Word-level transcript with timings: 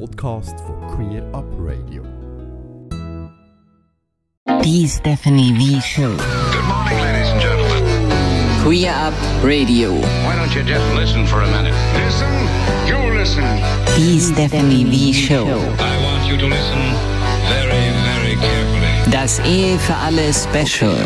Podcast 0.00 0.56
von 0.66 0.76
Queer 0.96 1.22
Up 1.32 1.44
Radio. 1.58 2.02
The 4.62 4.86
Stephanie 4.88 5.52
V 5.52 5.80
Show. 5.80 6.16
Good 6.16 6.64
morning, 6.66 6.98
ladies 7.00 7.28
and 7.30 7.40
gentlemen. 7.40 7.82
Queer 8.64 8.90
Up 8.90 9.14
Radio. 9.44 9.92
Why 9.92 10.34
don't 10.36 10.52
you 10.54 10.62
just 10.64 10.84
listen 10.94 11.26
for 11.26 11.42
a 11.42 11.46
minute? 11.46 11.74
Listen, 11.94 12.32
you 12.88 12.96
listen. 13.16 13.44
The 13.96 14.18
Stephanie 14.18 14.84
V 14.84 15.12
Show. 15.12 15.46
I 15.78 16.02
want 16.02 16.26
you 16.26 16.36
to 16.38 16.46
listen 16.46 16.82
very, 17.48 17.92
very 18.02 18.34
carefully. 18.36 19.10
Das 19.12 19.38
Ehe 19.40 19.78
für 19.78 19.94
alle 19.94 20.32
Special. 20.32 20.96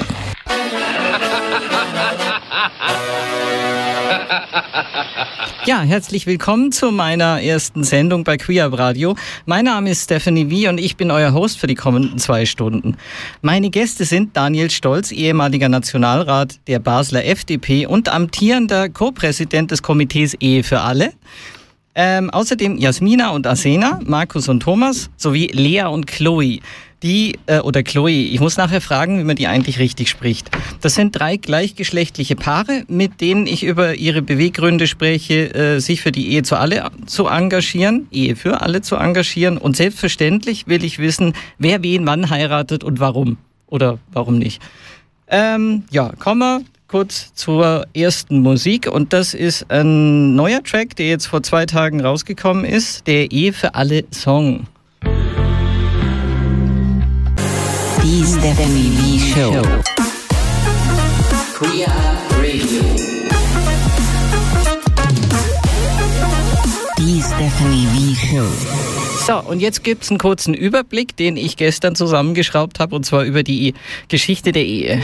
Ja, 5.64 5.80
herzlich 5.80 6.26
willkommen 6.26 6.70
zu 6.70 6.92
meiner 6.92 7.42
ersten 7.42 7.82
Sendung 7.82 8.24
bei 8.24 8.36
Queer 8.36 8.72
Radio. 8.72 9.16
Mein 9.46 9.64
Name 9.64 9.90
ist 9.90 10.04
Stephanie 10.04 10.48
Wie 10.48 10.68
und 10.68 10.78
ich 10.78 10.96
bin 10.96 11.10
euer 11.10 11.32
Host 11.32 11.58
für 11.58 11.66
die 11.66 11.74
kommenden 11.74 12.18
zwei 12.18 12.46
Stunden. 12.46 12.96
Meine 13.42 13.70
Gäste 13.70 14.04
sind 14.04 14.36
Daniel 14.36 14.70
Stolz, 14.70 15.10
ehemaliger 15.10 15.68
Nationalrat 15.68 16.60
der 16.68 16.78
Basler 16.78 17.24
FDP 17.24 17.86
und 17.86 18.08
amtierender 18.08 18.88
Co-Präsident 18.88 19.70
des 19.70 19.82
Komitees 19.82 20.34
Ehe 20.34 20.62
für 20.62 20.80
alle. 20.80 21.12
Ähm, 21.94 22.30
außerdem 22.30 22.78
Jasmina 22.78 23.30
und 23.30 23.46
Asena, 23.46 23.98
Markus 24.04 24.48
und 24.48 24.60
Thomas 24.60 25.10
sowie 25.16 25.48
Lea 25.48 25.86
und 25.86 26.06
Chloe 26.06 26.60
die, 27.02 27.38
äh, 27.46 27.60
oder 27.60 27.82
Chloe, 27.82 28.10
ich 28.10 28.40
muss 28.40 28.56
nachher 28.56 28.80
fragen, 28.80 29.18
wie 29.18 29.24
man 29.24 29.36
die 29.36 29.46
eigentlich 29.46 29.78
richtig 29.78 30.08
spricht. 30.08 30.50
Das 30.80 30.94
sind 30.94 31.18
drei 31.18 31.36
gleichgeschlechtliche 31.36 32.36
Paare, 32.36 32.84
mit 32.88 33.20
denen 33.20 33.46
ich 33.46 33.62
über 33.62 33.94
ihre 33.94 34.22
Beweggründe 34.22 34.86
spreche, 34.86 35.54
äh, 35.54 35.80
sich 35.80 36.00
für 36.00 36.12
die 36.12 36.32
Ehe 36.32 36.42
zu 36.42 36.56
alle 36.56 36.90
zu 37.06 37.26
engagieren, 37.26 38.08
Ehe 38.10 38.36
für 38.36 38.60
alle 38.62 38.82
zu 38.82 38.96
engagieren. 38.96 39.58
Und 39.58 39.76
selbstverständlich 39.76 40.66
will 40.66 40.84
ich 40.84 40.98
wissen, 40.98 41.34
wer 41.58 41.82
wen 41.82 42.06
wann 42.06 42.30
heiratet 42.30 42.84
und 42.84 43.00
warum. 43.00 43.38
Oder 43.66 43.98
warum 44.12 44.38
nicht. 44.38 44.62
Ähm, 45.28 45.84
ja, 45.90 46.12
kommen 46.18 46.40
wir 46.40 46.62
kurz 46.88 47.34
zur 47.34 47.86
ersten 47.92 48.40
Musik 48.40 48.90
und 48.90 49.12
das 49.12 49.34
ist 49.34 49.70
ein 49.70 50.34
neuer 50.34 50.62
Track, 50.62 50.96
der 50.96 51.08
jetzt 51.08 51.26
vor 51.26 51.42
zwei 51.42 51.66
Tagen 51.66 52.00
rausgekommen 52.00 52.64
ist, 52.64 53.06
der 53.06 53.30
Ehe 53.30 53.52
für 53.52 53.74
alle 53.74 54.04
Song. 54.10 54.66
The 58.02 58.24
Stephanie 58.24 58.90
V 58.96 59.18
Show. 59.18 59.62
Queer 61.54 61.88
Radio. 62.38 62.82
The 66.96 67.22
Stephanie 67.22 67.86
V 67.86 68.14
Show. 68.14 68.46
So, 69.26 69.50
und 69.50 69.60
jetzt 69.60 69.84
gibt's 69.84 70.10
einen 70.10 70.18
kurzen 70.18 70.54
Überblick, 70.54 71.16
den 71.16 71.36
ich 71.36 71.56
gestern 71.56 71.94
zusammengeschraubt 71.94 72.80
habe, 72.80 72.94
und 72.94 73.04
zwar 73.04 73.24
über 73.24 73.42
die 73.42 73.74
Geschichte 74.08 74.52
der 74.52 74.64
Ehe. 74.64 75.02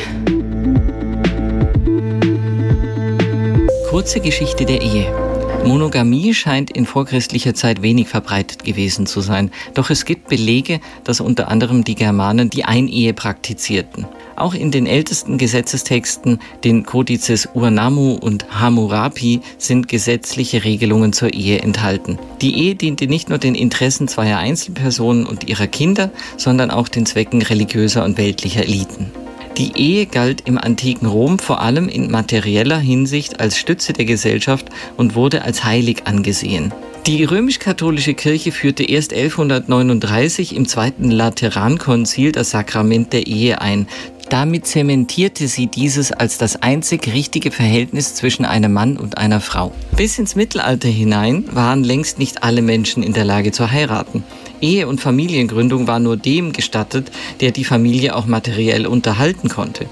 Kurze 3.91 4.21
Geschichte 4.21 4.65
der 4.65 4.81
Ehe. 4.83 5.24
Monogamie 5.65 6.35
scheint 6.35 6.71
in 6.71 6.85
vorchristlicher 6.85 7.55
Zeit 7.55 7.81
wenig 7.81 8.09
verbreitet 8.09 8.65
gewesen 8.65 9.07
zu 9.07 9.23
sein, 9.23 9.51
doch 9.73 9.89
es 9.89 10.05
gibt 10.05 10.29
Belege, 10.29 10.79
dass 11.05 11.21
unter 11.21 11.49
anderem 11.49 11.85
die 11.85 11.95
Germanen 11.95 12.51
die 12.51 12.65
Einehe 12.65 13.15
praktizierten. 13.15 14.07
Auch 14.37 14.53
in 14.53 14.71
den 14.71 14.87
ältesten 14.87 15.39
Gesetzestexten, 15.39 16.39
den 16.65 16.85
Kodizes 16.85 17.49
Urnamu 17.55 18.13
und 18.13 18.61
Hammurapi, 18.61 19.41
sind 19.57 19.89
gesetzliche 19.89 20.65
Regelungen 20.65 21.15
zur 21.15 21.33
Ehe 21.33 21.61
enthalten. 21.61 22.19
Die 22.43 22.59
Ehe 22.59 22.75
diente 22.75 23.07
nicht 23.07 23.31
nur 23.31 23.39
den 23.39 23.55
Interessen 23.55 24.07
zweier 24.07 24.39
Einzelpersonen 24.39 25.25
und 25.25 25.49
ihrer 25.49 25.67
Kinder, 25.67 26.11
sondern 26.37 26.71
auch 26.71 26.89
den 26.89 27.07
Zwecken 27.07 27.41
religiöser 27.41 28.05
und 28.05 28.19
weltlicher 28.19 28.65
Eliten. 28.65 29.11
Die 29.57 29.73
Ehe 29.77 30.07
galt 30.07 30.43
im 30.47 30.59
antiken 30.59 31.07
Rom 31.07 31.39
vor 31.39 31.61
allem 31.61 31.89
in 31.89 32.11
materieller 32.11 32.79
Hinsicht 32.79 33.39
als 33.39 33.57
Stütze 33.57 33.93
der 33.93 34.05
Gesellschaft 34.05 34.67
und 34.97 35.15
wurde 35.15 35.43
als 35.43 35.63
heilig 35.63 36.07
angesehen. 36.07 36.73
Die 37.07 37.23
römisch-katholische 37.23 38.15
Kirche 38.15 38.51
führte 38.51 38.83
erst 38.83 39.13
1139 39.13 40.57
im 40.57 40.67
Zweiten 40.67 41.11
Laterankonzil 41.11 42.33
das 42.33 42.51
Sakrament 42.51 43.13
der 43.13 43.27
Ehe 43.29 43.61
ein. 43.61 43.87
Damit 44.29 44.67
zementierte 44.67 45.47
sie 45.47 45.67
dieses 45.67 46.11
als 46.11 46.39
das 46.39 46.57
einzig 46.63 47.07
richtige 47.13 47.51
Verhältnis 47.51 48.15
zwischen 48.15 48.45
einem 48.45 48.73
Mann 48.73 48.97
und 48.97 49.19
einer 49.19 49.41
Frau. 49.41 49.71
Bis 49.97 50.19
ins 50.19 50.35
Mittelalter 50.35 50.89
hinein 50.89 51.45
waren 51.53 51.85
längst 51.85 52.19
nicht 52.19 52.43
alle 52.43 52.63
Menschen 52.63 53.03
in 53.03 53.13
der 53.13 53.25
Lage 53.25 53.53
zu 53.53 53.71
heiraten. 53.71 54.25
Ehe 54.65 54.89
und 54.89 54.99
Familiengründung 54.99 55.87
war 55.87 56.01
nur 56.01 56.17
dem 56.17 56.55
gestattet, 56.55 57.11
der 57.41 57.51
die 57.51 57.65
Familie 57.65 58.17
auch 58.17 58.25
materiell 58.25 58.87
unterhalten 58.87 59.51
konnte. 59.51 59.85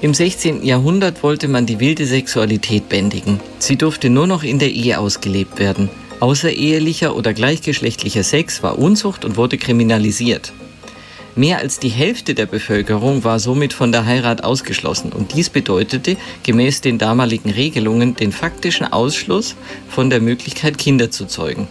Im 0.00 0.14
16. 0.14 0.64
Jahrhundert 0.64 1.22
wollte 1.22 1.48
man 1.48 1.66
die 1.66 1.80
wilde 1.80 2.06
Sexualität 2.06 2.88
bändigen. 2.88 3.40
Sie 3.58 3.76
durfte 3.76 4.08
nur 4.08 4.26
noch 4.26 4.42
in 4.42 4.58
der 4.58 4.70
Ehe 4.70 4.98
ausgelebt 4.98 5.58
werden. 5.58 5.90
Außerehelicher 6.20 7.14
oder 7.14 7.34
gleichgeschlechtlicher 7.34 8.22
Sex 8.22 8.62
war 8.62 8.78
Unzucht 8.78 9.26
und 9.26 9.36
wurde 9.36 9.58
kriminalisiert. 9.58 10.54
Mehr 11.34 11.58
als 11.58 11.78
die 11.78 11.90
Hälfte 11.90 12.32
der 12.32 12.46
Bevölkerung 12.46 13.22
war 13.22 13.38
somit 13.38 13.74
von 13.74 13.92
der 13.92 14.06
Heirat 14.06 14.42
ausgeschlossen 14.42 15.12
und 15.12 15.34
dies 15.34 15.50
bedeutete 15.50 16.16
gemäß 16.42 16.80
den 16.80 16.96
damaligen 16.96 17.50
Regelungen 17.50 18.16
den 18.16 18.32
faktischen 18.32 18.90
Ausschluss 18.90 19.56
von 19.90 20.08
der 20.08 20.22
Möglichkeit, 20.22 20.78
Kinder 20.78 21.10
zu 21.10 21.26
zeugen. 21.26 21.68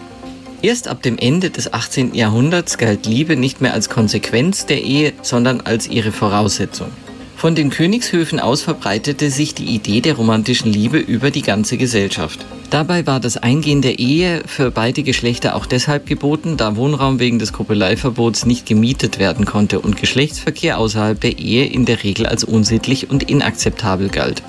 Erst 0.62 0.88
ab 0.88 1.04
dem 1.04 1.18
Ende 1.18 1.50
des 1.50 1.74
18. 1.74 2.16
Jahrhunderts 2.16 2.78
galt 2.78 3.06
Liebe 3.06 3.36
nicht 3.36 3.62
mehr 3.62 3.74
als 3.74 3.90
Konsequenz 3.90 4.66
der 4.66 4.84
Ehe, 4.84 5.14
sondern 5.22 5.62
als 5.62 5.88
ihre 5.88 6.12
Voraussetzung. 6.12 6.88
Von 7.36 7.54
den 7.54 7.70
Königshöfen 7.70 8.40
aus 8.40 8.62
verbreitete 8.62 9.30
sich 9.30 9.54
die 9.54 9.66
Idee 9.66 10.02
der 10.02 10.16
romantischen 10.16 10.72
Liebe 10.72 10.98
über 10.98 11.32
die 11.32 11.42
ganze 11.42 11.78
Gesellschaft. 11.78 12.46
Dabei 12.70 13.06
war 13.06 13.20
das 13.20 13.38
Eingehen 13.38 13.82
der 13.82 14.00
Ehe 14.00 14.42
für 14.48 14.72
beide 14.72 15.04
Geschlechter 15.04 15.56
auch 15.56 15.66
deshalb 15.66 16.08
geboten, 16.08 16.58
da 16.58 16.76
Wohnraum 16.76 17.20
wegen 17.20 17.38
des 17.38 17.54
Koppeleiverbots 17.54 18.46
nicht 18.46 18.66
gemietet 18.66 19.20
werden 19.20 19.46
konnte 19.46 19.80
und 19.82 19.98
Geschlechtsverkehr 19.98 20.80
außerhalb 20.80 21.20
der 21.20 21.38
Ehe 21.38 21.66
in 21.66 21.86
der 21.86 22.04
Regel 22.04 22.26
als 22.26 22.44
unsittlich 22.44 23.10
und 23.10 23.30
inakzeptabel 23.30 24.10
galt. 24.10 24.42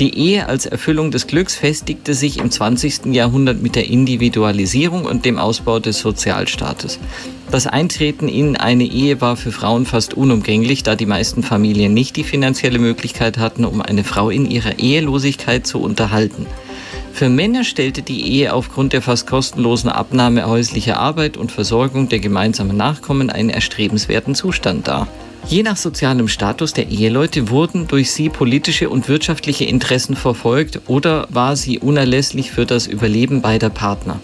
Die 0.00 0.18
Ehe 0.18 0.48
als 0.48 0.66
Erfüllung 0.66 1.12
des 1.12 1.28
Glücks 1.28 1.54
festigte 1.54 2.14
sich 2.14 2.38
im 2.38 2.50
20. 2.50 3.14
Jahrhundert 3.14 3.62
mit 3.62 3.76
der 3.76 3.88
Individualisierung 3.88 5.04
und 5.04 5.24
dem 5.24 5.38
Ausbau 5.38 5.78
des 5.78 6.00
Sozialstaates. 6.00 6.98
Das 7.52 7.68
Eintreten 7.68 8.26
in 8.26 8.56
eine 8.56 8.82
Ehe 8.82 9.20
war 9.20 9.36
für 9.36 9.52
Frauen 9.52 9.86
fast 9.86 10.14
unumgänglich, 10.14 10.82
da 10.82 10.96
die 10.96 11.06
meisten 11.06 11.44
Familien 11.44 11.94
nicht 11.94 12.16
die 12.16 12.24
finanzielle 12.24 12.80
Möglichkeit 12.80 13.38
hatten, 13.38 13.64
um 13.64 13.80
eine 13.80 14.02
Frau 14.02 14.30
in 14.30 14.50
ihrer 14.50 14.80
Ehelosigkeit 14.80 15.64
zu 15.64 15.80
unterhalten. 15.80 16.46
Für 17.12 17.28
Männer 17.28 17.62
stellte 17.62 18.02
die 18.02 18.26
Ehe 18.32 18.52
aufgrund 18.52 18.94
der 18.94 19.02
fast 19.02 19.28
kostenlosen 19.28 19.90
Abnahme 19.90 20.48
häuslicher 20.48 20.98
Arbeit 20.98 21.36
und 21.36 21.52
Versorgung 21.52 22.08
der 22.08 22.18
gemeinsamen 22.18 22.76
Nachkommen 22.76 23.30
einen 23.30 23.50
erstrebenswerten 23.50 24.34
Zustand 24.34 24.88
dar. 24.88 25.06
Je 25.46 25.62
nach 25.62 25.76
sozialem 25.76 26.28
Status 26.28 26.72
der 26.72 26.88
Eheleute 26.88 27.50
wurden 27.50 27.86
durch 27.86 28.10
sie 28.10 28.30
politische 28.30 28.88
und 28.88 29.08
wirtschaftliche 29.08 29.64
Interessen 29.64 30.16
verfolgt 30.16 30.80
oder 30.86 31.28
war 31.30 31.54
sie 31.54 31.78
unerlässlich 31.78 32.50
für 32.50 32.64
das 32.64 32.86
Überleben 32.86 33.42
beider 33.42 33.68
Partner. 33.68 34.20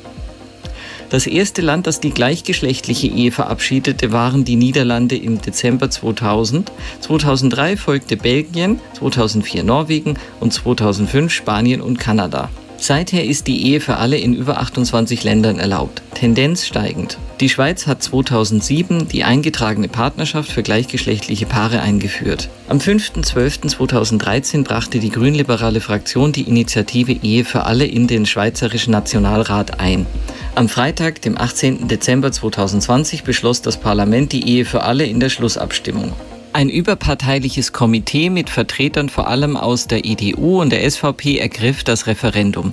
Das 1.10 1.26
erste 1.26 1.60
Land, 1.60 1.86
das 1.86 2.00
die 2.00 2.10
gleichgeschlechtliche 2.10 3.08
Ehe 3.08 3.32
verabschiedete, 3.32 4.12
waren 4.12 4.44
die 4.44 4.56
Niederlande 4.56 5.16
im 5.16 5.40
Dezember 5.40 5.90
2000. 5.90 6.72
2003 7.00 7.76
folgte 7.76 8.16
Belgien, 8.16 8.80
2004 8.94 9.64
Norwegen 9.64 10.14
und 10.38 10.52
2005 10.52 11.32
Spanien 11.32 11.80
und 11.80 11.98
Kanada. 11.98 12.48
Seither 12.82 13.26
ist 13.26 13.46
die 13.46 13.66
Ehe 13.66 13.78
für 13.78 13.98
alle 13.98 14.16
in 14.16 14.32
über 14.32 14.58
28 14.58 15.22
Ländern 15.22 15.58
erlaubt, 15.58 16.00
Tendenz 16.14 16.64
steigend. 16.64 17.18
Die 17.38 17.50
Schweiz 17.50 17.86
hat 17.86 18.02
2007 18.02 19.06
die 19.06 19.22
eingetragene 19.22 19.88
Partnerschaft 19.88 20.50
für 20.50 20.62
gleichgeschlechtliche 20.62 21.44
Paare 21.44 21.82
eingeführt. 21.82 22.48
Am 22.70 22.78
5.12.2013 22.78 24.64
brachte 24.64 24.98
die 24.98 25.10
grünliberale 25.10 25.82
Fraktion 25.82 26.32
die 26.32 26.48
Initiative 26.48 27.12
Ehe 27.12 27.44
für 27.44 27.64
alle 27.64 27.84
in 27.84 28.06
den 28.06 28.24
Schweizerischen 28.24 28.92
Nationalrat 28.92 29.78
ein. 29.78 30.06
Am 30.54 30.70
Freitag, 30.70 31.20
dem 31.20 31.36
18. 31.36 31.86
Dezember 31.86 32.32
2020, 32.32 33.24
beschloss 33.24 33.60
das 33.60 33.76
Parlament 33.76 34.32
die 34.32 34.48
Ehe 34.48 34.64
für 34.64 34.84
alle 34.84 35.04
in 35.04 35.20
der 35.20 35.28
Schlussabstimmung. 35.28 36.14
Ein 36.52 36.68
überparteiliches 36.68 37.72
Komitee 37.72 38.28
mit 38.28 38.50
Vertretern 38.50 39.08
vor 39.08 39.28
allem 39.28 39.56
aus 39.56 39.86
der 39.86 40.04
EDU 40.04 40.60
und 40.60 40.70
der 40.70 40.90
SVP 40.90 41.38
ergriff 41.38 41.84
das 41.84 42.08
Referendum. 42.08 42.72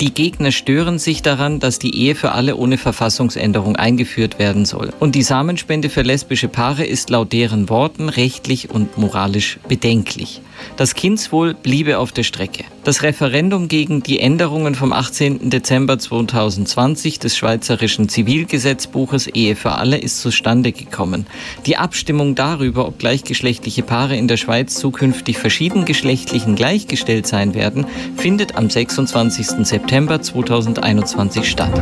Die 0.00 0.14
Gegner 0.14 0.52
stören 0.52 1.00
sich 1.00 1.22
daran, 1.22 1.58
dass 1.58 1.80
die 1.80 1.96
Ehe 1.96 2.14
für 2.14 2.30
alle 2.30 2.54
ohne 2.54 2.78
Verfassungsänderung 2.78 3.74
eingeführt 3.74 4.38
werden 4.38 4.64
soll. 4.64 4.92
Und 5.00 5.16
die 5.16 5.24
Samenspende 5.24 5.88
für 5.88 6.02
lesbische 6.02 6.46
Paare 6.46 6.84
ist 6.84 7.10
laut 7.10 7.32
deren 7.32 7.68
Worten 7.68 8.08
rechtlich 8.08 8.70
und 8.70 8.96
moralisch 8.96 9.58
bedenklich. 9.66 10.40
Das 10.76 10.94
Kindswohl 10.94 11.54
bliebe 11.54 11.98
auf 11.98 12.12
der 12.12 12.22
Strecke. 12.22 12.64
Das 12.84 13.02
Referendum 13.02 13.68
gegen 13.68 14.02
die 14.02 14.20
Änderungen 14.20 14.74
vom 14.74 14.92
18. 14.92 15.50
Dezember 15.50 15.98
2020 15.98 17.18
des 17.18 17.36
Schweizerischen 17.36 18.08
Zivilgesetzbuches 18.08 19.26
Ehe 19.26 19.56
für 19.56 19.72
alle 19.72 19.98
ist 19.98 20.20
zustande 20.20 20.72
gekommen. 20.72 21.26
Die 21.66 21.76
Abstimmung 21.76 22.34
darüber, 22.34 22.86
ob 22.86 22.98
gleichgeschlechtliche 22.98 23.82
Paare 23.82 24.16
in 24.16 24.28
der 24.28 24.36
Schweiz 24.36 24.74
zukünftig 24.76 25.38
verschiedengeschlechtlichen 25.38 26.54
gleichgestellt 26.54 27.26
sein 27.26 27.54
werden, 27.54 27.86
findet 28.16 28.56
am 28.56 28.70
26. 28.70 29.66
September 29.66 30.22
2021 30.22 31.48
statt. 31.48 31.72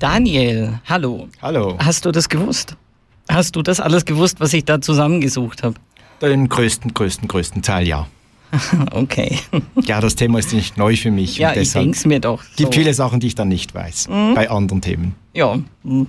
Daniel, 0.00 0.80
hallo. 0.86 1.28
Hallo. 1.42 1.76
Hast 1.78 2.06
du 2.06 2.10
das 2.10 2.28
gewusst? 2.28 2.74
Hast 3.28 3.54
du 3.54 3.62
das 3.62 3.80
alles 3.80 4.06
gewusst, 4.06 4.40
was 4.40 4.54
ich 4.54 4.64
da 4.64 4.80
zusammengesucht 4.80 5.62
habe? 5.62 5.74
Den 6.22 6.48
größten, 6.48 6.92
größten, 6.92 7.28
größten 7.28 7.62
Teil, 7.62 7.86
ja. 7.86 8.06
Okay. 8.92 9.38
Ja, 9.82 10.00
das 10.00 10.16
Thema 10.16 10.38
ist 10.38 10.52
nicht 10.52 10.76
neu 10.76 10.96
für 10.96 11.10
mich. 11.10 11.38
Ja, 11.38 11.54
ich 11.54 11.72
denke 11.72 11.96
es 11.96 12.04
mir 12.04 12.20
doch. 12.20 12.42
gibt 12.56 12.74
so. 12.74 12.80
viele 12.80 12.94
Sachen, 12.94 13.20
die 13.20 13.28
ich 13.28 13.34
dann 13.34 13.48
nicht 13.48 13.74
weiß, 13.74 14.08
bei 14.34 14.50
anderen 14.50 14.80
Themen. 14.80 15.14
Ja. 15.32 15.58
hm. 15.84 16.06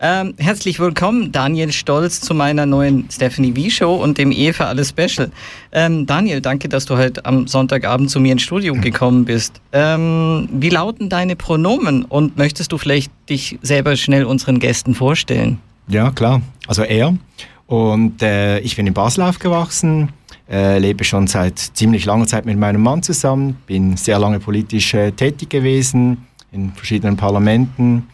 Ähm, 0.00 0.34
herzlich 0.38 0.78
willkommen, 0.78 1.32
Daniel 1.32 1.72
Stolz, 1.72 2.20
zu 2.20 2.34
meiner 2.34 2.66
neuen 2.66 3.08
Stephanie 3.10 3.52
V 3.52 3.70
Show 3.70 3.94
und 3.96 4.18
dem 4.18 4.30
Ehe 4.30 4.54
für 4.54 4.66
alle 4.66 4.84
Special. 4.84 5.30
Ähm, 5.72 6.06
Daniel, 6.06 6.40
danke, 6.40 6.68
dass 6.68 6.84
du 6.84 6.96
heute 6.96 7.24
am 7.24 7.48
Sonntagabend 7.48 8.10
zu 8.10 8.20
mir 8.20 8.32
ins 8.32 8.42
Studio 8.42 8.74
gekommen 8.74 9.24
bist. 9.24 9.60
Ähm, 9.72 10.48
wie 10.52 10.70
lauten 10.70 11.08
deine 11.08 11.34
Pronomen 11.34 12.04
und 12.04 12.36
möchtest 12.36 12.70
du 12.72 12.78
vielleicht 12.78 13.10
dich 13.28 13.58
selber 13.62 13.96
schnell 13.96 14.24
unseren 14.24 14.60
Gästen 14.60 14.94
vorstellen? 14.94 15.58
Ja, 15.88 16.10
klar. 16.10 16.40
Also 16.68 16.82
er. 16.82 17.16
Und 17.72 18.22
äh, 18.22 18.58
ich 18.58 18.76
bin 18.76 18.86
in 18.86 18.92
Basel 18.92 19.22
aufgewachsen, 19.22 20.10
äh, 20.46 20.78
lebe 20.78 21.04
schon 21.04 21.26
seit 21.26 21.58
ziemlich 21.58 22.04
langer 22.04 22.26
Zeit 22.26 22.44
mit 22.44 22.58
meinem 22.58 22.82
Mann 22.82 23.02
zusammen, 23.02 23.56
bin 23.66 23.96
sehr 23.96 24.18
lange 24.18 24.40
politisch 24.40 24.92
äh, 24.92 25.10
tätig 25.10 25.48
gewesen 25.48 26.26
in 26.52 26.74
verschiedenen 26.74 27.16
Parlamenten. 27.16 28.08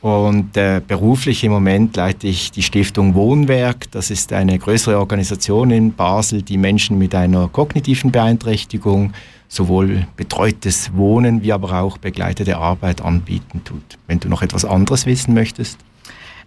Und 0.00 0.56
äh, 0.56 0.80
beruflich 0.86 1.42
im 1.42 1.50
Moment 1.50 1.96
leite 1.96 2.28
ich 2.28 2.52
die 2.52 2.62
Stiftung 2.62 3.16
Wohnwerk. 3.16 3.90
Das 3.90 4.12
ist 4.12 4.32
eine 4.32 4.60
größere 4.60 4.96
Organisation 4.96 5.72
in 5.72 5.92
Basel, 5.92 6.42
die 6.42 6.56
Menschen 6.56 6.96
mit 6.96 7.16
einer 7.16 7.48
kognitiven 7.48 8.12
Beeinträchtigung 8.12 9.12
sowohl 9.48 10.06
betreutes 10.14 10.92
Wohnen 10.94 11.42
wie 11.42 11.52
aber 11.52 11.80
auch 11.80 11.98
begleitete 11.98 12.58
Arbeit 12.58 13.02
anbieten 13.02 13.62
tut. 13.64 13.98
Wenn 14.06 14.20
du 14.20 14.28
noch 14.28 14.42
etwas 14.42 14.64
anderes 14.64 15.04
wissen 15.04 15.34
möchtest. 15.34 15.80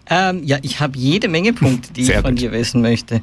Ähm, 0.09 0.43
ja, 0.43 0.57
ich 0.61 0.79
habe 0.79 0.97
jede 0.97 1.27
Menge 1.27 1.53
Punkte, 1.53 1.91
die 1.93 2.03
Sehr 2.05 2.17
ich 2.17 2.21
von 2.21 2.31
gut. 2.31 2.41
dir 2.41 2.51
wissen 2.51 2.81
möchte. 2.81 3.21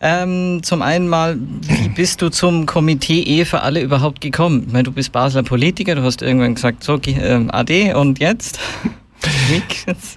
Ähm, 0.00 0.60
zum 0.62 0.82
einen 0.82 1.08
mal, 1.08 1.38
wie 1.62 1.88
bist 1.94 2.22
du 2.22 2.28
zum 2.28 2.66
Komitee 2.66 3.22
Ehe 3.22 3.44
für 3.46 3.62
alle 3.62 3.80
überhaupt 3.80 4.20
gekommen? 4.20 4.64
Ich 4.66 4.72
meine, 4.72 4.84
du 4.84 4.92
bist 4.92 5.10
Basler 5.12 5.42
Politiker, 5.42 5.94
du 5.94 6.02
hast 6.02 6.22
irgendwann 6.22 6.54
gesagt, 6.54 6.84
so, 6.84 7.00
ähm, 7.06 7.50
Ade 7.50 7.96
und 7.96 8.18
jetzt? 8.20 8.60
Wie, 9.48 9.62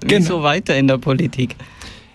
Genau. 0.08 0.44
weiter 0.44 0.78
in 0.78 0.88
der 0.88 1.00
Politik? 1.00 1.56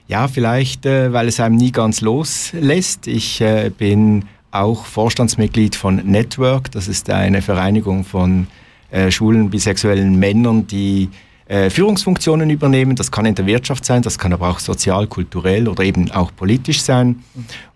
Ja, 0.06 0.28
vielleicht, 0.28 0.87
äh, 0.87 1.12
weil 1.12 1.26
es 1.26 1.40
einem 1.40 1.56
nie 1.56 1.72
ganz 1.72 2.00
loslässt. 2.00 3.08
Ich 3.08 3.40
äh, 3.40 3.70
bin 3.76 4.26
auch 4.52 4.84
Vorstandsmitglied 4.84 5.75
von 5.75 5.96
Network. 5.96 6.70
Das 6.70 6.87
ist 6.87 7.10
eine 7.10 7.43
Vereinigung 7.43 8.04
von 8.04 8.46
äh, 8.93 9.10
schwulen, 9.10 9.50
bisexuellen 9.50 10.16
Männern, 10.16 10.69
die 10.69 11.08
äh, 11.48 11.70
Führungsfunktionen 11.70 12.50
übernehmen. 12.50 12.96
Das 12.96 13.10
kann 13.10 13.26
in 13.26 13.34
der 13.34 13.46
Wirtschaft 13.46 13.84
sein, 13.84 14.02
das 14.02 14.19
kann 14.19 14.32
aber 14.32 14.50
auch 14.50 14.58
sozial, 14.58 15.06
kulturell 15.06 15.69
oder 15.69 15.84
eben 15.84 16.10
auch 16.10 16.32
politisch 16.34 16.82
sein. 16.82 17.22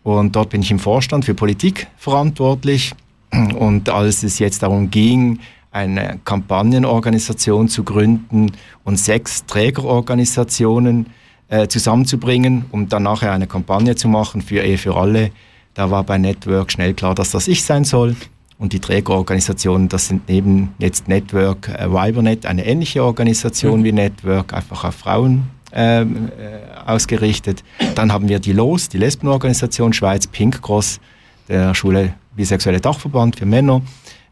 Und 0.03 0.35
dort 0.35 0.51
bin 0.51 0.63
ich 0.63 0.71
im 0.71 0.79
Vorstand 0.79 1.25
für 1.25 1.35
Politik 1.35 1.87
verantwortlich. 1.97 2.93
Und 3.31 3.89
als 3.89 4.23
es 4.23 4.39
jetzt 4.39 4.63
darum 4.63 4.91
ging, 4.91 5.39
eine 5.71 6.19
Kampagnenorganisation 6.25 7.69
zu 7.69 7.85
gründen 7.85 8.51
und 8.83 8.99
sechs 8.99 9.47
Trägerorganisationen 9.47 11.07
äh, 11.49 11.69
zusammenzubringen, 11.69 12.65
um 12.73 12.89
dann 12.89 13.05
nachher 13.05 13.33
eine 13.33 13.47
Kampagne 13.47 13.95
zu 13.95 14.09
machen 14.09 14.43
für 14.43 14.63
Ehe 14.63 14.79
für 14.79 14.97
alle, 14.97 15.31
da 15.75 15.91
war 15.91 16.03
bei 16.03 16.19
Network 16.19 16.73
schnell 16.73 16.95
klar, 16.95 17.15
dass 17.15 17.31
das 17.31 17.47
ich 17.47 17.63
sein 17.63 17.85
soll. 17.85 18.17
Und 18.61 18.75
die 18.75 18.79
Trägerorganisationen, 18.79 19.89
das 19.89 20.09
sind 20.09 20.29
neben 20.29 20.75
jetzt 20.79 21.09
Network 21.09 21.71
äh, 21.71 21.91
Vibernet, 21.91 22.45
eine 22.45 22.67
ähnliche 22.67 23.03
Organisation 23.03 23.83
wie 23.85 23.93
Network, 23.93 24.53
einfach 24.53 24.85
auf 24.85 24.97
Frauen 24.97 25.49
ähm, 25.73 26.29
äh, 26.39 26.59
ausgerichtet. 26.87 27.65
Dann 27.95 28.13
haben 28.13 28.29
wir 28.29 28.39
die 28.39 28.53
LOS, 28.53 28.91
die 28.91 28.99
Lesbenorganisation 28.99 29.95
Schweiz, 29.95 30.27
Pink 30.27 30.61
Cross, 30.61 31.01
der 31.49 31.75
schwule 31.75 32.13
bisexuelle 32.37 32.83
Dachverband 32.83 33.37
für 33.37 33.47
Männer, 33.47 33.81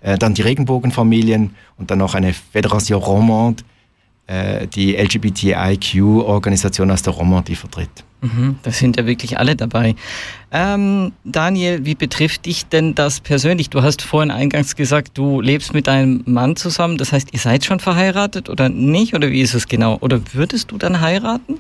äh, 0.03 0.19
dann 0.19 0.35
die 0.35 0.43
Regenbogenfamilien 0.43 1.55
und 1.79 1.91
dann 1.91 2.01
noch 2.01 2.15
eine 2.15 2.35
Fédération 2.55 2.97
Romande, 2.97 3.65
äh, 4.27 4.67
die 4.67 4.95
LGBTIQ-Organisation 4.95 6.91
aus 6.91 7.01
der 7.01 7.15
Romandie 7.15 7.57
vertritt. 7.57 8.05
Mhm, 8.21 8.57
da 8.63 8.71
sind 8.73 8.97
ja 8.97 9.07
wirklich 9.07 9.39
alle 9.39 9.55
dabei. 9.55 9.95
Ähm, 10.51 11.13
Daniel, 11.25 11.85
wie 11.85 11.95
betrifft 11.95 12.47
dich 12.47 12.67
denn 12.67 12.95
das 12.95 13.21
persönlich? 13.21 13.71
Du 13.71 13.83
hast 13.83 14.03
vorhin 14.03 14.31
eingangs 14.31 14.75
gesagt, 14.75 15.17
du 15.17 15.41
lebst 15.41 15.73
mit 15.75 15.87
deinem 15.87 16.23
Mann 16.27 16.57
zusammen. 16.57 16.99
Das 16.99 17.13
heißt, 17.13 17.29
ihr 17.33 17.39
seid 17.39 17.65
schon 17.65 17.79
verheiratet 17.81 18.49
oder 18.49 18.69
nicht? 18.69 19.15
Oder 19.15 19.31
wie 19.31 19.41
ist 19.41 19.55
es 19.55 19.69
genau? 19.69 19.99
Oder 20.01 20.21
würdest 20.33 20.73
du 20.73 20.79
dann 20.79 21.01
heiraten? 21.01 21.59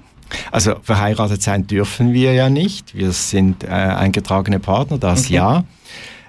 Also 0.50 0.74
verheiratet 0.82 1.42
sein 1.42 1.66
dürfen 1.66 2.12
wir 2.12 2.32
ja 2.34 2.50
nicht. 2.50 2.94
Wir 2.94 3.12
sind 3.12 3.64
äh, 3.64 3.68
eingetragene 3.68 4.58
Partner, 4.58 4.98
das 4.98 5.24
Okay. 5.26 5.34
ja. 5.34 5.64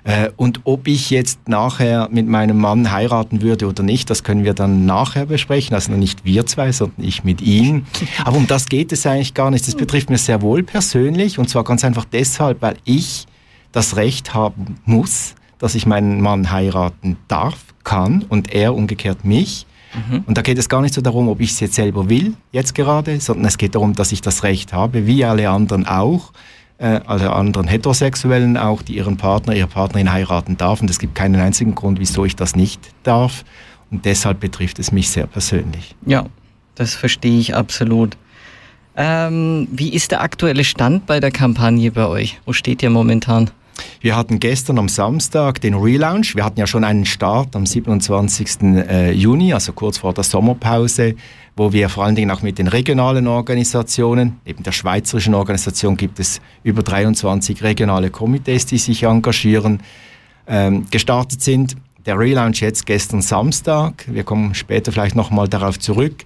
Äh, 0.04 0.30
und 0.36 0.62
ob 0.63 0.88
ich 0.88 1.10
jetzt 1.10 1.48
nachher 1.48 2.10
mit 2.12 2.28
meinem 2.28 2.57
Mann 2.57 2.92
heiraten 2.92 3.42
würde 3.42 3.68
oder 3.68 3.84
nicht, 3.84 4.10
das 4.10 4.24
können 4.24 4.44
wir 4.44 4.54
dann 4.54 4.86
nachher 4.86 5.25
besprechen. 5.25 5.74
Also 5.75 5.92
nicht 5.92 6.25
wir 6.25 6.46
zwei, 6.46 6.72
sondern 6.72 7.04
ich 7.04 7.24
mit 7.24 7.42
ihm. 7.42 7.86
Aber 8.24 8.38
um 8.38 8.48
das 8.48 8.68
geht 8.68 8.92
es 8.92 9.06
eigentlich 9.06 9.34
gar 9.34 9.51
nicht. 9.51 9.68
Das 9.68 9.75
betrifft 9.75 10.10
mich 10.10 10.22
sehr 10.22 10.42
wohl 10.42 10.63
persönlich 10.63 11.40
und 11.40 11.50
zwar 11.50 11.63
ganz 11.63 11.84
einfach 11.84 12.06
deshalb, 12.06 12.62
weil 12.62 12.78
ich 12.86 13.25
das 13.72 13.96
Recht 13.96 14.34
haben 14.34 14.78
muss, 14.86 15.36
dass 15.60 15.75
ich 15.75 15.86
meinen 15.86 16.22
Mann 16.22 16.51
heiraten 16.51 17.18
darf, 17.28 17.57
kann 17.84 18.25
und 18.30 18.54
er 18.54 18.75
umgekehrt 18.75 19.25
mich. 19.25 19.66
Und 20.28 20.38
da 20.38 20.42
geht 20.42 20.57
es 20.57 20.69
gar 20.69 20.81
nicht 20.81 20.94
so 20.94 21.01
darum, 21.01 21.28
ob 21.30 21.40
ich 21.42 21.51
es 21.51 21.60
jetzt 21.60 21.74
selber 21.74 22.10
will, 22.10 22.36
jetzt 22.51 22.75
gerade, 22.75 23.19
sondern 23.19 23.46
es 23.46 23.57
geht 23.57 23.74
darum, 23.74 23.94
dass 23.94 24.12
ich 24.12 24.22
das 24.22 24.44
Recht 24.44 24.72
habe, 24.72 25.07
wie 25.07 25.25
alle 25.25 25.50
anderen 25.50 25.88
auch, 25.88 26.31
äh, 26.80 27.02
alle 27.06 27.34
anderen 27.34 27.68
Heterosexuellen 27.68 28.58
auch, 28.58 28.81
die 28.81 28.96
ihren 28.96 29.18
Partner, 29.18 29.54
ihre 29.54 29.68
Partnerin 29.68 30.12
heiraten 30.12 30.58
darf. 30.58 30.81
Und 30.81 30.90
es 30.90 30.98
gibt 30.98 31.14
keinen 31.14 31.40
einzigen 31.40 31.76
Grund, 31.76 32.00
wieso 32.00 32.26
ich 32.26 32.36
das 32.36 32.56
nicht 32.56 32.80
darf. 33.04 33.44
Und 33.92 34.06
deshalb 34.06 34.40
betrifft 34.40 34.80
es 34.80 34.92
mich 34.92 35.10
sehr 35.10 35.28
persönlich. 35.28 35.96
Ja, 36.06 36.26
das 36.76 36.96
verstehe 36.96 37.39
ich 37.39 37.56
absolut. 37.56 38.18
Ähm, 38.96 39.68
wie 39.72 39.94
ist 39.94 40.12
der 40.12 40.22
aktuelle 40.22 40.63
Stand 40.63 41.06
bei 41.06 41.20
der 41.20 41.32
Kampagne 41.32 41.92
bei 41.92 42.08
euch? 42.08 42.39
Wo 42.46 42.53
steht 42.53 42.82
ihr 42.82 42.89
momentan? 42.89 43.51
Wir 44.01 44.15
hatten 44.15 44.39
gestern 44.39 44.77
am 44.77 44.89
Samstag 44.89 45.62
den 45.62 45.74
Relaunch. 45.74 46.36
Wir 46.36 46.44
hatten 46.44 46.60
ja 46.60 46.68
schon 46.68 46.84
einen 46.84 47.06
Start 47.06 47.56
am 47.56 47.65
27. 47.65 48.62
äh, 48.62 49.12
Juni, 49.12 49.53
also 49.53 49.74
kurz 49.74 49.98
vor 49.98 50.13
der 50.13 50.24
Sommerpause, 50.24 51.15
wo 51.60 51.74
wir 51.74 51.89
vor 51.89 52.06
allen 52.06 52.16
Dingen 52.16 52.32
auch 52.32 52.42
mit 52.42 52.58
den 52.58 52.70
regionalen 52.70 53.28
Organisationen, 53.28 54.39
neben 54.46 54.63
der 54.63 54.72
schweizerischen 54.72 55.36
Organisation 55.36 55.98
gibt 55.98 56.18
es 56.22 56.39
über 56.63 56.84
23 56.84 57.62
regionale 57.63 58.12
Komitees, 58.12 58.66
die 58.66 58.78
sich 58.78 59.04
engagieren, 59.04 59.82
ähm, 60.48 60.86
gestartet 60.89 61.42
sind. 61.42 61.75
Der 62.06 62.18
Relaunch 62.18 62.62
jetzt 62.62 62.86
gestern 62.86 63.22
Samstag, 63.22 64.06
wir 64.08 64.24
kommen 64.24 64.56
später 64.56 64.94
vielleicht 64.94 65.18
nochmal 65.18 65.50
darauf 65.50 65.78
zurück, 65.78 66.24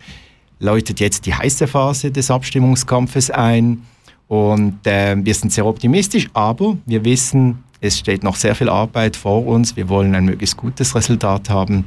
läutet 0.60 1.00
jetzt 1.00 1.26
die 1.26 1.34
heiße 1.34 1.66
Phase 1.66 2.12
des 2.12 2.30
Abstimmungskampfes 2.30 3.32
ein. 3.32 3.82
Und 4.28 4.86
äh, 4.86 5.16
wir 5.18 5.34
sind 5.34 5.52
sehr 5.52 5.66
optimistisch, 5.66 6.30
aber 6.34 6.78
wir 6.86 7.04
wissen, 7.06 7.64
es 7.82 7.98
steht 7.98 8.24
noch 8.24 8.36
sehr 8.36 8.54
viel 8.54 8.70
Arbeit 8.70 9.16
vor 9.16 9.48
uns. 9.48 9.76
Wir 9.76 9.90
wollen 9.90 10.14
ein 10.14 10.26
möglichst 10.26 10.58
gutes 10.58 10.94
Resultat 10.94 11.50
haben. 11.50 11.86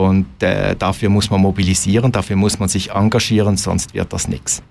Und 0.00 0.26
äh, 0.42 0.74
dafür 0.76 1.10
muss 1.10 1.30
man 1.30 1.40
mobilisieren, 1.42 2.10
dafür 2.10 2.36
muss 2.36 2.58
man 2.58 2.68
sich 2.70 2.90
engagieren, 2.90 3.56
sonst 3.58 3.92
wird 3.92 4.12
das 4.12 4.28
nichts. 4.28 4.62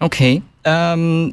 Okay. 0.00 0.40
Ähm, 0.64 1.32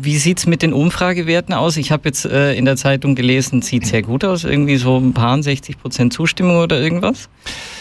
wie 0.00 0.16
sieht's 0.18 0.46
mit 0.46 0.62
den 0.62 0.72
Umfragewerten 0.72 1.54
aus? 1.54 1.76
Ich 1.76 1.90
habe 1.92 2.08
jetzt 2.08 2.24
äh, 2.24 2.54
in 2.54 2.64
der 2.64 2.76
Zeitung 2.76 3.14
gelesen, 3.14 3.62
sieht 3.62 3.86
sehr 3.86 4.02
gut 4.02 4.24
aus, 4.24 4.44
irgendwie 4.44 4.76
so 4.76 4.96
ein 4.98 5.12
paar 5.12 5.40
60 5.42 5.78
Prozent 5.80 6.12
Zustimmung 6.12 6.56
oder 6.58 6.80
irgendwas? 6.80 7.28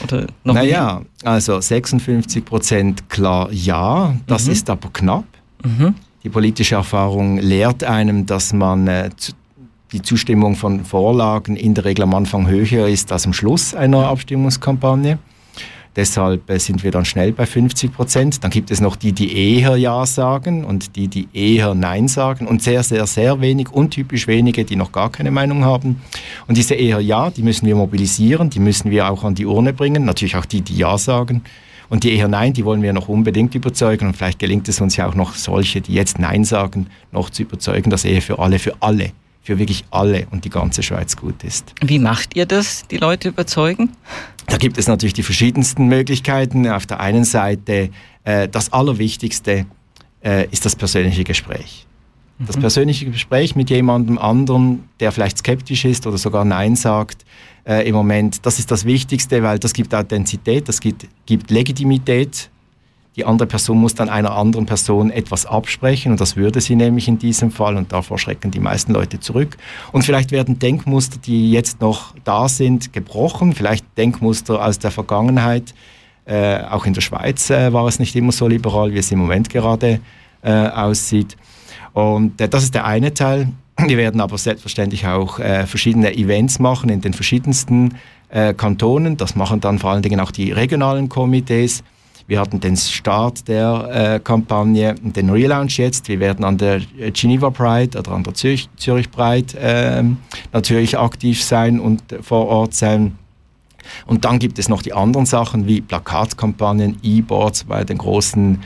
Oder 0.04 0.28
noch 0.44 0.54
mehr? 0.54 0.64
Naja, 0.64 1.02
also 1.24 1.60
56 1.60 2.44
Prozent 2.46 3.10
klar 3.10 3.50
ja, 3.52 4.16
das 4.28 4.46
Mhm. 4.46 4.52
ist 4.52 4.70
aber 4.70 4.90
knapp. 4.94 5.26
Mhm. 5.64 5.96
Die 6.24 6.30
politische 6.30 6.76
Erfahrung 6.76 7.38
lehrt 7.40 7.84
einem, 7.84 8.26
dass 8.26 8.52
man 8.54 8.88
äh, 8.88 9.10
die 9.92 10.02
Zustimmung 10.02 10.56
von 10.56 10.84
Vorlagen 10.84 11.56
in 11.56 11.74
der 11.74 11.86
Regel 11.86 12.04
am 12.04 12.14
Anfang 12.14 12.48
höher 12.48 12.88
ist 12.88 13.12
als 13.12 13.26
am 13.26 13.34
Schluss 13.34 13.74
einer 13.74 14.08
Abstimmungskampagne. 14.08 15.20
Deshalb 15.96 16.48
äh, 16.52 16.60
sind 16.60 16.84
wir 16.84 16.92
dann 16.92 17.06
schnell 17.06 17.32
bei 17.32 17.48
50 17.48 17.92
Prozent. 17.92 18.44
Dann 18.44 18.52
gibt 18.52 18.70
es 18.70 18.82
noch 18.82 18.96
die, 18.96 19.14
die 19.14 19.36
eher 19.36 19.78
Ja 19.78 20.06
sagen 20.06 20.64
und 20.64 20.96
die, 20.96 21.08
die 21.08 21.28
eher 21.34 21.74
Nein 21.74 22.08
sagen 22.08 22.46
und 22.46 22.62
sehr, 22.62 22.84
sehr, 22.84 23.08
sehr 23.08 23.42
wenig, 23.42 23.72
untypisch 23.72 24.28
wenige, 24.28 24.64
die 24.64 24.76
noch 24.76 24.92
gar 24.92 25.12
keine 25.12 25.32
Meinung 25.32 25.66
haben. 25.66 26.00
Und 26.48 26.56
diese 26.56 26.76
eher 26.76 27.00
Ja, 27.00 27.32
die 27.32 27.42
müssen 27.42 27.66
wir 27.66 27.76
mobilisieren, 27.76 28.52
die 28.52 28.60
müssen 28.60 28.92
wir 28.92 29.10
auch 29.10 29.24
an 29.24 29.34
die 29.34 29.48
Urne 29.48 29.74
bringen, 29.74 30.06
natürlich 30.06 30.36
auch 30.36 30.46
die, 30.46 30.62
die 30.62 30.78
Ja 30.78 31.00
sagen. 31.00 31.42
Und 31.90 32.04
die 32.04 32.14
eher 32.14 32.28
Nein, 32.28 32.54
die 32.54 32.64
wollen 32.64 32.84
wir 32.84 32.94
noch 32.94 33.08
unbedingt 33.08 33.56
überzeugen. 33.56 34.08
Und 34.08 34.18
vielleicht 34.18 34.38
gelingt 34.38 34.70
es 34.70 34.80
uns 34.80 34.98
ja 34.98 35.08
auch 35.08 35.16
noch 35.16 35.34
solche, 35.34 35.82
die 35.82 35.94
jetzt 35.94 36.20
Nein 36.20 36.44
sagen, 36.44 36.88
noch 37.12 37.32
zu 37.32 37.42
überzeugen, 37.42 37.90
dass 37.90 38.06
Ehe 38.06 38.22
für 38.22 38.38
alle, 38.38 38.60
für 38.60 38.76
alle, 38.82 39.14
für 39.48 39.58
wirklich 39.58 39.86
alle 39.92 40.28
und 40.32 40.44
die 40.44 40.50
ganze 40.50 40.84
Schweiz 40.84 41.16
gut 41.16 41.42
ist. 41.46 41.74
Wie 41.82 42.00
macht 42.00 42.36
ihr 42.36 42.46
das, 42.46 42.86
die 42.92 42.98
Leute 42.98 43.30
überzeugen? 43.30 43.94
Da 44.48 44.58
gibt 44.58 44.78
es 44.78 44.88
natürlich 44.88 45.14
die 45.14 45.24
verschiedensten 45.24 45.88
Möglichkeiten. 45.88 46.68
Auf 46.68 46.86
der 46.86 47.00
einen 47.00 47.24
Seite 47.24 47.90
äh, 48.26 48.50
das 48.50 48.74
Allerwichtigste 48.74 49.66
äh, 50.22 50.48
ist 50.52 50.66
das 50.66 50.76
persönliche 50.76 51.24
Gespräch. 51.24 51.88
Das 52.40 52.58
mhm. 52.58 52.62
persönliche 52.62 53.10
Gespräch 53.10 53.56
mit 53.56 53.70
jemandem 53.70 54.18
anderen, 54.18 54.84
der 55.00 55.14
vielleicht 55.14 55.38
skeptisch 55.38 55.86
ist 55.86 56.06
oder 56.06 56.18
sogar 56.18 56.44
Nein 56.44 56.76
sagt, 56.76 57.24
äh, 57.66 57.88
im 57.88 57.96
Moment, 57.96 58.46
das 58.46 58.60
ist 58.60 58.70
das 58.70 58.84
Wichtigste, 58.84 59.44
weil 59.44 59.60
das 59.60 59.72
gibt 59.72 59.96
Authentizität, 59.96 60.68
das 60.68 60.82
gibt, 60.82 61.08
gibt 61.26 61.52
Legitimität. 61.52 62.50
Die 63.18 63.26
andere 63.26 63.48
Person 63.48 63.80
muss 63.80 63.96
dann 63.96 64.10
einer 64.10 64.36
anderen 64.36 64.68
Person 64.68 65.10
etwas 65.10 65.48
absprechen 65.48 66.12
und 66.12 66.22
das 66.22 66.36
würde 66.36 66.62
sie 66.62 66.76
nämlich 66.76 67.08
in 67.08 67.18
diesem 67.18 67.50
Fall 67.50 67.76
und 67.76 67.92
davor 67.92 68.20
schrecken 68.20 68.52
die 68.52 68.60
meisten 68.60 68.94
Leute 68.94 69.20
zurück. 69.20 69.58
Und 69.92 70.04
vielleicht 70.04 70.32
werden 70.32 70.60
Denkmuster, 70.60 71.18
die 71.18 71.52
jetzt 71.52 71.82
noch 71.82 72.14
da 72.24 72.48
sind, 72.48 72.94
gebrochen, 72.94 73.54
vielleicht 73.54 73.86
Denkmuster 73.98 74.64
aus 74.64 74.78
der 74.78 74.92
Vergangenheit. 74.92 75.74
Äh, 76.26 76.62
auch 76.70 76.86
in 76.86 76.94
der 76.94 77.02
Schweiz 77.02 77.50
äh, 77.50 77.74
war 77.74 77.88
es 77.88 77.98
nicht 77.98 78.16
immer 78.16 78.32
so 78.32 78.48
liberal, 78.48 78.94
wie 78.94 79.00
es 79.00 79.12
im 79.12 79.18
Moment 79.18 79.50
gerade 79.50 80.00
äh, 80.44 80.52
aussieht. 80.52 81.38
Und 81.94 82.40
äh, 82.40 82.48
das 82.48 82.64
ist 82.64 82.76
der 82.76 82.86
eine 82.86 83.16
Teil. 83.16 83.48
Wir 83.80 83.98
werden 83.98 84.22
aber 84.22 84.38
selbstverständlich 84.38 85.08
auch 85.08 85.40
äh, 85.40 85.66
verschiedene 85.66 86.16
Events 86.16 86.60
machen 86.60 86.90
in 86.90 87.02
den 87.02 87.14
verschiedensten 87.14 87.96
äh, 88.30 88.54
Kantonen. 88.54 89.18
Das 89.18 89.36
machen 89.36 89.60
dann 89.60 89.80
vor 89.80 89.90
allen 89.92 90.04
Dingen 90.04 90.20
auch 90.20 90.32
die 90.32 90.52
regionalen 90.52 91.10
Komitees. 91.10 91.84
Wir 92.28 92.42
hatten 92.42 92.60
den 92.60 92.76
Start 92.76 93.48
der 93.48 94.16
äh, 94.16 94.20
Kampagne, 94.20 94.96
den 94.96 95.30
Relaunch 95.30 95.78
jetzt. 95.78 96.10
Wir 96.10 96.20
werden 96.20 96.44
an 96.44 96.58
der 96.58 96.82
Geneva 97.14 97.50
Pride 97.50 97.98
oder 97.98 98.12
an 98.12 98.24
der 98.24 98.34
Zürich, 98.34 98.70
Zürich 98.76 99.10
Pride 99.10 99.58
äh, 99.58 100.04
natürlich 100.52 100.98
aktiv 100.98 101.42
sein 101.42 101.80
und 101.80 102.04
vor 102.22 102.48
Ort 102.48 102.74
sein. 102.74 103.18
Und 104.06 104.26
dann 104.26 104.40
gibt 104.40 104.60
es 104.60 104.68
noch 104.68 104.82
die 104.82 104.92
anderen 104.92 105.26
Sachen 105.26 105.68
wie 105.68 105.80
Plakatkampagnen, 105.80 106.98
E-Boards 107.02 107.64
bei 107.64 107.86
den 107.86 107.98
großen 107.98 108.62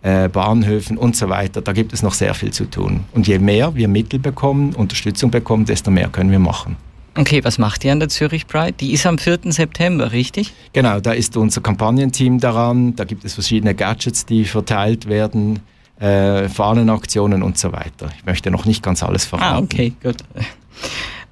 äh, 0.00 0.30
Bahnhöfen 0.30 0.96
und 0.96 1.14
so 1.14 1.28
weiter. 1.28 1.60
Da 1.60 1.72
gibt 1.72 1.92
es 1.92 2.02
noch 2.02 2.14
sehr 2.14 2.32
viel 2.32 2.50
zu 2.50 2.64
tun. 2.64 3.04
Und 3.12 3.28
je 3.28 3.38
mehr 3.38 3.74
wir 3.74 3.88
Mittel 3.88 4.20
bekommen, 4.20 4.74
Unterstützung 4.74 5.30
bekommen, 5.30 5.66
desto 5.66 5.90
mehr 5.90 6.08
können 6.08 6.30
wir 6.30 6.38
machen. 6.38 6.76
Okay, 7.14 7.44
was 7.44 7.58
macht 7.58 7.84
ihr 7.84 7.92
an 7.92 8.00
der 8.00 8.08
Zürich 8.08 8.46
Pride? 8.46 8.72
Die 8.72 8.92
ist 8.92 9.04
am 9.06 9.18
4. 9.18 9.40
September, 9.52 10.12
richtig? 10.12 10.54
Genau, 10.72 10.98
da 11.00 11.12
ist 11.12 11.36
unser 11.36 11.60
Kampagnenteam 11.60 12.40
daran. 12.40 12.96
Da 12.96 13.04
gibt 13.04 13.24
es 13.24 13.34
verschiedene 13.34 13.74
Gadgets, 13.74 14.24
die 14.24 14.44
verteilt 14.44 15.06
werden, 15.06 15.60
äh, 16.00 16.48
Fahnenaktionen 16.48 17.42
und 17.42 17.58
so 17.58 17.72
weiter. 17.72 18.10
Ich 18.16 18.24
möchte 18.24 18.50
noch 18.50 18.64
nicht 18.64 18.82
ganz 18.82 19.02
alles 19.02 19.26
verraten. 19.26 19.56
Ah, 19.56 19.58
okay, 19.58 19.92
gut. 20.02 20.16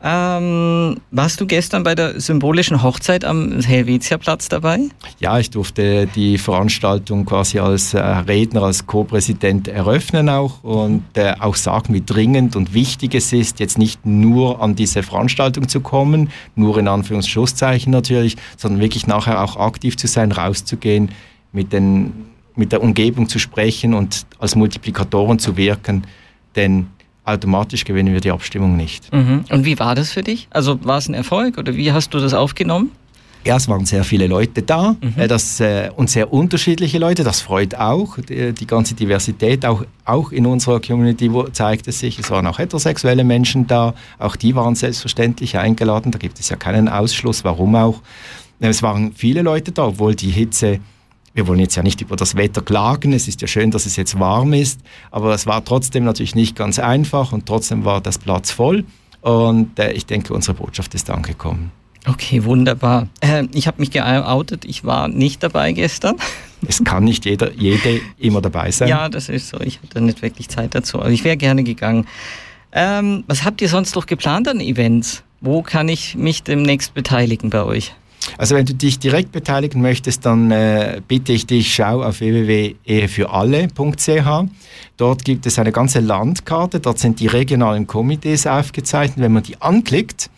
Ähm, 0.03 0.97
warst 1.11 1.41
du 1.41 1.47
gestern 1.47 1.83
bei 1.83 1.95
der 1.95 2.21
symbolischen 2.21 2.83
Hochzeit 2.83 3.25
am 3.25 3.61
Helvetiaplatz 3.61 4.49
dabei? 4.49 4.79
Ja, 5.19 5.39
ich 5.39 5.51
durfte 5.51 6.07
die 6.07 6.39
Veranstaltung 6.39 7.27
quasi 7.27 7.59
als 7.59 7.93
äh, 7.93 8.01
Redner, 8.01 8.63
als 8.63 8.87
Co-Präsident 8.87 9.69
eröffnen 9.69 10.31
auch 10.31 10.65
und 10.65 11.05
äh, 11.15 11.35
auch 11.39 11.55
sagen, 11.55 11.93
wie 11.93 12.01
dringend 12.01 12.57
und 12.57 12.73
wichtig 12.73 13.15
es 13.15 13.33
ist, 13.35 13.61
jetzt 13.61 13.77
nicht 13.77 14.07
nur 14.07 14.63
an 14.63 14.75
diese 14.75 15.03
Veranstaltung 15.03 15.69
zu 15.69 15.81
kommen, 15.81 16.31
nur 16.55 16.79
in 16.79 16.89
Anführungszeichen 16.89 17.93
natürlich, 17.93 18.37
sondern 18.57 18.81
wirklich 18.81 19.07
nachher 19.07 19.43
auch 19.45 19.57
aktiv 19.57 19.99
zu 19.99 20.07
sein, 20.07 20.33
rauszugehen, 20.33 21.11
mit, 21.53 21.75
den, 21.75 22.13
mit 22.57 22.73
der 22.73 22.83
Umgebung 22.83 23.29
zu 23.29 23.39
sprechen 23.39 23.93
und 23.93 24.25
als 24.39 24.57
Multiplikatoren 24.57 25.39
zu 25.39 25.59
wirken, 25.59 26.07
denn 26.57 26.87
automatisch 27.33 27.85
gewinnen 27.85 28.13
wir 28.13 28.21
die 28.21 28.31
Abstimmung 28.31 28.77
nicht. 28.77 29.13
Mhm. 29.13 29.45
Und 29.51 29.65
wie 29.65 29.79
war 29.79 29.95
das 29.95 30.13
für 30.13 30.23
dich? 30.23 30.49
Also 30.51 30.85
war 30.85 30.99
es 30.99 31.09
ein 31.09 31.15
Erfolg 31.15 31.59
oder 31.59 31.75
wie 31.75 31.93
hast 31.93 32.15
du 32.15 32.19
das 32.19 32.35
aufgenommen? 32.35 32.91
Ja, 33.45 33.57
es 33.57 33.69
waren 33.69 33.87
sehr 33.87 34.05
viele 34.05 34.27
Leute 34.27 34.63
da 34.63 34.97
mhm. 35.01 35.15
Äh, 35.17 35.27
das, 35.27 35.61
äh, 35.61 35.91
und 35.97 36.11
sehr 36.11 36.33
unterschiedliche 36.33 36.99
Leute. 36.99 37.25
Das 37.25 37.41
freut 37.41 37.75
auch. 37.75 38.19
Die, 38.19 38.53
die, 38.53 38.67
ganze 38.67 38.95
Diversität, 38.95 39.65
auch, 39.65 39.85
auch 40.05 40.31
in 40.31 40.45
unserer 40.45 40.81
Community 40.81 41.33
wo, 41.33 41.45
zeigt 41.45 41.89
es 41.89 42.01
sich. 42.01 42.19
Es 42.19 42.31
waren 42.31 42.47
auch 42.47 42.59
heterosexuelle 42.59 43.25
Menschen 43.25 43.67
da. 43.67 43.95
Auch 44.19 44.37
die 44.37 44.55
waren 44.55 44.75
selbstverständlich 44.75 45.57
eingeladen. 45.57 46.13
Da 46.13 46.19
gibt 46.19 46.39
es 46.39 46.51
ja 46.51 46.57
keinen 46.57 46.89
Ausschluss. 46.89 47.43
Warum 47.45 47.75
auch? 47.77 48.03
Es 48.59 48.83
waren 48.83 49.13
viele 49.15 49.41
Leute 49.41 49.73
da, 49.73 49.87
obwohl 49.87 50.15
die 50.15 50.31
Hitze 50.31 50.81
wir 51.35 51.47
wollen 51.47 51.61
jetzt 51.61 51.77
ja 51.77 51.83
nicht 51.83 52.01
über 52.01 52.17
das 52.17 52.37
Wetter 52.37 52.63
klagen, 52.63 53.13
es 53.13 53.29
ist 53.29 53.41
ja 53.41 53.49
schön, 53.49 53.71
dass 53.71 53.87
es 53.87 53.97
jetzt 53.97 54.19
warm 54.19 54.53
ist, 54.53 54.81
aber 55.11 55.35
es 55.35 55.47
war 55.47 55.65
trotzdem 55.65 56.05
natürlich 56.05 56.35
nicht 56.35 56.57
ganz 56.57 56.79
einfach 56.79 57.33
und 57.33 57.47
trotzdem 57.47 57.85
war 57.85 58.01
das 58.01 58.19
Platz 58.19 58.51
voll 58.51 58.85
und 59.21 59.79
äh, 59.79 59.93
ich 59.93 60.07
denke, 60.07 60.35
unsere 60.35 60.55
Botschaft 60.55 60.95
ist 60.95 61.11
angekommen. 61.11 61.73
Okay, 62.07 62.45
wunderbar. 62.45 63.09
Äh, 63.21 63.47
ich 63.53 63.67
habe 63.67 63.81
mich 63.81 63.91
geoutet, 63.91 64.65
ich 64.65 64.85
war 64.85 65.09
nicht 65.09 65.43
dabei 65.43 65.73
gestern. 65.73 66.17
Es 66.67 66.83
kann 66.83 67.05
nicht 67.05 67.25
jeder, 67.25 67.53
jede 67.53 68.01
immer 68.19 68.41
dabei 68.41 68.71
sein. 68.71 68.89
Ja, 68.89 69.09
das 69.09 69.29
ist 69.29 69.49
so. 69.49 69.61
Ich 69.61 69.81
hatte 69.83 70.01
nicht 70.01 70.23
wirklich 70.23 70.49
Zeit 70.49 70.75
dazu, 70.75 70.99
aber 70.99 71.11
ich 71.11 71.25
wäre 71.25 71.37
gerne 71.37 71.63
gegangen. 71.63 72.07
Ähm, 72.73 73.25
was 73.27 73.45
habt 73.45 73.61
ihr 73.63 73.69
sonst 73.69 73.95
noch 73.97 74.07
geplant 74.07 74.49
an 74.49 74.61
Events? 74.61 75.23
Wo 75.41 75.63
kann 75.63 75.89
ich 75.89 76.17
mich 76.17 76.43
demnächst 76.43 76.95
beteiligen 76.95 77.51
bei 77.51 77.65
euch? 77.65 77.95
Also 78.39 78.55
wenn 78.55 78.67
du 78.67 78.75
dich 78.75 78.99
direkt 78.99 79.33
beteiligen 79.33 79.81
möchtest, 79.81 80.27
dann 80.27 80.51
äh, 80.51 81.01
bitte 81.07 81.33
ich 81.33 81.47
dich, 81.47 81.75
schau 81.75 82.03
auf 82.03 82.21
www.ehefüralle.ch. 82.21 84.51
Dort 84.97 85.25
gibt 85.25 85.47
es 85.47 85.59
eine 85.59 85.73
ganze 85.73 86.01
Landkarte, 86.01 86.81
dort 86.81 86.99
sind 86.99 87.21
die 87.21 87.27
regionalen 87.27 87.87
Komitees 87.87 88.47
aufgezeichnet. 88.47 89.25
Wenn 89.25 89.33
man 89.33 89.43
die 89.43 89.61
anklickt, 89.61 90.31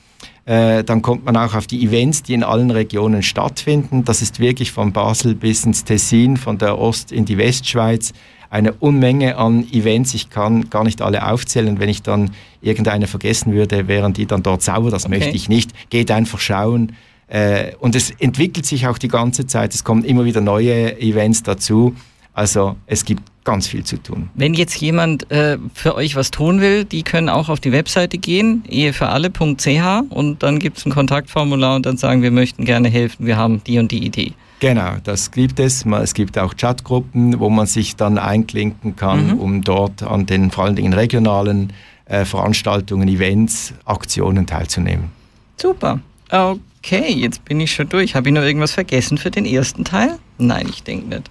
äh, 0.44 0.84
dann 0.84 1.02
kommt 1.02 1.24
man 1.24 1.36
auch 1.36 1.54
auf 1.54 1.66
die 1.66 1.84
Events, 1.84 2.22
die 2.22 2.34
in 2.34 2.44
allen 2.44 2.70
Regionen 2.70 3.22
stattfinden. 3.22 4.04
Das 4.04 4.22
ist 4.22 4.40
wirklich 4.40 4.72
von 4.72 4.92
Basel 4.92 5.34
bis 5.34 5.64
ins 5.64 5.84
Tessin, 5.84 6.36
von 6.36 6.58
der 6.58 6.78
Ost- 6.78 7.12
in 7.12 7.24
die 7.24 7.38
Westschweiz 7.38 8.12
eine 8.50 8.74
Unmenge 8.74 9.38
an 9.38 9.66
Events. 9.72 10.12
Ich 10.12 10.28
kann 10.28 10.68
gar 10.68 10.84
nicht 10.84 11.00
alle 11.00 11.26
aufzählen. 11.26 11.80
Wenn 11.80 11.88
ich 11.88 12.02
dann 12.02 12.32
irgendeine 12.60 13.06
vergessen 13.06 13.54
würde, 13.54 13.88
wären 13.88 14.12
die 14.12 14.26
dann 14.26 14.42
dort 14.42 14.62
sauer. 14.62 14.90
Das 14.90 15.06
okay. 15.06 15.18
möchte 15.18 15.34
ich 15.34 15.48
nicht. 15.48 15.70
Geht 15.88 16.10
einfach 16.10 16.38
schauen. 16.38 16.92
Äh, 17.32 17.72
und 17.80 17.96
es 17.96 18.10
entwickelt 18.10 18.66
sich 18.66 18.86
auch 18.86 18.98
die 18.98 19.08
ganze 19.08 19.46
Zeit. 19.46 19.74
Es 19.74 19.84
kommen 19.84 20.04
immer 20.04 20.26
wieder 20.26 20.42
neue 20.42 21.00
Events 21.00 21.42
dazu. 21.42 21.94
Also 22.34 22.76
es 22.86 23.06
gibt 23.06 23.22
ganz 23.44 23.66
viel 23.66 23.84
zu 23.84 23.96
tun. 23.96 24.28
Wenn 24.34 24.52
jetzt 24.52 24.76
jemand 24.76 25.30
äh, 25.30 25.56
für 25.72 25.94
euch 25.94 26.14
was 26.14 26.30
tun 26.30 26.60
will, 26.60 26.84
die 26.84 27.02
können 27.02 27.30
auch 27.30 27.48
auf 27.48 27.58
die 27.58 27.72
Webseite 27.72 28.18
gehen, 28.18 28.64
ehefüralle.ch 28.68 30.10
und 30.10 30.42
dann 30.42 30.58
gibt 30.58 30.76
es 30.76 30.86
ein 30.86 30.92
Kontaktformular 30.92 31.76
und 31.76 31.86
dann 31.86 31.96
sagen, 31.96 32.20
wir 32.20 32.30
möchten 32.30 32.66
gerne 32.66 32.90
helfen, 32.90 33.24
wir 33.24 33.38
haben 33.38 33.64
die 33.64 33.78
und 33.78 33.90
die 33.90 34.04
Idee. 34.04 34.32
Genau, 34.60 34.92
das 35.02 35.30
gibt 35.30 35.58
es. 35.58 35.86
Es 35.86 36.14
gibt 36.14 36.38
auch 36.38 36.54
Chatgruppen, 36.54 37.40
wo 37.40 37.48
man 37.48 37.66
sich 37.66 37.96
dann 37.96 38.18
einklinken 38.18 38.94
kann, 38.94 39.28
mhm. 39.28 39.40
um 39.40 39.62
dort 39.62 40.02
an 40.02 40.26
den 40.26 40.50
vor 40.50 40.64
allen 40.64 40.76
Dingen 40.76 40.92
regionalen 40.92 41.72
äh, 42.04 42.26
Veranstaltungen, 42.26 43.08
Events, 43.08 43.72
Aktionen 43.86 44.46
teilzunehmen. 44.46 45.10
Super. 45.56 45.98
Okay, 46.30 46.60
jetzt 46.90 47.44
bin 47.44 47.60
ich 47.60 47.72
schon 47.72 47.88
durch. 47.88 48.14
Habe 48.14 48.28
ich 48.28 48.34
noch 48.34 48.42
irgendwas 48.42 48.72
vergessen 48.72 49.18
für 49.18 49.30
den 49.30 49.46
ersten 49.46 49.84
Teil? 49.84 50.18
Nein, 50.38 50.66
ich 50.68 50.82
denke 50.82 51.08
nicht. 51.08 51.28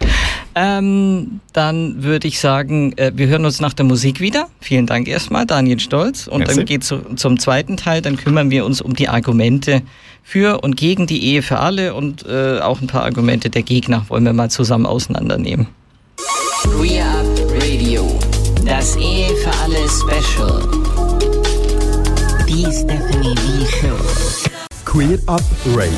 Ähm, 0.56 1.42
dann 1.54 2.04
würde 2.04 2.28
ich 2.28 2.40
sagen, 2.40 2.94
äh, 2.98 3.12
wir 3.16 3.28
hören 3.28 3.46
uns 3.46 3.60
nach 3.60 3.74
der 3.74 3.86
Musik 3.86 4.22
wieder. 4.22 4.48
Vielen 4.60 4.86
Dank 4.86 5.08
erstmal, 5.08 5.46
Daniel 5.46 5.80
Stolz. 5.80 6.28
Und 6.28 6.40
Merci. 6.40 6.56
dann 6.56 6.66
geht 6.66 6.82
es 6.82 6.88
zu, 6.88 7.16
zum 7.16 7.40
zweiten 7.40 7.78
Teil. 7.78 8.02
Dann 8.02 8.18
kümmern 8.18 8.50
wir 8.50 8.66
uns 8.66 8.82
um 8.82 8.96
die 8.96 9.10
Argumente 9.10 9.82
für 10.24 10.64
und 10.64 10.78
gegen 10.78 11.08
die 11.08 11.24
Ehe 11.24 11.42
für 11.42 11.60
alle 11.60 11.94
und 11.94 12.26
äh, 12.26 12.60
auch 12.60 12.82
ein 12.82 12.88
paar 12.88 13.04
Argumente 13.04 13.50
der 13.50 13.64
Gegner 13.64 14.06
wollen 14.08 14.24
wir 14.24 14.34
mal 14.34 14.50
zusammen 14.50 14.86
auseinandernehmen. 14.86 15.68
We 16.78 17.02
Up 17.02 17.26
Radio, 17.62 18.20
das 18.66 18.96
Ehe 18.96 19.36
für 19.36 19.52
alle 19.64 19.90
Special. 19.90 20.62
Die 22.48 22.66
Stephanie 22.66 23.36
V 23.36 23.66
Show. 23.66 24.21
Queer 24.92 25.20
Up 25.28 25.42
Radio. 25.68 25.94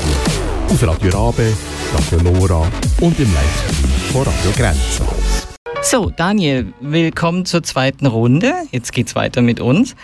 Auf 0.70 0.84
Radio 0.86 1.10
Rabe, 1.10 1.52
Radio 1.96 2.32
Nora 2.32 2.72
und 3.02 3.20
im 3.20 3.34
Livestream 3.34 3.90
von 4.12 4.22
Radio 4.22 4.52
Grenzenlos. 4.56 5.48
So, 5.82 6.12
Daniel, 6.12 6.72
willkommen 6.80 7.48
zur 7.48 7.64
zweiten 7.64 8.06
Runde. 8.06 8.54
Jetzt 8.70 8.94
geht's 8.94 9.16
weiter 9.16 9.42
mit 9.42 9.60
uns. 9.60 9.96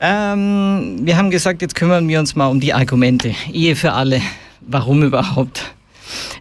Ähm, 0.00 1.00
wir 1.02 1.18
haben 1.18 1.30
gesagt, 1.30 1.60
jetzt 1.60 1.74
kümmern 1.74 2.08
wir 2.08 2.20
uns 2.20 2.34
mal 2.34 2.46
um 2.46 2.58
die 2.58 2.72
Argumente. 2.72 3.34
Ehe 3.52 3.76
für 3.76 3.92
alle. 3.92 4.22
Warum 4.62 5.02
überhaupt? 5.02 5.74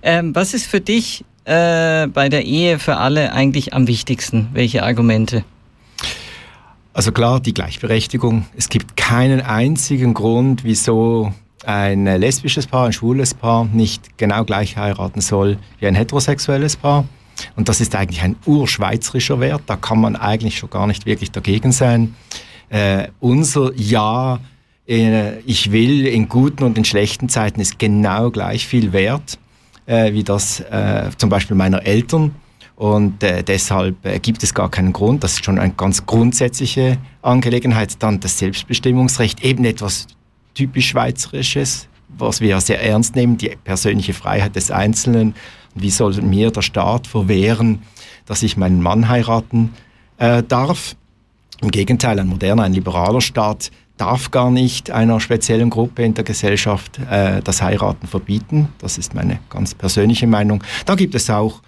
Ähm, 0.01 0.33
was 0.33 0.53
ist 0.53 0.67
für 0.67 0.79
dich 0.79 1.25
äh, 1.43 2.07
bei 2.07 2.29
der 2.29 2.45
Ehe 2.45 2.79
für 2.79 2.95
alle 2.95 3.33
eigentlich 3.33 3.73
am 3.73 3.87
wichtigsten? 3.87 4.47
Welche 4.53 4.83
Argumente? 4.83 5.43
Also 6.93 7.11
klar, 7.11 7.41
die 7.41 7.53
Gleichberechtigung. 7.53 8.45
Es 8.55 8.69
gibt 8.69 8.95
keinen 8.95 9.41
einzigen 9.41 10.13
Grund, 10.13 10.63
wieso 10.63 11.33
ein 11.65 12.05
lesbisches 12.05 12.67
Paar, 12.67 12.87
ein 12.87 12.93
schwules 12.93 13.33
Paar 13.33 13.65
nicht 13.65 14.17
genau 14.17 14.43
gleich 14.43 14.77
heiraten 14.77 15.21
soll 15.21 15.57
wie 15.79 15.87
ein 15.87 15.95
heterosexuelles 15.95 16.75
Paar. 16.75 17.05
Und 17.55 17.69
das 17.69 17.81
ist 17.81 17.95
eigentlich 17.95 18.21
ein 18.21 18.35
urschweizerischer 18.45 19.39
Wert. 19.39 19.63
Da 19.65 19.75
kann 19.75 19.99
man 19.99 20.15
eigentlich 20.15 20.57
schon 20.57 20.69
gar 20.69 20.87
nicht 20.87 21.05
wirklich 21.05 21.31
dagegen 21.31 21.71
sein. 21.71 22.15
Äh, 22.69 23.07
unser 23.19 23.73
Ja, 23.75 24.39
äh, 24.87 25.39
ich 25.41 25.71
will 25.71 26.05
in 26.05 26.29
guten 26.29 26.63
und 26.63 26.77
in 26.77 26.85
schlechten 26.85 27.29
Zeiten 27.29 27.59
ist 27.59 27.79
genau 27.79 28.31
gleich 28.31 28.67
viel 28.67 28.93
wert 28.93 29.37
äh, 29.85 30.13
wie 30.13 30.23
das 30.23 30.59
äh, 30.59 31.09
zum 31.17 31.29
Beispiel 31.29 31.55
meiner 31.55 31.85
Eltern. 31.85 32.35
Und 32.75 33.21
äh, 33.21 33.43
deshalb 33.43 34.03
äh, 34.05 34.19
gibt 34.19 34.41
es 34.43 34.53
gar 34.53 34.71
keinen 34.71 34.93
Grund. 34.93 35.23
Das 35.23 35.33
ist 35.33 35.45
schon 35.45 35.59
eine 35.59 35.73
ganz 35.73 36.05
grundsätzliche 36.05 36.97
Angelegenheit. 37.21 38.01
Dann 38.01 38.19
das 38.19 38.39
Selbstbestimmungsrecht, 38.39 39.43
eben 39.43 39.65
etwas 39.65 40.07
typisch 40.53 40.89
Schweizerisches, 40.89 41.87
was 42.09 42.41
wir 42.41 42.49
ja 42.49 42.61
sehr 42.61 42.81
ernst 42.83 43.15
nehmen, 43.15 43.37
die 43.37 43.55
persönliche 43.63 44.13
Freiheit 44.13 44.55
des 44.55 44.71
Einzelnen. 44.71 45.33
Und 45.75 45.81
wie 45.81 45.89
soll 45.89 46.13
mir 46.21 46.51
der 46.51 46.61
Staat 46.61 47.07
verwehren, 47.07 47.81
dass 48.25 48.43
ich 48.43 48.57
meinen 48.57 48.81
Mann 48.81 49.09
heiraten 49.09 49.73
äh, 50.17 50.43
darf? 50.43 50.95
Im 51.61 51.71
Gegenteil, 51.71 52.19
ein 52.19 52.27
moderner, 52.27 52.63
ein 52.63 52.73
liberaler 52.73 53.21
Staat 53.21 53.71
darf 54.01 54.31
gar 54.31 54.49
nicht 54.49 54.89
einer 54.89 55.19
speziellen 55.19 55.69
Gruppe 55.69 56.03
in 56.03 56.15
der 56.15 56.23
Gesellschaft 56.23 56.99
äh, 57.09 57.39
das 57.43 57.61
Heiraten 57.61 58.07
verbieten. 58.07 58.69
Das 58.79 58.97
ist 58.97 59.13
meine 59.13 59.39
ganz 59.47 59.75
persönliche 59.75 60.25
Meinung. 60.25 60.63
Da 60.87 60.95
gibt 60.95 61.13
es 61.13 61.29
auch, 61.29 61.61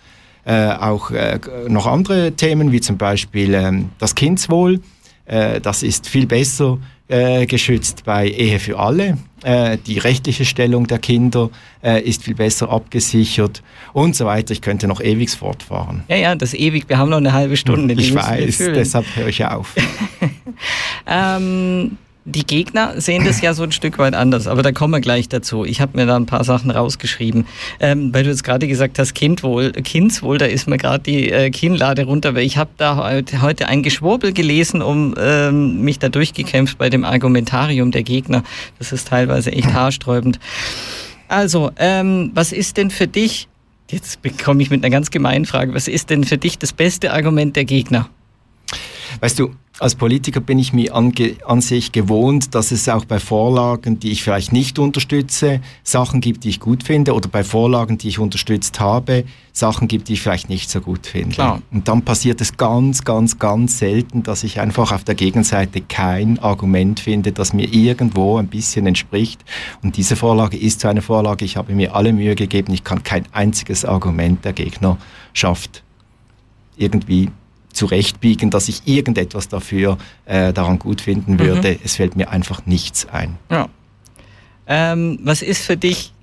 äh, 0.43 0.71
auch 0.71 1.11
äh, 1.11 1.39
noch 1.67 1.85
andere 1.85 2.31
Themen, 2.31 2.71
wie 2.71 2.81
zum 2.81 2.97
Beispiel 2.97 3.53
ähm, 3.53 3.89
das 3.99 4.15
Kindswohl. 4.15 4.79
Äh, 5.25 5.61
das 5.61 5.83
ist 5.83 6.07
viel 6.07 6.27
besser 6.27 6.79
äh, 7.07 7.45
geschützt 7.45 8.03
bei 8.05 8.27
Ehe 8.27 8.59
für 8.59 8.77
alle. 8.79 9.17
Äh, 9.43 9.77
die 9.85 9.99
rechtliche 9.99 10.45
Stellung 10.45 10.87
der 10.87 10.99
Kinder 10.99 11.49
ist 12.05 12.23
viel 12.23 12.35
besser 12.35 12.69
abgesichert 12.69 13.61
und 13.91 14.15
so 14.15 14.25
weiter. 14.25 14.53
Ich 14.53 14.61
könnte 14.61 14.87
noch 14.87 15.01
ewig 15.01 15.31
fortfahren. 15.31 16.03
Ja, 16.07 16.15
ja, 16.15 16.33
das 16.33 16.53
ewig. 16.53 16.87
Wir 16.87 16.97
haben 16.97 17.09
noch 17.09 17.17
eine 17.17 17.33
halbe 17.33 17.57
Stunde. 17.57 17.93
Ich 17.93 18.15
weiß, 18.15 18.57
deshalb 18.57 19.05
höre 19.17 19.27
ich 19.27 19.43
auf. 19.43 19.75
ähm, 21.05 21.97
die 22.25 22.45
Gegner 22.45 23.01
sehen 23.01 23.25
das 23.25 23.41
ja 23.41 23.53
so 23.53 23.63
ein 23.63 23.73
Stück 23.73 23.97
weit 23.97 24.13
anders, 24.13 24.47
aber 24.47 24.61
da 24.61 24.71
kommen 24.71 24.93
wir 24.93 25.01
gleich 25.01 25.27
dazu. 25.27 25.65
Ich 25.65 25.81
habe 25.81 25.97
mir 25.97 26.05
da 26.05 26.15
ein 26.15 26.25
paar 26.25 26.43
Sachen 26.45 26.71
rausgeschrieben. 26.71 27.45
Ähm, 27.79 28.13
weil 28.13 28.23
du 28.23 28.29
jetzt 28.29 28.43
gerade 28.43 28.67
gesagt 28.67 28.97
hast, 28.97 29.13
Kindwohl, 29.13 29.71
Kindswohl, 29.73 30.37
da 30.37 30.45
ist 30.45 30.67
mir 30.67 30.77
gerade 30.77 31.03
die 31.03 31.29
äh, 31.29 31.49
Kinnlade 31.49 32.05
runter, 32.05 32.33
weil 32.33 32.43
ich 32.43 32.57
habe 32.57 32.69
da 32.77 33.11
heute 33.41 33.67
ein 33.67 33.83
Geschwurbel 33.83 34.31
gelesen, 34.31 34.81
um 34.81 35.15
ähm, 35.17 35.81
mich 35.81 35.99
da 35.99 36.07
durchgekämpft 36.07 36.77
bei 36.77 36.89
dem 36.89 37.03
Argumentarium 37.03 37.91
der 37.91 38.03
Gegner. 38.03 38.43
Das 38.79 38.93
ist 38.93 39.09
teilweise 39.09 39.51
echt 39.51 39.73
haarsträubend. 39.73 40.39
Also, 41.27 41.71
ähm, 41.77 42.31
was 42.33 42.51
ist 42.53 42.77
denn 42.77 42.89
für 42.89 43.07
dich, 43.07 43.47
jetzt 43.89 44.21
bekomme 44.21 44.61
ich 44.61 44.69
mit 44.69 44.83
einer 44.83 44.91
ganz 44.91 45.11
gemeinen 45.11 45.45
Frage, 45.45 45.73
was 45.73 45.87
ist 45.87 46.09
denn 46.09 46.23
für 46.23 46.37
dich 46.37 46.57
das 46.57 46.71
beste 46.71 47.11
Argument 47.11 47.55
der 47.55 47.65
Gegner? 47.65 48.09
Weißt 49.23 49.39
du, 49.39 49.51
als 49.79 49.95
Politiker 49.95 50.41
bin 50.41 50.59
ich 50.59 50.73
mir 50.73 50.93
an, 50.93 51.61
sich 51.61 51.93
gewohnt, 51.93 52.53
dass 52.55 52.73
es 52.73 52.89
auch 52.89 53.05
bei 53.05 53.19
Vorlagen, 53.19 53.97
die 53.97 54.11
ich 54.11 54.21
vielleicht 54.21 54.51
nicht 54.51 54.79
unterstütze, 54.79 55.61
Sachen 55.81 56.19
gibt, 56.19 56.43
die 56.43 56.49
ich 56.49 56.59
gut 56.59 56.83
finde, 56.83 57.13
oder 57.13 57.29
bei 57.29 57.45
Vorlagen, 57.45 57.97
die 57.97 58.09
ich 58.09 58.19
unterstützt 58.19 58.81
habe, 58.81 59.23
Sachen 59.53 59.87
gibt, 59.87 60.09
die 60.09 60.13
ich 60.13 60.21
vielleicht 60.21 60.49
nicht 60.49 60.69
so 60.69 60.81
gut 60.81 61.07
finde. 61.07 61.29
Klar. 61.29 61.61
Und 61.71 61.87
dann 61.87 62.01
passiert 62.01 62.41
es 62.41 62.57
ganz, 62.57 63.05
ganz, 63.05 63.39
ganz 63.39 63.79
selten, 63.79 64.23
dass 64.23 64.43
ich 64.43 64.59
einfach 64.59 64.91
auf 64.91 65.05
der 65.05 65.15
Gegenseite 65.15 65.79
kein 65.79 66.37
Argument 66.39 66.99
finde, 66.99 67.31
das 67.31 67.53
mir 67.53 67.73
irgendwo 67.73 68.35
ein 68.39 68.47
bisschen 68.47 68.87
entspricht. 68.87 69.39
Und 69.83 69.95
diese 69.95 70.17
Vorlage 70.17 70.57
ist 70.57 70.81
so 70.81 70.89
eine 70.89 71.01
Vorlage, 71.01 71.45
ich 71.45 71.55
habe 71.55 71.73
mir 71.73 71.95
alle 71.95 72.11
Mühe 72.11 72.35
gegeben, 72.35 72.73
ich 72.73 72.83
kann 72.83 73.03
kein 73.03 73.23
einziges 73.31 73.85
Argument 73.85 74.43
der 74.43 74.51
Gegnerschaft 74.51 75.81
irgendwie 76.75 77.29
zurechtbiegen, 77.73 78.49
dass 78.49 78.69
ich 78.69 78.81
irgendetwas 78.85 79.49
dafür 79.49 79.97
äh, 80.25 80.53
daran 80.53 80.79
gut 80.79 81.01
finden 81.01 81.39
würde. 81.39 81.71
Mhm. 81.71 81.79
Es 81.83 81.95
fällt 81.95 82.15
mir 82.15 82.29
einfach 82.29 82.65
nichts 82.65 83.07
ein. 83.11 83.37
Ja. 83.51 83.67
Ähm, 84.67 85.19
was 85.23 85.41
ist 85.41 85.65
für 85.65 85.75
dich 85.75 86.13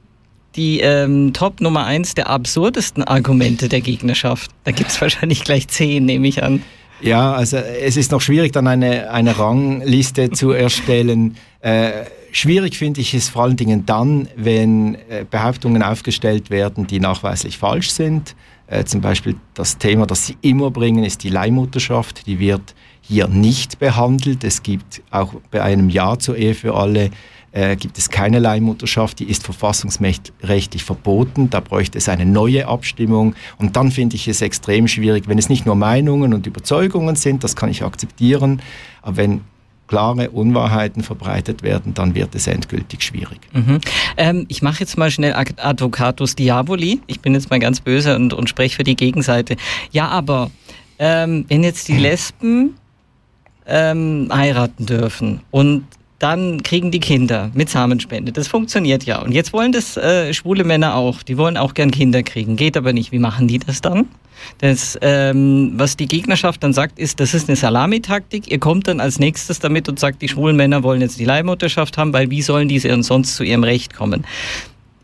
die 0.56 0.80
ähm, 0.80 1.32
Top 1.32 1.60
Nummer 1.60 1.84
eins 1.84 2.14
der 2.14 2.28
absurdesten 2.28 3.04
Argumente 3.04 3.68
der 3.68 3.80
Gegnerschaft? 3.80 4.50
Da 4.64 4.72
gibt 4.72 4.90
es 4.90 5.00
wahrscheinlich 5.00 5.44
gleich 5.44 5.68
zehn, 5.68 6.04
nehme 6.04 6.26
ich 6.26 6.42
an. 6.42 6.62
Ja, 7.02 7.32
also 7.32 7.56
es 7.56 7.96
ist 7.96 8.12
noch 8.12 8.20
schwierig, 8.20 8.52
dann 8.52 8.66
eine, 8.66 9.10
eine 9.10 9.38
Rangliste 9.38 10.30
zu 10.30 10.50
erstellen. 10.52 11.36
Äh, 11.60 11.90
schwierig 12.32 12.78
finde 12.78 13.00
ich 13.00 13.14
es 13.14 13.28
vor 13.28 13.44
allen 13.44 13.56
Dingen 13.56 13.86
dann, 13.86 14.28
wenn 14.36 14.94
äh, 14.94 15.24
Behauptungen 15.28 15.82
aufgestellt 15.82 16.50
werden, 16.50 16.86
die 16.86 17.00
nachweislich 17.00 17.58
falsch 17.58 17.90
sind. 17.90 18.34
Äh, 18.70 18.84
zum 18.84 19.00
Beispiel 19.00 19.34
das 19.54 19.78
Thema, 19.78 20.06
das 20.06 20.26
Sie 20.26 20.36
immer 20.42 20.70
bringen, 20.70 21.04
ist 21.04 21.24
die 21.24 21.28
Leihmutterschaft. 21.28 22.26
Die 22.26 22.38
wird 22.38 22.74
hier 23.00 23.26
nicht 23.26 23.80
behandelt. 23.80 24.44
Es 24.44 24.62
gibt 24.62 25.02
auch 25.10 25.34
bei 25.50 25.62
einem 25.62 25.90
Ja 25.90 26.18
zur 26.18 26.36
Ehe 26.36 26.54
für 26.54 26.74
alle 26.74 27.10
äh, 27.52 27.76
gibt 27.76 27.98
es 27.98 28.10
keine 28.10 28.38
Leihmutterschaft, 28.38 29.18
die 29.18 29.24
ist 29.24 29.44
verfassungsrechtlich 29.44 30.84
verboten. 30.84 31.50
Da 31.50 31.60
bräuchte 31.60 31.98
es 31.98 32.08
eine 32.08 32.24
neue 32.26 32.68
Abstimmung. 32.68 33.34
Und 33.58 33.76
dann 33.76 33.90
finde 33.90 34.16
ich 34.16 34.28
es 34.28 34.40
extrem 34.40 34.86
schwierig, 34.86 35.26
wenn 35.26 35.38
es 35.38 35.48
nicht 35.48 35.66
nur 35.66 35.74
Meinungen 35.74 36.32
und 36.32 36.46
Überzeugungen 36.46 37.16
sind, 37.16 37.42
das 37.42 37.56
kann 37.56 37.68
ich 37.68 37.82
akzeptieren, 37.82 38.62
aber 39.02 39.16
wenn 39.16 39.40
klare 39.90 40.30
Unwahrheiten 40.30 41.02
verbreitet 41.02 41.64
werden, 41.64 41.94
dann 41.94 42.14
wird 42.14 42.36
es 42.36 42.46
endgültig 42.46 43.02
schwierig. 43.02 43.40
Mhm. 43.52 43.80
Ähm, 44.16 44.46
ich 44.46 44.62
mache 44.62 44.78
jetzt 44.78 44.96
mal 44.96 45.10
schnell 45.10 45.34
Advocatus 45.34 46.36
Diaboli. 46.36 47.00
Ich 47.08 47.18
bin 47.18 47.34
jetzt 47.34 47.50
mal 47.50 47.58
ganz 47.58 47.80
böse 47.80 48.14
und, 48.14 48.32
und 48.32 48.48
spreche 48.48 48.76
für 48.76 48.84
die 48.84 48.94
Gegenseite. 48.94 49.56
Ja, 49.90 50.06
aber 50.06 50.52
ähm, 51.00 51.44
wenn 51.48 51.64
jetzt 51.64 51.88
die 51.88 51.96
Lesben 52.06 52.76
ähm, 53.66 54.28
heiraten 54.32 54.86
dürfen 54.86 55.40
und 55.50 55.84
dann 56.20 56.62
kriegen 56.62 56.90
die 56.90 57.00
Kinder 57.00 57.50
mit 57.54 57.70
Samenspende. 57.70 58.30
Das 58.30 58.46
funktioniert 58.46 59.04
ja. 59.04 59.20
Und 59.22 59.32
jetzt 59.32 59.52
wollen 59.54 59.72
das 59.72 59.96
äh, 59.96 60.32
schwule 60.34 60.64
Männer 60.64 60.94
auch. 60.94 61.22
Die 61.22 61.38
wollen 61.38 61.56
auch 61.56 61.72
gern 61.72 61.90
Kinder 61.90 62.22
kriegen. 62.22 62.56
Geht 62.56 62.76
aber 62.76 62.92
nicht. 62.92 63.10
Wie 63.10 63.18
machen 63.18 63.48
die 63.48 63.58
das 63.58 63.80
dann? 63.80 64.06
Das, 64.58 64.98
ähm, 65.00 65.72
was 65.76 65.96
die 65.96 66.06
Gegnerschaft 66.06 66.62
dann 66.62 66.74
sagt, 66.74 66.98
ist, 66.98 67.20
das 67.20 67.32
ist 67.32 67.48
eine 67.48 67.56
Salamitaktik. 67.56 68.50
Ihr 68.50 68.58
kommt 68.58 68.86
dann 68.86 69.00
als 69.00 69.18
nächstes 69.18 69.60
damit 69.60 69.88
und 69.88 69.98
sagt, 69.98 70.20
die 70.20 70.28
schwulen 70.28 70.56
Männer 70.56 70.82
wollen 70.82 71.00
jetzt 71.00 71.18
die 71.18 71.24
Leihmutterschaft 71.24 71.96
haben, 71.96 72.12
weil 72.12 72.30
wie 72.30 72.42
sollen 72.42 72.68
diese 72.68 73.02
sonst 73.02 73.36
zu 73.36 73.42
ihrem 73.42 73.64
Recht 73.64 73.94
kommen? 73.94 74.26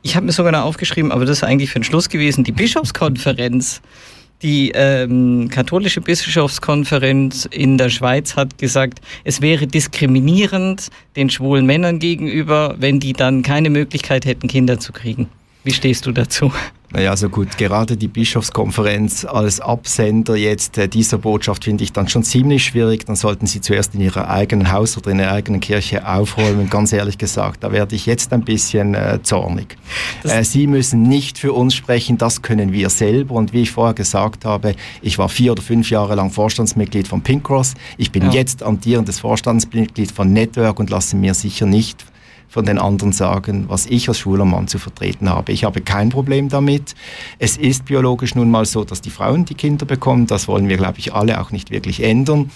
Ich 0.03 0.17
habe 0.17 0.27
mir 0.27 0.33
sogar 0.33 0.53
noch 0.53 0.65
aufgeschrieben, 0.65 1.13
aber 1.13 1.25
das 1.25 1.39
ist 1.39 1.45
eigentlich 1.45 1.71
für 1.71 1.81
den 1.81 1.85
Schluss 1.85 2.11
gewesen, 2.11 2.45
die 2.45 2.53
Bischofskonferenz. 2.53 3.81
Die 4.47 4.71
ähm, 4.77 5.49
katholische 5.51 6.01
Bischofskonferenz 6.01 7.49
in 7.51 7.79
der 7.79 7.89
Schweiz 7.89 8.37
hat 8.37 8.59
gesagt, 8.59 9.01
es 9.25 9.41
wäre 9.41 9.67
diskriminierend 9.67 10.91
den 11.17 11.31
schwulen 11.31 11.67
Männern 11.67 11.99
gegenüber, 11.99 12.77
wenn 12.79 13.01
die 13.01 13.13
dann 13.13 13.43
keine 13.43 13.71
Möglichkeit 13.71 14.25
hätten, 14.25 14.47
Kinder 14.47 14.79
zu 14.79 14.93
kriegen. 14.93 15.29
Wie 15.67 15.73
stehst 15.73 16.07
du 16.07 16.13
dazu? 16.13 16.53
Naja, 16.93 17.11
also 17.11 17.29
gut, 17.29 17.59
gerade 17.59 17.97
die 17.97 18.07
Bischofskonferenz 18.07 19.25
als 19.25 19.59
Absender 19.59 20.37
jetzt 20.37 20.79
äh, 20.79 20.87
dieser 20.87 21.19
Botschaft 21.19 21.65
finde 21.65 21.83
ich 21.83 21.93
dann 21.93 22.07
schon 22.07 22.23
ziemlich 22.23 22.67
schwierig. 22.67 23.05
Dann 23.05 23.17
sollten 23.17 23.47
sie 23.47 23.61
zuerst 23.61 23.93
in 23.97 24.01
ihrer 24.01 24.31
eigenen 24.31 24.71
Haus 24.71 24.97
oder 24.97 25.11
in 25.11 25.19
ihrer 25.19 25.33
eigenen 25.33 25.59
Kirche 25.59 26.07
aufräumen. 26.07 26.71
Ganz 26.71 26.93
ehrlich 26.93 27.19
gesagt, 27.19 27.65
da 27.65 27.73
werde 27.73 27.97
ich 27.97 28.07
jetzt 28.07 28.33
ein 28.33 28.45
bisschen 28.45 28.95
äh, 28.95 29.19
zornig. 29.25 29.77
Äh, 30.23 30.45
sie 30.45 30.69
müssen 30.69 31.03
nicht 31.03 31.37
für 31.37 31.53
uns 31.53 31.75
sprechen, 31.75 32.17
das 32.17 32.43
können 32.43 32.73
wir 32.73 32.89
selber. 32.89 33.35
Und 33.35 33.53
wie 33.53 33.63
ich 33.63 33.73
vorher 33.73 33.95
gesagt 33.95 34.45
habe, 34.45 34.77
ich 35.03 35.19
war 35.19 35.29
vier 35.29 35.51
oder 35.51 35.63
fünf 35.63 35.91
Jahre 35.91 36.15
lang 36.15 36.31
Vorstandsmitglied 36.31 37.09
von 37.09 37.23
Pink 37.23 37.43
Cross. 37.43 37.75
Ich 37.99 38.13
bin 38.13 38.27
ja. 38.27 38.31
jetzt 38.31 38.63
amtierendes 38.63 39.19
Vorstandsmitglied 39.19 40.13
von 40.13 40.33
Network 40.33 40.79
und 40.79 40.91
lasse 40.91 41.17
mir 41.17 41.35
sicher 41.35 41.67
nicht 41.67 42.07
von 42.57 42.64
den 42.64 42.79
anderen 42.79 43.12
sagen, 43.12 43.66
was 43.69 43.85
ich 43.85 44.09
als 44.09 44.19
schwuler 44.19 44.47
Mann 44.47 44.66
zu 44.66 44.79
vertreten 44.79 45.29
habe. 45.29 45.53
Ich 45.53 45.64
habe 45.64 45.83
kein 45.83 46.09
Problem 46.09 46.49
damit. 46.49 46.95
Es 47.38 47.59
ist 47.59 47.85
biologisch 47.85 48.35
nun 48.35 48.51
mal 48.51 48.64
so, 48.64 48.83
dass 48.83 49.03
die 49.03 49.11
Frauen 49.11 49.45
die 49.45 49.53
Kinder 49.53 49.85
bekommen. 49.85 50.27
Das 50.27 50.49
wollen 50.49 50.66
wir, 50.66 50.79
glaube 50.79 50.99
ich, 50.99 51.12
alle 51.12 51.38
auch 51.38 51.51
nicht 51.51 51.71
wirklich 51.71 52.03
ändern. 52.03 52.51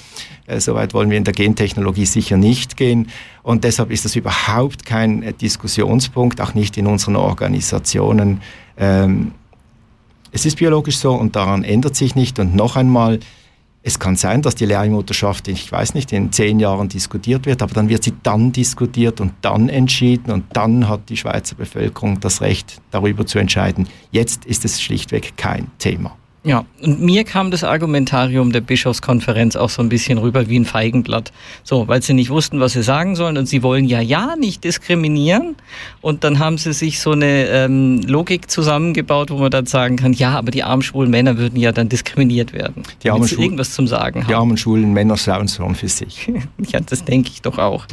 Äh, 0.47 0.59
Soweit 0.59 0.95
wollen 0.95 1.11
wir 1.11 1.19
in 1.19 1.25
der 1.25 1.35
Gentechnologie 1.35 2.07
sicher 2.07 2.39
nicht 2.39 2.79
gehen. 2.79 3.09
Und 3.43 3.65
deshalb 3.65 3.91
ist 3.91 4.07
das 4.07 4.17
überhaupt 4.17 4.87
kein 4.87 5.23
äh, 5.23 5.35
Diskussionspunkt, 5.35 6.41
auch 6.41 6.55
nicht 6.55 6.79
in 6.79 6.87
unseren 6.87 7.17
Organisationen. 7.17 8.41
Ähm, 8.79 9.33
es 10.33 10.47
ist 10.47 10.57
biologisch 10.57 10.97
so 10.97 11.13
und 11.13 11.37
daran 11.37 11.63
ändert 11.63 11.95
sich 11.95 12.15
nicht. 12.15 12.39
Und 12.39 12.55
noch 12.57 12.75
einmal, 12.75 13.21
Es 13.83 13.99
kann 13.99 14.17
sein, 14.17 14.43
dass 14.43 14.55
die 14.55 14.67
Lehrmutterschaft, 14.67 15.49
ich 15.49 15.73
weiß 15.73 15.95
nicht, 15.95 16.13
in 16.13 16.33
zehn 16.33 16.61
Jahren 16.61 16.89
diskutiert 16.89 17.47
wird, 17.47 17.63
aber 17.63 17.73
dann 17.73 17.89
wird 17.89 18.05
sie 18.05 18.13
dann 18.23 18.53
diskutiert 18.53 19.23
und 19.23 19.33
dann 19.41 19.71
entschieden 19.71 20.31
und 20.33 20.45
dann 20.53 20.87
hat 20.87 21.09
die 21.09 21.17
Schweizer 21.17 21.57
Bevölkerung 21.57 22.21
das 22.21 22.43
Recht, 22.43 22.83
darüber 22.91 23.25
zu 23.25 23.39
entscheiden. 23.39 23.89
Jetzt 24.11 24.45
ist 24.45 24.67
es 24.67 24.83
schlichtweg 24.83 25.37
kein 25.39 25.71
Thema. 25.79 26.20
Ja, 26.43 26.65
und 26.81 27.03
mir 27.03 27.25
kam 27.25 27.51
das 27.51 27.65
Argumentarium 27.65 28.51
der 28.51 28.63
Bischofskonferenz 28.63 29.57
auch 29.57 29.69
so 29.69 29.83
ein 29.83 29.91
bisschen 29.91 30.17
rüber 30.17 30.49
wie 30.49 30.59
ein 30.59 30.65
Feigenblatt. 30.65 31.33
So, 31.65 31.87
weil 31.87 32.01
sie 32.03 32.15
nicht 32.15 32.31
wussten, 32.31 32.61
was 32.61 32.73
sie 32.73 32.83
sagen 32.83 33.15
sollen 33.15 33.37
und 33.37 33.45
sie 33.45 33.63
wollen 33.63 33.85
ja 33.85 34.01
ja 34.01 34.37
nicht 34.37 34.65
diskriminieren. 34.65 35.57
Und 36.01 36.25
dann 36.25 36.39
haben 36.39 36.57
sie 36.57 36.73
sich 36.73 36.99
so 37.01 37.13
eine 37.13 37.47
ähm, 37.49 38.01
Logik 38.07 38.51
zusammengebaut, 38.51 39.31
wo 39.31 39.37
man 39.37 39.51
dann 39.51 39.67
sagen 39.67 39.97
kann, 39.97 40.15
ja, 40.15 40.31
aber 40.31 40.51
die 40.51 40.63
armen 40.63 40.83
schwulen 40.83 41.11
Männer 41.11 41.37
würden 41.37 41.61
ja 41.61 41.73
dann 41.73 41.91
diskriminiert 41.91 42.55
werden. 42.55 42.85
Die 43.03 43.11
armen 43.11 43.29
irgendwas 43.29 43.75
zum 43.75 43.87
Sagen 43.87 44.23
haben. 44.23 44.29
Die 44.29 44.35
armen 44.35 44.57
schwulen 44.57 44.95
Männer 44.95 45.19
schauen 45.19 45.45
es 45.45 45.61
für 45.79 45.89
sich. 45.89 46.33
ja, 46.69 46.81
das 46.81 47.05
denke 47.05 47.31
ich 47.35 47.43
doch 47.43 47.59
auch. 47.59 47.87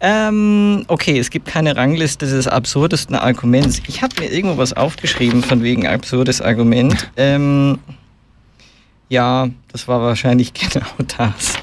Ähm, 0.00 0.84
okay, 0.88 1.18
es 1.18 1.30
gibt 1.30 1.46
keine 1.46 1.76
Rangliste 1.76 2.26
des 2.26 2.46
absurdesten 2.46 3.16
Arguments. 3.16 3.80
Ich 3.86 4.02
habe 4.02 4.14
mir 4.20 4.30
irgendwo 4.30 4.58
was 4.58 4.72
aufgeschrieben 4.74 5.42
von 5.42 5.62
wegen 5.62 5.86
absurdes 5.86 6.40
Argument. 6.40 7.10
Ähm, 7.18 7.78
ja, 9.08 9.48
das 9.72 9.88
war 9.88 10.02
wahrscheinlich 10.02 10.52
genau 10.72 10.86
das 11.16 11.54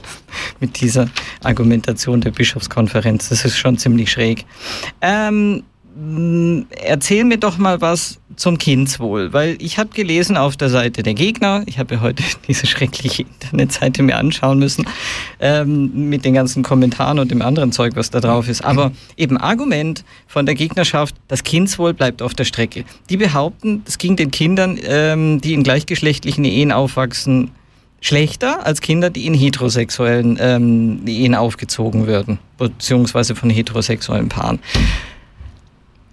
mit 0.59 0.81
dieser 0.81 1.09
Argumentation 1.43 2.21
der 2.21 2.31
Bischofskonferenz. 2.31 3.29
Das 3.29 3.45
ist 3.45 3.57
schon 3.57 3.77
ziemlich 3.77 4.11
schräg. 4.11 4.45
Ähm, 5.01 5.63
erzähl 6.81 7.23
mir 7.23 7.37
doch 7.37 7.57
mal 7.57 7.81
was 7.81 8.19
zum 8.35 8.57
Kindswohl, 8.57 9.33
weil 9.33 9.57
ich 9.59 9.77
habe 9.77 9.89
gelesen 9.89 10.37
auf 10.37 10.57
der 10.57 10.69
Seite 10.69 11.03
der 11.03 11.13
Gegner, 11.13 11.63
ich 11.65 11.79
habe 11.79 11.95
ja 11.95 12.01
heute 12.01 12.23
diese 12.47 12.67
schreckliche 12.67 13.23
Internetseite 13.23 14.03
mir 14.03 14.17
anschauen 14.17 14.59
müssen, 14.59 14.85
ähm, 15.39 16.09
mit 16.09 16.25
den 16.25 16.33
ganzen 16.33 16.63
Kommentaren 16.63 17.19
und 17.19 17.31
dem 17.31 17.41
anderen 17.41 17.71
Zeug, 17.71 17.95
was 17.95 18.09
da 18.09 18.19
drauf 18.19 18.47
ist. 18.47 18.63
Aber 18.63 18.91
eben 19.17 19.37
Argument 19.37 20.03
von 20.27 20.45
der 20.45 20.55
Gegnerschaft, 20.55 21.15
das 21.27 21.43
Kindswohl 21.43 21.93
bleibt 21.93 22.21
auf 22.21 22.33
der 22.33 22.45
Strecke. 22.45 22.85
Die 23.09 23.17
behaupten, 23.17 23.83
es 23.87 23.97
ging 23.97 24.15
den 24.15 24.31
Kindern, 24.31 24.77
ähm, 24.83 25.41
die 25.41 25.53
in 25.53 25.63
gleichgeschlechtlichen 25.63 26.45
Ehen 26.45 26.71
aufwachsen, 26.71 27.51
schlechter 28.03 28.65
als 28.65 28.81
Kinder, 28.81 29.09
die 29.09 29.25
in 29.25 29.33
heterosexuellen 29.33 30.37
ähm, 30.39 31.07
Ehen 31.07 31.35
aufgezogen 31.35 32.05
würden, 32.05 32.37
beziehungsweise 32.57 33.33
von 33.33 33.49
heterosexuellen 33.49 34.29
Paaren. 34.29 34.59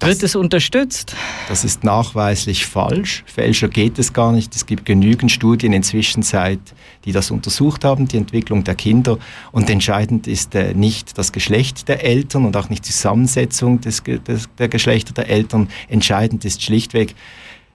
Wird 0.02 0.22
es 0.22 0.34
unterstützt? 0.34 1.14
Das 1.48 1.62
ist 1.62 1.84
nachweislich 1.84 2.64
falsch. 2.64 3.22
Fälscher 3.26 3.68
geht 3.68 3.98
es 3.98 4.14
gar 4.14 4.32
nicht. 4.32 4.56
Es 4.56 4.64
gibt 4.64 4.86
genügend 4.86 5.30
Studien 5.30 5.74
inzwischen 5.74 6.22
Zeit, 6.22 6.60
die 7.04 7.12
das 7.12 7.30
untersucht 7.30 7.84
haben, 7.84 8.08
die 8.08 8.16
Entwicklung 8.16 8.64
der 8.64 8.74
Kinder. 8.76 9.18
Und 9.52 9.68
entscheidend 9.68 10.26
ist 10.26 10.54
äh, 10.54 10.72
nicht 10.72 11.18
das 11.18 11.32
Geschlecht 11.32 11.88
der 11.88 12.02
Eltern 12.02 12.46
und 12.46 12.56
auch 12.56 12.70
nicht 12.70 12.86
die 12.86 12.92
Zusammensetzung 12.92 13.82
des, 13.82 14.02
des, 14.02 14.48
der 14.58 14.68
Geschlechter 14.68 15.12
der 15.12 15.28
Eltern. 15.28 15.68
Entscheidend 15.88 16.46
ist 16.46 16.62
schlichtweg 16.62 17.14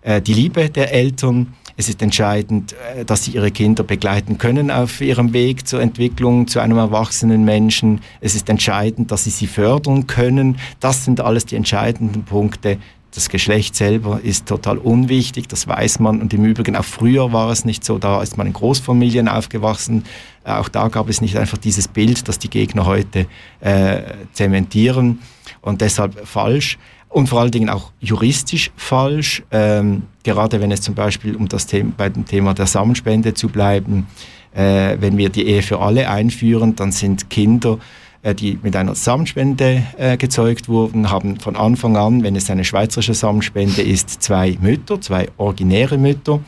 äh, 0.02 0.20
die 0.20 0.34
Liebe 0.34 0.70
der 0.72 0.94
Eltern 0.94 1.54
es 1.78 1.90
ist 1.90 2.02
entscheidend, 2.02 2.76
äh, 2.96 3.06
dass 3.06 3.26
sie 3.26 3.32
ihre 3.32 3.52
Kinder 3.52 3.84
begleiten 3.84 4.38
können 4.38 4.72
auf 4.72 5.02
ihrem 5.02 5.34
Weg 5.34 5.68
zur 5.68 5.82
Entwicklung 5.82 6.48
zu 6.48 6.60
einem 6.60 6.78
erwachsenen 6.78 7.44
Menschen. 7.44 8.02
Es 8.22 8.36
ist 8.36 8.50
entscheidend, 8.50 9.12
dass 9.12 9.26
sie 9.26 9.30
sie 9.30 9.48
fördern 9.48 10.08
können. 10.08 10.58
Das 10.80 11.06
sind 11.06 11.22
alles 11.22 11.46
die 11.46 11.56
entscheidenden 11.56 12.24
Punkte. 12.24 12.78
Das 13.14 13.30
Geschlecht 13.30 13.76
selber 13.76 14.20
ist 14.22 14.46
total 14.46 14.78
unwichtig, 14.78 15.48
das 15.48 15.68
weiß 15.68 16.00
man. 16.00 16.22
Und 16.22 16.34
im 16.34 16.44
Übrigen 16.44 16.76
auch 16.76 16.84
früher 16.84 17.32
war 17.32 17.50
es 17.50 17.64
nicht 17.64 17.86
so, 17.86 17.98
da 17.98 18.22
ist 18.22 18.38
man 18.38 18.48
in 18.48 18.52
Großfamilien 18.52 19.30
aufgewachsen. 19.30 20.04
Auch 20.44 20.68
da 20.68 20.90
gab 20.90 21.08
es 21.08 21.22
nicht 21.22 21.38
einfach 21.38 21.58
dieses 21.58 21.88
Bild, 21.88 22.28
das 22.28 22.40
die 22.40 22.50
Gegner 22.50 22.86
heute 22.86 23.26
äh, 23.62 24.02
zementieren 24.34 25.20
und 25.62 25.80
deshalb 25.80 26.28
falsch 26.28 26.78
und 27.16 27.28
vor 27.30 27.40
allen 27.40 27.52
Dingen 27.52 27.70
auch 27.70 27.94
juristisch 28.02 28.72
falsch, 28.76 29.42
ähm, 29.50 30.04
gerade 30.24 30.60
wenn 30.60 30.70
es 30.74 30.82
zum 30.82 30.96
Beispiel 30.96 31.38
um 31.38 31.48
das 31.48 31.66
Thema, 31.66 31.94
bei 31.96 32.10
dem 32.10 32.26
Thema 32.26 32.54
der 32.54 32.66
Samenspende 32.66 33.34
zu 33.34 33.48
bleiben, 33.48 34.08
äh, 34.54 34.98
wenn 35.00 35.18
wir 35.18 35.30
die 35.30 35.48
Ehe 35.48 35.62
für 35.62 35.80
alle 35.80 36.10
einführen, 36.10 36.76
dann 36.76 36.92
sind 36.92 37.30
Kinder, 37.30 37.80
äh, 38.22 38.36
die 38.36 38.60
mit 38.62 38.76
einer 38.76 38.96
Samenspende 38.96 39.84
äh, 39.98 40.18
gezeugt 40.18 40.68
wurden, 40.68 41.10
haben 41.10 41.40
von 41.40 41.56
Anfang 41.56 41.96
an, 41.96 42.22
wenn 42.22 42.36
es 42.36 42.50
eine 42.50 42.66
schweizerische 42.66 43.14
Samenspende 43.14 43.82
ist, 43.82 44.22
zwei 44.22 44.58
Mütter, 44.60 45.00
zwei 45.00 45.30
originäre 45.38 45.98
Mütter. 45.98 46.42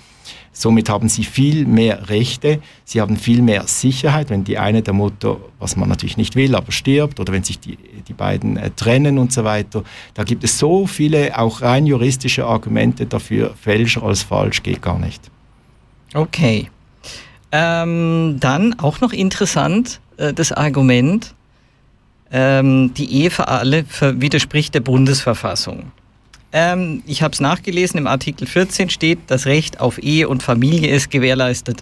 Somit 0.60 0.90
haben 0.90 1.08
sie 1.08 1.24
viel 1.24 1.68
mehr 1.68 2.10
Rechte, 2.10 2.60
sie 2.84 3.00
haben 3.00 3.16
viel 3.16 3.44
mehr 3.44 3.68
Sicherheit, 3.68 4.32
wenn 4.32 4.44
die 4.44 4.58
eine 4.58 4.82
der 4.82 4.96
Mutter, 4.96 5.38
was 5.60 5.76
man 5.76 5.88
natürlich 5.88 6.18
nicht 6.18 6.36
will, 6.36 6.56
aber 6.56 6.72
stirbt 6.72 7.20
oder 7.20 7.32
wenn 7.32 7.44
sich 7.44 7.60
die, 7.60 7.78
die 8.08 8.14
beiden 8.14 8.58
äh, 8.58 8.72
trennen 8.72 9.20
und 9.20 9.32
so 9.32 9.44
weiter. 9.44 9.84
Da 10.16 10.24
gibt 10.24 10.44
es 10.44 10.58
so 10.58 10.88
viele 10.88 11.38
auch 11.38 11.62
rein 11.62 11.86
juristische 11.86 12.48
Argumente 12.48 13.06
dafür, 13.06 13.54
fälscher 13.54 14.02
als 14.02 14.24
falsch 14.24 14.64
geht 14.64 14.82
gar 14.82 14.98
nicht. 14.98 15.30
Okay. 16.16 16.72
Ähm, 17.52 18.38
dann 18.40 18.80
auch 18.80 19.00
noch 19.00 19.14
interessant 19.14 20.02
äh, 20.18 20.34
das 20.34 20.52
Argument, 20.52 21.36
ähm, 22.32 22.96
die 22.96 23.14
Ehe 23.14 23.30
für 23.30 23.48
alle 23.48 23.86
widerspricht 24.02 24.74
der 24.74 24.80
Bundesverfassung. 24.80 25.92
Ähm, 26.52 27.04
ich 27.06 27.22
habe 27.22 27.34
es 27.34 27.40
nachgelesen, 27.40 27.98
im 27.98 28.08
Artikel 28.08 28.48
14 28.48 28.90
steht, 28.90 29.20
das 29.28 29.46
Recht 29.46 29.80
auf 29.80 30.02
Ehe 30.02 30.30
und 30.30 30.44
Familie 30.44 30.94
ist 30.94 31.12
gewährleistet. 31.12 31.82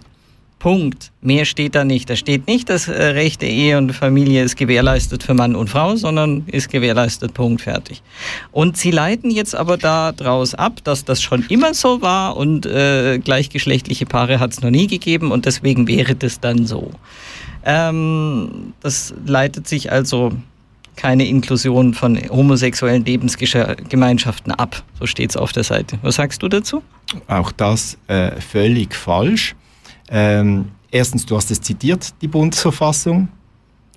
Punkt. 0.58 1.12
Mehr 1.20 1.44
steht 1.44 1.74
da 1.74 1.84
nicht. 1.84 2.08
Da 2.08 2.16
steht 2.16 2.46
nicht, 2.46 2.70
das 2.70 2.88
äh, 2.88 2.92
Recht 2.92 3.42
der 3.42 3.50
Ehe 3.50 3.76
und 3.78 3.92
Familie 3.92 4.42
ist 4.42 4.56
gewährleistet 4.56 5.22
für 5.22 5.34
Mann 5.34 5.54
und 5.54 5.68
Frau, 5.68 5.96
sondern 5.96 6.44
ist 6.46 6.70
gewährleistet. 6.70 7.34
Punkt. 7.34 7.62
Fertig. 7.62 8.02
Und 8.52 8.76
sie 8.76 8.90
leiten 8.90 9.30
jetzt 9.30 9.54
aber 9.54 9.76
daraus 9.76 10.54
ab, 10.54 10.82
dass 10.82 11.04
das 11.04 11.22
schon 11.22 11.44
immer 11.48 11.74
so 11.74 12.00
war 12.00 12.36
und 12.36 12.64
äh, 12.66 13.18
gleichgeschlechtliche 13.18 14.06
Paare 14.06 14.40
hat 14.40 14.52
es 14.52 14.62
noch 14.62 14.70
nie 14.70 14.86
gegeben 14.86 15.30
und 15.30 15.46
deswegen 15.46 15.86
wäre 15.86 16.14
das 16.14 16.40
dann 16.40 16.66
so. 16.66 16.90
Ähm, 17.64 18.72
das 18.80 19.12
leitet 19.26 19.68
sich 19.68 19.92
also 19.92 20.32
keine 20.96 21.26
Inklusion 21.26 21.94
von 21.94 22.18
homosexuellen 22.30 23.04
Lebensgemeinschaften 23.04 24.52
ab. 24.52 24.82
So 24.98 25.06
steht 25.06 25.30
es 25.30 25.36
auf 25.36 25.52
der 25.52 25.64
Seite. 25.64 25.98
Was 26.02 26.16
sagst 26.16 26.42
du 26.42 26.48
dazu? 26.48 26.82
Auch 27.28 27.52
das 27.52 27.98
äh, 28.08 28.40
völlig 28.40 28.94
falsch. 28.94 29.54
Ähm, 30.08 30.66
erstens, 30.90 31.26
du 31.26 31.36
hast 31.36 31.50
es 31.50 31.60
zitiert, 31.60 32.14
die 32.22 32.28
Bundesverfassung, 32.28 33.28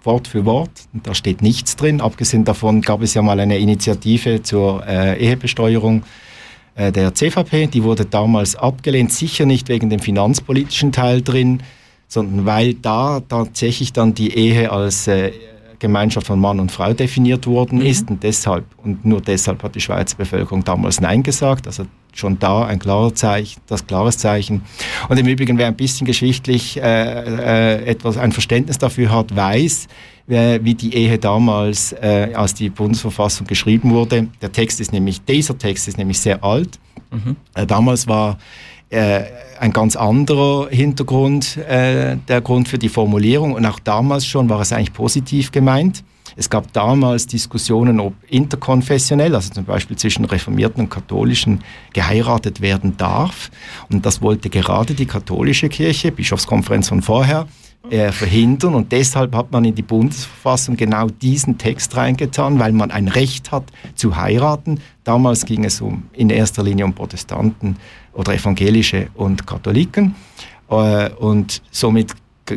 Wort 0.04 0.28
für 0.28 0.46
Wort. 0.46 0.72
Da 0.94 1.14
steht 1.14 1.42
nichts 1.42 1.76
drin. 1.76 2.02
Abgesehen 2.02 2.46
davon 2.46 2.82
gab 2.82 3.02
es 3.02 3.14
ja 3.14 3.22
mal 3.22 3.40
eine 3.40 3.58
Initiative 3.58 4.42
zur 4.44 4.86
äh, 4.86 5.20
Ehebesteuerung 5.20 6.04
äh, 6.76 6.92
der 6.92 7.14
CVP. 7.14 7.68
Die 7.68 7.84
wurde 7.84 8.06
damals 8.06 8.56
abgelehnt, 8.56 9.12
sicher 9.12 9.46
nicht 9.46 9.68
wegen 9.70 9.90
dem 9.90 10.00
finanzpolitischen 10.00 10.92
Teil 10.92 11.22
drin, 11.22 11.62
sondern 12.08 12.46
weil 12.46 12.74
da 12.76 13.20
tatsächlich 13.20 13.94
dann 13.94 14.14
die 14.14 14.34
Ehe 14.34 14.72
als 14.72 15.08
äh, 15.08 15.32
Gemeinschaft 15.80 16.28
von 16.28 16.40
Mann 16.40 16.60
und 16.60 16.72
Frau 16.72 16.94
definiert 16.94 17.48
worden 17.48 17.80
mhm. 17.80 17.86
ist. 17.86 18.10
Und 18.10 18.24
deshalb, 18.24 18.66
und 18.84 19.06
nur 19.06 19.22
deshalb 19.22 19.64
hat 19.64 19.76
die 19.76 19.82
Schweizer 19.82 20.18
Bevölkerung 20.18 20.64
damals 20.64 21.02
Nein 21.02 21.24
gesagt. 21.24 21.68
Also 21.68 21.86
schon 22.14 22.40
da 22.40 22.66
ein 22.66 22.80
klares 22.80 23.16
Zeichen, 23.16 23.62
das 23.68 23.86
klares 23.86 24.18
Zeichen. 24.18 24.64
Und 25.08 25.18
im 25.18 25.28
Übrigen, 25.28 25.58
wer 25.58 25.68
ein 25.68 25.76
bisschen 25.76 26.06
geschichtlich 26.06 26.78
äh, 26.78 26.82
äh, 26.82 27.86
etwas 27.86 28.18
ein 28.18 28.32
Verständnis 28.32 28.78
dafür 28.78 29.12
hat, 29.12 29.36
weiß, 29.36 29.88
äh, 30.28 30.60
wie 30.64 30.76
die 30.76 30.94
Ehe 30.94 31.18
damals, 31.18 31.94
äh, 31.94 32.32
als 32.34 32.54
die 32.54 32.70
Bundesverfassung 32.70 33.48
geschrieben 33.48 33.92
wurde. 33.92 34.28
Der 34.42 34.52
Text 34.52 34.80
ist 34.80 34.92
nämlich, 34.92 35.22
dieser 35.22 35.58
Text 35.58 35.88
ist 35.88 35.98
nämlich 35.98 36.20
sehr 36.20 36.44
alt. 36.44 36.80
Mhm. 37.12 37.36
Äh, 37.56 37.66
damals 37.66 38.08
war 38.08 38.38
äh, 38.90 39.22
ein 39.60 39.72
ganz 39.72 39.96
anderer 39.96 40.70
Hintergrund, 40.70 41.58
äh, 41.58 42.18
der 42.28 42.42
Grund 42.42 42.68
für 42.68 42.78
die 42.78 42.90
Formulierung. 42.90 43.54
Und 43.54 43.66
auch 43.66 43.80
damals 43.80 44.26
schon 44.26 44.50
war 44.50 44.62
es 44.62 44.72
eigentlich 44.72 44.94
positiv 44.94 45.52
gemeint. 45.52 46.04
Es 46.36 46.50
gab 46.50 46.72
damals 46.74 47.28
Diskussionen, 47.28 48.00
ob 48.00 48.14
interkonfessionell, 48.30 49.36
also 49.36 49.52
zum 49.52 49.66
Beispiel 49.66 49.98
zwischen 49.98 50.26
Reformierten 50.26 50.84
und 50.84 50.90
Katholischen, 50.90 51.62
geheiratet 51.94 52.62
werden 52.62 52.96
darf. 52.98 53.52
Und 53.92 54.06
das 54.06 54.22
wollte 54.22 54.50
gerade 54.50 54.94
die 54.94 55.06
katholische 55.06 55.70
Kirche, 55.70 56.12
Bischofskonferenz 56.12 56.90
von 56.90 57.02
vorher, 57.02 57.48
äh, 57.90 58.12
verhindern. 58.12 58.76
Und 58.76 58.92
deshalb 58.92 59.36
hat 59.36 59.52
man 59.52 59.66
in 59.66 59.76
die 59.76 59.82
Bundesverfassung 59.82 60.76
genau 60.76 61.08
diesen 61.08 61.58
Text 61.58 61.96
reingetan, 61.96 62.60
weil 62.60 62.72
man 62.72 62.92
ein 62.92 63.08
Recht 63.08 63.52
hat 63.52 63.64
zu 63.96 64.16
heiraten. 64.16 64.80
Damals 65.04 65.46
ging 65.46 65.64
es 65.64 65.82
um, 65.82 66.04
in 66.14 66.30
erster 66.30 66.64
Linie 66.64 66.86
um 66.86 66.94
Protestanten 66.94 67.78
oder 68.14 68.34
Evangelische 68.34 69.08
und 69.16 69.48
Katholiken. 69.48 70.16
Äh, 70.70 71.10
und 71.12 71.62
somit 71.72 72.14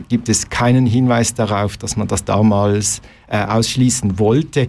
gibt 0.08 0.28
es 0.28 0.48
keinen 0.48 0.87
Hinweis 0.87 1.35
darauf, 1.35 1.76
dass 1.76 1.96
man 1.96 2.08
das 2.08 2.24
damals 2.24 3.02
äh, 3.28 3.44
ausschließen 3.44 4.18
wollte. 4.18 4.68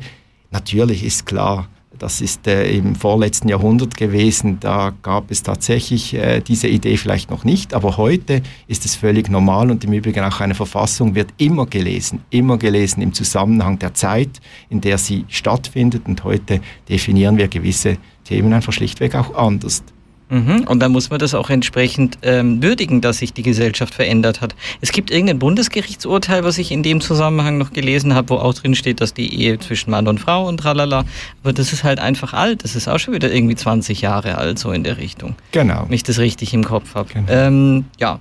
Natürlich 0.51 1.03
ist 1.03 1.25
klar, 1.25 1.67
das 2.03 2.19
ist 2.19 2.47
äh, 2.47 2.69
im 2.69 2.95
vorletzten 2.95 3.47
Jahrhundert 3.47 3.95
gewesen, 3.95 4.57
da 4.59 4.91
gab 5.03 5.31
es 5.31 5.41
tatsächlich 5.41 6.13
äh, 6.13 6.41
diese 6.41 6.67
Idee 6.67 6.97
vielleicht 6.97 7.31
noch 7.31 7.45
nicht, 7.45 7.73
aber 7.73 7.95
heute 7.95 8.41
ist 8.67 8.83
es 8.83 8.95
völlig 8.95 9.29
normal 9.29 9.71
und 9.71 9.85
im 9.85 9.93
Übrigen 9.93 10.21
auch 10.25 10.41
eine 10.41 10.53
Verfassung 10.53 11.15
wird 11.15 11.29
immer 11.37 11.65
gelesen, 11.65 12.19
immer 12.29 12.57
gelesen 12.57 13.01
im 13.01 13.13
Zusammenhang 13.13 13.79
der 13.79 13.93
Zeit, 13.93 14.41
in 14.69 14.81
der 14.81 14.97
sie 14.97 15.23
stattfindet 15.29 16.05
und 16.05 16.25
heute 16.25 16.59
definieren 16.89 17.37
wir 17.37 17.47
gewisse 17.47 17.95
Themen 18.25 18.51
einfach 18.51 18.73
schlichtweg 18.73 19.15
auch 19.15 19.33
anders. 19.35 19.81
Mhm. 20.29 20.63
Und 20.67 20.79
da 20.79 20.89
muss 20.89 21.09
man 21.09 21.19
das 21.19 21.33
auch 21.33 21.49
entsprechend 21.49 22.17
ähm, 22.21 22.61
würdigen, 22.61 23.01
dass 23.01 23.19
sich 23.19 23.33
die 23.33 23.43
Gesellschaft 23.43 23.93
verändert 23.93 24.41
hat. 24.41 24.55
Es 24.81 24.91
gibt 24.91 25.11
irgendein 25.11 25.39
Bundesgerichtsurteil, 25.39 26.43
was 26.43 26.57
ich 26.57 26.71
in 26.71 26.83
dem 26.83 27.01
Zusammenhang 27.01 27.57
noch 27.57 27.73
gelesen 27.73 28.15
habe, 28.15 28.29
wo 28.29 28.35
auch 28.35 28.53
drin 28.53 28.75
steht, 28.75 29.01
dass 29.01 29.13
die 29.13 29.33
Ehe 29.33 29.59
zwischen 29.59 29.91
Mann 29.91 30.07
und 30.07 30.19
Frau 30.19 30.47
und 30.47 30.57
tralala. 30.57 31.05
Aber 31.43 31.53
das 31.53 31.73
ist 31.73 31.83
halt 31.83 31.99
einfach 31.99 32.33
alt. 32.33 32.63
Das 32.63 32.75
ist 32.75 32.87
auch 32.87 32.99
schon 32.99 33.13
wieder 33.13 33.31
irgendwie 33.31 33.55
20 33.55 34.01
Jahre 34.01 34.37
alt, 34.37 34.59
so 34.59 34.71
in 34.71 34.83
der 34.83 34.97
Richtung. 34.97 35.35
Genau. 35.51 35.85
Wenn 35.87 35.93
ich 35.93 36.03
das 36.03 36.19
richtig 36.19 36.53
im 36.53 36.63
Kopf 36.63 36.95
habe. 36.95 37.09
Genau. 37.13 37.31
Ähm, 37.31 37.85
ja. 37.99 38.19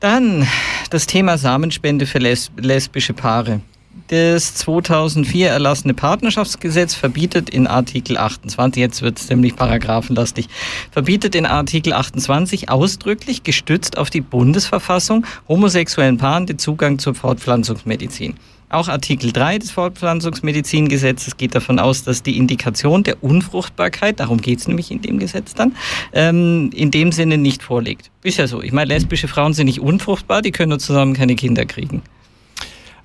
Dann 0.00 0.46
das 0.90 1.06
Thema 1.06 1.38
Samenspende 1.38 2.06
für 2.06 2.18
lesbische 2.18 3.12
Paare. 3.12 3.60
Das 4.08 4.54
2004 4.54 5.48
erlassene 5.48 5.92
Partnerschaftsgesetz 5.92 6.94
verbietet 6.94 7.50
in 7.50 7.66
Artikel 7.66 8.18
28, 8.18 8.80
jetzt 8.80 9.02
wird 9.02 9.18
es 9.18 9.28
nämlich 9.28 9.56
paragraphenlastig, 9.56 10.48
verbietet 10.92 11.34
in 11.34 11.44
Artikel 11.44 11.92
28 11.92 12.68
ausdrücklich, 12.68 13.42
gestützt 13.42 13.98
auf 13.98 14.10
die 14.10 14.20
Bundesverfassung, 14.20 15.26
homosexuellen 15.48 16.18
Paaren 16.18 16.46
den 16.46 16.58
Zugang 16.58 16.98
zur 16.98 17.14
Fortpflanzungsmedizin. 17.14 18.34
Auch 18.68 18.88
Artikel 18.88 19.32
3 19.32 19.58
des 19.58 19.70
Fortpflanzungsmedizingesetzes 19.70 21.36
geht 21.36 21.54
davon 21.54 21.78
aus, 21.78 22.02
dass 22.02 22.22
die 22.22 22.36
Indikation 22.36 23.04
der 23.04 23.22
Unfruchtbarkeit, 23.22 24.18
darum 24.18 24.40
geht 24.40 24.58
es 24.58 24.68
nämlich 24.68 24.90
in 24.90 25.02
dem 25.02 25.18
Gesetz 25.18 25.54
dann, 25.54 25.76
ähm, 26.12 26.70
in 26.74 26.90
dem 26.90 27.12
Sinne 27.12 27.38
nicht 27.38 27.62
vorliegt. 27.62 28.10
Ist 28.22 28.38
ja 28.38 28.48
so. 28.48 28.62
Ich 28.62 28.72
meine, 28.72 28.92
lesbische 28.92 29.28
Frauen 29.28 29.52
sind 29.52 29.66
nicht 29.66 29.80
unfruchtbar, 29.80 30.42
die 30.42 30.50
können 30.50 30.70
nur 30.70 30.80
zusammen 30.80 31.14
keine 31.14 31.36
Kinder 31.36 31.64
kriegen. 31.64 32.02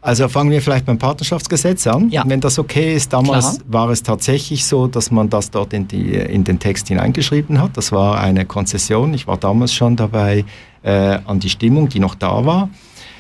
Also 0.04 0.28
fangen 0.28 0.50
wir 0.50 0.64
vielleicht 0.64 0.88
beim 0.88 0.98
Partnerschaftsgesetz 0.98 1.86
an, 1.86 2.10
ja. 2.10 2.24
wenn 2.26 2.42
das 2.42 2.58
okay 2.58 2.96
ist. 2.96 3.14
Damals 3.14 3.60
Klar. 3.60 3.66
war 3.68 3.90
es 3.92 4.02
tatsächlich 4.02 4.66
so, 4.66 4.88
dass 4.88 5.12
man 5.12 5.30
das 5.30 5.52
dort 5.52 5.74
in, 5.74 5.88
die, 5.88 6.16
in 6.16 6.44
den 6.44 6.58
Text 6.58 6.88
hineingeschrieben 6.88 7.62
hat. 7.62 7.78
Das 7.78 7.92
war 7.92 8.20
eine 8.20 8.46
Konzession. 8.46 9.14
Ich 9.14 9.28
war 9.28 9.38
damals 9.38 9.74
schon 9.74 9.96
dabei 9.96 10.44
äh, 10.82 11.20
an 11.26 11.40
die 11.40 11.50
Stimmung, 11.50 11.88
die 11.88 12.00
noch 12.00 12.16
da 12.16 12.44
war. 12.46 12.70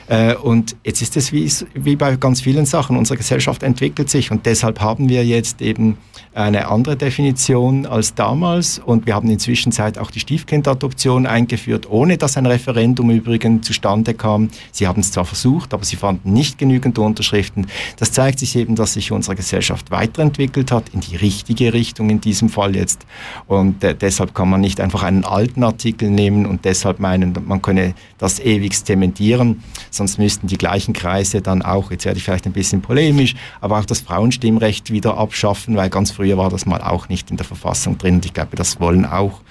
Äh, 0.07 0.35
und 0.35 0.75
jetzt 0.83 1.01
ist 1.01 1.17
es 1.17 1.31
wie, 1.31 1.51
wie 1.73 1.95
bei 1.95 2.15
ganz 2.15 2.41
vielen 2.41 2.65
Sachen, 2.65 2.97
unsere 2.97 3.17
Gesellschaft 3.17 3.63
entwickelt 3.63 4.09
sich 4.09 4.31
und 4.31 4.45
deshalb 4.45 4.81
haben 4.81 5.09
wir 5.09 5.25
jetzt 5.25 5.61
eben 5.61 5.97
eine 6.33 6.67
andere 6.67 6.95
Definition 6.95 7.85
als 7.85 8.13
damals 8.13 8.79
und 8.79 9.05
wir 9.05 9.15
haben 9.15 9.29
inzwischen 9.29 9.73
auch 9.99 10.11
die 10.11 10.19
Stiefkindadoption 10.19 11.25
eingeführt, 11.25 11.89
ohne 11.89 12.17
dass 12.17 12.37
ein 12.37 12.45
Referendum 12.45 13.09
übrigens 13.09 13.67
zustande 13.67 14.13
kam. 14.13 14.49
Sie 14.71 14.87
haben 14.87 15.01
es 15.01 15.11
zwar 15.11 15.25
versucht, 15.25 15.73
aber 15.73 15.83
sie 15.83 15.97
fanden 15.97 16.31
nicht 16.31 16.57
genügend 16.57 16.97
Unterschriften. 16.99 17.67
Das 17.97 18.11
zeigt 18.11 18.39
sich 18.39 18.55
eben, 18.55 18.75
dass 18.75 18.93
sich 18.93 19.11
unsere 19.11 19.35
Gesellschaft 19.35 19.91
weiterentwickelt 19.91 20.71
hat, 20.71 20.89
in 20.89 21.01
die 21.01 21.15
richtige 21.17 21.73
Richtung 21.73 22.09
in 22.09 22.21
diesem 22.21 22.49
Fall 22.49 22.75
jetzt. 22.75 23.05
Und 23.47 23.83
äh, 23.83 23.95
deshalb 23.95 24.33
kann 24.33 24.49
man 24.49 24.61
nicht 24.61 24.79
einfach 24.79 25.03
einen 25.03 25.25
alten 25.25 25.63
Artikel 25.63 26.09
nehmen 26.09 26.45
und 26.45 26.63
deshalb 26.63 26.99
meinen, 26.99 27.35
man 27.45 27.61
könne 27.61 27.93
das 28.17 28.39
ewig 28.39 28.73
zementieren, 28.85 29.63
sonst 30.01 30.17
müssten 30.17 30.47
die 30.47 30.57
gleichen 30.57 30.93
Kreise 30.93 31.41
dann 31.41 31.61
auch, 31.61 31.91
jetzt 31.91 32.05
werde 32.05 32.17
ich 32.17 32.23
vielleicht 32.23 32.47
ein 32.47 32.53
bisschen 32.53 32.81
polemisch, 32.81 33.35
aber 33.59 33.77
auch 33.77 33.85
das 33.85 34.01
Frauenstimmrecht 34.01 34.91
wieder 34.91 35.15
abschaffen, 35.15 35.75
weil 35.75 35.91
ganz 35.91 36.09
früher 36.09 36.37
war 36.39 36.49
das 36.49 36.65
mal 36.65 36.81
auch 36.81 37.07
nicht 37.07 37.29
in 37.29 37.37
der 37.37 37.45
Verfassung 37.45 37.99
drin 37.99 38.15
und 38.15 38.25
ich 38.25 38.33
glaube, 38.33 38.55
das 38.55 38.79
wollen 38.79 39.05
auch, 39.05 39.41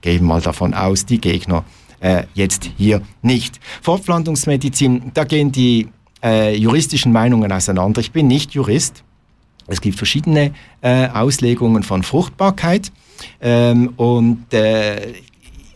gehen 0.00 0.24
mal 0.24 0.40
davon 0.40 0.74
aus, 0.74 1.06
die 1.06 1.20
Gegner 1.20 1.64
äh, 2.00 2.24
jetzt 2.34 2.68
hier 2.76 3.02
nicht. 3.22 3.60
Fortpflanzungsmedizin, 3.82 5.12
da 5.14 5.22
gehen 5.22 5.52
die 5.52 5.86
äh, 6.24 6.56
juristischen 6.56 7.12
Meinungen 7.12 7.52
auseinander. 7.52 8.00
Ich 8.00 8.10
bin 8.10 8.26
nicht 8.26 8.54
Jurist. 8.54 9.04
Es 9.68 9.80
gibt 9.80 9.96
verschiedene 9.96 10.54
äh, 10.80 11.06
Auslegungen 11.08 11.84
von 11.84 12.02
Fruchtbarkeit 12.02 12.90
ähm, 13.40 13.92
und 13.96 14.52
äh, 14.52 15.12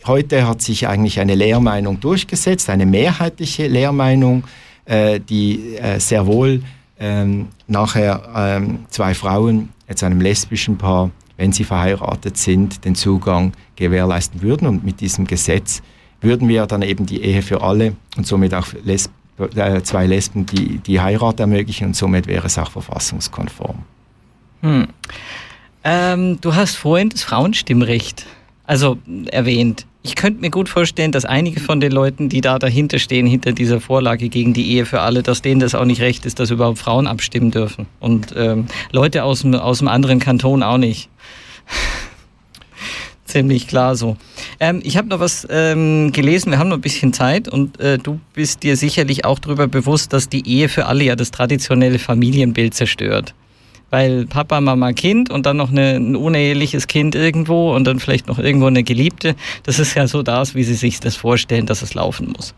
Heute 0.05 0.47
hat 0.47 0.61
sich 0.61 0.87
eigentlich 0.87 1.19
eine 1.19 1.35
Lehrmeinung 1.35 1.99
durchgesetzt, 1.99 2.69
eine 2.69 2.85
mehrheitliche 2.85 3.67
Lehrmeinung, 3.67 4.43
äh, 4.85 5.19
die 5.19 5.77
äh, 5.77 5.99
sehr 5.99 6.27
wohl 6.27 6.61
ähm, 6.99 7.47
nachher 7.67 8.21
ähm, 8.35 8.85
zwei 8.89 9.13
Frauen, 9.13 9.69
jetzt 9.87 10.03
einem 10.03 10.19
lesbischen 10.21 10.77
Paar, 10.77 11.11
wenn 11.37 11.53
sie 11.53 11.63
verheiratet 11.63 12.37
sind, 12.37 12.83
den 12.85 12.95
Zugang 12.95 13.53
gewährleisten 13.75 14.41
würden. 14.41 14.67
Und 14.67 14.83
mit 14.83 14.99
diesem 14.99 15.25
Gesetz 15.25 15.81
würden 16.21 16.47
wir 16.47 16.65
dann 16.65 16.81
eben 16.81 17.05
die 17.05 17.21
Ehe 17.21 17.41
für 17.41 17.61
alle 17.61 17.95
und 18.17 18.27
somit 18.27 18.53
auch 18.53 18.67
Lesb 18.83 19.11
äh, 19.55 19.81
zwei 19.81 20.05
Lesben 20.05 20.45
die, 20.45 20.77
die 20.79 21.01
Heirat 21.01 21.39
ermöglichen 21.39 21.87
und 21.87 21.95
somit 21.95 22.27
wäre 22.27 22.47
es 22.47 22.57
auch 22.59 22.69
verfassungskonform. 22.71 23.79
Hm. 24.61 24.87
Ähm, 25.83 26.39
du 26.39 26.53
hast 26.53 26.75
vorhin 26.75 27.09
das 27.09 27.23
Frauenstimmrecht 27.23 28.25
also 28.65 28.97
erwähnt. 29.31 29.85
Ich 30.05 30.15
könnte 30.15 30.41
mir 30.41 30.49
gut 30.49 30.67
vorstellen, 30.67 31.13
dass 31.13 31.23
einige 31.23 31.61
von 31.61 31.79
den 31.79 31.93
Leuten, 31.93 32.27
die 32.27 32.41
da 32.41 32.59
dahinter 32.59 32.99
stehen, 32.99 33.25
hinter 33.25 33.53
dieser 33.53 33.79
Vorlage 33.79 34.27
gegen 34.27 34.53
die 34.53 34.69
Ehe 34.71 34.85
für 34.85 34.99
alle, 34.99 35.23
dass 35.23 35.41
denen 35.41 35.61
das 35.61 35.75
auch 35.75 35.85
nicht 35.85 36.01
recht 36.01 36.25
ist, 36.25 36.41
dass 36.41 36.51
überhaupt 36.51 36.77
Frauen 36.77 37.07
abstimmen 37.07 37.51
dürfen. 37.51 37.87
Und 38.01 38.33
ähm, 38.35 38.65
Leute 38.91 39.23
aus 39.23 39.41
dem, 39.41 39.55
aus 39.55 39.79
dem 39.79 39.87
anderen 39.87 40.19
Kanton 40.19 40.61
auch 40.61 40.77
nicht. 40.77 41.07
Ziemlich 43.25 43.65
klar 43.69 43.95
so. 43.95 44.17
Ähm, 44.59 44.81
ich 44.83 44.97
habe 44.97 45.07
noch 45.07 45.21
was 45.21 45.47
ähm, 45.49 46.11
gelesen, 46.11 46.51
wir 46.51 46.59
haben 46.59 46.67
noch 46.67 46.77
ein 46.77 46.81
bisschen 46.81 47.13
Zeit 47.13 47.47
und 47.47 47.79
äh, 47.79 47.97
du 47.97 48.19
bist 48.33 48.63
dir 48.63 48.75
sicherlich 48.75 49.23
auch 49.23 49.39
darüber 49.39 49.67
bewusst, 49.67 50.11
dass 50.11 50.27
die 50.27 50.45
Ehe 50.45 50.67
für 50.67 50.85
alle 50.85 51.05
ja 51.05 51.15
das 51.15 51.31
traditionelle 51.31 51.97
Familienbild 51.97 52.73
zerstört 52.73 53.33
weil 53.93 54.25
Papa, 54.25 54.59
Mama, 54.59 54.91
Kind 54.91 55.29
und 55.29 55.45
dann 55.45 55.57
noch 55.57 55.69
eine, 55.69 55.97
ein 55.97 56.15
uneheliches 56.15 56.87
Kind 56.87 57.13
irgendwo 57.13 57.75
und 57.75 57.83
dann 57.85 57.99
vielleicht 57.99 58.27
noch 58.27 58.39
irgendwo 58.39 58.65
eine 58.65 58.81
Geliebte, 58.81 59.35
das 59.61 59.77
ist 59.77 59.93
ja 59.93 60.07
so 60.07 60.23
das, 60.23 60.55
wie 60.55 60.63
sie 60.63 60.73
sich 60.73 60.99
das 60.99 61.15
vorstellen, 61.15 61.67
dass 61.67 61.83
es 61.83 61.93
laufen 61.93 62.33
muss. 62.35 62.55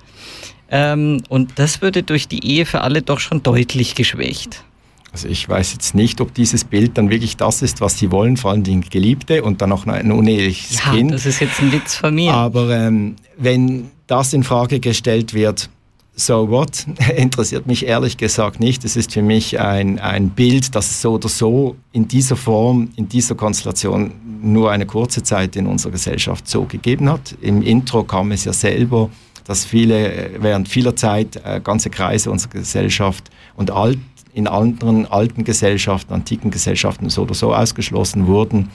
Ähm, 0.71 1.21
und 1.27 1.59
das 1.59 1.81
würde 1.81 2.03
durch 2.03 2.29
die 2.29 2.47
Ehe 2.47 2.65
für 2.65 2.79
alle 2.79 3.01
doch 3.01 3.19
schon 3.19 3.43
deutlich 3.43 3.95
geschwächt. 3.95 4.63
Also 5.11 5.27
ich 5.27 5.49
weiß 5.49 5.73
jetzt 5.73 5.93
nicht, 5.93 6.21
ob 6.21 6.33
dieses 6.33 6.63
Bild 6.63 6.97
dann 6.97 7.09
wirklich 7.09 7.35
das 7.35 7.61
ist, 7.61 7.81
was 7.81 7.99
sie 7.99 8.11
wollen, 8.11 8.37
vor 8.37 8.51
allem 8.51 8.63
die 8.63 8.79
Geliebte 8.79 9.43
und 9.43 9.61
dann 9.61 9.69
noch 9.71 9.85
ein 9.87 10.13
uneheliches 10.13 10.85
ja, 10.85 10.91
Kind. 10.93 11.11
Das 11.11 11.25
ist 11.25 11.41
jetzt 11.41 11.59
ein 11.59 11.69
Witz 11.73 11.95
von 11.95 12.15
mir. 12.15 12.33
Aber 12.33 12.69
ähm, 12.69 13.17
wenn 13.37 13.91
das 14.07 14.31
in 14.31 14.43
Frage 14.43 14.79
gestellt 14.79 15.33
wird, 15.33 15.69
so 16.15 16.49
what? 16.49 16.86
Interessiert 17.15 17.67
mich 17.67 17.86
ehrlich 17.86 18.17
gesagt 18.17 18.60
nicht. 18.60 18.86
Es 18.86 18.95
ist 18.95 19.13
für 19.13 19.21
mich 19.21 19.60
ein, 19.60 19.99
ein 19.99 20.30
Bild, 20.30 20.75
das 20.75 21.01
so 21.01 21.13
oder 21.13 21.30
so 21.30 21.75
in 21.91 22.08
dieser 22.08 22.36
Form, 22.36 22.89
in 22.95 23.10
dieser 23.10 23.36
Konstellation 23.36 24.12
nur 24.41 24.71
eine 24.71 24.86
kurze 24.86 25.23
Zeit 25.23 25.56
in 25.56 25.67
unserer 25.67 25.91
Gesellschaft 25.91 26.47
so 26.47 26.63
gegeben 26.63 27.10
hat. 27.10 27.36
Im 27.41 27.62
Intro 27.62 28.04
kam 28.04 28.32
es 28.32 28.45
ja 28.45 28.54
selber, 28.54 29.10
dass 29.43 29.65
viele 29.65 30.12
äh, 30.13 30.30
während 30.39 30.67
vieler 30.67 30.95
Zeit 30.95 31.41
äh, 31.43 31.60
ganze 31.62 31.89
Kreise 31.89 32.32
unserer 32.32 32.51
Gesellschaft 32.51 33.30
und 33.56 33.71
alt, 33.71 33.99
in 34.34 34.47
anderen 34.47 35.06
alten 35.06 35.45
Gesellschaften, 35.45 36.13
antiken 36.13 36.51
Gesellschaften 36.51 37.10
so 37.10 37.21
oder 37.21 37.34
so 37.34 37.54
ausgeschlossen 37.54 38.28
wurden. 38.28 38.69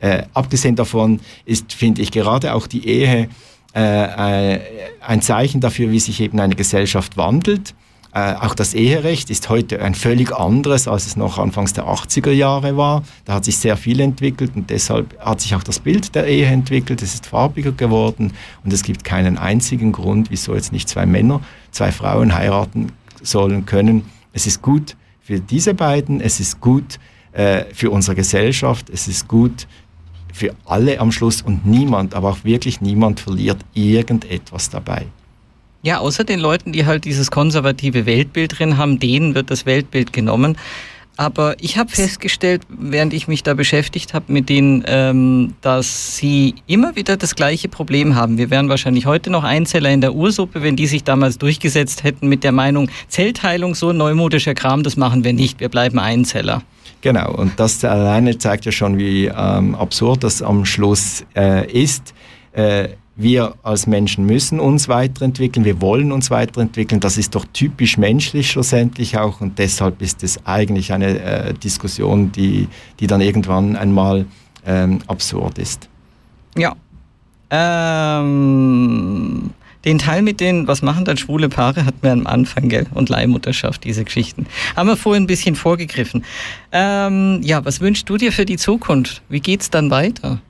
Äh, 0.00 0.22
abgesehen 0.32 0.74
davon 0.74 1.20
ist, 1.44 1.74
finde 1.74 2.00
ich, 2.00 2.10
gerade 2.10 2.54
auch 2.54 2.66
die 2.66 2.88
Ehe 2.88 3.28
äh, 3.74 4.54
äh, 4.54 4.60
ein 5.00 5.22
Zeichen 5.22 5.60
dafür, 5.60 5.90
wie 5.90 6.00
sich 6.00 6.20
eben 6.20 6.38
eine 6.40 6.54
Gesellschaft 6.54 7.16
wandelt. 7.16 7.74
Äh, 8.14 8.34
auch 8.34 8.54
das 8.54 8.74
Eherecht 8.74 9.30
ist 9.30 9.48
heute 9.48 9.80
ein 9.80 9.94
völlig 9.94 10.32
anderes, 10.32 10.86
als 10.86 11.06
es 11.06 11.16
noch 11.16 11.38
anfangs 11.38 11.72
der 11.72 11.84
80er 11.84 12.30
Jahre 12.30 12.76
war. 12.76 13.02
Da 13.24 13.34
hat 13.34 13.46
sich 13.46 13.56
sehr 13.56 13.78
viel 13.78 14.00
entwickelt 14.00 14.52
und 14.54 14.68
deshalb 14.68 15.18
hat 15.18 15.40
sich 15.40 15.54
auch 15.54 15.62
das 15.62 15.78
Bild 15.78 16.14
der 16.14 16.26
Ehe 16.26 16.46
entwickelt. 16.46 17.00
Es 17.00 17.14
ist 17.14 17.24
farbiger 17.24 17.72
geworden 17.72 18.34
und 18.64 18.72
es 18.72 18.82
gibt 18.82 19.04
keinen 19.04 19.38
einzigen 19.38 19.92
Grund, 19.92 20.30
wieso 20.30 20.54
jetzt 20.54 20.72
nicht 20.72 20.90
zwei 20.90 21.06
Männer, 21.06 21.40
zwei 21.70 21.90
Frauen 21.90 22.34
heiraten 22.34 22.92
sollen 23.22 23.64
können. 23.64 24.04
Es 24.34 24.46
ist 24.46 24.60
gut 24.60 24.96
für 25.22 25.40
diese 25.40 25.72
beiden, 25.72 26.20
es 26.20 26.38
ist 26.38 26.60
gut 26.60 26.98
äh, 27.32 27.64
für 27.72 27.90
unsere 27.90 28.14
Gesellschaft, 28.14 28.90
es 28.90 29.08
ist 29.08 29.26
gut 29.26 29.66
für 30.32 30.54
alle 30.64 30.98
am 31.00 31.12
Schluss 31.12 31.42
und 31.42 31.66
niemand, 31.66 32.14
aber 32.14 32.30
auch 32.30 32.44
wirklich 32.44 32.80
niemand 32.80 33.20
verliert 33.20 33.58
irgendetwas 33.74 34.70
dabei. 34.70 35.06
Ja, 35.82 35.98
außer 35.98 36.24
den 36.24 36.38
Leuten, 36.38 36.72
die 36.72 36.86
halt 36.86 37.04
dieses 37.04 37.30
konservative 37.30 38.06
Weltbild 38.06 38.58
drin 38.58 38.76
haben, 38.76 39.00
denen 39.00 39.34
wird 39.34 39.50
das 39.50 39.66
Weltbild 39.66 40.12
genommen. 40.12 40.56
Aber 41.16 41.56
ich 41.60 41.76
habe 41.76 41.90
festgestellt, 41.90 42.62
während 42.68 43.12
ich 43.12 43.28
mich 43.28 43.42
da 43.42 43.52
beschäftigt 43.54 44.14
habe 44.14 44.32
mit 44.32 44.48
denen, 44.48 44.82
ähm, 44.86 45.54
dass 45.60 46.16
sie 46.16 46.54
immer 46.66 46.96
wieder 46.96 47.16
das 47.16 47.34
gleiche 47.34 47.68
Problem 47.68 48.14
haben. 48.14 48.38
Wir 48.38 48.48
wären 48.48 48.68
wahrscheinlich 48.68 49.06
heute 49.06 49.28
noch 49.28 49.44
Einzeller 49.44 49.90
in 49.90 50.00
der 50.00 50.14
Ursuppe, 50.14 50.62
wenn 50.62 50.74
die 50.74 50.86
sich 50.86 51.04
damals 51.04 51.36
durchgesetzt 51.36 52.02
hätten 52.02 52.28
mit 52.28 52.44
der 52.44 52.52
Meinung, 52.52 52.88
Zellteilung, 53.08 53.74
so 53.74 53.92
neumodischer 53.92 54.54
Kram, 54.54 54.82
das 54.82 54.96
machen 54.96 55.22
wir 55.22 55.34
nicht, 55.34 55.60
wir 55.60 55.68
bleiben 55.68 55.98
Einzeller. 55.98 56.62
Genau, 57.02 57.34
und 57.34 57.58
das 57.58 57.84
alleine 57.84 58.38
zeigt 58.38 58.64
ja 58.64 58.72
schon, 58.72 58.96
wie 58.96 59.26
ähm, 59.26 59.74
absurd 59.74 60.22
das 60.22 60.40
am 60.40 60.64
Schluss 60.64 61.24
äh, 61.34 61.70
ist. 61.70 62.14
Äh, 62.52 62.90
wir 63.16 63.54
als 63.62 63.86
Menschen 63.86 64.24
müssen 64.24 64.60
uns 64.60 64.88
weiterentwickeln, 64.88 65.64
wir 65.64 65.80
wollen 65.80 66.12
uns 66.12 66.30
weiterentwickeln. 66.30 67.00
Das 67.00 67.18
ist 67.18 67.34
doch 67.34 67.44
typisch 67.52 67.98
menschlich 67.98 68.50
schlussendlich 68.50 69.18
auch 69.18 69.40
und 69.40 69.58
deshalb 69.58 70.00
ist 70.00 70.22
es 70.22 70.46
eigentlich 70.46 70.92
eine 70.92 71.20
äh, 71.20 71.54
Diskussion, 71.54 72.32
die, 72.32 72.68
die 73.00 73.08
dann 73.08 73.20
irgendwann 73.20 73.76
einmal 73.76 74.24
ähm, 74.64 75.00
absurd 75.08 75.58
ist. 75.58 75.88
Ja. 76.56 76.74
Ähm, 77.50 79.50
den 79.84 79.98
Teil 79.98 80.22
mit 80.22 80.40
den, 80.40 80.68
was 80.68 80.82
machen 80.82 81.04
dann 81.04 81.16
schwule 81.16 81.48
Paare, 81.48 81.84
hatten 81.84 81.98
wir 82.02 82.12
am 82.12 82.26
Anfang, 82.26 82.68
gell? 82.68 82.86
Und 82.94 83.08
Leihmutterschaft, 83.08 83.84
diese 83.84 84.04
Geschichten. 84.04 84.46
Haben 84.76 84.88
wir 84.88 84.96
vorhin 84.96 85.24
ein 85.24 85.26
bisschen 85.26 85.56
vorgegriffen. 85.56 86.24
Ähm, 86.70 87.40
ja, 87.42 87.64
was 87.64 87.80
wünschst 87.80 88.08
du 88.08 88.16
dir 88.16 88.32
für 88.32 88.44
die 88.44 88.56
Zukunft? 88.56 89.22
Wie 89.28 89.40
geht's 89.40 89.70
dann 89.70 89.90
weiter? 89.90 90.40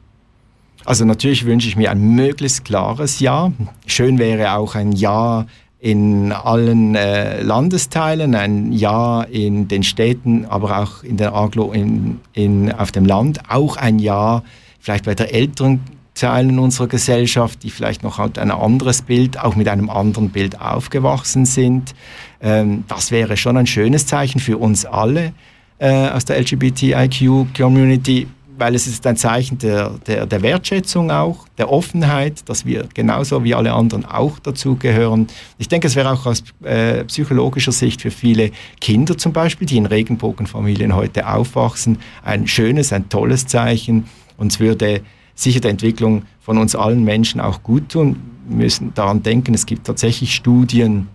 Also 0.85 1.05
natürlich 1.05 1.45
wünsche 1.45 1.69
ich 1.69 1.77
mir 1.77 1.91
ein 1.91 2.01
möglichst 2.01 2.65
klares 2.65 3.21
Ja. 3.21 3.53
Schön 3.87 4.19
wäre 4.19 4.55
auch 4.55 4.75
ein 4.75 4.93
Ja 4.93 5.47
in 5.79 6.31
allen 6.33 6.95
äh, 6.95 7.43
Landesteilen, 7.43 8.35
ein 8.35 8.73
Ja 8.73 9.23
in 9.23 9.69
den 9.69 9.83
Städten, 9.83 10.45
aber 10.45 10.79
auch 10.79 11.03
in 11.03 11.17
der 11.17 11.35
Aglo 11.35 11.73
in, 11.73 12.21
in, 12.33 12.73
auf 12.73 12.93
dem 12.93 13.05
Land, 13.05 13.41
auch 13.49 13.77
ein 13.77 13.99
Ja 13.99 14.43
vielleicht 14.79 15.05
bei 15.05 15.15
der 15.15 15.33
älteren 15.33 15.81
Teilen 16.15 16.59
unserer 16.59 16.89
Gesellschaft, 16.89 17.63
die 17.63 17.71
vielleicht 17.71 18.03
noch 18.03 18.19
halt 18.19 18.39
ein 18.39 18.51
anderes 18.51 19.03
Bild, 19.03 19.39
auch 19.39 19.57
mit 19.57 19.69
einem 19.69 19.89
anderen 19.89 20.31
Bild 20.31 20.61
aufgewachsen 20.61 21.47
sind. 21.47 21.95
Ähm, 22.41 22.85
das 22.89 23.11
wäre 23.11 23.37
schon 23.37 23.57
ein 23.57 23.67
schönes 23.67 24.07
Zeichen 24.07 24.41
für 24.41 24.59
uns 24.59 24.85
alle 24.85 25.33
äh, 25.79 26.09
aus 26.09 26.25
der 26.25 26.39
LGBTIQ-Community 26.41 28.27
weil 28.59 28.75
es 28.75 28.87
ist 28.87 29.07
ein 29.07 29.17
Zeichen 29.17 29.59
der, 29.59 29.91
der, 30.07 30.27
der, 30.27 30.43
Wertschätzung 30.43 31.11
auch, 31.11 31.49
der 31.59 31.71
Offenheit, 31.71 32.49
dass 32.49 32.65
wir 32.65 32.87
genauso 32.95 33.43
wie 33.43 33.55
alle 33.55 33.73
anderen 33.73 34.05
auch 34.05 34.39
dazugehören. 34.39 35.27
Ich 35.59 35.69
denke, 35.69 35.89
es 35.89 35.97
wäre 35.97 36.13
auch 36.13 36.27
aus 36.27 36.45
äh, 36.63 37.05
psychologischer 37.05 37.73
Sicht 37.73 38.03
für 38.03 38.11
viele 38.11 38.53
Kinder 38.81 39.19
zum 39.19 39.33
Beispiel, 39.33 39.67
die 39.67 39.79
in 39.79 39.87
Regenbogenfamilien 39.87 40.95
heute 40.95 41.29
aufwachsen, 41.29 41.99
ein 42.23 42.47
schönes, 42.47 42.93
ein 42.93 43.09
tolles 43.09 43.47
Zeichen. 43.47 44.05
Und 44.37 44.53
es 44.53 44.61
würde 44.61 45.01
sicher 45.35 45.61
der 45.61 45.71
Entwicklung 45.71 46.23
von 46.41 46.59
uns 46.59 46.75
allen 46.75 47.05
Menschen 47.05 47.41
auch 47.41 47.63
gut 47.63 47.91
tun. 47.91 48.17
Wir 48.49 48.65
müssen 48.65 48.93
daran 48.95 49.23
denken, 49.23 49.55
es 49.55 49.67
gibt 49.67 49.87
tatsächlich 49.87 50.35
Studien, 50.35 51.09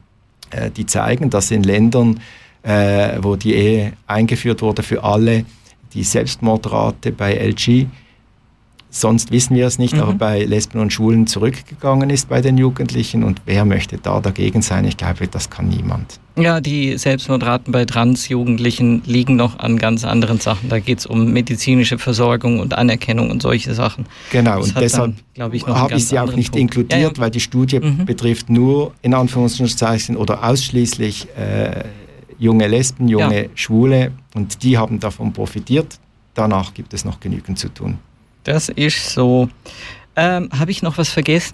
äh, 0.51 0.71
die 0.71 0.85
zeigen, 0.85 1.29
dass 1.29 1.51
in 1.51 1.63
Ländern, 1.63 2.19
äh, 2.63 3.17
wo 3.21 3.35
die 3.35 3.53
Ehe 3.53 3.93
eingeführt 4.07 4.61
wurde 4.61 4.83
für 4.83 5.03
alle, 5.03 5.45
die 5.93 6.03
Selbstmordrate 6.03 7.11
bei 7.11 7.35
LG, 7.35 7.87
sonst 8.89 9.31
wissen 9.31 9.55
wir 9.55 9.67
es 9.67 9.79
nicht, 9.79 9.95
mhm. 9.95 10.01
aber 10.01 10.13
bei 10.13 10.43
Lesben 10.43 10.79
und 10.79 10.93
Schwulen 10.93 11.27
zurückgegangen 11.27 12.09
ist 12.09 12.29
bei 12.29 12.41
den 12.41 12.57
Jugendlichen. 12.57 13.23
Und 13.23 13.41
wer 13.45 13.65
möchte 13.65 13.97
da 13.97 14.19
dagegen 14.19 14.61
sein? 14.61 14.85
Ich 14.85 14.97
glaube, 14.97 15.27
das 15.27 15.49
kann 15.49 15.67
niemand. 15.67 16.19
Ja, 16.35 16.61
die 16.61 16.97
Selbstmordraten 16.97 17.71
bei 17.71 17.85
Transjugendlichen 17.85 19.01
liegen 19.05 19.35
noch 19.35 19.57
an 19.57 19.77
ganz 19.77 20.05
anderen 20.05 20.39
Sachen. 20.39 20.69
Da 20.69 20.79
geht 20.79 20.99
es 20.99 21.05
um 21.07 21.33
medizinische 21.33 21.97
Versorgung 21.97 22.59
und 22.59 22.77
Anerkennung 22.77 23.31
und 23.31 23.41
solche 23.41 23.73
Sachen. 23.73 24.05
Genau, 24.31 24.59
das 24.59 24.67
und 24.67 24.79
deshalb 24.79 25.15
habe 25.39 25.95
ich 25.95 26.07
sie 26.07 26.19
auch 26.19 26.33
nicht 26.33 26.51
Punkt. 26.51 26.61
inkludiert, 26.61 27.01
ja, 27.01 27.07
ja. 27.07 27.17
weil 27.17 27.31
die 27.31 27.39
Studie 27.39 27.79
mhm. 27.79 28.05
betrifft 28.05 28.49
nur 28.49 28.93
in 29.01 29.15
Anführungszeichen 29.15 30.15
oder 30.15 30.47
ausschließlich 30.47 31.27
äh, 31.35 31.85
junge 32.37 32.67
Lesben, 32.67 33.07
junge 33.07 33.43
ja. 33.43 33.49
Schwule 33.55 34.11
und 34.35 34.61
die 34.61 34.77
haben 34.77 34.99
davon 34.99 35.33
profitiert. 35.33 35.99
Danach 36.35 36.73
gibt 36.75 36.93
es 36.93 37.03
noch 37.03 37.19
genügend 37.19 37.57
zu 37.57 37.69
tun. 37.69 37.97
Das 38.47 38.69
ist 38.69 39.09
so. 39.09 39.49
Ähm, 40.15 40.49
Habe 40.57 40.71
ich 40.71 40.81
noch 40.81 40.97
was 40.97 41.09
vergessen? 41.09 41.53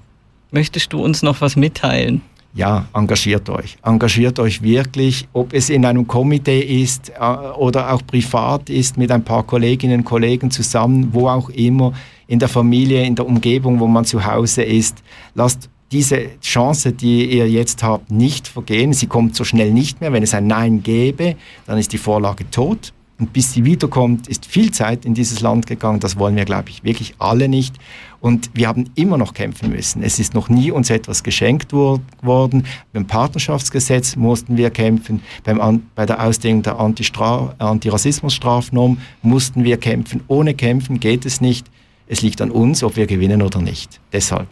Möchtest 0.52 0.94
du 0.94 1.04
uns 1.04 1.24
noch 1.24 1.42
was 1.42 1.56
mitteilen? 1.56 2.22
Ja, 2.54 2.86
engagiert 2.94 3.50
euch. 3.50 3.78
Engagiert 3.82 4.38
euch 4.38 4.62
wirklich, 4.62 5.28
ob 5.34 5.54
es 5.54 5.72
in 5.72 5.86
einem 5.86 6.06
Komitee 6.06 6.60
ist 6.60 7.10
äh, 7.10 7.24
oder 7.58 7.92
auch 7.92 8.06
privat 8.06 8.70
ist, 8.70 8.96
mit 8.96 9.10
ein 9.10 9.24
paar 9.24 9.42
Kolleginnen 9.42 10.02
und 10.02 10.06
Kollegen 10.06 10.52
zusammen, 10.52 11.10
wo 11.12 11.28
auch 11.28 11.50
immer, 11.50 11.94
in 12.28 12.38
der 12.38 12.48
Familie, 12.48 13.04
in 13.04 13.16
der 13.16 13.26
Umgebung, 13.26 13.80
wo 13.80 13.88
man 13.88 14.06
zu 14.06 14.24
Hause 14.24 14.62
ist. 14.62 15.02
Lasst 15.34 15.72
diese 15.92 16.40
Chance, 16.42 16.94
die 16.94 17.26
ihr 17.26 17.50
jetzt 17.50 17.82
habt, 17.82 18.12
nicht 18.12 18.48
vergehen. 18.48 18.94
Sie 18.94 19.08
kommt 19.08 19.36
so 19.36 19.44
schnell 19.44 19.72
nicht 19.72 20.00
mehr. 20.00 20.14
Wenn 20.14 20.22
es 20.22 20.36
ein 20.36 20.46
Nein 20.46 20.84
gäbe, 20.84 21.38
dann 21.66 21.80
ist 21.80 21.92
die 21.92 21.98
Vorlage 21.98 22.48
tot. 22.52 22.94
Und 23.20 23.32
bis 23.32 23.54
sie 23.54 23.64
wiederkommt, 23.64 24.28
ist 24.28 24.46
viel 24.46 24.72
Zeit 24.72 25.06
in 25.06 25.14
dieses 25.14 25.42
Land 25.42 25.68
gegangen. 25.68 26.00
Das 26.00 26.18
wollen 26.18 26.36
wir, 26.36 26.46
glaube 26.46 26.70
ich, 26.70 26.84
wirklich 26.84 27.14
alle 27.20 27.48
nicht. 27.48 27.76
Und 28.20 28.50
wir 28.54 28.68
haben 28.68 28.90
immer 28.96 29.18
noch 29.18 29.34
kämpfen 29.34 29.70
müssen. 29.70 30.02
Es 30.02 30.18
ist 30.18 30.34
noch 30.34 30.50
nie 30.50 30.72
uns 30.72 30.90
etwas 30.90 31.24
geschenkt 31.24 31.74
worden. 31.74 32.66
Beim 32.92 33.06
Partnerschaftsgesetz 33.06 34.16
mussten 34.16 34.58
wir 34.58 34.72
kämpfen. 34.72 35.22
Beim, 35.44 35.84
bei 35.94 36.06
der 36.06 36.24
Ausdehnung 36.24 36.64
der 36.64 36.80
Antirassismusstrafnorm 36.80 38.98
mussten 39.22 39.64
wir 39.64 39.78
kämpfen. 39.78 40.22
Ohne 40.28 40.56
Kämpfen 40.56 41.00
geht 41.00 41.26
es 41.26 41.40
nicht. 41.40 41.68
Es 42.08 42.22
liegt 42.22 42.42
an 42.42 42.50
uns, 42.50 42.84
ob 42.84 42.96
wir 42.96 43.08
gewinnen 43.08 43.42
oder 43.42 43.62
nicht. 43.62 44.00
Deshalb 44.12 44.48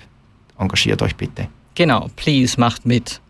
engagiert 0.57 1.01
euch 1.01 1.15
bitte. 1.15 1.47
Genau, 1.75 2.09
please, 2.15 2.59
macht 2.59 2.85
mit. 2.85 3.21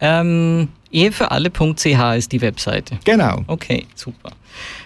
Ähm, 0.00 0.68
ehefüralle.ch 0.96 2.16
ist 2.16 2.32
die 2.32 2.40
Webseite. 2.40 2.98
Genau. 3.04 3.42
Okay, 3.46 3.86
super. 3.94 4.30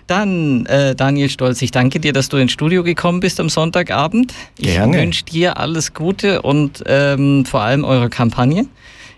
Dann, 0.06 0.66
äh, 0.66 0.96
Daniel 0.96 1.30
Stolz, 1.30 1.62
ich 1.62 1.70
danke 1.70 2.00
dir, 2.00 2.12
dass 2.12 2.28
du 2.28 2.36
ins 2.36 2.50
Studio 2.50 2.82
gekommen 2.82 3.20
bist 3.20 3.38
am 3.38 3.48
Sonntagabend. 3.48 4.34
Gerne. 4.56 4.96
Ich 4.96 5.02
wünsche 5.02 5.24
dir 5.24 5.58
alles 5.58 5.94
Gute 5.94 6.42
und 6.42 6.82
ähm, 6.86 7.44
vor 7.44 7.60
allem 7.62 7.84
eurer 7.84 8.08
Kampagne. 8.08 8.66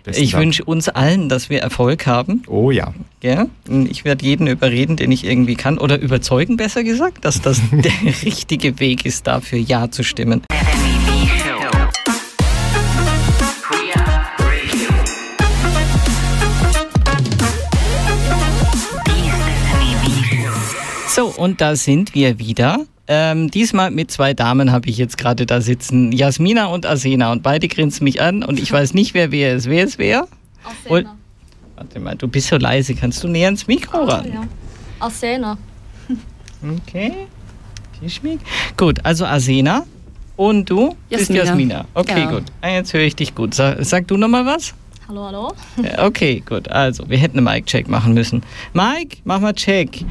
Besten 0.03 0.21
ich 0.21 0.33
wünsche 0.35 0.65
uns 0.65 0.89
allen, 0.89 1.29
dass 1.29 1.49
wir 1.49 1.61
Erfolg 1.61 2.05
haben. 2.05 2.43
Oh 2.47 2.71
ja. 2.71 2.93
ja? 3.23 3.47
Ich 3.89 4.03
werde 4.03 4.25
jeden 4.25 4.47
überreden, 4.47 4.97
den 4.97 5.11
ich 5.11 5.25
irgendwie 5.25 5.55
kann, 5.55 5.77
oder 5.77 5.97
überzeugen, 5.99 6.57
besser 6.57 6.83
gesagt, 6.83 7.23
dass 7.23 7.41
das 7.41 7.61
der 7.71 7.93
richtige 8.23 8.79
Weg 8.79 9.05
ist, 9.05 9.27
dafür 9.27 9.59
Ja 9.59 9.89
zu 9.89 10.03
stimmen. 10.03 10.41
So, 21.15 21.27
und 21.27 21.61
da 21.61 21.75
sind 21.75 22.15
wir 22.15 22.39
wieder. 22.39 22.87
Ähm, 23.07 23.51
diesmal 23.51 23.91
mit 23.91 24.09
zwei 24.09 24.33
Damen 24.33 24.71
habe 24.71 24.89
ich 24.89 24.97
jetzt 24.97 25.15
gerade 25.15 25.45
da 25.45 25.61
sitzen. 25.61 26.11
Jasmina 26.11 26.65
und 26.65 26.87
Asena. 26.87 27.31
Und 27.31 27.43
beide 27.43 27.67
grinsen 27.67 28.03
mich 28.03 28.19
an 28.19 28.41
und 28.41 28.59
ich 28.59 28.71
weiß 28.71 28.95
nicht, 28.95 29.13
wer 29.13 29.31
wer 29.31 29.53
ist. 29.53 29.69
Wer 29.69 29.83
ist 29.83 29.99
wer? 29.99 30.27
Asena. 30.63 31.15
warte 31.75 31.99
mal, 31.99 32.15
du 32.15 32.27
bist 32.27 32.47
so 32.47 32.57
leise. 32.57 32.95
Kannst 32.95 33.23
du 33.23 33.27
näher 33.27 33.49
ins 33.49 33.67
Mikro 33.67 33.99
oh, 33.99 34.05
ran? 34.05 34.25
Ja. 34.33 34.43
Asena. 34.99 35.55
Okay. 36.87 37.27
Geschmick. 38.01 38.39
Gut, 38.75 39.05
also 39.05 39.25
Asena. 39.27 39.85
Und 40.35 40.67
du 40.67 40.95
Jasmina. 41.09 41.17
bist 41.17 41.29
Jasmina. 41.29 41.85
Okay, 41.93 42.21
genau. 42.21 42.31
gut. 42.31 42.43
Ah, 42.61 42.69
jetzt 42.69 42.91
höre 42.91 43.01
ich 43.01 43.15
dich 43.15 43.35
gut. 43.35 43.53
Sag, 43.53 43.85
sag 43.85 44.07
du 44.07 44.17
nochmal 44.17 44.47
was? 44.47 44.73
Hallo, 45.07 45.25
hallo. 45.25 45.53
Okay, 45.99 46.41
gut. 46.43 46.69
Also, 46.69 47.07
wir 47.07 47.19
hätten 47.19 47.37
einen 47.37 47.45
Mic-Check 47.45 47.87
machen 47.87 48.15
müssen. 48.15 48.41
Mike, 48.73 49.17
mach 49.25 49.39
mal 49.39 49.53
Check. 49.53 50.03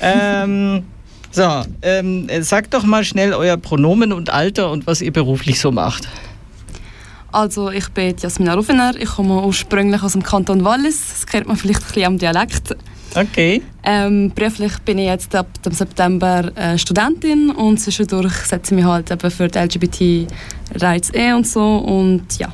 Ähm, 0.00 0.84
so, 1.30 1.62
ähm, 1.82 2.28
sagt 2.40 2.74
doch 2.74 2.84
mal 2.84 3.04
schnell 3.04 3.32
euer 3.32 3.56
Pronomen 3.56 4.12
und 4.12 4.30
Alter 4.30 4.70
und 4.70 4.86
was 4.86 5.00
ihr 5.02 5.12
beruflich 5.12 5.60
so 5.60 5.72
macht. 5.72 6.08
Also, 7.32 7.70
ich 7.70 7.88
bin 7.88 8.14
Jasmina 8.16 8.54
Rufener. 8.54 8.94
Ich 8.96 9.08
komme 9.08 9.42
ursprünglich 9.44 10.00
aus 10.02 10.12
dem 10.12 10.22
Kanton 10.22 10.64
Wallis. 10.64 11.08
Das 11.08 11.26
kennt 11.26 11.48
man 11.48 11.56
vielleicht 11.56 11.80
ein 11.80 11.86
bisschen 11.86 12.04
am 12.04 12.18
Dialekt. 12.18 12.76
Okay. 13.16 13.62
Ähm, 13.82 14.30
beruflich 14.34 14.78
bin 14.84 14.98
ich 14.98 15.06
jetzt 15.06 15.34
ab 15.34 15.46
dem 15.64 15.72
September 15.72 16.50
äh, 16.56 16.78
Studentin 16.78 17.50
und 17.50 17.78
zwischendurch 17.78 18.34
setze 18.34 18.74
ich 18.74 18.76
mich 18.76 18.84
halt 18.84 19.10
eben 19.10 19.30
für 19.30 19.48
die 19.48 19.58
LGBT-Rights 19.58 21.12
eh 21.14 21.32
und 21.32 21.46
so 21.46 21.78
und 21.78 22.38
ja. 22.38 22.52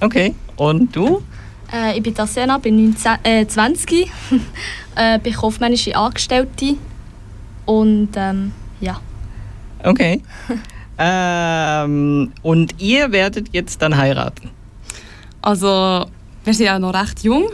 Okay. 0.00 0.34
Und 0.56 0.94
du? 0.94 1.22
Äh, 1.72 1.96
ich 1.96 2.02
bin 2.02 2.14
Tasena, 2.14 2.58
bin 2.58 2.76
19, 2.76 3.12
äh, 3.24 3.46
20, 3.46 4.10
äh, 4.96 5.18
bin 5.18 5.32
kaufmännische 5.32 5.96
Angestellte 5.96 6.76
und 7.64 8.10
ähm, 8.16 8.52
ja. 8.80 9.00
Okay. 9.82 10.22
ähm, 10.98 12.32
und 12.42 12.80
ihr 12.80 13.10
werdet 13.12 13.48
jetzt 13.52 13.82
dann 13.82 13.96
heiraten? 13.96 14.50
Also, 15.42 16.06
wir 16.44 16.54
sind 16.54 16.66
ja 16.66 16.78
noch 16.78 16.94
recht 16.94 17.24
jung. 17.24 17.48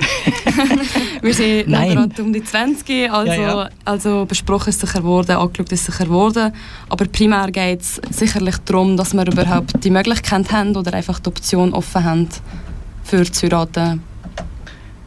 wir 1.22 1.34
sind 1.34 1.68
noch 1.68 1.80
gerade 1.80 2.22
um 2.22 2.32
die 2.32 2.44
20, 2.44 3.10
also, 3.10 3.32
ja, 3.32 3.62
ja. 3.62 3.68
also 3.86 4.26
besprochen 4.26 4.68
ist 4.68 4.80
sicher 4.80 5.00
geworden, 5.00 5.36
angeschaut 5.36 5.72
ist 5.72 5.86
sicher 5.86 6.04
geworden. 6.04 6.52
Aber 6.90 7.06
primär 7.06 7.50
geht 7.50 7.80
es 7.80 8.00
sicherlich 8.10 8.58
darum, 8.58 8.96
dass 8.98 9.14
wir 9.14 9.26
überhaupt 9.26 9.82
die 9.82 9.90
Möglichkeit 9.90 10.52
haben 10.52 10.76
oder 10.76 10.92
einfach 10.92 11.20
die 11.20 11.28
Option 11.28 11.72
offen 11.72 12.04
haben 12.04 12.28
für 13.04 13.24
zu 13.24 13.46
heiraten. 13.46 14.02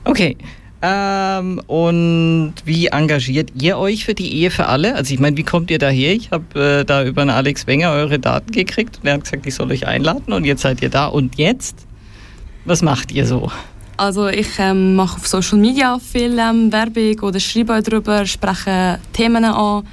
Okay. 0.05 0.37
Ähm, 0.81 1.61
und 1.67 2.53
wie 2.63 2.87
engagiert 2.87 3.51
ihr 3.59 3.77
euch 3.77 4.05
für 4.05 4.13
die 4.13 4.35
Ehe 4.35 4.51
für 4.51 4.67
alle? 4.67 4.95
Also 4.95 5.13
ich 5.13 5.19
meine, 5.19 5.35
wie 5.35 5.43
kommt 5.43 5.71
ihr 5.71 5.79
daher? 5.79 6.13
Ich 6.13 6.31
habe 6.31 6.81
äh, 6.81 6.85
da 6.85 7.03
über 7.03 7.21
einen 7.21 7.31
Alex 7.31 7.65
Wenger 7.65 7.91
eure 7.91 8.19
Daten 8.19 8.51
gekriegt 8.51 8.99
und 9.01 9.07
er 9.07 9.15
hat 9.15 9.23
gesagt, 9.23 9.45
ich 9.47 9.55
soll 9.55 9.71
euch 9.71 9.87
einladen 9.87 10.31
und 10.31 10.45
jetzt 10.45 10.61
seid 10.61 10.81
ihr 10.81 10.89
da. 10.89 11.07
Und 11.07 11.37
jetzt? 11.37 11.87
Was 12.65 12.81
macht 12.81 13.11
ihr 13.11 13.25
so? 13.25 13.51
Also 13.97 14.27
ich 14.27 14.59
ähm, 14.59 14.95
mache 14.95 15.17
auf 15.17 15.27
Social 15.27 15.57
Media 15.57 15.97
viel 15.99 16.37
ähm, 16.37 16.71
Werbung 16.71 17.19
oder 17.21 17.39
schreibe 17.39 17.81
darüber, 17.81 18.25
spreche 18.25 18.99
Themen 19.13 19.45
an, 19.45 19.83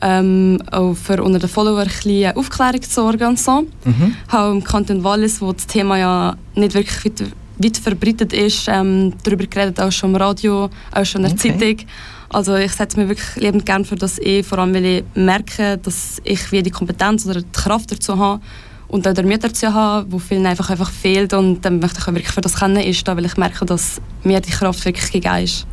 ähm, 0.00 0.58
auch 0.70 0.94
für 0.94 1.22
unter 1.22 1.40
den 1.40 1.48
Followern 1.48 1.88
ein 2.06 2.36
Aufklärung 2.36 2.82
zu 2.82 2.90
sorgen 2.90 3.26
und 3.26 3.38
so. 3.38 3.66
Mhm. 3.84 4.14
Auch 4.30 4.52
im 4.52 4.64
Kanton 4.64 5.02
Wallis, 5.02 5.40
wo 5.40 5.52
das 5.52 5.66
Thema 5.66 5.98
ja 5.98 6.36
nicht 6.54 6.74
wirklich 6.74 7.30
weit, 7.62 7.76
verbreitet 7.76 8.32
ist, 8.32 8.68
ähm, 8.68 9.12
darüber 9.22 9.46
geredet, 9.46 9.80
auch 9.80 9.92
schon 9.92 10.10
im 10.10 10.16
Radio, 10.16 10.70
auch 10.92 11.04
schon 11.04 11.24
in 11.24 11.28
der 11.28 11.38
okay. 11.38 11.58
Zeitung. 11.58 11.86
Also 12.28 12.54
ich 12.56 12.72
setze 12.72 12.98
mir 12.98 13.08
wirklich 13.08 13.36
lebend 13.36 13.66
gerne 13.66 13.84
für 13.84 13.96
das 13.96 14.18
eh, 14.20 14.42
vor 14.42 14.58
allem 14.58 14.72
weil 14.72 14.84
ich 14.84 15.04
merke, 15.14 15.78
dass 15.78 16.20
ich 16.22 16.52
wie 16.52 16.62
die 16.62 16.70
Kompetenz 16.70 17.26
oder 17.26 17.42
die 17.42 17.52
Kraft 17.52 17.90
dazu 17.90 18.16
habe 18.18 18.40
und 18.86 19.06
auch 19.06 19.12
der 19.12 19.26
Mut 19.26 19.42
dazu 19.42 19.72
habe, 19.74 20.10
wo 20.10 20.18
vielen 20.18 20.46
einfach, 20.46 20.70
einfach 20.70 20.90
fehlt 20.90 21.32
und 21.32 21.64
dann 21.64 21.80
möchte 21.80 21.98
ich 21.98 22.06
auch 22.06 22.12
wirklich 22.12 22.32
für 22.32 22.40
das 22.40 22.56
kennen 22.56 22.82
ist, 22.82 23.06
weil 23.06 23.24
ich 23.24 23.36
merke, 23.36 23.66
dass 23.66 24.00
mir 24.22 24.40
die 24.40 24.50
Kraft 24.50 24.84
wirklich 24.84 25.10
gegeben 25.10 25.44
ist. 25.44 25.66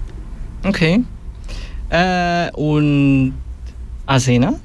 Okay. 0.63 1.03
Äh, 1.89 2.51
und 2.53 3.33
Asena? 4.07 4.55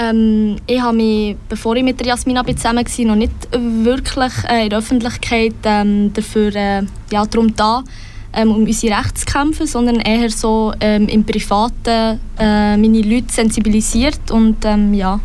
Ähm, 0.00 0.56
ich 0.66 0.80
habe 0.80 0.96
mich, 0.96 1.36
bevor 1.48 1.76
ich 1.76 1.82
mit 1.82 2.00
der 2.00 2.06
Jasmina 2.06 2.44
zusammen 2.46 2.86
war, 2.86 3.06
noch 3.06 3.16
nicht 3.16 3.32
wirklich 3.52 4.32
äh, 4.48 4.64
in 4.64 4.70
der 4.70 4.78
Öffentlichkeit 4.78 5.54
ähm, 5.64 6.12
dafür 6.14 6.54
äh, 6.56 6.82
ja, 7.12 7.26
darum 7.26 7.54
da, 7.54 7.84
ähm, 8.32 8.50
um 8.50 8.64
unsere 8.64 8.96
Rechte 8.96 9.14
zu 9.14 9.26
kämpfen, 9.26 9.66
sondern 9.66 9.96
eher 9.96 10.30
so 10.30 10.72
ähm, 10.80 11.06
im 11.08 11.24
Privaten 11.24 12.18
äh, 12.38 12.76
meine 12.78 13.02
Leute 13.02 13.30
sensibilisiert 13.30 14.30
und 14.30 14.64
ähm, 14.64 14.94
ja. 14.94 15.20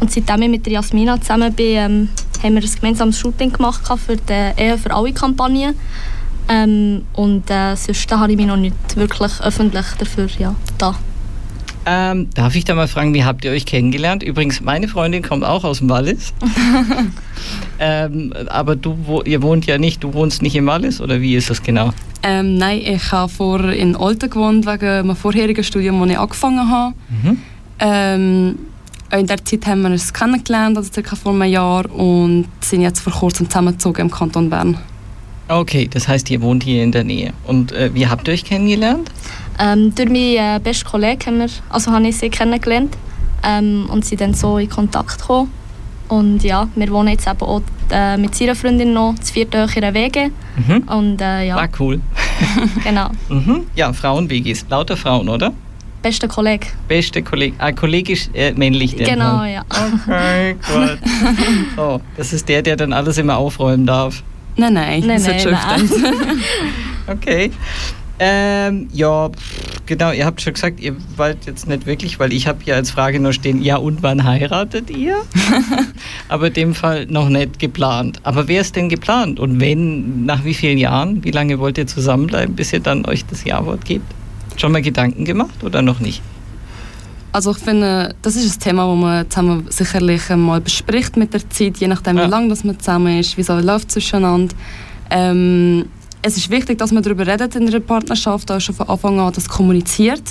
Und 0.00 0.10
seitdem 0.10 0.42
ich 0.42 0.48
mit 0.48 0.66
der 0.66 0.72
Jasmina 0.72 1.20
zusammen 1.20 1.52
bin, 1.52 1.76
ähm, 1.76 2.08
haben 2.42 2.54
wir 2.54 2.62
ein 2.62 2.74
gemeinsames 2.74 3.20
Shooting 3.20 3.52
gemacht 3.52 3.82
für 4.04 4.16
die 4.16 4.60
Ehe 4.60 4.76
für 4.78 4.92
alle 4.92 5.12
Kampagne. 5.12 5.74
Und 6.48 7.50
äh, 7.50 7.76
sonst 7.76 8.10
habe 8.10 8.32
ich 8.32 8.36
mich 8.36 8.46
noch 8.46 8.56
nicht 8.56 8.74
wirklich 8.96 9.40
öffentlich 9.40 9.86
dafür 9.96 10.26
ja, 10.38 10.54
da. 10.76 10.96
Ähm, 11.84 12.30
darf 12.34 12.54
ich 12.54 12.64
da 12.64 12.74
mal 12.74 12.86
fragen, 12.86 13.12
wie 13.14 13.24
habt 13.24 13.44
ihr 13.44 13.50
euch 13.50 13.66
kennengelernt? 13.66 14.22
Übrigens, 14.22 14.60
meine 14.60 14.86
Freundin 14.86 15.22
kommt 15.22 15.44
auch 15.44 15.64
aus 15.64 15.78
dem 15.78 15.90
Wallis. 15.90 16.32
ähm, 17.80 18.32
aber 18.48 18.76
du, 18.76 18.96
wo, 19.04 19.22
ihr 19.22 19.42
wohnt 19.42 19.66
ja 19.66 19.78
nicht, 19.78 20.04
du 20.04 20.14
wohnst 20.14 20.42
nicht 20.42 20.54
im 20.54 20.66
Wallis 20.66 21.00
oder 21.00 21.20
wie 21.20 21.34
ist 21.34 21.50
das 21.50 21.62
genau? 21.62 21.92
Ähm, 22.22 22.56
nein, 22.56 22.80
ich 22.84 23.10
habe 23.10 23.32
vor 23.32 23.64
in 23.64 23.96
Olten 23.96 24.30
gewohnt 24.30 24.64
wegen 24.64 25.06
meinem 25.06 25.16
vorherigen 25.16 25.64
Studium, 25.64 26.00
das 26.00 26.10
ich 26.10 26.18
angefangen 26.18 26.70
habe. 26.70 26.94
Mhm. 27.08 27.38
Ähm, 27.80 28.58
in 29.10 29.26
der 29.26 29.44
Zeit 29.44 29.66
haben 29.66 29.82
wir 29.82 29.90
uns 29.90 30.12
kennengelernt, 30.12 30.76
also 30.76 30.90
circa 30.92 31.16
vor 31.16 31.32
einem 31.32 31.50
Jahr, 31.50 31.90
und 31.90 32.46
sind 32.60 32.82
jetzt 32.82 33.00
vor 33.00 33.12
kurzem 33.12 33.50
zusammengezogen 33.50 34.02
im 34.02 34.10
Kanton 34.10 34.48
Bern. 34.48 34.78
Okay, 35.48 35.88
das 35.88 36.08
heißt, 36.08 36.30
ihr 36.30 36.40
wohnt 36.40 36.62
hier 36.62 36.82
in 36.82 36.92
der 36.92 37.04
Nähe. 37.04 37.32
Und 37.44 37.72
äh, 37.72 37.94
wie 37.94 38.06
habt 38.06 38.28
ihr 38.28 38.34
euch 38.34 38.44
kennengelernt? 38.44 39.10
Ähm, 39.58 39.94
durch 39.94 40.08
meinen 40.08 40.56
äh, 40.56 40.60
besten 40.62 40.88
Kollegen 40.88 41.26
haben 41.26 41.38
wir, 41.38 41.48
also 41.68 41.90
habe 41.90 42.06
ich 42.08 42.16
sie 42.16 42.30
kennengelernt 42.30 42.96
ähm, 43.42 43.86
und 43.90 44.04
sind 44.04 44.20
dann 44.20 44.34
so 44.34 44.58
in 44.58 44.68
Kontakt 44.68 45.18
gekommen. 45.18 45.50
Und 46.08 46.42
ja, 46.44 46.68
wir 46.74 46.90
wohnen 46.90 47.08
jetzt 47.08 47.26
eben 47.26 47.40
auch 47.40 47.62
äh, 47.90 48.16
mit 48.16 48.34
seiner 48.34 48.54
Freundin 48.54 48.92
noch 48.92 49.14
zu 49.20 49.32
viert 49.32 49.54
in 49.54 49.60
ihrer 49.60 49.94
Wege. 49.94 50.30
Mhm. 50.56 50.88
Und, 50.88 51.20
äh, 51.20 51.48
ja. 51.48 51.56
War 51.56 51.68
cool. 51.80 52.00
genau. 52.84 53.08
Mhm. 53.28 53.66
Ja, 53.74 53.92
Frauenwegis, 53.92 54.66
lauter 54.68 54.96
Frauen, 54.96 55.28
oder? 55.28 55.52
Bester 56.02 56.26
Kollege. 56.26 56.66
Beste 56.88 57.22
Kollege. 57.22 57.54
Ah, 57.58 57.70
Kollege 57.70 58.12
ist 58.12 58.30
äh, 58.34 58.52
männlich. 58.52 58.96
Der 58.96 59.06
genau, 59.06 59.44
ja. 59.44 59.62
Okay, 59.70 60.54
gut. 60.54 60.98
oh, 61.76 62.00
das 62.16 62.32
ist 62.32 62.48
der, 62.48 62.62
der 62.62 62.76
dann 62.76 62.92
alles 62.92 63.18
immer 63.18 63.36
aufräumen 63.36 63.86
darf. 63.86 64.24
Nein, 64.56 64.74
nein, 64.74 65.02
nein, 65.06 65.22
das 65.24 65.44
nein, 65.44 65.88
nein. 65.88 66.40
okay. 67.08 67.50
Ähm, 68.24 68.88
ja, 68.92 69.30
genau, 69.86 70.12
ihr 70.12 70.26
habt 70.26 70.40
schon 70.40 70.52
gesagt, 70.52 70.78
ihr 70.78 70.94
wollt 71.16 71.46
jetzt 71.46 71.66
nicht 71.66 71.86
wirklich, 71.86 72.20
weil 72.20 72.32
ich 72.32 72.46
habe 72.46 72.58
hier 72.62 72.76
als 72.76 72.92
Frage 72.92 73.18
nur 73.18 73.32
stehen, 73.32 73.60
ja 73.62 73.78
und 73.78 74.02
wann 74.02 74.22
heiratet 74.22 74.90
ihr? 74.90 75.16
Aber 76.28 76.46
in 76.48 76.52
dem 76.52 76.74
Fall 76.74 77.06
noch 77.06 77.28
nicht 77.28 77.58
geplant. 77.58 78.20
Aber 78.22 78.46
wer 78.46 78.60
ist 78.60 78.76
denn 78.76 78.88
geplant? 78.88 79.40
Und 79.40 79.60
wenn, 79.60 80.24
nach 80.24 80.44
wie 80.44 80.54
vielen 80.54 80.78
Jahren? 80.78 81.24
Wie 81.24 81.32
lange 81.32 81.58
wollt 81.58 81.78
ihr 81.78 81.86
zusammenbleiben, 81.88 82.54
bis 82.54 82.72
ihr 82.72 82.80
dann 82.80 83.06
euch 83.06 83.24
das 83.26 83.42
Ja-Wort 83.42 83.84
gebt? 83.84 84.06
Schon 84.56 84.70
mal 84.70 84.82
Gedanken 84.82 85.24
gemacht 85.24 85.64
oder 85.64 85.82
noch 85.82 85.98
nicht? 85.98 86.22
Also 87.32 87.52
ich 87.52 87.58
finde, 87.58 88.14
das 88.20 88.36
ist 88.36 88.56
ein 88.56 88.60
Thema, 88.60 88.86
das 88.86 89.00
man 89.00 89.30
zusammen 89.30 89.66
sicherlich 89.70 90.28
mal 90.28 90.60
bespricht 90.60 91.16
mit 91.16 91.32
der 91.32 91.48
Zeit, 91.48 91.78
je 91.78 91.88
nachdem, 91.88 92.18
ja. 92.18 92.26
wie 92.26 92.30
lange 92.30 92.54
man 92.62 92.78
zusammen 92.78 93.18
ist, 93.18 93.38
wie 93.38 93.42
so 93.42 93.58
läuft 93.58 93.90
zwischeneinander. 93.90 94.54
Ähm, 95.08 95.86
es 96.20 96.36
ist 96.36 96.50
wichtig, 96.50 96.78
dass 96.78 96.92
man 96.92 97.02
darüber 97.02 97.26
redet 97.26 97.56
in 97.56 97.66
einer 97.66 97.80
Partnerschaft, 97.80 98.50
auch 98.50 98.60
schon 98.60 98.74
von 98.74 98.88
Anfang 98.88 99.18
an 99.18 99.32
das 99.32 99.48
kommuniziert. 99.48 100.22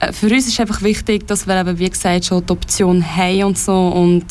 Äh, 0.00 0.12
für 0.12 0.26
uns 0.26 0.48
ist 0.48 0.58
einfach 0.58 0.82
wichtig, 0.82 1.28
dass 1.28 1.46
wir 1.46 1.60
eben, 1.60 1.78
wie 1.78 1.88
gesagt, 1.88 2.24
schon 2.24 2.44
die 2.44 2.52
Option 2.52 3.04
haben 3.04 3.44
und 3.44 3.58
so 3.58 3.88
und 3.88 4.24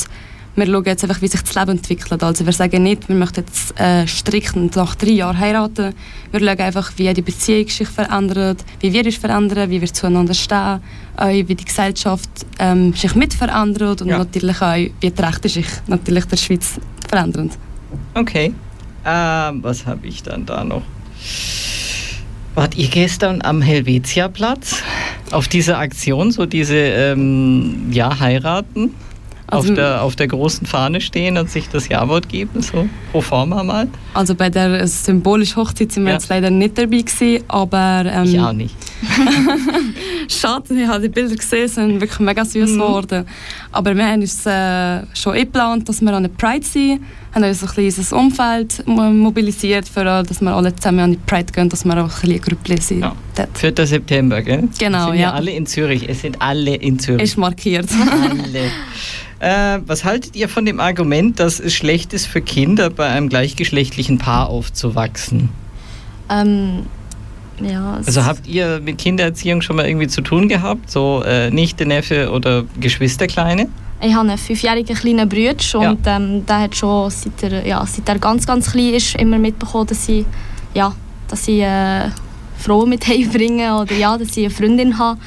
wir 0.56 0.66
schauen 0.68 0.86
jetzt 0.86 1.04
einfach, 1.04 1.22
wie 1.22 1.28
sich 1.28 1.41
das 1.41 1.56
Leben 1.56 1.72
entwickelt. 1.72 2.24
Also 2.24 2.45
wir 2.45 2.54
sagen 2.54 2.84
nicht, 2.84 3.10
wir 3.10 3.16
möchten 3.16 3.41
jetzt 3.41 3.80
äh, 3.80 4.06
strikt 4.06 4.56
nach 4.76 4.95
drei 4.95 5.10
Jahren 5.10 5.39
heiraten. 5.39 5.93
Wir 6.32 6.39
schauen 6.39 6.60
einfach, 6.60 6.91
wie 6.97 7.14
die 7.14 7.22
Beziehung 7.22 7.68
sich 7.68 7.88
verändert, 7.88 8.64
wie 8.80 8.93
wir 8.93 9.06
uns 9.06 9.18
verändern, 9.18 9.70
wie 9.70 9.82
wir 9.82 9.91
zueinander 9.91 10.34
stehen, 10.34 10.80
auch 11.16 11.28
wie 11.28 11.56
die 11.56 11.66
Gesellschaft 11.66 12.30
ähm, 12.60 12.93
sich 12.93 13.16
mit 13.16 13.34
verändert 13.34 14.01
und 14.01 14.10
ja. 14.10 14.20
natürlich 14.20 14.62
auch, 14.62 14.76
wie 14.76 15.10
die 15.10 15.22
Rechte 15.22 15.49
sich 15.49 15.68
natürlich 15.88 16.26
der 16.26 16.38
Schweiz 16.38 16.80
verändern. 17.10 17.49
Okay. 18.14 18.54
Ähm, 19.06 19.64
was 19.64 19.86
habe 19.86 20.08
ich 20.08 20.24
dann 20.24 20.45
da 20.45 20.64
noch? 20.64 20.84
Wart 22.56 22.76
ihr 22.78 22.88
gestern 22.88 23.41
am 23.41 23.62
Helvetia-Platz 23.62 24.84
auf 25.32 25.47
dieser 25.47 25.80
Aktion, 25.80 26.32
so 26.32 26.45
diese 26.45 26.76
ähm, 26.76 27.91
ja, 27.91 28.20
heiraten? 28.20 28.93
Also 29.54 29.70
auf, 29.70 29.76
der, 29.76 30.01
auf 30.01 30.16
der 30.16 30.28
großen 30.28 30.68
Fahne 30.68 31.01
stehen 31.01 31.38
und 31.38 31.49
sich 31.49 31.70
das 31.70 31.88
Ja-Wort 31.88 32.30
geben, 32.30 32.62
so 32.62 32.88
pro 33.12 33.22
forma 33.22 33.64
mal? 33.64 33.88
Also 34.14 34.36
bei 34.36 34.49
der 34.49 34.88
symbolischen 34.88 35.58
Hochzeit 35.58 35.91
sind 35.91 36.04
wir 36.04 36.12
ja. 36.12 36.18
jetzt 36.18 36.30
leider 36.30 36.49
nicht 36.49 36.78
dabei 36.78 36.97
gewesen, 36.97 37.43
aber... 37.47 38.06
Ähm, 38.06 38.24
ich 38.26 38.39
auch 38.39 38.54
nicht. 38.54 38.76
Schade, 40.28 40.74
ich 40.74 40.88
habe 40.88 41.01
die 41.01 41.10
Bilder 41.10 41.36
gesehen, 41.36 41.68
sind 41.68 42.01
wirklich 42.01 42.20
mega 42.20 42.43
süß 42.43 42.72
mhm. 42.72 42.80
geworden. 42.80 43.26
Aber 43.72 43.95
wir 43.95 44.06
haben 44.06 44.22
uns 44.22 44.45
äh, 44.45 45.01
schon 45.14 45.36
geplant, 45.36 45.88
dass 45.89 46.01
wir 46.01 46.14
an 46.14 46.24
der 46.24 46.30
Pride 46.30 46.66
sind, 46.66 47.01
haben 47.34 47.43
uns 47.43 47.64
ein 47.64 47.70
kleines 47.70 48.14
Umfeld 48.14 48.84
mobilisiert, 48.88 49.88
für, 49.88 50.04
dass 50.04 50.41
wir 50.41 50.56
alle 50.56 50.76
zusammen 50.76 50.99
an 50.99 51.12
die 51.12 51.20
Pride 51.26 51.51
gehen, 51.51 51.70
dass 51.70 51.84
wir 51.86 52.04
auch 52.04 52.24
ein 52.24 52.30
eine 52.30 52.39
Gruppe 52.39 52.82
sind. 52.82 53.01
Ja. 53.01 53.16
4. 53.54 53.88
September, 53.88 54.41
gell? 54.41 54.68
Genau, 54.80 55.10
sind 55.10 55.20
ja. 55.20 55.34
alle 55.34 55.51
in 55.51 55.66
Zürich, 55.66 56.08
es 56.08 56.22
sind 56.22 56.41
alle 56.41 56.76
in 56.76 56.99
Zürich. 56.99 57.24
Ist 57.24 57.38
markiert. 57.38 57.88
alle. 57.91 58.72
Äh, 59.44 59.82
was 59.86 60.06
haltet 60.06 60.38
ihr 60.38 60.48
von 60.48 60.66
dem 60.66 60.80
Argument, 60.80 61.38
dass 61.38 61.60
es 61.60 61.74
schlecht 61.74 62.14
ist 62.14 62.28
für 62.28 62.41
Kinder, 62.41 62.89
bei 62.89 63.08
einem 63.08 63.28
gleichgeschlechtlichen 63.28 64.18
Paar 64.18 64.48
aufzuwachsen? 64.48 65.50
Ähm, 66.30 66.86
ja, 67.60 67.96
also 68.06 68.24
habt 68.24 68.48
ihr 68.48 68.80
mit 68.80 69.00
Kindererziehung 69.00 69.62
schon 69.62 69.76
mal 69.76 69.86
irgendwie 69.86 70.08
zu 70.08 70.22
tun 70.22 70.48
gehabt? 70.48 70.89
So 70.89 71.24
äh, 71.26 71.52
Nichte, 71.52 71.86
Neffe 71.86 72.32
oder 72.32 72.64
Geschwisterkleine? 72.80 73.68
Ich 74.02 74.14
habe 74.14 74.30
einen 74.30 74.38
fünfjährigen 74.38 74.96
kleinen 74.96 75.28
Bruder 75.28 75.89
und 75.89 76.06
ja. 76.06 76.16
ähm, 76.16 76.46
der 76.46 76.60
hat 76.62 76.76
schon, 76.78 77.10
seit 77.10 77.44
er, 77.44 77.68
ja, 77.68 77.86
seit 77.86 78.08
er 78.08 78.20
ganz, 78.20 78.48
ganz 78.48 78.72
klein 78.72 78.94
ist, 78.94 79.16
immer 79.16 79.38
mitbekommen, 79.38 79.88
dass 79.88 80.08
ich, 80.08 80.26
ja, 80.74 80.96
dass 81.28 81.50
ich 81.50 81.62
äh, 81.62 82.10
Frauen 82.58 82.88
mit 82.88 83.02
bringe 83.34 83.78
oder 83.78 83.94
ja, 83.94 84.18
dass 84.18 84.38
ich 84.38 84.46
eine 84.46 84.54
Freundin 84.54 84.98
habe. 84.98 85.20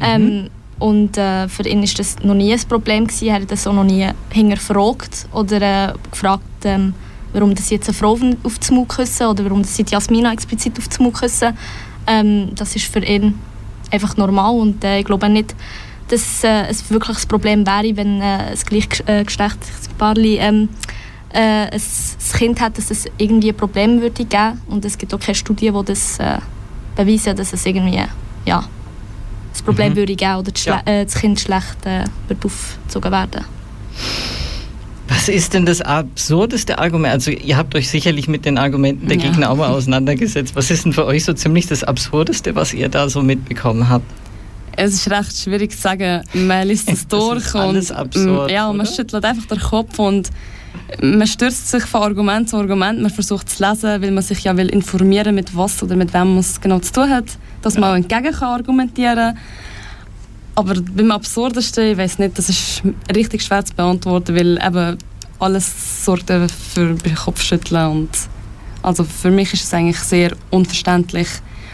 Mhm. 0.00 0.50
Und 0.80 1.16
äh, 1.18 1.46
für 1.46 1.68
ihn 1.68 1.82
war 1.82 1.94
das 1.96 2.18
noch 2.20 2.34
nie 2.34 2.52
ein 2.52 2.60
Problem. 2.68 3.06
Gewesen. 3.06 3.28
Er 3.28 3.34
hat 3.34 3.50
das 3.50 3.66
auch 3.66 3.72
noch 3.72 3.84
nie 3.84 4.08
hinterfragt 4.30 5.28
oder 5.32 5.90
äh, 5.90 5.92
gefragt, 6.10 6.42
ähm, 6.64 6.94
warum 7.32 7.54
das 7.54 7.70
jetzt 7.70 7.88
eine 7.88 7.94
Frau 7.94 8.12
auf 8.42 8.58
den 8.58 8.74
Mund 8.74 8.88
küssen 8.88 9.26
oder 9.26 9.44
warum 9.44 9.62
das 9.62 9.76
jetzt 9.78 9.92
Jasmina 9.92 10.32
explizit 10.32 10.78
auf 10.78 10.88
den 10.88 11.04
Mund 11.04 11.16
küssen. 11.16 11.56
Ähm, 12.06 12.50
das 12.54 12.74
ist 12.74 12.86
für 12.86 13.04
ihn 13.04 13.38
einfach 13.90 14.16
normal 14.16 14.58
und 14.58 14.82
äh, 14.82 15.00
ich 15.00 15.04
glaube 15.04 15.28
nicht, 15.28 15.54
dass 16.08 16.42
äh, 16.42 16.66
es 16.68 16.90
wirklich 16.90 17.18
ein 17.18 17.28
Problem 17.28 17.66
wäre, 17.66 17.96
wenn 17.96 18.20
äh, 18.20 18.24
ein 18.24 18.58
gleichgeschlechtliches 18.64 19.88
Paar 19.98 20.16
ähm, 20.16 20.68
äh, 21.32 21.38
ein, 21.38 21.72
ein 21.72 22.38
Kind 22.38 22.60
hat, 22.60 22.78
dass 22.78 22.90
es 22.90 23.04
irgendwie 23.18 23.50
ein 23.50 23.56
Problem 23.56 24.00
würde 24.00 24.24
geben 24.24 24.60
und 24.66 24.84
es 24.84 24.96
gibt 24.96 25.12
auch 25.14 25.20
keine 25.20 25.34
Studien, 25.34 25.74
die 25.74 25.84
das 25.84 26.18
äh, 26.18 26.38
beweisen, 26.96 27.36
dass 27.36 27.52
es 27.52 27.66
irgendwie 27.66 28.02
ja, 28.46 28.64
das 29.52 29.62
Problem 29.62 29.92
mhm. 29.92 29.96
würde 29.96 30.16
geben 30.16 30.36
oder 30.36 30.52
das, 30.52 30.64
ja. 30.64 30.82
äh, 30.84 31.04
das 31.04 31.14
Kind 31.14 31.40
schlecht 31.40 31.84
äh, 31.84 32.04
wird 32.28 32.44
aufgezogen 32.44 33.12
werden. 33.12 33.44
Was 35.08 35.28
ist 35.28 35.54
denn 35.54 35.66
das 35.66 35.80
absurdeste 35.80 36.78
Argument? 36.78 37.12
Also 37.14 37.32
ihr 37.32 37.56
habt 37.56 37.74
euch 37.74 37.90
sicherlich 37.90 38.28
mit 38.28 38.44
den 38.44 38.58
Argumenten 38.58 39.08
der 39.08 39.16
ja. 39.16 39.24
Gegner 39.24 39.50
auch 39.50 39.56
mal 39.56 39.68
auseinandergesetzt. 39.70 40.54
Was 40.54 40.70
ist 40.70 40.84
denn 40.84 40.92
für 40.92 41.04
euch 41.04 41.24
so 41.24 41.32
ziemlich 41.32 41.66
das 41.66 41.82
Absurdeste, 41.82 42.54
was 42.54 42.72
ihr 42.72 42.88
da 42.88 43.08
so 43.08 43.20
mitbekommen 43.20 43.88
habt? 43.88 44.04
Es 44.76 44.94
ist 44.94 45.10
recht 45.10 45.36
schwierig 45.36 45.72
zu 45.72 45.78
sagen. 45.78 46.22
Man 46.32 46.68
liest 46.68 46.88
es 46.92 47.08
durch 47.08 47.44
ist 47.44 47.56
alles 47.56 47.90
und 47.90 47.96
absurd, 47.96 48.50
ja, 48.52 48.68
man 48.68 48.86
oder? 48.86 48.94
schüttelt 48.94 49.24
einfach 49.24 49.46
den 49.46 49.58
Kopf 49.58 49.98
und 49.98 50.30
man 51.00 51.26
stürzt 51.26 51.68
sich 51.68 51.84
von 51.84 52.02
Argument 52.02 52.48
zu 52.48 52.56
Argument. 52.56 53.00
Man 53.00 53.10
versucht 53.10 53.48
zu 53.48 53.62
lesen, 53.62 54.02
weil 54.02 54.10
man 54.10 54.22
sich 54.22 54.44
ja 54.44 54.56
will 54.56 54.68
informieren 54.68 55.34
mit 55.34 55.56
was 55.56 55.82
oder 55.82 55.96
mit 55.96 56.12
wem 56.12 56.34
man 56.34 56.38
es 56.38 56.60
genau 56.60 56.78
zu 56.78 56.92
tun 56.92 57.10
hat, 57.10 57.38
dass 57.62 57.76
man 57.76 57.90
auch 57.90 57.96
entgegen 57.96 58.32
kann 58.32 58.48
argumentieren. 58.48 59.36
Aber 60.54 60.74
beim 60.74 61.10
Absurdesten, 61.10 61.92
ich 61.92 61.96
weiß 61.98 62.18
nicht, 62.18 62.36
das 62.36 62.48
ist 62.48 62.82
richtig 63.14 63.42
schwer 63.42 63.64
zu 63.64 63.74
beantworten, 63.74 64.34
weil 64.34 64.58
eben 64.62 64.98
alles 65.38 66.04
sorgt 66.04 66.30
für 66.30 66.96
Kopfschütteln 67.24 67.90
und 67.90 68.10
also 68.82 69.04
für 69.04 69.30
mich 69.30 69.52
ist 69.52 69.64
es 69.64 69.74
eigentlich 69.74 69.98
sehr 69.98 70.32
unverständlich, 70.50 71.28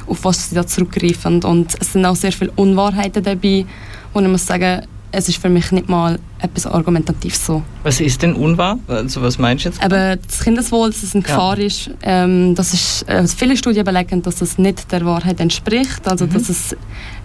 auf 0.06 0.24
was 0.24 0.48
sie 0.48 0.54
da 0.54 0.66
zurückgreifen. 0.66 1.42
Und 1.44 1.74
es 1.80 1.92
sind 1.92 2.04
auch 2.04 2.16
sehr 2.16 2.32
viele 2.32 2.50
Unwahrheiten 2.56 3.22
dabei, 3.22 3.64
wo 4.12 4.20
ich 4.20 4.28
muss 4.28 4.46
sagen, 4.46 4.82
es 5.12 5.28
ist 5.28 5.38
für 5.38 5.48
mich 5.48 5.70
nicht 5.72 5.88
mal 5.88 6.18
etwas 6.46 6.66
argumentativ 6.66 7.36
so. 7.36 7.62
Was 7.82 8.00
ist 8.00 8.22
denn 8.22 8.34
unwahr? 8.34 8.78
Also 8.88 9.22
was 9.22 9.38
meinst 9.38 9.64
du 9.64 9.68
jetzt? 9.68 9.84
Eben, 9.84 10.18
das 10.26 10.40
Kindeswohl, 10.40 10.90
dass 10.90 11.02
es 11.02 11.14
eine 11.14 11.22
Gefahr 11.22 11.58
ja. 11.58 11.66
ist, 11.66 11.90
ähm, 12.02 12.54
das 12.54 12.72
ist 12.74 13.08
äh, 13.08 13.26
viele 13.26 13.56
Studien 13.56 13.84
belegen, 13.84 14.22
dass 14.22 14.40
es 14.40 14.58
nicht 14.58 14.90
der 14.90 15.04
Wahrheit 15.04 15.40
entspricht. 15.40 16.06
Also, 16.06 16.26
mhm. 16.26 16.30
dass 16.30 16.48
es 16.48 16.76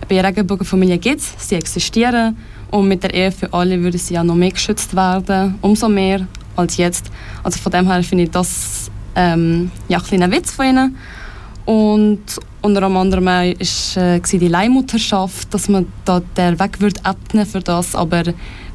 bei 0.08 0.22
Regenbogenfamilien 0.22 1.00
gibt, 1.00 1.22
sie 1.22 1.56
existieren 1.56 2.38
und 2.72 2.88
mit 2.88 3.04
der 3.04 3.14
Ehe 3.14 3.32
für 3.32 3.54
alle 3.54 3.82
würde 3.82 3.98
sie 3.98 4.14
ja 4.16 4.24
noch 4.24 4.36
mehr 4.36 4.52
geschützt 4.52 4.96
werden, 4.96 5.56
umso 5.62 5.90
mehr 5.90 6.28
als 6.56 6.78
jetzt. 6.78 7.12
Also 7.44 7.60
von 7.60 7.72
dem 7.72 7.88
her 7.88 8.04
finde 8.04 8.26
ich 8.26 8.32
das 8.32 8.90
ähm, 9.16 9.72
ja, 9.88 9.98
ein 10.00 10.04
kleiner 10.04 10.32
Witz 10.32 10.52
von 10.52 10.66
ihnen. 10.66 10.98
Und 11.66 12.22
unter 12.62 12.84
anderem 12.84 13.26
war 13.26 13.44
äh, 13.44 14.20
die 14.22 14.48
Leihmutterschaft, 14.48 15.54
dass 15.54 15.70
man 15.70 15.88
da 16.06 16.22
den 16.38 16.60
Weg 16.60 16.80
würde 16.80 17.02
ebnen 17.06 17.46
für 17.46 17.60
das, 17.60 17.96
aber 17.96 18.24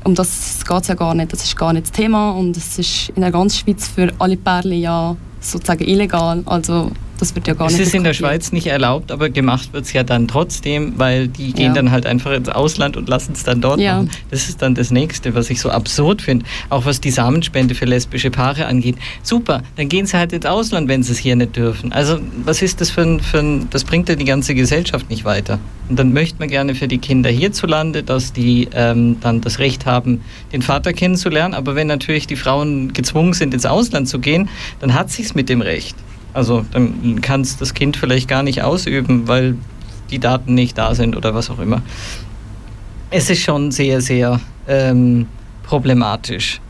um 0.04 0.14
das 0.14 0.64
geht 0.66 0.82
es 0.82 0.88
ja 0.88 0.94
gar 0.94 1.14
nicht. 1.14 1.32
Das 1.32 1.42
ist 1.42 1.56
gar 1.56 1.72
nicht 1.72 1.86
das 1.86 1.92
Thema 1.92 2.30
und 2.30 2.56
es 2.56 2.78
ist 2.78 3.10
in 3.10 3.22
der 3.22 3.32
ganzen 3.32 3.58
Schweiz 3.58 3.88
für 3.88 4.12
alle 4.18 4.36
Pärchen 4.36 4.80
ja 4.80 5.16
sozusagen 5.40 5.84
illegal. 5.84 6.42
Also 6.46 6.90
das 7.18 7.34
wird 7.34 7.46
ja 7.48 7.54
gar 7.54 7.66
es 7.66 7.74
nicht. 7.74 7.82
Es 7.82 7.88
ist 7.88 7.94
in 7.94 8.04
der 8.04 8.14
Schweiz 8.14 8.52
nicht 8.52 8.66
erlaubt, 8.66 9.10
aber 9.10 9.30
gemacht 9.30 9.72
wird 9.72 9.84
es 9.84 9.92
ja 9.92 10.02
dann 10.02 10.28
trotzdem, 10.28 10.94
weil 10.96 11.28
die 11.28 11.52
gehen 11.52 11.66
ja. 11.66 11.72
dann 11.74 11.90
halt 11.90 12.06
einfach 12.06 12.32
ins 12.32 12.48
Ausland 12.48 12.96
und 12.96 13.08
lassen 13.08 13.32
es 13.32 13.44
dann 13.44 13.60
dort 13.60 13.80
ja. 13.80 13.96
machen. 13.96 14.10
Das 14.30 14.48
ist 14.48 14.62
dann 14.62 14.74
das 14.74 14.90
Nächste, 14.90 15.34
was 15.34 15.50
ich 15.50 15.60
so 15.60 15.70
absurd 15.70 16.22
finde. 16.22 16.44
Auch 16.70 16.84
was 16.84 17.00
die 17.00 17.10
Samenspende 17.10 17.74
für 17.74 17.84
lesbische 17.84 18.30
Paare 18.30 18.66
angeht. 18.66 18.96
Super, 19.22 19.62
dann 19.76 19.88
gehen 19.88 20.06
sie 20.06 20.16
halt 20.16 20.32
ins 20.32 20.46
Ausland, 20.46 20.88
wenn 20.88 21.02
sie 21.02 21.12
es 21.12 21.18
hier 21.18 21.36
nicht 21.36 21.56
dürfen. 21.56 21.92
Also 21.92 22.18
was 22.44 22.62
ist 22.62 22.80
das 22.80 22.90
für 22.90 23.02
ein, 23.02 23.20
für 23.20 23.38
ein 23.38 23.68
das 23.70 23.84
bringt 23.84 24.08
ja 24.08 24.14
die 24.14 24.24
ganze 24.24 24.54
Gesellschaft 24.54 25.10
nicht 25.10 25.24
weiter. 25.24 25.58
Und 25.88 25.98
dann 25.98 26.12
möchte 26.12 26.38
man 26.38 26.48
gerne 26.48 26.74
für 26.74 26.88
die 26.88 26.98
Kinder 26.98 27.30
hierzulande, 27.30 28.02
dass 28.02 28.32
die 28.32 28.68
ähm, 28.72 29.18
dann 29.20 29.40
das 29.40 29.58
Recht 29.58 29.86
haben, 29.86 30.20
den 30.52 30.62
Vater 30.62 30.92
kennenzulernen. 30.92 31.54
Aber 31.54 31.74
wenn 31.74 31.86
natürlich 31.86 32.26
die 32.26 32.36
Frauen 32.36 32.92
gezwungen 32.92 33.32
sind, 33.32 33.54
ins 33.54 33.66
Ausland 33.66 34.08
zu 34.08 34.18
gehen, 34.18 34.48
dann 34.80 34.94
hat 34.94 35.10
sich's 35.10 35.34
mit 35.34 35.48
dem 35.48 35.60
Recht. 35.60 35.96
Also 36.36 36.66
dann 36.70 37.22
kann 37.22 37.40
es 37.40 37.56
das 37.56 37.72
Kind 37.72 37.96
vielleicht 37.96 38.28
gar 38.28 38.42
nicht 38.42 38.62
ausüben, 38.62 39.26
weil 39.26 39.56
die 40.10 40.18
Daten 40.18 40.52
nicht 40.52 40.76
da 40.76 40.94
sind 40.94 41.16
oder 41.16 41.34
was 41.34 41.48
auch 41.48 41.58
immer. 41.58 41.80
Es 43.10 43.30
ist 43.30 43.40
schon 43.40 43.70
sehr, 43.70 44.02
sehr 44.02 44.38
ähm, 44.68 45.26
problematisch. 45.62 46.60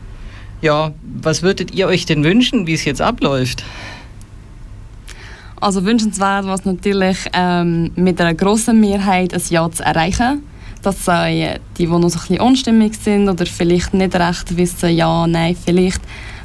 Ja, 0.61 0.93
was 1.21 1.43
würdet 1.43 1.73
ihr 1.75 1.87
euch 1.87 2.05
denn 2.05 2.23
wünschen, 2.23 2.65
wie 2.65 2.75
es 2.75 2.85
jetzt 2.85 3.01
abläuft? 3.01 3.65
Also 5.59 5.83
wünschenswert 5.83 6.45
es 6.45 6.63
natürlich, 6.63 7.17
ähm, 7.33 7.91
mit 7.95 8.21
einer 8.21 8.35
großen 8.35 8.79
Mehrheit 8.79 9.33
ein 9.33 9.41
Ja 9.49 9.69
zu 9.69 9.83
erreichen. 9.83 10.43
Dass 10.81 11.09
äh, 11.09 11.59
die, 11.77 11.85
die 11.85 11.87
noch 11.87 12.07
so 12.07 12.19
ein 12.19 12.21
bisschen 12.21 12.39
unstimmig 12.39 12.95
sind 12.95 13.27
oder 13.27 13.45
vielleicht 13.45 13.93
nicht 13.93 14.15
recht 14.15 14.55
wissen, 14.55 14.95
ja, 14.95 15.27
nein, 15.27 15.57
vielleicht, 15.61 15.99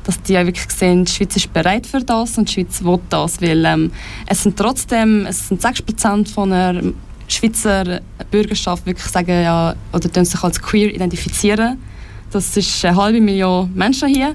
dass 0.05 0.21
die 0.23 0.37
auch 0.37 0.45
wirklich 0.45 0.71
sehen, 0.71 1.05
die 1.05 1.13
Schweiz 1.13 1.37
ist 1.37 1.53
bereit 1.53 1.87
für 1.87 2.01
das 2.01 2.37
und 2.39 2.49
die 2.49 2.55
Schweiz 2.55 2.83
will 2.83 2.99
das, 3.09 3.41
weil 3.41 3.65
ähm, 3.65 3.93
es 4.27 4.43
sind 4.43 4.57
trotzdem, 4.57 5.27
es 5.27 5.49
sind 5.49 5.63
6% 5.63 6.29
von 6.29 6.51
der 6.51 6.83
Schweizer 7.29 8.01
Bürgerschaft 8.31 8.85
wirklich 8.85 9.07
sagen, 9.07 9.43
ja, 9.43 9.75
oder 9.93 10.25
sich 10.25 10.43
als 10.43 10.61
queer 10.61 10.95
identifizieren. 10.95 11.79
Das 12.31 12.57
ist 12.57 12.85
eine 12.85 12.97
halbe 12.97 13.21
Million 13.21 13.71
Menschen 13.75 14.09
hier. 14.09 14.35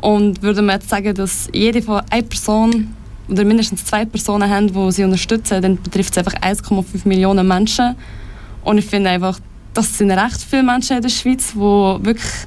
Und 0.00 0.42
würde 0.42 0.62
man 0.62 0.76
jetzt 0.76 0.88
sagen, 0.88 1.14
dass 1.14 1.48
jede 1.52 1.82
von 1.82 2.02
einer 2.10 2.22
Person 2.22 2.94
oder 3.28 3.44
mindestens 3.44 3.84
zwei 3.84 4.04
Personen 4.04 4.48
haben, 4.48 4.72
die 4.72 4.92
sie 4.92 5.04
unterstützen, 5.04 5.60
dann 5.60 5.82
betrifft 5.82 6.16
es 6.16 6.18
einfach 6.18 6.34
1,5 6.40 7.06
Millionen 7.08 7.46
Menschen. 7.46 7.96
Und 8.62 8.78
ich 8.78 8.86
finde 8.86 9.10
einfach, 9.10 9.38
das 9.74 9.98
sind 9.98 10.10
recht 10.10 10.40
viele 10.48 10.62
Menschen 10.62 10.96
in 10.96 11.02
der 11.02 11.08
Schweiz, 11.08 11.52
die 11.52 11.58
wirklich 11.58 12.46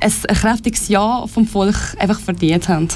ein, 0.00 0.12
ein 0.28 0.36
kräftiges 0.36 0.88
Ja 0.88 1.26
vom 1.26 1.46
Volk 1.46 1.96
einfach 1.98 2.20
verdient 2.20 2.68
haben. 2.68 2.88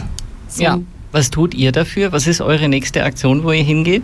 So. 0.48 0.62
Ja. 0.62 0.78
Was 1.12 1.30
tut 1.30 1.54
ihr 1.54 1.72
dafür? 1.72 2.12
Was 2.12 2.26
ist 2.26 2.40
eure 2.40 2.68
nächste 2.68 3.02
Aktion, 3.02 3.42
wo 3.42 3.50
ihr 3.50 3.64
hingeht? 3.64 4.02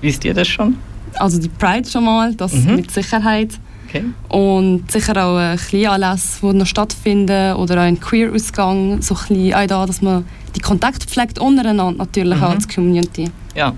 Wisst 0.00 0.24
ihr 0.24 0.34
das 0.34 0.48
schon? 0.48 0.76
Also 1.18 1.38
die 1.38 1.48
Pride 1.48 1.88
schon 1.88 2.04
mal, 2.04 2.34
das 2.34 2.52
mhm. 2.52 2.76
mit 2.76 2.90
Sicherheit. 2.90 3.58
Okay. 3.88 4.04
Und 4.28 4.90
sicher 4.90 5.16
auch 5.24 5.36
ein 5.36 5.56
Kleinanlässe, 5.56 6.38
die 6.42 6.52
noch 6.58 6.66
stattfinden 6.66 7.54
oder 7.56 7.76
auch 7.76 7.84
ein 7.84 7.98
Queer-Ausgang, 7.98 9.02
so 9.02 9.16
ein 9.28 9.54
auch 9.54 9.66
da, 9.66 9.86
dass 9.86 10.00
man 10.00 10.24
die 10.54 10.60
Kontakte 10.60 11.06
pflegt 11.06 11.38
untereinander 11.38 11.98
natürlich 11.98 12.38
mhm. 12.38 12.44
als 12.44 12.68
Community. 12.68 13.30
Ja, 13.54 13.72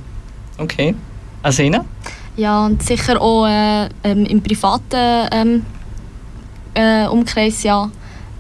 okay. 0.59 0.95
Asena? 1.43 1.85
Ja, 2.37 2.67
und 2.67 2.83
sicher 2.83 3.21
auch 3.21 3.47
äh, 3.47 3.89
ähm, 4.05 4.25
im 4.27 4.43
privaten 4.43 5.29
ähm, 5.33 5.65
äh, 6.75 7.07
Umkreis 7.07 7.63
ja 7.63 7.91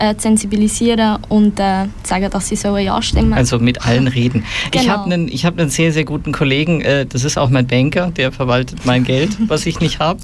äh, 0.02 0.14
sensibilisieren 0.18 1.18
und 1.28 1.60
äh, 1.60 1.86
sagen, 2.02 2.28
dass 2.28 2.48
sie 2.48 2.56
sollen 2.56 2.84
ja 2.84 3.00
stimmen. 3.00 3.32
Also 3.32 3.60
mit 3.60 3.86
allen 3.86 4.08
reden. 4.08 4.44
Genau. 4.72 4.82
Ich 4.82 4.90
habe 4.90 5.04
einen 5.04 5.28
hab 5.28 5.58
einen 5.58 5.70
sehr, 5.70 5.92
sehr 5.92 6.04
guten 6.04 6.32
Kollegen, 6.32 6.80
äh, 6.80 7.06
das 7.06 7.22
ist 7.22 7.38
auch 7.38 7.50
mein 7.50 7.68
Banker, 7.68 8.10
der 8.10 8.32
verwaltet 8.32 8.84
mein 8.84 9.04
Geld, 9.04 9.36
was 9.48 9.64
ich 9.64 9.78
nicht 9.78 10.00
habe. 10.00 10.18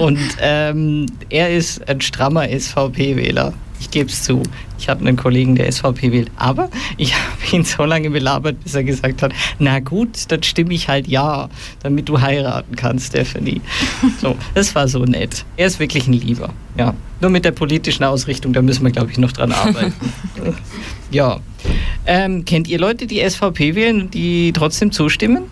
Und 0.00 0.18
ähm, 0.40 1.04
er 1.28 1.50
ist 1.50 1.86
ein 1.86 2.00
strammer 2.00 2.48
SVP-Wähler. 2.48 3.52
Ich 3.80 3.90
gebe 3.90 4.08
es 4.08 4.22
zu. 4.22 4.42
Ich 4.78 4.88
habe 4.88 5.00
einen 5.00 5.16
Kollegen, 5.16 5.56
der 5.56 5.70
SVP 5.70 6.12
wählt. 6.12 6.30
Aber 6.36 6.70
ich 6.96 7.14
habe 7.14 7.56
ihn 7.56 7.64
so 7.64 7.84
lange 7.84 8.10
belabert, 8.10 8.62
bis 8.62 8.74
er 8.74 8.84
gesagt 8.84 9.22
hat, 9.22 9.32
na 9.58 9.80
gut, 9.80 10.10
dann 10.28 10.42
stimme 10.42 10.74
ich 10.74 10.88
halt 10.88 11.08
ja, 11.08 11.48
damit 11.82 12.08
du 12.08 12.20
heiraten 12.20 12.76
kannst, 12.76 13.08
Stephanie. 13.08 13.60
So, 14.20 14.36
das 14.54 14.74
war 14.74 14.88
so 14.88 15.04
nett. 15.04 15.44
Er 15.56 15.66
ist 15.66 15.78
wirklich 15.78 16.08
ein 16.08 16.12
Lieber. 16.12 16.52
Ja. 16.76 16.94
Nur 17.20 17.30
mit 17.30 17.44
der 17.44 17.52
politischen 17.52 18.04
Ausrichtung, 18.04 18.52
da 18.52 18.62
müssen 18.62 18.84
wir, 18.84 18.90
glaube 18.90 19.10
ich, 19.10 19.18
noch 19.18 19.32
dran 19.32 19.52
arbeiten. 19.52 19.92
ja. 21.10 21.40
Ähm, 22.06 22.44
kennt 22.44 22.68
ihr 22.68 22.78
Leute, 22.78 23.06
die 23.06 23.28
SVP 23.28 23.74
wählen, 23.74 24.10
die 24.10 24.52
trotzdem 24.52 24.92
zustimmen? 24.92 25.44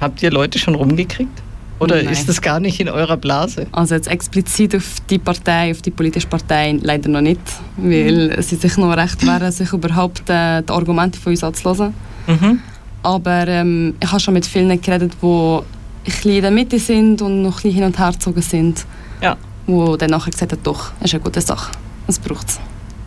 Habt 0.00 0.22
ihr 0.22 0.30
Leute 0.30 0.58
schon 0.58 0.74
rumgekriegt? 0.74 1.42
Oder 1.82 1.96
Nein. 1.96 2.12
ist 2.12 2.28
das 2.28 2.40
gar 2.40 2.60
nicht 2.60 2.78
in 2.78 2.88
eurer 2.88 3.16
Blase? 3.16 3.66
Also 3.72 3.96
jetzt 3.96 4.06
explizit 4.06 4.76
auf 4.76 5.00
die 5.10 5.18
Partei, 5.18 5.72
auf 5.72 5.82
die 5.82 5.90
politische 5.90 6.28
Partei 6.28 6.78
leider 6.80 7.08
noch 7.08 7.20
nicht, 7.20 7.40
weil 7.76 8.28
mhm. 8.36 8.42
sie 8.42 8.54
sich 8.54 8.76
noch 8.76 8.96
recht 8.96 9.26
wehren, 9.26 9.50
sich 9.50 9.72
überhaupt 9.72 10.30
äh, 10.30 10.62
die 10.62 10.72
Argumente 10.72 11.18
von 11.18 11.32
uns 11.32 11.42
anzuhören. 11.42 11.92
Mhm. 12.28 12.60
Aber 13.02 13.48
ähm, 13.48 13.94
ich 14.00 14.08
habe 14.08 14.20
schon 14.20 14.34
mit 14.34 14.46
vielen 14.46 14.80
geredet, 14.80 15.14
die 15.20 15.26
ein 15.26 15.64
bisschen 16.04 16.30
in 16.30 16.42
der 16.42 16.50
Mitte 16.52 16.78
sind 16.78 17.20
und 17.20 17.42
noch 17.42 17.50
ein 17.50 17.62
bisschen 17.62 17.72
hin 17.72 17.84
und 17.84 17.98
her 17.98 18.12
gezogen 18.12 18.42
sind. 18.42 18.86
Ja. 19.20 19.36
Wo 19.66 19.96
dann 19.96 20.10
nachher 20.10 20.30
gesagt 20.30 20.52
haben, 20.52 20.62
doch, 20.62 20.92
das 21.00 21.10
ist 21.10 21.14
eine 21.14 21.24
gute 21.24 21.40
Sache. 21.40 21.72
Das 22.06 22.20
braucht 22.20 22.48
es. 22.48 22.60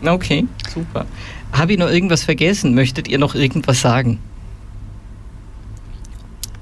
Okay, 0.06 0.46
super. 0.74 1.06
Habe 1.52 1.72
ich 1.72 1.78
noch 1.78 1.88
irgendwas 1.88 2.24
vergessen? 2.24 2.74
Möchtet 2.74 3.08
ihr 3.08 3.18
noch 3.18 3.34
irgendwas 3.34 3.80
sagen? 3.80 4.18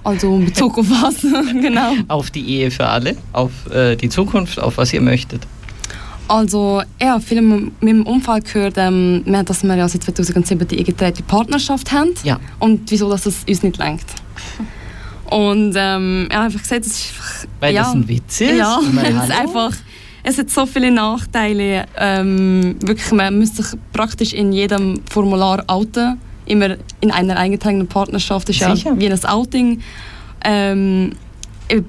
Also 0.04 0.36
in 0.36 0.44
Bezug 0.44 0.78
auf 0.78 0.90
was? 0.90 1.22
genau. 1.52 1.94
Auf 2.08 2.30
die 2.30 2.46
Ehe 2.46 2.70
für 2.70 2.86
alle, 2.86 3.16
auf 3.32 3.50
äh, 3.70 3.96
die 3.96 4.10
Zukunft, 4.10 4.60
auf 4.60 4.76
was 4.76 4.92
ihr 4.92 5.00
möchtet. 5.00 5.46
Also, 6.28 6.82
ja, 7.00 7.20
viele 7.20 7.42
mit 7.42 7.72
dem 7.82 8.06
Unfall 8.06 8.40
gehört, 8.40 8.74
ähm, 8.76 9.24
dass 9.44 9.62
wir 9.62 9.76
ja 9.76 9.88
seit 9.88 10.04
2007 10.04 10.68
die 10.68 10.78
eingetragene 10.78 11.22
Partnerschaft 11.26 11.92
haben. 11.92 12.10
Ja. 12.22 12.40
Und 12.58 12.90
wieso, 12.90 13.10
dass 13.10 13.26
es 13.26 13.44
uns 13.46 13.62
nicht 13.62 13.78
lenkt. 13.78 14.06
Und 15.26 15.74
ähm, 15.76 16.28
ja, 16.30 16.44
einfach 16.44 16.62
gesagt, 16.62 16.86
es 16.86 16.92
ist 16.92 17.08
einfach... 17.08 17.46
Weil 17.60 17.74
ja, 17.74 17.82
das 17.82 17.92
ein 17.92 18.08
Witz 18.08 18.40
ist? 18.40 18.56
Ja, 18.56 18.80
es 19.02 19.24
ist 19.24 19.30
einfach... 19.30 19.72
Es 20.26 20.38
hat 20.38 20.48
so 20.48 20.64
viele 20.64 20.90
Nachteile. 20.90 21.84
Ähm, 21.98 22.76
wirklich, 22.80 23.12
man 23.12 23.38
müsste 23.38 23.62
sich 23.62 23.78
praktisch 23.92 24.32
in 24.32 24.52
jedem 24.52 25.02
Formular 25.10 25.64
outen 25.66 26.18
immer 26.46 26.76
in 27.00 27.10
einer 27.10 27.36
eingetragenen 27.36 27.86
Partnerschaft 27.86 28.48
ist 28.48 28.58
Sicher. 28.58 28.74
ja 28.74 28.98
wie 28.98 29.10
ein 29.10 29.24
Outing. 29.24 29.80
Ähm, 30.44 31.12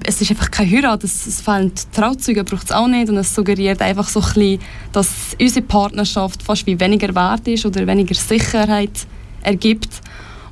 es 0.04 0.22
ist 0.22 0.30
einfach 0.30 0.50
keine 0.50 0.70
Heirat, 0.70 1.04
es, 1.04 1.26
es 1.26 1.42
fehlen 1.42 1.70
Trauzeuge, 1.92 2.44
braucht 2.44 2.64
es 2.64 2.72
auch 2.72 2.86
nicht 2.86 3.10
und 3.10 3.18
es 3.18 3.34
suggeriert 3.34 3.82
einfach 3.82 4.08
so 4.08 4.20
ein 4.20 4.26
bisschen, 4.26 4.60
dass 4.92 5.08
unsere 5.38 5.66
Partnerschaft 5.66 6.42
fast 6.42 6.66
wie 6.66 6.80
weniger 6.80 7.14
wert 7.14 7.46
ist 7.46 7.66
oder 7.66 7.86
weniger 7.86 8.14
Sicherheit 8.14 9.06
ergibt 9.42 10.00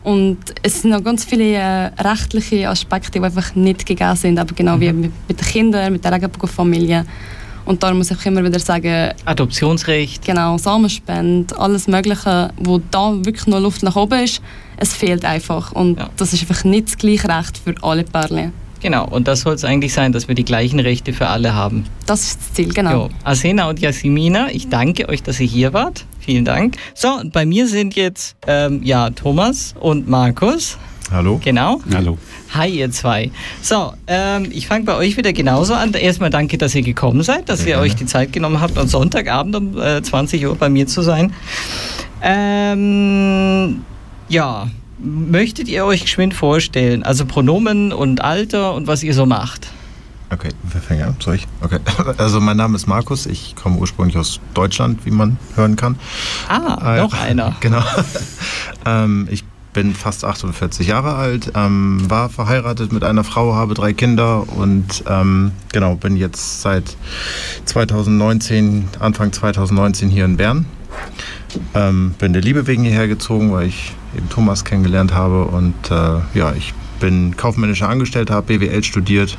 und 0.05 0.38
es 0.62 0.82
sind 0.82 0.90
noch 0.90 1.02
ganz 1.02 1.24
viele 1.24 1.55
äh, 1.55 1.86
rechtliche 1.98 2.68
Aspekte, 2.68 3.18
die 3.18 3.24
einfach 3.24 3.55
nicht 3.55 3.86
gegeben 3.86 4.14
sind, 4.16 4.38
aber 4.38 4.55
genau 4.55 4.76
mhm. 4.76 4.80
wie 4.80 4.92
mit, 4.92 5.12
mit, 5.26 5.40
den 5.40 5.46
Kindern, 5.46 5.92
mit 5.94 6.05
der 6.05 6.12
Regenbogenfamilie 6.12 7.07
und 7.64 7.82
darum 7.82 7.98
muss 7.98 8.10
ich 8.10 8.26
immer 8.26 8.44
wieder 8.44 8.58
sagen 8.58 9.12
Adoptionsrecht 9.24 10.24
genau, 10.24 10.58
Samenspende, 10.58 11.58
alles 11.58 11.86
mögliche, 11.86 12.50
wo 12.58 12.80
da 12.90 13.12
wirklich 13.24 13.46
noch 13.46 13.60
Luft 13.60 13.82
nach 13.82 13.96
oben 13.96 14.24
ist, 14.24 14.40
es 14.76 14.92
fehlt 14.92 15.24
einfach 15.24 15.72
und 15.72 15.98
ja. 15.98 16.10
das 16.16 16.32
ist 16.32 16.42
einfach 16.42 16.64
nicht 16.64 16.88
das 16.88 16.98
gleiche 16.98 17.28
Recht 17.28 17.58
für 17.58 17.74
alle 17.82 18.04
Pärchen. 18.04 18.52
Genau, 18.84 19.08
und 19.08 19.28
das 19.28 19.40
soll 19.40 19.54
es 19.54 19.64
eigentlich 19.64 19.94
sein, 19.94 20.12
dass 20.12 20.28
wir 20.28 20.34
die 20.34 20.44
gleichen 20.44 20.78
Rechte 20.78 21.14
für 21.14 21.28
alle 21.28 21.54
haben. 21.54 21.86
Das 22.04 22.20
ist 22.20 22.38
das 22.38 22.52
Ziel, 22.52 22.68
genau. 22.68 23.06
Jo. 23.06 23.10
Asena 23.24 23.70
und 23.70 23.80
Jasmina, 23.80 24.50
ich 24.50 24.68
danke 24.68 25.08
euch, 25.08 25.22
dass 25.22 25.40
ihr 25.40 25.46
hier 25.46 25.72
wart. 25.72 26.04
Vielen 26.20 26.44
Dank. 26.44 26.76
So, 26.94 27.22
bei 27.32 27.46
mir 27.46 27.66
sind 27.66 27.96
jetzt 27.96 28.36
ähm, 28.46 28.82
ja, 28.82 29.08
Thomas 29.08 29.74
und 29.80 30.06
Markus. 30.06 30.76
Hallo. 31.14 31.40
Genau. 31.44 31.80
Hallo. 31.94 32.18
Hi, 32.54 32.68
ihr 32.68 32.90
zwei. 32.90 33.30
So, 33.62 33.92
ähm, 34.08 34.48
ich 34.50 34.66
fange 34.66 34.84
bei 34.84 34.96
euch 34.96 35.16
wieder 35.16 35.32
genauso 35.32 35.72
an. 35.72 35.92
Erstmal 35.92 36.30
danke, 36.30 36.58
dass 36.58 36.74
ihr 36.74 36.82
gekommen 36.82 37.22
seid, 37.22 37.48
dass 37.48 37.64
ihr 37.64 37.78
euch 37.78 37.94
die 37.94 38.06
Zeit 38.06 38.32
genommen 38.32 38.60
habt, 38.60 38.76
am 38.76 38.88
Sonntagabend 38.88 39.54
um 39.54 39.78
äh, 39.80 40.02
20 40.02 40.44
Uhr 40.44 40.56
bei 40.56 40.68
mir 40.68 40.88
zu 40.88 41.02
sein. 41.02 41.32
Ähm, 42.20 43.84
ja, 44.28 44.66
möchtet 44.98 45.68
ihr 45.68 45.84
euch 45.84 46.02
geschwind 46.02 46.34
vorstellen? 46.34 47.04
Also 47.04 47.26
Pronomen 47.26 47.92
und 47.92 48.20
Alter 48.20 48.74
und 48.74 48.88
was 48.88 49.04
ihr 49.04 49.14
so 49.14 49.24
macht. 49.24 49.68
Okay, 50.30 50.48
wer 50.64 50.80
fängt 50.80 51.02
an? 51.02 51.16
Soll 51.20 51.36
ich? 51.36 51.46
Okay. 51.60 51.78
Also 52.18 52.40
mein 52.40 52.56
Name 52.56 52.74
ist 52.74 52.88
Markus, 52.88 53.26
ich 53.26 53.54
komme 53.54 53.76
ursprünglich 53.76 54.16
aus 54.16 54.40
Deutschland, 54.52 55.06
wie 55.06 55.12
man 55.12 55.38
hören 55.54 55.76
kann. 55.76 55.96
Ah, 56.48 56.96
äh, 56.96 57.02
noch 57.02 57.14
einer. 57.14 57.54
Genau. 57.60 57.84
ähm, 58.86 59.28
ich 59.30 59.44
bin 59.74 59.94
fast 59.94 60.24
48 60.24 60.86
Jahre 60.86 61.16
alt, 61.16 61.52
ähm, 61.54 61.98
war 62.08 62.30
verheiratet 62.30 62.92
mit 62.92 63.04
einer 63.04 63.24
Frau, 63.24 63.54
habe 63.54 63.74
drei 63.74 63.92
Kinder 63.92 64.48
und 64.56 65.04
ähm, 65.06 65.52
genau, 65.72 65.96
bin 65.96 66.16
jetzt 66.16 66.62
seit 66.62 66.96
2019, 67.66 68.88
Anfang 69.00 69.32
2019 69.32 70.08
hier 70.08 70.24
in 70.24 70.38
Bern. 70.38 70.64
Ähm, 71.74 72.14
bin 72.18 72.32
der 72.32 72.40
Liebe 72.40 72.66
wegen 72.66 72.84
hierher 72.84 73.08
gezogen, 73.08 73.52
weil 73.52 73.66
ich 73.66 73.92
eben 74.16 74.30
Thomas 74.30 74.64
kennengelernt 74.64 75.12
habe. 75.12 75.44
Und 75.44 75.74
äh, 75.90 76.38
ja, 76.38 76.52
ich 76.56 76.72
bin 77.00 77.36
kaufmännischer 77.36 77.88
Angestellter, 77.88 78.34
habe 78.34 78.58
BWL 78.58 78.82
studiert 78.82 79.36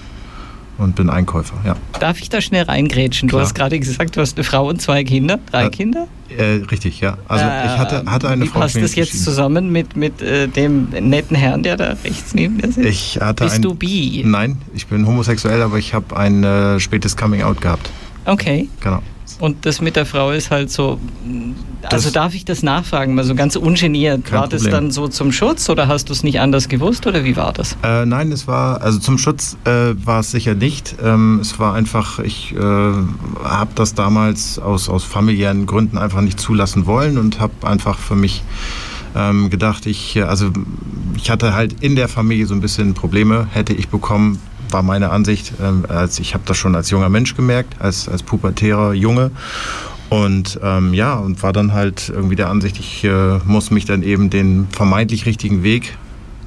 und 0.77 0.95
bin 0.95 1.09
Einkäufer. 1.09 1.55
Ja. 1.65 1.75
Darf 1.99 2.21
ich 2.21 2.29
da 2.29 2.41
schnell 2.41 2.63
reingrätschen? 2.63 3.29
Du 3.29 3.39
hast 3.39 3.55
gerade 3.55 3.79
gesagt, 3.79 4.15
du 4.15 4.21
hast 4.21 4.37
eine 4.37 4.43
Frau 4.43 4.67
und 4.67 4.81
zwei 4.81 5.03
Kinder, 5.03 5.39
drei 5.51 5.65
äh, 5.65 5.69
Kinder? 5.69 6.07
Äh, 6.35 6.63
richtig, 6.69 7.01
ja. 7.01 7.17
Also 7.27 7.45
äh, 7.45 7.65
ich 7.65 7.77
hatte, 7.77 8.03
hatte 8.05 8.29
eine 8.29 8.43
wie 8.43 8.47
Frau. 8.47 8.59
Wie 8.59 8.61
passt 8.63 8.81
das 8.81 8.95
jetzt 8.95 9.23
zusammen 9.23 9.71
mit, 9.71 9.95
mit 9.95 10.21
äh, 10.21 10.47
dem 10.47 10.89
netten 10.89 11.35
Herrn, 11.35 11.63
der 11.63 11.77
da 11.77 11.95
rechts 12.03 12.33
neben 12.33 12.57
dir 12.57 12.71
sitzt? 12.71 12.87
Ich 12.87 13.19
hatte 13.21 13.43
Bist 13.43 13.57
ein, 13.57 13.61
du 13.61 13.75
bi? 13.75 14.23
Nein, 14.25 14.57
ich 14.73 14.87
bin 14.87 15.05
homosexuell, 15.07 15.61
aber 15.61 15.77
ich 15.77 15.93
habe 15.93 16.15
ein 16.17 16.43
äh, 16.43 16.79
spätes 16.79 17.15
Coming 17.15 17.43
Out 17.43 17.61
gehabt. 17.61 17.89
Okay. 18.25 18.67
Genau. 18.81 19.01
Und 19.39 19.65
das 19.65 19.81
mit 19.81 19.95
der 19.95 20.05
Frau 20.05 20.31
ist 20.31 20.51
halt 20.51 20.71
so. 20.71 20.99
Also 21.83 22.05
das 22.05 22.13
darf 22.13 22.33
ich 22.33 22.45
das 22.45 22.63
nachfragen, 22.63 23.15
mal 23.15 23.23
so 23.23 23.35
ganz 23.35 23.55
ungeniert. 23.55 24.31
War 24.31 24.47
das 24.47 24.63
dann 24.63 24.91
so 24.91 25.07
zum 25.07 25.31
Schutz 25.31 25.69
oder 25.69 25.87
hast 25.87 26.09
du 26.09 26.13
es 26.13 26.23
nicht 26.23 26.39
anders 26.39 26.69
gewusst 26.69 27.05
oder 27.05 27.23
wie 27.23 27.35
war 27.35 27.53
das? 27.53 27.77
Äh, 27.83 28.05
nein, 28.05 28.31
es 28.31 28.47
war, 28.47 28.81
also 28.81 28.97
zum 28.99 29.17
Schutz 29.17 29.57
äh, 29.65 29.93
war 30.03 30.21
es 30.21 30.31
sicher 30.31 30.55
nicht. 30.55 30.95
Ähm, 31.03 31.39
es 31.41 31.59
war 31.59 31.73
einfach, 31.73 32.19
ich 32.19 32.53
äh, 32.53 32.59
habe 32.59 33.71
das 33.75 33.93
damals 33.93 34.57
aus, 34.57 34.89
aus 34.89 35.03
familiären 35.03 35.65
Gründen 35.65 35.97
einfach 35.97 36.21
nicht 36.21 36.39
zulassen 36.39 36.85
wollen 36.85 37.17
und 37.17 37.39
habe 37.39 37.67
einfach 37.67 37.99
für 37.99 38.15
mich 38.15 38.43
ähm, 39.15 39.49
gedacht, 39.49 39.85
ich, 39.85 40.21
also 40.23 40.51
ich 41.15 41.29
hatte 41.29 41.53
halt 41.53 41.81
in 41.81 41.95
der 41.95 42.07
Familie 42.07 42.45
so 42.45 42.53
ein 42.53 42.61
bisschen 42.61 42.93
Probleme, 42.93 43.47
hätte 43.51 43.73
ich 43.73 43.87
bekommen, 43.87 44.39
war 44.69 44.83
meine 44.83 45.09
Ansicht. 45.09 45.53
Ähm, 45.61 45.85
als 45.87 46.19
ich 46.19 46.33
habe 46.33 46.43
das 46.45 46.57
schon 46.57 46.75
als 46.75 46.89
junger 46.89 47.09
Mensch 47.09 47.35
gemerkt, 47.35 47.75
als, 47.79 48.07
als 48.09 48.23
pubertärer 48.23 48.93
Junge. 48.93 49.31
Und 50.09 50.59
ähm, 50.61 50.93
ja, 50.93 51.15
und 51.15 51.41
war 51.41 51.51
dann 51.51 51.73
halt 51.73 52.09
irgendwie 52.09 52.35
der 52.35 52.49
Ansicht, 52.49 52.79
ich 52.79 53.03
äh, 53.03 53.39
muss 53.45 53.71
mich 53.71 53.85
dann 53.85 54.03
eben 54.03 54.29
den 54.29 54.67
vermeintlich 54.69 55.25
richtigen 55.25 55.63
Weg 55.63 55.97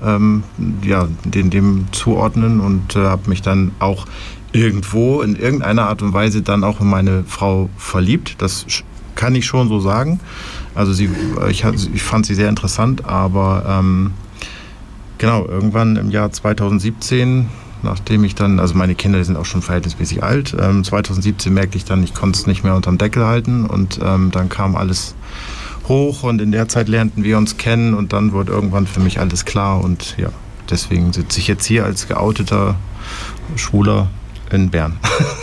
ähm, 0.05 0.43
ja, 0.85 1.09
den, 1.25 1.51
dem 1.51 1.87
zuordnen 1.93 2.61
und 2.61 2.97
äh, 2.97 3.01
habe 3.01 3.29
mich 3.29 3.43
dann 3.43 3.73
auch 3.79 4.07
irgendwo 4.53 5.23
in 5.23 5.37
irgendeiner 5.37 5.89
Art 5.89 6.03
und 6.03 6.13
Weise 6.13 6.43
dann 6.43 6.65
auch 6.65 6.81
in 6.81 6.89
meine 6.89 7.25
Frau 7.25 7.69
verliebt. 7.77 8.37
Das 8.39 8.65
kann 9.15 9.35
ich 9.35 9.47
schon 9.47 9.69
so 9.69 9.81
sagen. 9.81 10.21
Also 10.75 10.93
sie, 10.93 11.11
ich, 11.51 11.65
ich 11.65 12.03
fand 12.03 12.25
sie 12.25 12.35
sehr 12.35 12.49
interessant, 12.49 13.05
aber 13.05 13.65
ähm, 13.69 14.13
genau, 15.19 15.47
irgendwann 15.47 15.97
im 15.97 16.11
Jahr 16.11 16.31
2017 16.31 17.49
nachdem 17.83 18.25
ich 18.25 18.35
dann, 18.35 18.61
also 18.61 18.75
meine 18.75 18.95
Kinder 18.95 19.19
die 19.19 19.25
sind 19.25 19.37
auch 19.37 19.45
schon 19.45 19.63
verhältnismäßig 19.63 20.23
alt. 20.23 20.57
Ähm, 20.59 20.85
2017 20.85 21.53
merkte 21.53 21.77
ich 21.77 21.85
dann, 21.85 22.03
ich 22.03 22.15
konnte 22.15 22.39
es 22.39 22.47
nicht 22.47 22.65
mehr 22.65 22.75
unter 22.75 22.91
dem 22.91 22.99
Deckel 22.99 23.25
halten 23.25 23.67
und 23.67 24.01
ähm, 24.03 24.31
dann 24.31 24.49
kam 24.49 24.77
alles 24.77 25.15
hoch 25.89 26.23
und 26.23 26.41
in 26.41 26.53
der 26.53 26.69
Zeit 26.69 26.89
lernten 26.89 27.25
wir 27.25 27.39
uns 27.39 27.57
kennen 27.57 27.95
und 27.95 28.13
dann 28.13 28.33
wurde 28.33 28.53
irgendwann 28.53 28.87
für 28.87 29.01
mich 29.01 29.21
alles 29.21 29.45
klar 29.45 29.83
und 29.83 30.17
ja, 30.19 30.29
deswegen 30.71 31.13
sitze 31.13 31.41
ich 31.41 31.49
jetzt 31.49 31.65
hier 31.65 31.85
als 31.85 32.09
geouteter 32.09 32.77
Schwuler 33.57 34.09
in 34.53 34.71
Bern. 34.71 34.99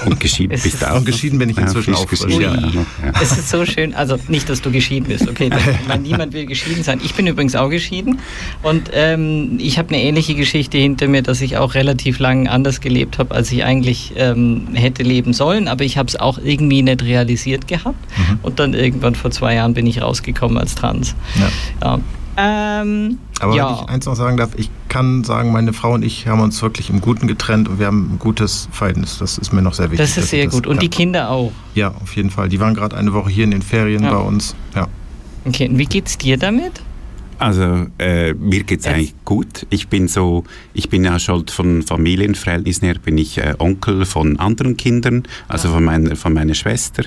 Und 0.05 0.19
geschieden 0.19 0.59
bist 0.61 0.81
du 0.81 0.91
auch. 0.91 0.97
Und 0.97 1.05
geschieden 1.05 1.39
bin 1.39 1.49
ich 1.49 1.57
inzwischen 1.57 1.93
ja, 1.93 1.99
auch. 1.99 2.07
Geschieden, 2.07 2.41
ja. 2.41 2.51
Ja. 2.51 3.21
Es 3.21 3.31
ist 3.31 3.49
so 3.49 3.65
schön, 3.65 3.93
also 3.93 4.17
nicht, 4.27 4.49
dass 4.49 4.61
du 4.61 4.71
geschieden 4.71 5.07
bist, 5.07 5.27
okay, 5.27 5.49
meine, 5.87 6.03
niemand 6.03 6.33
will 6.33 6.45
geschieden 6.45 6.83
sein. 6.83 6.99
Ich 7.03 7.13
bin 7.15 7.27
übrigens 7.27 7.55
auch 7.55 7.69
geschieden 7.69 8.19
und 8.63 8.91
ähm, 8.93 9.57
ich 9.59 9.77
habe 9.77 9.89
eine 9.89 10.01
ähnliche 10.03 10.35
Geschichte 10.35 10.77
hinter 10.77 11.07
mir, 11.07 11.21
dass 11.21 11.41
ich 11.41 11.57
auch 11.57 11.73
relativ 11.75 12.19
lang 12.19 12.47
anders 12.47 12.81
gelebt 12.81 13.17
habe, 13.17 13.33
als 13.33 13.51
ich 13.51 13.63
eigentlich 13.63 14.13
ähm, 14.15 14.67
hätte 14.73 15.03
leben 15.03 15.33
sollen, 15.33 15.67
aber 15.67 15.83
ich 15.83 15.97
habe 15.97 16.07
es 16.07 16.15
auch 16.15 16.39
irgendwie 16.43 16.81
nicht 16.81 17.03
realisiert 17.03 17.67
gehabt 17.67 17.99
mhm. 18.17 18.39
und 18.41 18.59
dann 18.59 18.73
irgendwann 18.73 19.15
vor 19.15 19.31
zwei 19.31 19.55
Jahren 19.55 19.73
bin 19.73 19.87
ich 19.87 20.01
rausgekommen 20.01 20.57
als 20.57 20.75
Trans. 20.75 21.15
Ja. 21.81 21.99
Ähm, 22.37 23.19
Aber 23.39 23.55
ja. 23.55 23.67
wenn 23.67 23.75
ich 23.75 23.89
eins 23.89 24.05
noch 24.05 24.15
sagen 24.15 24.37
darf, 24.37 24.51
ich 24.57 24.69
kann 24.89 25.23
sagen, 25.23 25.51
meine 25.51 25.73
Frau 25.73 25.93
und 25.93 26.03
ich 26.03 26.27
haben 26.27 26.41
uns 26.41 26.61
wirklich 26.61 26.89
im 26.89 27.01
Guten 27.01 27.27
getrennt 27.27 27.69
und 27.69 27.79
wir 27.79 27.87
haben 27.87 28.13
ein 28.13 28.19
gutes 28.19 28.67
Verhältnis. 28.71 29.17
Das 29.19 29.37
ist 29.37 29.53
mir 29.53 29.61
noch 29.61 29.73
sehr 29.73 29.91
wichtig. 29.91 30.07
Das 30.07 30.17
ist 30.17 30.29
sehr 30.29 30.47
gut. 30.47 30.67
und 30.67 30.75
ja. 30.75 30.81
die 30.81 30.89
Kinder 30.89 31.29
auch? 31.29 31.51
Ja, 31.75 31.93
auf 32.01 32.15
jeden 32.15 32.29
Fall. 32.29 32.49
Die 32.49 32.59
waren 32.59 32.73
gerade 32.73 32.95
eine 32.95 33.13
Woche 33.13 33.29
hier 33.29 33.43
in 33.43 33.51
den 33.51 33.61
Ferien 33.61 34.03
ja. 34.03 34.11
bei 34.11 34.19
uns. 34.19 34.55
Ja. 34.75 34.87
Okay, 35.45 35.69
und 35.69 35.77
wie 35.77 35.85
geht's 35.85 36.17
dir 36.17 36.37
damit? 36.37 36.81
Also 37.39 37.87
äh, 37.99 38.33
mir 38.33 38.63
geht 38.63 38.81
es 38.81 38.87
eigentlich 38.87 39.13
gut. 39.25 39.65
Ich 39.69 39.87
bin 39.87 40.07
so, 40.07 40.43
ich 40.73 40.89
bin 40.89 41.03
ja 41.03 41.19
schon 41.19 41.47
von 41.47 41.83
Familienverhältnissen 41.83 42.85
her 42.85 42.95
bin 43.03 43.17
ich 43.17 43.37
äh, 43.37 43.55
Onkel 43.59 44.05
von 44.05 44.39
anderen 44.39 44.77
Kindern, 44.77 45.23
also 45.47 45.69
von 45.69 45.83
meiner 45.83 46.15
von 46.15 46.33
meiner 46.33 46.53
Schwester 46.53 47.03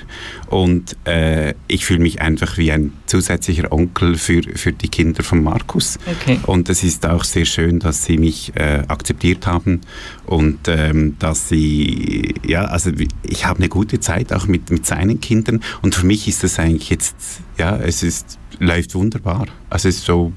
und 0.47 0.95
äh, 1.05 1.53
ich 1.67 1.85
fühle 1.85 1.99
mich 1.99 2.21
einfach 2.21 2.57
wie 2.57 2.71
ein 2.71 2.93
zusätzlicher 3.05 3.71
Onkel 3.71 4.15
für 4.15 4.41
für 4.55 4.71
die 4.71 4.87
Kinder 4.87 5.23
von 5.23 5.43
Markus. 5.43 5.97
Okay. 6.05 6.39
Und 6.45 6.69
es 6.69 6.83
ist 6.83 7.05
auch 7.05 7.23
sehr 7.23 7.45
schön, 7.45 7.79
dass 7.79 8.05
sie 8.05 8.17
mich 8.17 8.53
äh, 8.55 8.83
akzeptiert 8.87 9.47
haben 9.47 9.81
und 10.25 10.67
ähm, 10.67 11.15
dass 11.19 11.49
sie 11.49 12.35
ja 12.45 12.65
also 12.65 12.91
ich 13.23 13.45
habe 13.45 13.59
eine 13.59 13.69
gute 13.69 13.99
Zeit 13.99 14.33
auch 14.33 14.47
mit 14.47 14.69
mit 14.69 14.85
seinen 14.85 15.21
Kindern 15.21 15.61
und 15.81 15.95
für 15.95 16.05
mich 16.05 16.27
ist 16.27 16.43
das 16.43 16.59
eigentlich 16.59 16.89
jetzt 16.89 17.41
ja 17.57 17.77
es 17.77 18.03
ist 18.03 18.38
läuft 18.59 18.95
wunderbar. 18.95 19.45
Also 19.69 19.89
es 19.89 19.97
ist 19.97 20.05
so, 20.05 20.33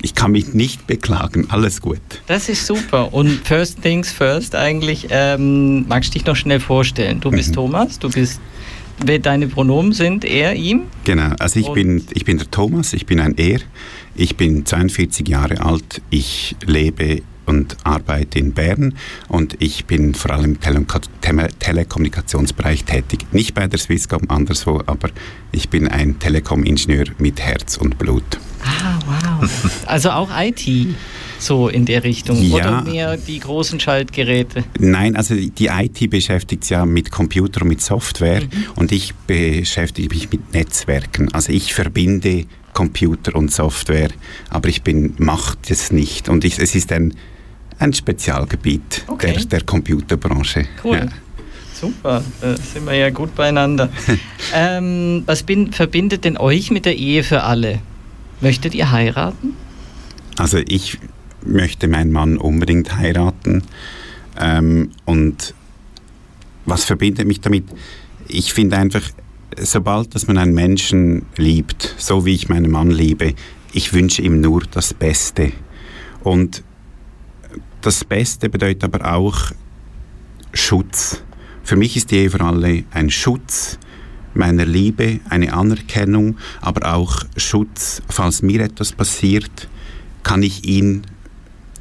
ich 0.00 0.14
kann 0.14 0.32
mich 0.32 0.54
nicht 0.54 0.86
beklagen, 0.86 1.46
alles 1.50 1.80
gut. 1.80 2.00
Das 2.26 2.48
ist 2.48 2.66
super. 2.66 3.12
Und 3.12 3.30
first 3.46 3.82
things 3.82 4.12
first 4.12 4.54
eigentlich, 4.54 5.08
ähm, 5.10 5.86
magst 5.88 6.10
du 6.10 6.18
dich 6.18 6.26
noch 6.26 6.36
schnell 6.36 6.60
vorstellen? 6.60 7.20
Du 7.20 7.30
bist 7.30 7.50
mhm. 7.50 7.54
Thomas, 7.54 7.98
du 7.98 8.10
bist 8.10 8.40
deine 8.98 9.48
Pronomen 9.48 9.92
sind 9.92 10.24
er, 10.24 10.54
ihm? 10.54 10.82
Genau, 11.04 11.34
also 11.38 11.58
ich 11.58 11.68
bin, 11.68 12.04
ich 12.12 12.24
bin 12.24 12.38
der 12.38 12.50
Thomas, 12.50 12.92
ich 12.92 13.06
bin 13.06 13.20
ein 13.20 13.36
er. 13.36 13.60
Ich 14.14 14.36
bin 14.36 14.66
42 14.66 15.26
Jahre 15.26 15.60
alt, 15.64 16.02
ich 16.10 16.54
lebe 16.66 17.22
und 17.46 17.76
arbeite 17.84 18.38
in 18.38 18.52
Bern 18.52 18.94
und 19.28 19.56
ich 19.60 19.86
bin 19.86 20.14
vor 20.14 20.32
allem 20.32 20.44
im 20.44 20.60
Tele 20.60 20.84
Tele 21.20 21.48
Telekommunikationsbereich 21.58 22.84
tätig. 22.84 23.26
Nicht 23.32 23.54
bei 23.54 23.66
der 23.66 23.78
Swisscom, 23.78 24.22
anderswo, 24.28 24.82
aber 24.86 25.10
ich 25.50 25.68
bin 25.68 25.88
ein 25.88 26.18
Telekom-Ingenieur 26.18 27.06
mit 27.18 27.40
Herz 27.40 27.76
und 27.76 27.98
Blut. 27.98 28.38
Ah, 28.64 28.98
wow. 29.40 29.50
Also 29.86 30.10
auch 30.10 30.30
IT 30.34 30.68
so 31.42 31.68
in 31.68 31.84
der 31.84 32.04
Richtung 32.04 32.40
ja. 32.40 32.54
oder 32.54 32.82
mehr 32.84 33.16
die 33.16 33.40
großen 33.40 33.80
Schaltgeräte? 33.80 34.64
Nein, 34.78 35.16
also 35.16 35.34
die 35.34 35.66
IT 35.66 36.10
beschäftigt 36.10 36.64
sich 36.64 36.70
ja 36.70 36.86
mit 36.86 37.10
Computer 37.10 37.62
und 37.62 37.68
mit 37.68 37.80
Software 37.80 38.42
mhm. 38.42 38.48
und 38.76 38.92
ich 38.92 39.14
beschäftige 39.26 40.08
mich 40.14 40.30
mit 40.30 40.52
Netzwerken. 40.54 41.32
Also 41.32 41.52
ich 41.52 41.74
verbinde 41.74 42.46
Computer 42.72 43.34
und 43.34 43.52
Software, 43.52 44.10
aber 44.48 44.68
ich 44.68 44.82
bin 44.82 45.14
macht 45.18 45.70
es 45.70 45.92
nicht 45.92 46.28
und 46.28 46.44
ich, 46.44 46.58
es 46.58 46.74
ist 46.74 46.92
ein 46.92 47.14
ein 47.82 47.92
Spezialgebiet 47.92 49.04
okay. 49.08 49.34
der, 49.34 49.44
der 49.44 49.60
Computerbranche. 49.62 50.66
Cool. 50.82 50.98
Ja. 50.98 51.08
Super, 51.74 52.22
da 52.40 52.56
sind 52.56 52.86
wir 52.86 52.94
ja 52.94 53.10
gut 53.10 53.34
beieinander. 53.34 53.88
ähm, 54.54 55.24
was 55.26 55.42
bin, 55.42 55.72
verbindet 55.72 56.24
denn 56.24 56.36
euch 56.36 56.70
mit 56.70 56.86
der 56.86 56.96
Ehe 56.96 57.24
für 57.24 57.42
alle? 57.42 57.80
Möchtet 58.40 58.74
ihr 58.74 58.92
heiraten? 58.92 59.54
Also 60.36 60.58
ich 60.58 60.98
möchte 61.44 61.88
meinen 61.88 62.12
Mann 62.12 62.38
unbedingt 62.38 62.96
heiraten. 62.96 63.64
Ähm, 64.38 64.92
und 65.06 65.54
was 66.66 66.84
verbindet 66.84 67.26
mich 67.26 67.40
damit? 67.40 67.64
Ich 68.28 68.52
finde 68.52 68.76
einfach, 68.76 69.02
sobald 69.58 70.14
dass 70.14 70.28
man 70.28 70.38
einen 70.38 70.54
Menschen 70.54 71.26
liebt, 71.36 71.96
so 71.98 72.24
wie 72.24 72.34
ich 72.34 72.48
meinen 72.48 72.70
Mann 72.70 72.92
liebe, 72.92 73.34
ich 73.72 73.92
wünsche 73.92 74.22
ihm 74.22 74.40
nur 74.40 74.62
das 74.70 74.94
Beste. 74.94 75.50
Und 76.22 76.62
das 77.82 78.04
Beste 78.04 78.48
bedeutet 78.48 78.84
aber 78.84 79.12
auch 79.12 79.50
Schutz. 80.52 81.22
Für 81.64 81.76
mich 81.76 81.96
ist 81.96 82.10
die 82.10 82.16
Ehe 82.16 82.30
für 82.30 82.40
alle 82.40 82.84
ein 82.92 83.10
Schutz 83.10 83.78
meiner 84.34 84.64
Liebe, 84.64 85.20
eine 85.28 85.52
Anerkennung, 85.52 86.36
aber 86.60 86.94
auch 86.94 87.24
Schutz, 87.36 88.02
falls 88.08 88.40
mir 88.42 88.62
etwas 88.62 88.92
passiert, 88.92 89.68
kann 90.22 90.42
ich 90.42 90.64
ihn 90.64 91.02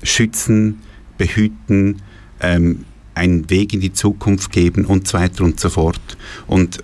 schützen, 0.04 0.82
behüten, 1.18 2.02
ähm, 2.42 2.86
einen 3.14 3.50
Weg 3.50 3.74
in 3.74 3.80
die 3.80 3.94
Zukunft 3.94 4.52
geben 4.52 4.86
und 4.86 5.08
so 5.08 5.18
weiter 5.18 5.44
und 5.44 5.60
so 5.60 5.70
fort. 5.70 6.18
Und 6.48 6.84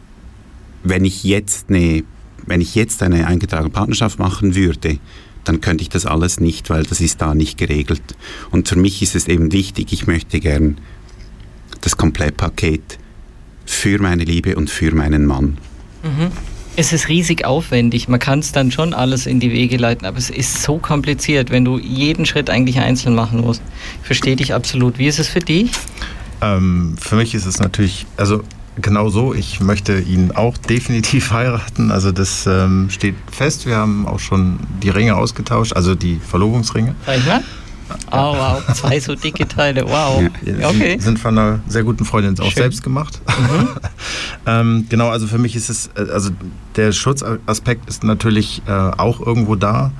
wenn 0.83 1.03
ich 1.03 1.23
jetzt 1.23 1.69
eine, 1.69 2.03
wenn 2.45 2.61
ich 2.61 2.75
jetzt 2.75 3.01
eine 3.01 3.25
eingetragene 3.27 3.71
Partnerschaft 3.71 4.19
machen 4.19 4.55
würde, 4.55 4.99
dann 5.47 5.61
könnte 5.61 5.81
ich 5.81 5.89
das 5.89 6.05
alles 6.05 6.39
nicht, 6.39 6.69
weil 6.69 6.83
das 6.83 7.01
ist 7.01 7.21
da 7.21 7.33
nicht 7.33 7.57
geregelt. 7.57 8.01
Und 8.51 8.67
für 8.67 8.75
mich 8.75 9.01
ist 9.01 9.15
es 9.15 9.27
eben 9.27 9.51
wichtig, 9.51 9.93
ich 9.93 10.07
möchte 10.07 10.39
gern 10.39 10.77
das 11.81 11.97
Komplettpaket 11.97 12.99
für 13.65 13.99
meine 14.01 14.23
Liebe 14.23 14.55
und 14.55 14.69
für 14.69 14.93
meinen 14.93 15.25
Mann. 15.25 15.57
Mhm. 16.03 16.31
Es 16.75 16.93
ist 16.93 17.07
riesig 17.07 17.43
aufwendig. 17.43 18.07
Man 18.07 18.19
kann 18.19 18.39
es 18.39 18.51
dann 18.51 18.71
schon 18.71 18.93
alles 18.93 19.25
in 19.25 19.39
die 19.39 19.51
Wege 19.51 19.77
leiten, 19.77 20.05
aber 20.05 20.17
es 20.17 20.29
ist 20.29 20.61
so 20.61 20.77
kompliziert, 20.77 21.49
wenn 21.49 21.65
du 21.65 21.79
jeden 21.79 22.25
Schritt 22.25 22.51
eigentlich 22.51 22.79
einzeln 22.79 23.15
machen 23.15 23.41
musst. 23.41 23.63
Ich 24.01 24.05
verstehe 24.05 24.35
dich 24.35 24.53
absolut. 24.53 24.99
Wie 24.99 25.07
ist 25.07 25.17
es 25.17 25.27
für 25.27 25.39
dich? 25.39 25.71
Ähm, 26.41 26.95
für 26.99 27.15
mich 27.15 27.33
ist 27.33 27.47
es 27.47 27.59
natürlich, 27.59 28.05
also 28.15 28.43
genau 28.81 29.09
so. 29.09 29.33
Ich 29.33 29.59
möchte 29.59 29.99
ihn 29.99 30.31
auch 30.31 30.57
definitiv 30.69 31.31
heiraten. 31.31 31.91
Also 31.91 32.11
das 32.11 32.45
ähm, 32.47 32.89
steht 32.89 33.15
fest. 33.31 33.65
Wir 33.65 33.75
haben 33.75 34.07
auch 34.07 34.19
schon 34.19 34.59
die 34.81 34.89
Ringe 34.89 35.15
ausgetauscht, 35.15 35.73
also 35.73 35.95
die 35.95 36.19
Verlobungsringe. 36.19 36.95
Sag 37.05 37.17
ich 37.17 37.25
mal? 37.25 37.43
Oh 38.11 38.33
wow, 38.33 38.63
zwei 38.73 38.99
so 38.99 39.15
dicke 39.15 39.47
Teile, 39.47 39.85
wow. 39.85 40.23
Ja, 40.45 40.69
okay. 40.69 40.91
Sind, 40.91 41.01
sind 41.01 41.19
von 41.19 41.37
einer 41.37 41.59
sehr 41.67 41.83
guten 41.83 42.05
Freundin 42.05 42.39
auch 42.39 42.51
Schön. 42.51 42.63
selbst 42.63 42.83
gemacht. 42.83 43.21
Mhm. 43.27 43.67
ähm, 44.45 44.85
genau, 44.89 45.09
also 45.09 45.27
für 45.27 45.37
mich 45.37 45.55
ist 45.55 45.69
es, 45.69 45.89
äh, 45.95 46.11
also 46.11 46.31
der 46.75 46.91
Schutzaspekt 46.91 47.89
ist 47.89 48.03
natürlich 48.03 48.61
äh, 48.67 48.71
auch 48.71 49.19
irgendwo 49.25 49.55
da. 49.55 49.91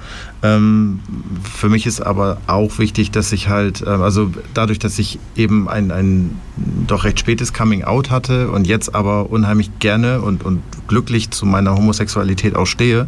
Ähm, 0.44 1.00
für 1.44 1.70
mich 1.70 1.86
ist 1.86 2.02
aber 2.02 2.38
auch 2.48 2.78
wichtig, 2.78 3.12
dass 3.12 3.32
ich 3.32 3.50
halt, 3.50 3.82
äh, 3.82 3.90
also 3.90 4.32
dadurch, 4.54 4.80
dass 4.80 5.00
ich 5.00 5.20
eben 5.36 5.68
ein, 5.68 5.92
ein 5.92 6.40
doch 6.88 7.04
recht 7.04 7.20
spätes 7.20 7.54
Coming 7.54 7.84
Out 7.84 8.12
hatte 8.12 8.52
und 8.52 8.68
jetzt 8.68 8.94
aber 8.96 9.30
unheimlich 9.30 9.80
gerne 9.80 10.22
und, 10.22 10.46
und 10.46 10.62
glücklich 10.88 11.32
zu 11.32 11.46
meiner 11.46 11.76
Homosexualität 11.76 12.56
auch 12.56 12.68
stehe 12.68 13.08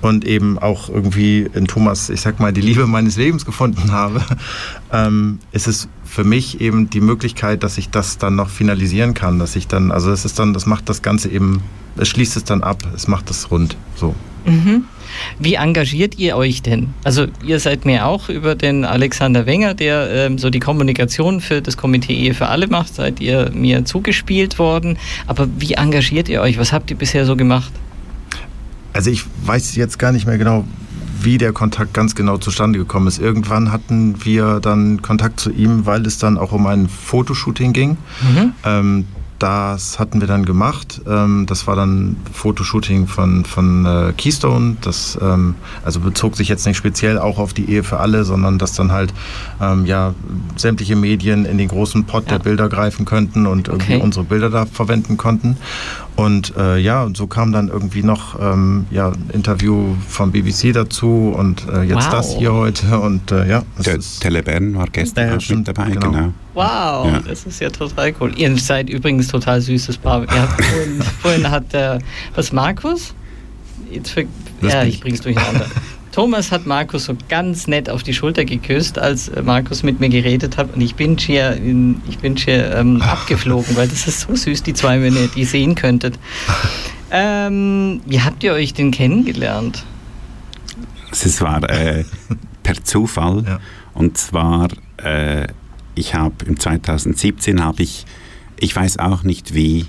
und 0.00 0.24
eben 0.24 0.58
auch 0.58 0.88
irgendwie 0.88 1.48
in 1.52 1.66
Thomas, 1.66 2.10
ich 2.10 2.20
sag 2.20 2.40
mal, 2.40 2.52
die 2.52 2.60
Liebe 2.60 2.86
meines 2.86 3.16
Lebens 3.16 3.44
gefunden 3.44 3.92
habe, 3.92 4.22
ähm, 4.92 5.38
ist 5.52 5.68
es 5.68 5.88
für 6.04 6.24
mich 6.24 6.60
eben 6.60 6.90
die 6.90 7.00
Möglichkeit, 7.00 7.62
dass 7.62 7.78
ich 7.78 7.90
das 7.90 8.18
dann 8.18 8.36
noch 8.36 8.48
finalisieren 8.48 9.14
kann, 9.14 9.38
dass 9.38 9.56
ich 9.56 9.68
dann, 9.68 9.92
also 9.92 10.10
es 10.10 10.24
ist 10.24 10.38
dann, 10.38 10.52
das 10.54 10.66
macht 10.66 10.88
das 10.88 11.02
Ganze 11.02 11.28
eben, 11.28 11.62
es 11.96 12.08
schließt 12.08 12.36
es 12.36 12.44
dann 12.44 12.62
ab, 12.62 12.82
es 12.94 13.06
macht 13.08 13.30
es 13.30 13.50
rund, 13.50 13.76
so. 13.94 14.14
Mhm. 14.46 14.84
Wie 15.38 15.54
engagiert 15.54 16.18
ihr 16.18 16.36
euch 16.36 16.62
denn? 16.62 16.94
Also 17.04 17.26
ihr 17.44 17.60
seid 17.60 17.84
mir 17.84 18.06
auch 18.06 18.28
über 18.28 18.54
den 18.54 18.84
Alexander 18.84 19.44
Wenger, 19.44 19.74
der 19.74 20.08
ähm, 20.10 20.38
so 20.38 20.50
die 20.50 20.60
Kommunikation 20.60 21.40
für 21.40 21.60
das 21.60 21.76
Komitee 21.76 22.14
Ehe 22.14 22.34
für 22.34 22.46
alle 22.46 22.68
macht, 22.68 22.94
seid 22.94 23.20
ihr 23.20 23.50
mir 23.52 23.84
zugespielt 23.84 24.58
worden. 24.58 24.98
Aber 25.26 25.48
wie 25.58 25.74
engagiert 25.74 26.28
ihr 26.28 26.40
euch? 26.40 26.58
Was 26.58 26.72
habt 26.72 26.90
ihr 26.90 26.96
bisher 26.96 27.26
so 27.26 27.36
gemacht? 27.36 27.72
Also 28.92 29.10
ich 29.10 29.24
weiß 29.44 29.76
jetzt 29.76 29.98
gar 29.98 30.12
nicht 30.12 30.26
mehr 30.26 30.38
genau, 30.38 30.64
wie 31.22 31.38
der 31.38 31.52
Kontakt 31.52 31.94
ganz 31.94 32.14
genau 32.14 32.38
zustande 32.38 32.78
gekommen 32.78 33.06
ist. 33.06 33.18
Irgendwann 33.18 33.72
hatten 33.72 34.24
wir 34.24 34.60
dann 34.60 35.02
Kontakt 35.02 35.40
zu 35.40 35.50
ihm, 35.50 35.86
weil 35.86 36.06
es 36.06 36.18
dann 36.18 36.38
auch 36.38 36.52
um 36.52 36.66
ein 36.66 36.88
Fotoshooting 36.88 37.72
ging. 37.72 37.96
Mhm. 38.22 38.52
Ähm, 38.64 39.04
das 39.40 39.98
hatten 39.98 40.20
wir 40.20 40.28
dann 40.28 40.44
gemacht. 40.44 41.00
Ähm, 41.08 41.46
das 41.46 41.66
war 41.66 41.74
dann 41.74 42.16
Fotoshooting 42.32 43.06
von, 43.06 43.46
von 43.46 43.86
äh, 43.86 44.12
Keystone. 44.12 44.76
Das 44.82 45.18
ähm, 45.20 45.54
also 45.82 46.00
bezog 46.00 46.36
sich 46.36 46.48
jetzt 46.48 46.66
nicht 46.66 46.76
speziell 46.76 47.18
auch 47.18 47.38
auf 47.38 47.54
die 47.54 47.70
Ehe 47.70 47.82
für 47.82 48.00
alle, 48.00 48.24
sondern 48.24 48.58
dass 48.58 48.74
dann 48.74 48.92
halt 48.92 49.14
ähm, 49.60 49.86
ja, 49.86 50.14
sämtliche 50.56 50.94
Medien 50.94 51.46
in 51.46 51.56
den 51.56 51.68
großen 51.68 52.04
Pot 52.04 52.24
ja. 52.26 52.36
der 52.36 52.44
Bilder 52.44 52.68
greifen 52.68 53.06
könnten 53.06 53.46
und 53.46 53.68
irgendwie 53.68 53.94
okay. 53.94 54.02
unsere 54.02 54.26
Bilder 54.26 54.50
da 54.50 54.66
verwenden 54.66 55.16
konnten. 55.16 55.56
Und 56.16 56.54
äh, 56.56 56.78
ja, 56.78 57.02
und 57.02 57.16
so 57.16 57.26
kam 57.26 57.52
dann 57.52 57.68
irgendwie 57.68 58.02
noch 58.02 58.38
ähm, 58.40 58.86
ja, 58.90 59.08
ein 59.08 59.30
Interview 59.32 59.94
vom 60.06 60.32
BBC 60.32 60.72
dazu 60.74 61.34
und 61.36 61.66
äh, 61.68 61.82
jetzt 61.82 62.06
wow. 62.06 62.10
das 62.10 62.36
hier 62.36 62.52
heute. 62.52 62.98
Und 63.00 63.32
äh, 63.32 63.48
ja, 63.48 63.62
Der 63.84 63.98
Telebern 63.98 64.74
war 64.76 64.86
gestern 64.86 65.38
auch 65.38 65.48
mit 65.48 65.68
dabei, 65.68 65.90
genau. 65.90 66.10
genau. 66.10 66.32
Wow, 66.54 67.06
ja. 67.06 67.20
das 67.26 67.46
ist 67.46 67.60
ja 67.60 67.70
total 67.70 68.12
cool. 68.20 68.32
Ihr 68.36 68.56
seid 68.58 68.90
übrigens 68.90 69.28
total 69.28 69.60
süßes 69.60 69.96
Paar. 69.98 70.26
vorhin, 70.28 71.02
vorhin, 71.22 71.50
hat 71.50 71.72
der, 71.72 72.00
was 72.34 72.52
Markus? 72.52 73.14
Jetzt 73.90 74.10
für, 74.10 74.26
ja, 74.60 74.84
ich 74.84 75.00
bring's 75.00 75.20
durcheinander. 75.20 75.66
Thomas 76.12 76.50
hat 76.50 76.66
Markus 76.66 77.04
so 77.04 77.16
ganz 77.28 77.68
nett 77.68 77.88
auf 77.88 78.02
die 78.02 78.14
Schulter 78.14 78.44
geküsst, 78.44 78.98
als 78.98 79.28
äh, 79.28 79.42
Markus 79.42 79.82
mit 79.82 80.00
mir 80.00 80.08
geredet 80.08 80.56
hat. 80.56 80.74
Und 80.74 80.80
ich 80.80 80.96
bin 80.96 81.18
schier, 81.18 81.52
in, 81.52 82.00
ich 82.08 82.18
bin 82.18 82.36
schier 82.36 82.74
ähm, 82.74 83.00
abgeflogen, 83.02 83.76
weil 83.76 83.88
das 83.88 84.06
ist 84.06 84.20
so 84.22 84.34
süß, 84.34 84.62
die 84.64 84.74
zwei, 84.74 85.00
wenn 85.00 85.14
ihr 85.14 85.28
die 85.28 85.44
sehen 85.44 85.74
könntet. 85.74 86.18
Ähm, 87.12 88.00
wie 88.06 88.20
habt 88.20 88.42
ihr 88.42 88.52
euch 88.52 88.74
denn 88.74 88.90
kennengelernt? 88.90 89.84
Es 91.12 91.40
war 91.40 91.68
äh, 91.68 92.04
per 92.62 92.82
Zufall. 92.82 93.44
Ja. 93.46 93.60
Und 93.94 94.18
zwar, 94.18 94.68
äh, 94.98 95.46
ich 95.94 96.14
habe 96.14 96.44
im 96.46 96.58
2017 96.58 97.62
habe 97.62 97.82
ich, 97.82 98.04
ich 98.58 98.74
weiß 98.74 98.98
auch 98.98 99.22
nicht 99.22 99.54
wie, 99.54 99.86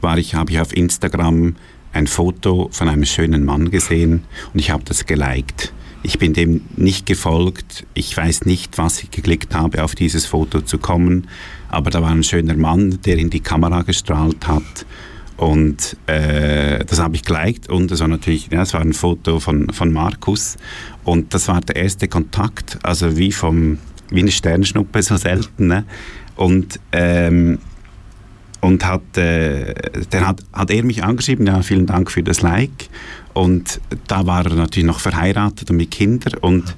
war 0.00 0.18
ich, 0.18 0.34
habe 0.34 0.52
ich 0.52 0.60
auf 0.60 0.76
Instagram 0.76 1.56
ein 1.94 2.06
Foto 2.06 2.68
von 2.72 2.88
einem 2.88 3.04
schönen 3.04 3.44
Mann 3.44 3.70
gesehen 3.70 4.24
und 4.52 4.58
ich 4.58 4.70
habe 4.70 4.84
das 4.84 5.06
geliked. 5.06 5.72
Ich 6.02 6.18
bin 6.18 6.34
dem 6.34 6.60
nicht 6.76 7.06
gefolgt. 7.06 7.86
Ich 7.94 8.14
weiß 8.14 8.44
nicht, 8.44 8.76
was 8.76 9.02
ich 9.02 9.10
geklickt 9.10 9.54
habe, 9.54 9.82
auf 9.82 9.94
dieses 9.94 10.26
Foto 10.26 10.60
zu 10.60 10.76
kommen. 10.76 11.28
Aber 11.70 11.90
da 11.90 12.02
war 12.02 12.10
ein 12.10 12.22
schöner 12.22 12.56
Mann, 12.56 12.98
der 13.06 13.16
in 13.16 13.30
die 13.30 13.40
Kamera 13.40 13.82
gestrahlt 13.82 14.46
hat. 14.46 14.84
Und 15.38 15.96
äh, 16.06 16.84
das 16.84 17.00
habe 17.00 17.16
ich 17.16 17.22
geliked. 17.22 17.70
Und 17.70 17.90
das 17.90 18.00
war 18.00 18.08
natürlich, 18.08 18.48
ja, 18.52 18.58
das 18.58 18.74
war 18.74 18.82
ein 18.82 18.92
Foto 18.92 19.40
von, 19.40 19.72
von 19.72 19.94
Markus. 19.94 20.58
Und 21.04 21.32
das 21.32 21.48
war 21.48 21.62
der 21.62 21.76
erste 21.76 22.06
Kontakt, 22.06 22.78
also 22.82 23.16
wie, 23.16 23.32
vom, 23.32 23.78
wie 24.10 24.20
eine 24.20 24.30
Sternschnuppe, 24.30 25.02
so 25.02 25.16
selten. 25.16 25.68
Ne? 25.68 25.84
Und 26.36 26.80
ähm, 26.92 27.60
und 28.64 28.86
hat, 28.86 29.18
äh, 29.18 29.74
dann 30.08 30.26
hat, 30.26 30.42
hat 30.50 30.70
er 30.70 30.82
mich 30.84 31.04
angeschrieben, 31.04 31.46
ja, 31.46 31.60
vielen 31.60 31.84
Dank 31.84 32.10
für 32.10 32.22
das 32.22 32.40
Like. 32.40 32.88
Und 33.34 33.78
da 34.06 34.26
war 34.26 34.46
er 34.46 34.54
natürlich 34.54 34.86
noch 34.86 35.00
verheiratet 35.00 35.70
und 35.70 35.76
mit 35.76 35.90
Kindern. 35.90 36.38
Und 36.40 36.74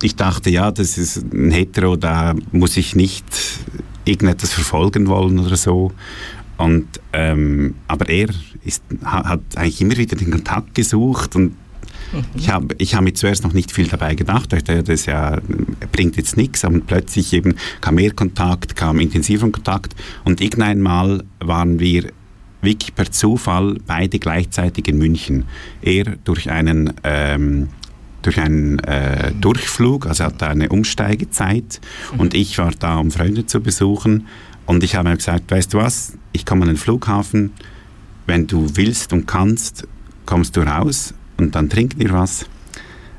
ich 0.00 0.16
dachte, 0.16 0.48
ja, 0.48 0.70
das 0.70 0.96
ist 0.96 1.22
ein 1.30 1.50
Hetero, 1.50 1.96
da 1.96 2.34
muss 2.52 2.78
ich 2.78 2.96
nicht 2.96 3.26
irgendetwas 4.06 4.54
verfolgen 4.54 5.08
wollen 5.08 5.38
oder 5.38 5.56
so. 5.56 5.92
Und, 6.56 6.86
ähm, 7.12 7.74
aber 7.86 8.08
er 8.08 8.30
ist, 8.64 8.82
hat 9.04 9.42
eigentlich 9.56 9.82
immer 9.82 9.98
wieder 9.98 10.16
den 10.16 10.30
Kontakt 10.30 10.74
gesucht 10.74 11.36
und 11.36 11.54
ich 12.34 12.50
habe 12.50 12.74
ich 12.78 12.94
hab 12.94 13.04
mir 13.04 13.14
zuerst 13.14 13.44
noch 13.44 13.52
nicht 13.52 13.72
viel 13.72 13.88
dabei 13.88 14.14
gedacht, 14.14 14.52
ich 14.52 14.64
dachte, 14.64 14.82
das 14.82 15.06
ja, 15.06 15.38
bringt 15.92 16.16
jetzt 16.16 16.36
nichts, 16.36 16.64
aber 16.64 16.80
plötzlich 16.80 17.32
eben 17.32 17.54
kam 17.80 17.96
mehr 17.96 18.12
Kontakt, 18.12 18.76
kam 18.76 19.00
intensiver 19.00 19.50
Kontakt 19.50 19.94
und 20.24 20.40
irgendwann 20.40 20.80
Mal 20.80 21.24
waren 21.40 21.80
wir 21.80 22.10
wirklich 22.62 22.94
per 22.94 23.10
Zufall 23.10 23.78
beide 23.86 24.18
gleichzeitig 24.18 24.88
in 24.88 24.98
München. 24.98 25.44
Er 25.82 26.16
durch 26.24 26.50
einen 26.50 26.92
ähm, 27.04 27.68
durch 28.22 28.38
einen 28.38 28.78
äh, 28.80 29.32
Durchflug, 29.40 30.06
also 30.06 30.24
hatte 30.24 30.46
eine 30.46 30.68
Umsteigezeit 30.68 31.80
mhm. 32.12 32.20
und 32.20 32.34
ich 32.34 32.58
war 32.58 32.72
da, 32.78 32.96
um 32.96 33.10
Freunde 33.10 33.46
zu 33.46 33.60
besuchen 33.60 34.26
und 34.66 34.84
ich 34.84 34.94
habe 34.94 35.08
mir 35.08 35.16
gesagt, 35.16 35.50
weißt 35.50 35.72
du 35.72 35.78
was, 35.78 36.18
ich 36.32 36.44
komme 36.44 36.62
an 36.62 36.68
den 36.68 36.76
Flughafen, 36.76 37.52
wenn 38.26 38.46
du 38.46 38.68
willst 38.74 39.12
und 39.14 39.26
kannst, 39.26 39.88
kommst 40.26 40.56
du 40.56 40.60
raus 40.60 41.14
und 41.42 41.54
dann 41.54 41.68
trinken 41.68 42.00
wir 42.00 42.12
was. 42.12 42.46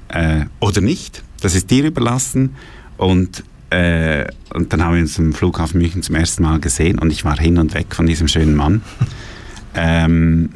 Äh, 0.09 0.45
oder 0.59 0.81
nicht. 0.81 1.23
Das 1.41 1.55
ist 1.55 1.69
dir 1.71 1.85
überlassen. 1.85 2.55
Und 2.97 3.43
äh, 3.71 4.27
und 4.53 4.73
dann 4.73 4.83
haben 4.83 4.95
wir 4.95 5.01
uns 5.01 5.17
am 5.17 5.33
Flughafen 5.33 5.79
München 5.79 6.03
zum 6.03 6.15
ersten 6.15 6.43
Mal 6.43 6.59
gesehen 6.59 6.99
und 6.99 7.09
ich 7.09 7.23
war 7.23 7.37
hin 7.37 7.57
und 7.57 7.73
weg 7.73 7.95
von 7.95 8.05
diesem 8.05 8.27
schönen 8.27 8.53
Mann. 8.53 8.81
ähm, 9.75 10.49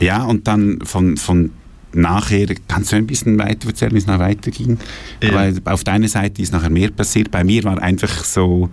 ja, 0.00 0.24
und 0.24 0.48
dann 0.48 0.80
von, 0.84 1.18
von 1.18 1.50
nachher, 1.92 2.46
kannst 2.66 2.92
du 2.92 2.96
ein 2.96 3.06
bisschen 3.06 3.38
weiter 3.38 3.68
erzählen, 3.68 3.92
wie 3.92 3.98
es 3.98 4.06
noch 4.06 4.18
weiterging? 4.18 4.78
Ja. 5.22 5.34
Weil 5.34 5.54
auf 5.66 5.84
deiner 5.84 6.08
Seite 6.08 6.40
ist 6.40 6.52
nachher 6.52 6.70
mehr 6.70 6.90
passiert. 6.90 7.30
Bei 7.30 7.44
mir 7.44 7.62
war 7.64 7.80
einfach 7.82 8.24
so 8.24 8.70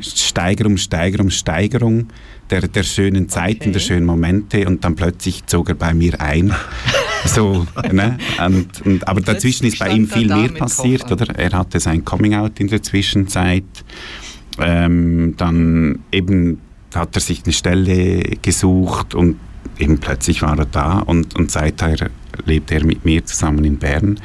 Steigerung, 0.00 0.76
Steigerung, 0.76 1.30
Steigerung 1.30 2.08
der, 2.50 2.68
der 2.68 2.82
schönen 2.82 3.28
Zeiten, 3.28 3.62
okay. 3.62 3.72
der 3.72 3.80
schönen 3.80 4.06
Momente 4.06 4.66
und 4.66 4.84
dann 4.84 4.96
plötzlich 4.96 5.46
zog 5.46 5.68
er 5.68 5.74
bei 5.74 5.94
mir 5.94 6.20
ein. 6.20 6.54
so, 7.24 7.66
ne? 7.92 8.18
Und, 8.44 8.80
und, 8.84 9.08
aber 9.08 9.20
dazwischen 9.20 9.66
ist 9.66 9.78
bei 9.78 9.90
ihm 9.90 10.08
viel 10.08 10.28
mehr 10.28 10.48
passiert, 10.48 11.02
Koffer. 11.02 11.12
oder? 11.14 11.38
Er 11.38 11.52
hatte 11.52 11.80
sein 11.80 12.04
Coming-out 12.04 12.60
in 12.60 12.68
der 12.68 12.82
Zwischenzeit. 12.82 13.64
Ähm, 14.58 15.34
dann 15.36 16.00
eben 16.12 16.58
hat 16.94 17.14
er 17.14 17.20
sich 17.20 17.44
eine 17.44 17.52
Stelle 17.52 18.22
gesucht 18.42 19.14
und 19.14 19.36
eben 19.78 19.98
plötzlich 19.98 20.42
war 20.42 20.58
er 20.58 20.66
da 20.66 20.98
und, 20.98 21.36
und 21.36 21.50
seither 21.50 22.10
lebt 22.44 22.70
er 22.72 22.84
mit 22.84 23.04
mir 23.04 23.24
zusammen 23.24 23.64
in 23.64 23.78
Bern 23.78 24.20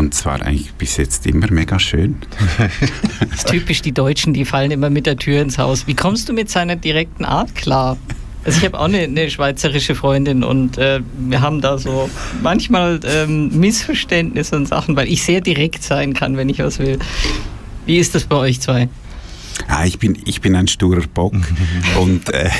und 0.00 0.14
zwar 0.14 0.40
eigentlich 0.40 0.72
bis 0.72 0.96
jetzt 0.96 1.26
immer 1.26 1.52
mega 1.52 1.78
schön. 1.78 2.16
das 3.20 3.40
ist 3.40 3.48
typisch 3.48 3.82
die 3.82 3.92
Deutschen, 3.92 4.32
die 4.32 4.46
fallen 4.46 4.70
immer 4.70 4.88
mit 4.88 5.04
der 5.04 5.16
Tür 5.16 5.42
ins 5.42 5.58
Haus. 5.58 5.86
Wie 5.86 5.94
kommst 5.94 6.28
du 6.28 6.32
mit 6.32 6.48
seiner 6.48 6.74
direkten 6.74 7.26
Art 7.26 7.54
klar? 7.54 7.98
Also 8.42 8.58
ich 8.58 8.64
habe 8.64 8.80
auch 8.80 8.84
eine, 8.84 9.00
eine, 9.00 9.28
schweizerische 9.28 9.94
Freundin 9.94 10.42
und 10.42 10.78
äh, 10.78 11.00
wir 11.18 11.42
haben 11.42 11.60
da 11.60 11.76
so 11.76 12.08
manchmal 12.42 12.98
ähm, 13.04 13.50
Missverständnisse 13.60 14.56
und 14.56 14.66
Sachen, 14.66 14.96
weil 14.96 15.06
ich 15.06 15.22
sehr 15.22 15.42
direkt 15.42 15.82
sein 15.82 16.14
kann, 16.14 16.38
wenn 16.38 16.48
ich 16.48 16.60
was 16.60 16.78
will. 16.78 16.98
Wie 17.84 17.98
ist 17.98 18.14
das 18.14 18.24
bei 18.24 18.36
euch 18.36 18.60
zwei? 18.60 18.88
Ah, 19.68 19.84
ich, 19.84 19.98
bin, 19.98 20.18
ich 20.24 20.40
bin 20.40 20.56
ein 20.56 20.68
sturer 20.68 21.06
Bock 21.06 21.34
und 22.00 22.28
äh, 22.30 22.50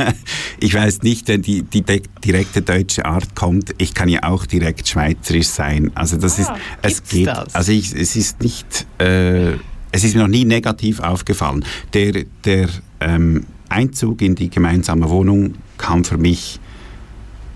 ich 0.60 0.74
weiß 0.74 1.02
nicht, 1.02 1.28
wenn 1.28 1.42
die, 1.42 1.62
die 1.62 1.82
direkte 2.24 2.62
deutsche 2.62 3.04
Art 3.04 3.34
kommt, 3.34 3.74
ich 3.78 3.94
kann 3.94 4.08
ja 4.08 4.22
auch 4.24 4.46
direkt 4.46 4.88
schweizerisch 4.88 5.48
sein. 5.48 5.90
Also 5.94 6.16
das 6.16 6.38
ah, 6.38 6.56
ist, 6.82 7.02
es 7.02 7.04
geht, 7.04 7.26
das? 7.26 7.54
also 7.54 7.72
ich, 7.72 7.92
es 7.94 8.16
ist 8.16 8.42
nicht, 8.42 8.86
äh, 8.98 9.52
es 9.92 10.04
ist 10.04 10.14
mir 10.14 10.22
noch 10.22 10.28
nie 10.28 10.44
negativ 10.44 11.00
aufgefallen. 11.00 11.64
Der, 11.92 12.24
der 12.44 12.68
ähm, 13.00 13.46
Einzug 13.68 14.22
in 14.22 14.34
die 14.34 14.50
gemeinsame 14.50 15.08
Wohnung 15.08 15.54
kam 15.78 16.04
für 16.04 16.18
mich 16.18 16.60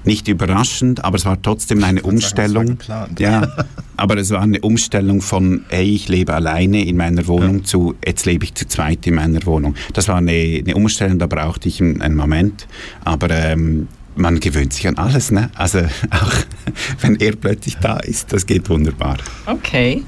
nicht 0.06 0.28
überraschend, 0.28 1.04
aber 1.04 1.16
es 1.16 1.24
war 1.24 1.40
trotzdem 1.40 1.84
eine 1.84 2.02
Umstellung. 2.02 2.78
Sagen, 2.86 3.16
ja, 3.18 3.48
aber 3.96 4.16
es 4.16 4.30
war 4.30 4.42
eine 4.42 4.60
Umstellung 4.60 5.20
von, 5.20 5.64
hey, 5.68 5.94
ich 5.94 6.08
lebe 6.08 6.34
alleine 6.34 6.84
in 6.84 6.96
meiner 6.96 7.26
Wohnung 7.26 7.58
ja. 7.58 7.64
zu, 7.64 7.94
jetzt 8.04 8.26
lebe 8.26 8.44
ich 8.44 8.54
zu 8.54 8.66
zweit 8.66 9.06
in 9.06 9.16
meiner 9.16 9.44
Wohnung. 9.46 9.74
Das 9.92 10.08
war 10.08 10.16
eine, 10.16 10.62
eine 10.64 10.74
Umstellung, 10.74 11.18
da 11.18 11.26
brauchte 11.26 11.68
ich 11.68 11.80
einen, 11.80 12.02
einen 12.02 12.16
Moment. 12.16 12.66
Aber 13.04 13.30
ähm, 13.30 13.88
man 14.16 14.40
gewöhnt 14.40 14.72
sich 14.72 14.88
an 14.88 14.96
alles, 14.96 15.30
ne? 15.30 15.50
Also 15.54 15.80
auch 16.10 16.34
wenn 17.00 17.16
er 17.16 17.36
plötzlich 17.36 17.76
da 17.76 17.98
ist, 17.98 18.32
das 18.32 18.46
geht 18.46 18.68
wunderbar. 18.68 19.18
Okay. 19.46 20.02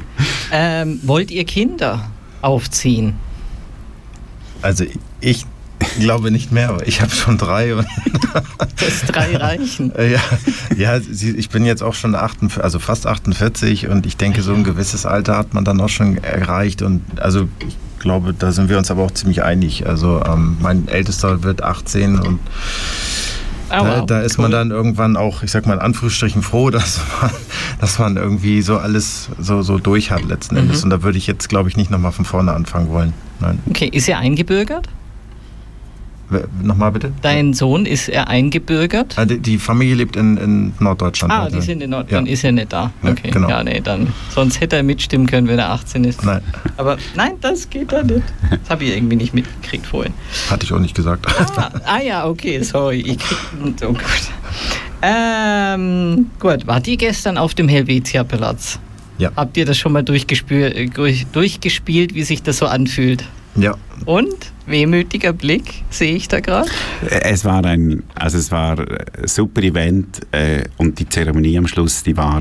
Ähm, 0.53 1.01
wollt 1.03 1.30
ihr 1.30 1.44
Kinder 1.44 2.11
aufziehen? 2.40 3.14
Also 4.62 4.84
ich 5.20 5.44
ich 5.81 6.01
glaube 6.01 6.31
nicht 6.31 6.53
mehr, 6.53 6.70
aber 6.70 6.87
ich 6.87 7.01
habe 7.01 7.11
schon 7.11 7.39
drei. 7.39 7.74
das 8.76 9.03
drei 9.07 9.37
reichen. 9.37 9.93
ja, 9.97 10.20
ja, 10.76 10.99
ich 10.99 11.49
bin 11.51 11.64
jetzt 11.64 11.83
auch 11.83 11.95
schon 11.95 12.14
48, 12.14 12.62
also 12.62 12.79
fast 12.79 13.07
48 13.07 13.89
und 13.89 14.07
ich 14.07 14.16
denke, 14.16 14.43
so 14.43 14.55
ein 14.55 14.64
gewisses 14.64 15.07
Alter 15.07 15.37
hat 15.37 15.55
man 15.55 15.64
dann 15.64 15.81
auch 15.81 15.89
schon 15.89 16.22
erreicht. 16.22 16.83
Und 16.83 17.03
also 17.20 17.49
ich 17.66 17.76
glaube, 17.99 18.35
da 18.35 18.53
sind 18.53 18.68
wir 18.68 18.79
uns 18.79 18.91
aber 18.91 19.03
auch 19.03 19.11
ziemlich 19.11 19.43
einig. 19.43 19.87
Also 19.87 20.22
ähm, 20.24 20.59
mein 20.61 20.89
Ältester 20.89 21.43
wird 21.43 21.62
18 21.62 22.18
und 22.18 22.41
Oh, 23.70 23.85
wow. 23.85 24.07
da, 24.07 24.20
ist 24.20 24.39
cool. 24.39 24.45
man 24.45 24.53
dann 24.53 24.70
irgendwann 24.70 25.16
auch, 25.16 25.43
ich 25.43 25.51
sag 25.51 25.66
mal 25.66 25.74
in 25.74 25.81
Anführungsstrichen, 25.81 26.43
froh, 26.43 26.70
dass 26.70 27.01
man, 27.20 27.31
dass 27.81 27.99
man 27.99 28.16
irgendwie 28.16 28.62
so 28.62 28.79
alles 28.79 29.29
so, 29.39 29.62
so 29.62 29.79
durch 29.79 30.11
hat 30.11 30.24
letzten 30.24 30.55
mhm. 30.55 30.62
Endes. 30.62 30.85
Und 30.85 30.91
da 30.91 31.03
würde 31.03 31.18
ich 31.18 31.26
jetzt, 31.26 31.49
glaube 31.49 31.68
ich, 31.68 31.76
nicht 31.76 31.91
nochmal 31.91 32.12
von 32.12 32.24
vorne 32.24 32.53
anfangen 32.53 32.89
wollen. 32.89 33.12
Nein. 33.41 33.59
Okay, 33.68 33.89
ist 33.93 34.09
er 34.09 34.18
eingebürgert? 34.18 34.89
Nochmal 36.62 36.93
bitte? 36.93 37.12
Dein 37.22 37.55
Sohn, 37.55 37.87
ist 37.87 38.09
er 38.09 38.29
eingebürgert? 38.29 39.14
Ah, 39.16 39.24
die, 39.24 39.39
die 39.39 39.59
Familie 39.59 39.95
lebt 39.95 40.16
in, 40.16 40.37
in 40.37 40.72
Norddeutschland. 40.79 41.33
Ah, 41.33 41.49
die 41.49 41.62
sind 41.62 41.83
in 41.83 41.91
Norddeutschland, 41.91 42.11
ja. 42.11 42.18
dann 42.18 42.26
ist 42.26 42.45
er 42.45 42.53
nicht 42.53 42.72
da. 42.72 42.91
Okay, 43.03 43.29
ja, 43.29 43.31
genau. 43.33 43.49
Ja, 43.49 43.64
nee, 43.64 43.81
dann, 43.81 44.12
sonst 44.29 44.61
hätte 44.61 44.76
er 44.76 44.83
mitstimmen 44.83 45.26
können, 45.26 45.49
wenn 45.49 45.59
er 45.59 45.70
18 45.70 46.05
ist. 46.05 46.22
Nein. 46.24 46.43
Aber 46.76 46.99
nein, 47.14 47.33
das 47.41 47.70
geht 47.70 47.93
da 47.93 48.03
nicht. 48.03 48.22
Das 48.51 48.70
habe 48.70 48.85
ich 48.85 48.97
irgendwie 48.97 49.16
nicht 49.16 49.33
mitgekriegt 49.33 49.87
vorhin. 49.87 50.12
Hatte 50.51 50.64
ich 50.64 50.72
auch 50.72 50.79
nicht 50.79 50.95
gesagt. 50.95 51.26
Ah, 51.57 51.70
ah 51.87 52.03
ja, 52.03 52.26
okay, 52.26 52.62
sorry. 52.62 53.01
Ich 53.01 53.18
krieg, 53.18 53.39
oh 53.83 53.89
gut. 53.89 53.99
Ähm, 55.01 56.26
gut, 56.41 56.66
wart 56.66 56.87
ihr 56.89 56.97
gestern 56.97 57.39
auf 57.39 57.55
dem 57.55 57.68
Helvetia-Platz? 57.68 58.81
Ja. 59.18 59.31
Habt 59.35 59.57
ihr 59.57 59.64
das 59.64 59.79
schon 59.79 59.93
mal 59.93 60.03
durchgespielt, 60.03 60.93
durchgespielt, 61.33 62.14
wie 62.14 62.22
sich 62.22 62.43
das 62.43 62.59
so 62.59 62.66
anfühlt? 62.66 63.24
Ja. 63.57 63.74
Und? 64.05 64.53
Wehmütiger 64.68 65.32
Blick, 65.32 65.82
sehe 65.90 66.14
ich 66.14 66.28
da 66.28 66.40
gerade? 66.40 66.70
Es 67.08 67.44
war 67.44 67.64
ein, 67.64 68.02
also 68.14 68.38
es 68.38 68.50
war 68.50 68.78
ein 68.78 69.26
super 69.26 69.62
Event 69.62 70.20
äh, 70.32 70.64
und 70.76 70.98
die 70.98 71.08
Zeremonie 71.08 71.58
am 71.58 71.66
Schluss, 71.66 72.02
die 72.02 72.16
war, 72.16 72.40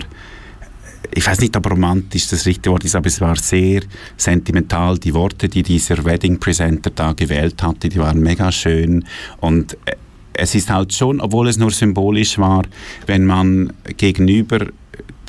ich 1.13 1.25
weiß 1.25 1.39
nicht, 1.39 1.55
ob 1.55 1.69
romantisch 1.69 2.27
das 2.27 2.45
richtige 2.45 2.71
Wort 2.71 2.85
ist, 2.85 2.95
aber 2.95 3.07
es 3.07 3.21
war 3.21 3.35
sehr 3.37 3.81
sentimental. 4.17 4.97
Die 4.97 5.13
Worte, 5.13 5.47
die 5.47 5.63
dieser 5.63 6.03
Wedding 6.03 6.39
Presenter 6.39 6.89
da 6.89 7.13
gewählt 7.13 7.61
hatte, 7.63 7.89
die 7.89 7.99
waren 7.99 8.19
mega 8.19 8.51
schön 8.51 9.05
und 9.39 9.73
äh, 9.85 9.95
es 10.39 10.53
ist 10.53 10.69
halt 10.69 10.93
schon, 10.93 11.19
obwohl 11.19 11.47
es 11.47 11.57
nur 11.57 11.71
symbolisch 11.71 12.37
war, 12.37 12.63
wenn 13.07 13.25
man 13.25 13.73
gegenüber 13.97 14.67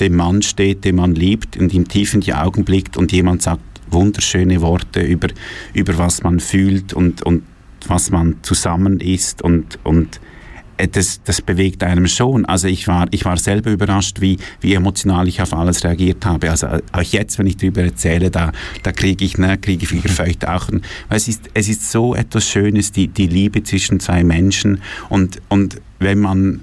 dem 0.01 0.17
Mann 0.17 0.43
steht, 0.43 0.85
den 0.85 0.97
man 0.97 1.15
liebt 1.15 1.57
und 1.57 1.73
ihm 1.73 1.89
tief 1.89 2.15
in 2.15 2.21
die 2.21 2.35
Augen 2.35 2.65
blickt 2.65 2.97
und 2.97 3.11
jemand 3.13 3.43
sagt, 3.43 3.63
wunderschöne 3.91 4.61
Worte 4.61 5.01
über, 5.01 5.29
über 5.75 5.99
was 5.99 6.23
man 6.23 6.41
fühlt 6.41 6.93
und, 6.93 7.23
und 7.23 7.43
was 7.87 8.11
man 8.11 8.37
zusammen 8.43 9.01
ist 9.01 9.43
und, 9.43 9.79
und 9.85 10.21
äh, 10.79 10.89
das, 10.89 11.23
das 11.23 11.43
bewegt 11.43 11.83
einem 11.83 12.07
schon. 12.07 12.45
Also 12.47 12.69
ich 12.69 12.89
war, 12.89 13.07
ich 13.11 13.25
war 13.25 13.37
selber 13.37 13.71
überrascht, 13.71 14.21
wie, 14.21 14.39
wie 14.61 14.75
emotional 14.75 15.29
ich 15.29 15.43
auf 15.43 15.53
alles 15.53 15.85
reagiert 15.85 16.25
habe. 16.25 16.51
Also 16.51 16.67
äh, 16.67 16.83
auch 16.93 17.03
jetzt, 17.03 17.39
wenn 17.39 17.47
ich 17.47 17.57
darüber 17.57 17.83
erzähle, 17.83 18.31
da, 18.31 18.53
da 18.83 18.93
kriege 18.93 19.25
ich, 19.25 19.39
ne, 19.39 19.59
kriege 19.59 19.85
ich 19.85 19.93
wieder 19.93 20.09
feuchte 20.09 20.53
Augen. 20.53 20.83
Weil 21.09 21.19
es 21.19 21.29
ist, 21.29 21.51
es 21.55 21.69
ist 21.69 21.91
so 21.91 22.15
etwas 22.15 22.49
Schönes, 22.49 22.93
die, 22.93 23.09
die 23.09 23.27
Liebe 23.27 23.63
zwischen 23.63 24.01
zwei 24.01 24.25
Menschen. 24.25 24.81
Und, 25.09 25.41
und 25.49 25.81
wenn 25.99 26.21
man 26.21 26.61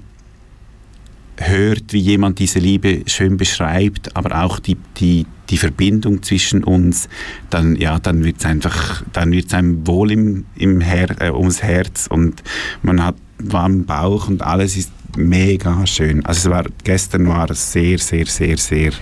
hört, 1.38 1.92
wie 1.92 1.98
jemand 1.98 2.38
diese 2.38 2.58
Liebe 2.58 3.02
schön 3.06 3.36
beschreibt, 3.36 4.16
aber 4.16 4.42
auch 4.42 4.58
die, 4.58 4.76
die, 4.98 5.26
die 5.50 5.58
Verbindung 5.58 6.22
zwischen 6.22 6.64
uns, 6.64 7.08
dann, 7.50 7.76
ja, 7.76 7.98
dann 7.98 8.24
wird 8.24 8.38
es 8.38 8.46
einfach, 8.46 9.02
dann 9.12 9.32
wird 9.32 9.52
einem 9.54 9.86
wohl 9.86 10.12
im, 10.12 10.46
im 10.56 10.80
Her 10.80 11.14
äh, 11.20 11.30
ums 11.30 11.62
Herz 11.62 12.06
und 12.06 12.42
man 12.82 13.04
hat 13.04 13.16
warmen 13.38 13.84
Bauch 13.84 14.28
und 14.28 14.42
alles 14.42 14.76
ist 14.76 14.90
mega 15.16 15.86
schön. 15.86 16.24
Also 16.24 16.48
es 16.48 16.54
war, 16.54 16.64
gestern 16.84 17.26
war 17.28 17.50
es 17.50 17.72
sehr, 17.72 17.98
sehr, 17.98 18.26
sehr, 18.26 18.56
sehr 18.56 18.92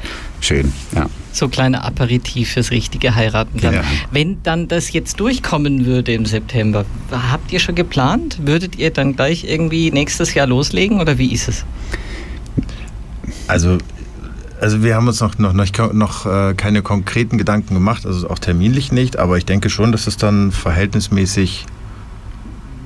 schön, 0.40 0.72
ja. 0.94 1.08
So 1.32 1.48
kleine 1.48 1.82
Aperitif 1.82 2.52
fürs 2.52 2.70
richtige 2.70 3.14
Heiraten 3.14 3.60
kann. 3.60 3.74
Ja. 3.74 3.84
Wenn 4.12 4.40
dann 4.44 4.68
das 4.68 4.92
jetzt 4.92 5.18
durchkommen 5.18 5.84
würde 5.84 6.12
im 6.12 6.26
September, 6.26 6.84
habt 7.10 7.52
ihr 7.52 7.58
schon 7.58 7.74
geplant? 7.74 8.38
Würdet 8.44 8.76
ihr 8.76 8.90
dann 8.90 9.16
gleich 9.16 9.44
irgendwie 9.44 9.90
nächstes 9.90 10.34
Jahr 10.34 10.46
loslegen 10.46 11.00
oder 11.00 11.18
wie 11.18 11.32
ist 11.32 11.48
es? 11.48 11.64
Also 13.46 13.78
also 14.60 14.82
wir 14.82 14.94
haben 14.94 15.08
uns 15.08 15.20
noch, 15.20 15.36
noch, 15.36 15.52
noch, 15.52 15.92
noch 15.92 16.26
äh, 16.26 16.54
keine 16.54 16.80
konkreten 16.80 17.36
Gedanken 17.36 17.74
gemacht, 17.74 18.06
also 18.06 18.30
auch 18.30 18.38
terminlich 18.38 18.92
nicht, 18.92 19.18
aber 19.18 19.36
ich 19.36 19.44
denke 19.44 19.68
schon, 19.68 19.92
dass 19.92 20.06
es 20.06 20.16
dann 20.16 20.52
verhältnismäßig 20.52 21.66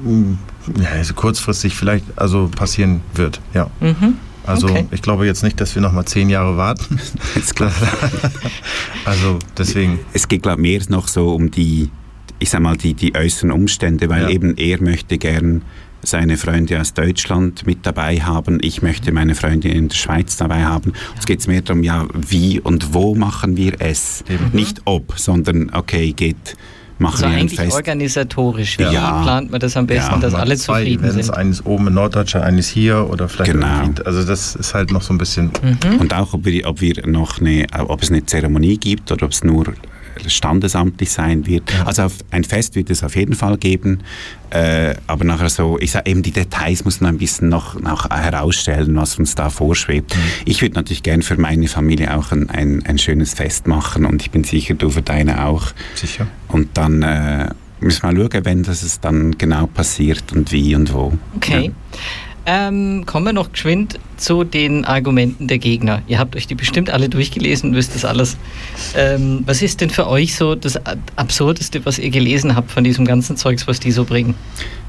mh, 0.03 0.11
hm, 0.11 0.39
ja, 0.83 0.89
also 0.91 1.15
kurzfristig 1.15 1.77
vielleicht 1.77 2.05
also 2.17 2.49
passieren 2.49 3.01
wird, 3.15 3.41
ja. 3.55 3.71
Mhm. 3.81 4.15
Also 4.45 4.67
okay. 4.69 4.87
ich 4.91 5.03
glaube 5.03 5.27
jetzt 5.27 5.43
nicht, 5.43 5.61
dass 5.61 5.75
wir 5.75 5.83
noch 5.83 5.93
mal 5.93 6.07
zehn 6.07 6.31
Jahre 6.31 6.57
warten. 6.57 6.99
Ist 7.35 7.55
klar. 7.55 7.71
also 9.05 9.39
deswegen. 9.57 9.99
Es 10.15 10.27
geht 10.27 10.43
glaube 10.43 10.63
ich 10.63 10.63
mehr 10.63 10.81
noch 10.89 11.07
so 11.07 11.35
um 11.35 11.51
die, 11.51 11.91
ich 12.39 12.49
sag 12.49 12.61
mal 12.63 12.77
die, 12.77 12.95
die 12.95 13.15
äußeren 13.15 13.53
Umstände, 13.53 14.09
weil 14.09 14.23
ja. 14.23 14.29
eben 14.31 14.57
er 14.57 14.83
möchte 14.83 15.19
gern 15.19 15.63
seine 16.03 16.37
Freunde 16.37 16.81
aus 16.81 16.95
Deutschland 16.95 17.67
mit 17.67 17.85
dabei 17.85 18.21
haben. 18.21 18.59
Ich 18.63 18.83
möchte 18.83 19.13
meine 19.13 19.35
Freunde 19.35 19.69
in 19.69 19.89
der 19.89 19.97
Schweiz 19.97 20.37
dabei 20.37 20.65
haben. 20.65 20.93
Es 21.19 21.27
geht 21.27 21.47
mehr 21.49 21.63
darum, 21.63 21.83
ja, 21.83 22.07
wie 22.15 22.61
und 22.61 22.95
wo 22.95 23.15
machen 23.15 23.57
wir 23.57 23.75
es? 23.81 24.25
Mhm. 24.29 24.57
Nicht 24.57 24.83
ob, 24.85 25.15
sondern 25.19 25.71
okay, 25.73 26.13
geht 26.13 26.57
machen 26.99 27.25
also 27.25 27.31
wir 27.31 27.41
eigentlich 27.41 27.61
Fest. 27.61 27.77
organisatorisch. 27.77 28.79
Wie 28.79 28.83
ja. 28.83 29.23
plant 29.23 29.51
man 29.51 29.61
das 29.61 29.77
am 29.77 29.87
besten, 29.87 30.15
ja, 30.15 30.19
dass 30.19 30.35
alle 30.35 30.57
zufrieden 30.57 31.11
sind? 31.11 31.33
Eines 31.33 31.65
oben 31.65 31.89
in 31.89 31.95
Norddeutschland, 31.95 32.45
eines 32.45 32.69
hier 32.69 33.09
oder 33.11 33.29
vielleicht 33.29 33.53
genau. 33.53 33.89
Also 34.05 34.25
das 34.25 34.57
ist 34.57 34.75
halt 34.75 34.91
noch 34.93 35.03
so 35.03 35.15
ein 35.15 35.19
bisschen. 35.19 35.51
Mhm. 35.63 36.01
Und 36.01 36.15
auch, 36.15 36.35
ob 36.35 36.45
wir, 36.45 36.67
ob 36.67 36.81
wir 36.81 37.07
noch 37.07 37.41
eine, 37.41 37.67
ob 37.77 38.03
es 38.03 38.11
eine 38.11 38.25
Zeremonie 38.27 38.79
gibt 38.79 39.11
oder 39.13 39.27
ob 39.27 39.33
es 39.33 39.45
nur 39.45 39.73
standesamtlich 40.27 41.11
sein 41.11 41.47
wird. 41.47 41.73
Ja. 41.73 41.85
Also 41.85 42.03
auf, 42.05 42.15
ein 42.31 42.45
Fest 42.45 42.75
wird 42.75 42.91
es 42.91 43.03
auf 43.03 43.17
jeden 43.17 43.35
Fall 43.35 43.57
geben, 43.59 44.01
äh, 44.51 44.95
aber 45.07 45.25
nachher 45.25 45.49
so, 45.49 45.79
ich 45.79 45.93
sage 45.93 46.11
eben, 46.11 46.23
die 46.23 46.33
Details 46.33 46.85
muss 46.85 47.01
man 47.01 47.15
ein 47.15 47.19
bisschen 47.19 47.49
noch, 47.49 47.79
noch 47.81 48.09
herausstellen, 48.11 48.97
was 48.97 49.19
uns 49.19 49.35
da 49.35 49.51
vorschwebt. 49.51 50.17
Mhm. 50.17 50.21
Ich 50.45 50.63
würde 50.63 50.75
natürlich 50.75 51.03
gern 51.03 51.23
für 51.23 51.37
meine 51.37 51.69
Familie 51.69 52.17
auch 52.17 52.33
ein, 52.33 52.51
ein, 52.51 52.85
ein, 52.87 52.99
schönes 52.99 53.35
Fest 53.35 53.67
machen 53.67 54.05
und 54.05 54.23
ich 54.23 54.31
bin 54.31 54.45
sicher, 54.45 54.75
du 54.75 54.91
für 54.91 55.03
deine 55.03 55.45
auch. 55.47 55.73
Sicher. 55.95 56.27
Und 56.49 56.77
dann 56.77 57.03
äh, 57.03 57.49
müssen 57.81 58.03
wir 58.03 58.29
schauen, 58.29 58.45
wenn 58.45 58.63
das 58.63 59.01
dann 59.01 59.37
genau 59.39 59.67
passiert 59.67 60.33
und 60.33 60.53
wie 60.53 60.75
und 60.75 60.93
wo. 60.93 61.13
Okay. 61.37 61.67
Ja. 61.67 61.99
Ähm, 62.51 63.05
kommen 63.05 63.27
wir 63.27 63.35
noch 63.35 63.53
geschwind 63.53 64.01
zu 64.17 64.43
den 64.43 64.87
Argumenten 64.87 65.49
der 65.49 65.59
Gegner. 65.59 66.01
Ihr 66.07 66.19
habt 66.19 66.35
euch 66.35 66.47
die 66.47 66.55
bestimmt 66.55 66.89
alle 66.89 67.11
durchgelesen 67.11 67.69
und 67.69 67.77
wisst 67.77 67.95
das 67.95 68.07
alles. 68.07 68.39
Ähm, 68.97 69.43
was 69.45 69.61
ist 69.61 69.83
denn 69.83 69.91
für 69.91 70.07
euch 70.07 70.35
so 70.35 70.55
das 70.55 70.81
Absurdeste, 71.17 71.85
was 71.85 71.99
ihr 71.99 72.09
gelesen 72.09 72.57
habt 72.57 72.71
von 72.71 72.85
diesem 72.85 73.05
ganzen 73.05 73.37
Zeugs, 73.37 73.69
was 73.69 73.81
die 73.81 73.93
so 73.93 74.07
bringen? 74.07 74.35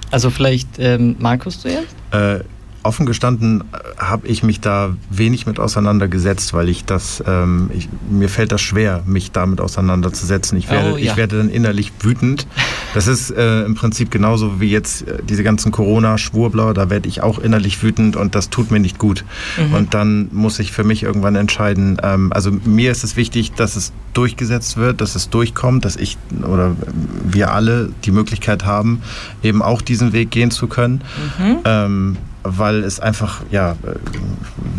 Also 0.09 0.29
vielleicht 0.29 0.69
ähm, 0.79 1.17
Markus 1.19 1.59
zuerst? 1.59 1.93
Äh, 2.11 2.45
offen 2.83 3.05
gestanden 3.05 3.61
äh, 3.71 3.97
habe 3.97 4.27
ich 4.27 4.43
mich 4.43 4.59
da 4.59 4.95
wenig 5.09 5.45
mit 5.45 5.59
auseinandergesetzt, 5.59 6.53
weil 6.53 6.69
ich 6.69 6.85
das, 6.85 7.23
ähm, 7.27 7.69
ich, 7.73 7.89
mir 8.09 8.29
fällt 8.29 8.51
das 8.51 8.61
schwer, 8.61 9.03
mich 9.05 9.31
damit 9.31 9.61
auseinanderzusetzen. 9.61 10.57
Ich 10.57 10.69
werde, 10.69 10.93
oh, 10.93 10.97
ja. 10.97 11.11
ich 11.11 11.17
werde 11.17 11.37
dann 11.37 11.49
innerlich 11.49 11.91
wütend. 12.01 12.47
Das 12.93 13.07
ist 13.07 13.31
äh, 13.31 13.63
im 13.63 13.75
Prinzip 13.75 14.11
genauso 14.11 14.59
wie 14.59 14.69
jetzt 14.69 15.07
äh, 15.07 15.19
diese 15.27 15.43
ganzen 15.43 15.71
Corona-Schwurbler, 15.71 16.73
da 16.73 16.89
werde 16.89 17.09
ich 17.09 17.21
auch 17.21 17.39
innerlich 17.39 17.81
wütend 17.83 18.15
und 18.15 18.35
das 18.35 18.49
tut 18.49 18.71
mir 18.71 18.79
nicht 18.79 18.97
gut. 18.97 19.25
Mhm. 19.57 19.73
Und 19.73 19.93
dann 19.93 20.29
muss 20.31 20.59
ich 20.59 20.71
für 20.71 20.83
mich 20.83 21.03
irgendwann 21.03 21.35
entscheiden, 21.35 21.99
ähm, 22.01 22.31
also 22.33 22.51
mir 22.51 22.91
ist 22.91 23.03
es 23.03 23.15
wichtig, 23.15 23.53
dass 23.53 23.75
es 23.75 23.91
durchgesetzt 24.13 24.77
wird, 24.77 25.01
dass 25.01 25.15
es 25.15 25.29
durchkommt, 25.29 25.85
dass 25.85 25.95
ich 25.95 26.17
oder 26.43 26.75
wir 27.23 27.53
alle 27.53 27.89
die 28.05 28.11
Möglichkeit 28.11 28.65
haben, 28.65 29.01
eben 29.43 29.61
auch 29.61 29.81
diesen 29.81 30.13
Weg 30.13 30.31
gehen 30.31 30.51
zu 30.51 30.67
können. 30.67 31.01
Mhm. 31.37 31.57
Ähm, 31.65 32.17
weil 32.57 32.83
es 32.83 32.99
einfach, 32.99 33.41
ja, 33.51 33.75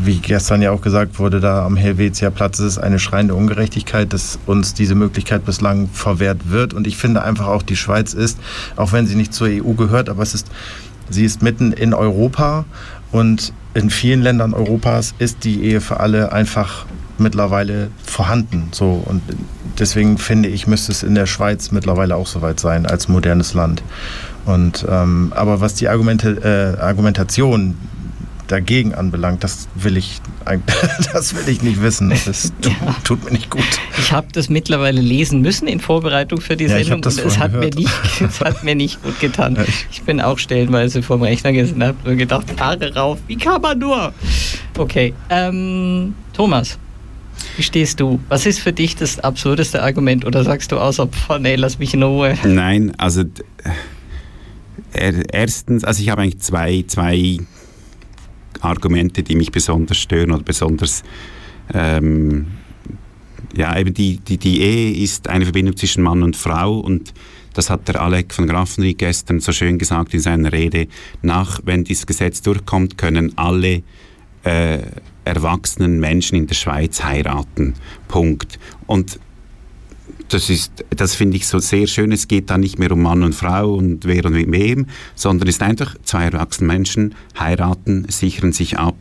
wie 0.03 0.19
gestern 0.19 0.63
ja 0.63 0.71
auch 0.73 0.81
gesagt 0.81 1.19
wurde, 1.19 1.41
da 1.41 1.65
am 1.65 1.77
Helvetia 1.77 2.31
Platz 2.31 2.59
ist 2.59 2.79
eine 2.79 2.99
schreiende 2.99 3.35
Ungerechtigkeit, 3.35 4.13
dass 4.13 4.39
uns 4.47 4.75
diese 4.75 4.95
Möglichkeit 4.95 5.45
bislang 5.45 5.89
verwehrt 5.89 6.51
wird. 6.51 6.75
Und 6.75 6.87
ich 6.87 6.97
finde 6.97 7.23
einfach 7.23 7.47
auch, 7.47 7.63
die 7.63 7.77
Schweiz 7.77 8.15
ist, 8.15 8.39
auch 8.77 8.93
wenn 8.93 9.07
sie 9.07 9.15
nicht 9.15 9.35
zur 9.35 9.49
EU 9.49 9.73
gehört, 9.75 10.09
aber 10.09 10.23
es 10.23 10.35
ist, 10.35 10.49
sie 11.09 11.25
ist 11.25 11.43
mitten 11.43 11.73
in 11.73 11.95
Europa 11.95 12.65
und 13.13 13.53
in 13.75 13.91
vielen 13.91 14.23
Ländern 14.23 14.55
Europas 14.55 15.15
ist 15.19 15.45
die 15.45 15.63
Ehe 15.63 15.81
für 15.81 16.01
alle 16.01 16.33
einfach 16.33 16.87
mittlerweile 17.19 17.91
vorhanden. 18.05 18.69
So 18.73 19.03
und 19.05 19.23
deswegen 19.79 20.19
finde 20.19 20.49
ich, 20.49 20.67
müsste 20.67 20.93
es 20.93 21.03
in 21.03 21.15
der 21.15 21.27
Schweiz 21.27 21.71
mittlerweile 21.71 22.17
auch 22.17 22.27
soweit 22.27 22.59
sein 22.59 22.87
als 22.87 23.09
modernes 23.09 23.55
Land. 23.55 23.83
Und, 24.47 24.87
ähm, 24.89 25.33
aber 25.35 25.61
was 25.61 25.75
die 25.75 25.89
Argumente, 25.89 26.77
äh, 26.79 26.81
Argumentation 26.81 27.77
dagegen 28.51 28.95
anbelangt, 28.95 29.45
das 29.45 29.69
will 29.75 29.97
ich, 29.97 30.21
das 31.13 31.35
will 31.35 31.49
ich 31.49 31.63
nicht 31.63 31.81
wissen. 31.83 32.11
Das 32.11 32.53
tut, 32.61 32.73
ja. 32.73 32.97
tut 33.05 33.25
mir 33.25 33.33
nicht 33.33 33.51
gut. 33.51 33.63
Ich 33.99 34.13
habe 34.13 34.27
das 34.33 34.49
mittlerweile 34.49 35.01
lesen 35.01 35.41
müssen 35.41 35.69
in 35.69 35.81
Vorbereitung 35.81 36.41
für 36.41 36.57
die 36.57 36.65
ja, 36.65 36.79
Sendung 36.79 36.97
und 36.97 37.07
es 37.07 37.39
hat, 37.39 37.53
mir 37.53 37.71
nicht, 37.71 37.91
es 38.21 38.41
hat 38.41 38.65
mir 38.65 38.75
nicht 38.75 39.03
gut 39.03 39.21
getan. 39.21 39.57
Ja, 39.57 39.63
ich, 39.63 39.87
ich, 39.93 40.03
bin 40.03 40.21
auch 40.21 40.39
stellenweise 40.39 41.03
vorm 41.03 41.23
Rechner 41.23 41.53
gesessen 41.53 41.77
und 41.77 41.89
habe 41.89 42.17
gedacht, 42.17 42.47
Haare 42.59 42.95
rauf, 42.95 43.19
wie 43.27 43.37
kann 43.37 43.61
man 43.63 43.79
nur? 43.79 44.13
Okay, 44.77 45.15
ähm, 45.29 46.15
Thomas. 46.33 46.79
Wie 47.57 47.63
stehst 47.63 48.01
du? 48.01 48.21
Was 48.29 48.45
ist 48.45 48.61
für 48.61 48.73
dich 48.73 48.97
das 48.97 49.19
absurdeste 49.19 49.83
Argument? 49.83 50.25
Oder 50.27 50.45
sagst 50.45 50.73
du 50.73 50.79
außer, 50.79 51.09
nee, 51.41 51.57
lass 51.57 51.79
mich 51.79 51.95
in 51.95 52.03
Ruhe? 52.03 52.35
Nein, 52.45 52.93
also 52.99 53.25
erstens, 54.93 55.85
also 55.85 56.03
ich 56.03 56.09
habe 56.09 56.23
eigentlich 56.23 56.41
zwei, 56.41 56.85
zwei 56.87 57.39
Argumente, 58.61 59.23
die 59.23 59.37
mich 59.37 59.53
besonders 59.53 59.99
stören 59.99 60.33
oder 60.33 60.43
besonders 60.43 61.03
ähm, 61.73 62.47
ja, 63.55 63.77
eben 63.79 63.95
die, 63.95 64.19
die, 64.19 64.39
die 64.39 64.61
Ehe 64.61 65.03
ist 65.03 65.29
eine 65.29 65.45
Verbindung 65.45 65.77
zwischen 65.77 66.03
Mann 66.03 66.23
und 66.23 66.37
Frau 66.37 66.79
und 66.79 67.13
das 67.53 67.69
hat 67.69 67.89
der 67.89 68.01
Alec 68.01 68.33
von 68.33 68.47
Grafenried 68.47 68.99
gestern 68.99 69.41
so 69.41 69.53
schön 69.53 69.79
gesagt 69.79 70.15
in 70.15 70.21
seiner 70.21 70.53
Rede. 70.53 70.87
Nach, 71.23 71.61
wenn 71.65 71.83
dieses 71.83 72.07
Gesetz 72.07 72.43
durchkommt, 72.43 72.97
können 72.97 73.37
alle 73.37 73.83
äh, 74.45 74.79
erwachsenen 75.25 75.99
Menschen 75.99 76.37
in 76.37 76.47
der 76.47 76.55
Schweiz 76.55 77.03
heiraten. 77.03 77.75
Punkt. 78.07 78.59
Und 78.87 79.19
das 80.31 80.49
ist, 80.49 80.85
das 80.91 81.15
finde 81.15 81.37
ich 81.37 81.47
so 81.47 81.59
sehr 81.59 81.87
schön. 81.87 82.13
Es 82.13 82.29
geht 82.29 82.51
da 82.51 82.59
nicht 82.59 82.79
mehr 82.79 82.93
um 82.93 83.03
Mann 83.03 83.23
und 83.23 83.35
Frau 83.35 83.75
und 83.75 84.05
wer 84.05 84.25
und 84.25 84.35
wem, 84.35 84.87
sondern 85.15 85.49
es 85.49 85.57
ist 85.57 85.63
einfach 85.63 85.97
zwei 86.05 86.25
erwachsene 86.25 86.69
Menschen 86.69 87.15
heiraten, 87.39 88.07
sichern 88.09 88.53
sich 88.53 88.79
ab, 88.79 88.97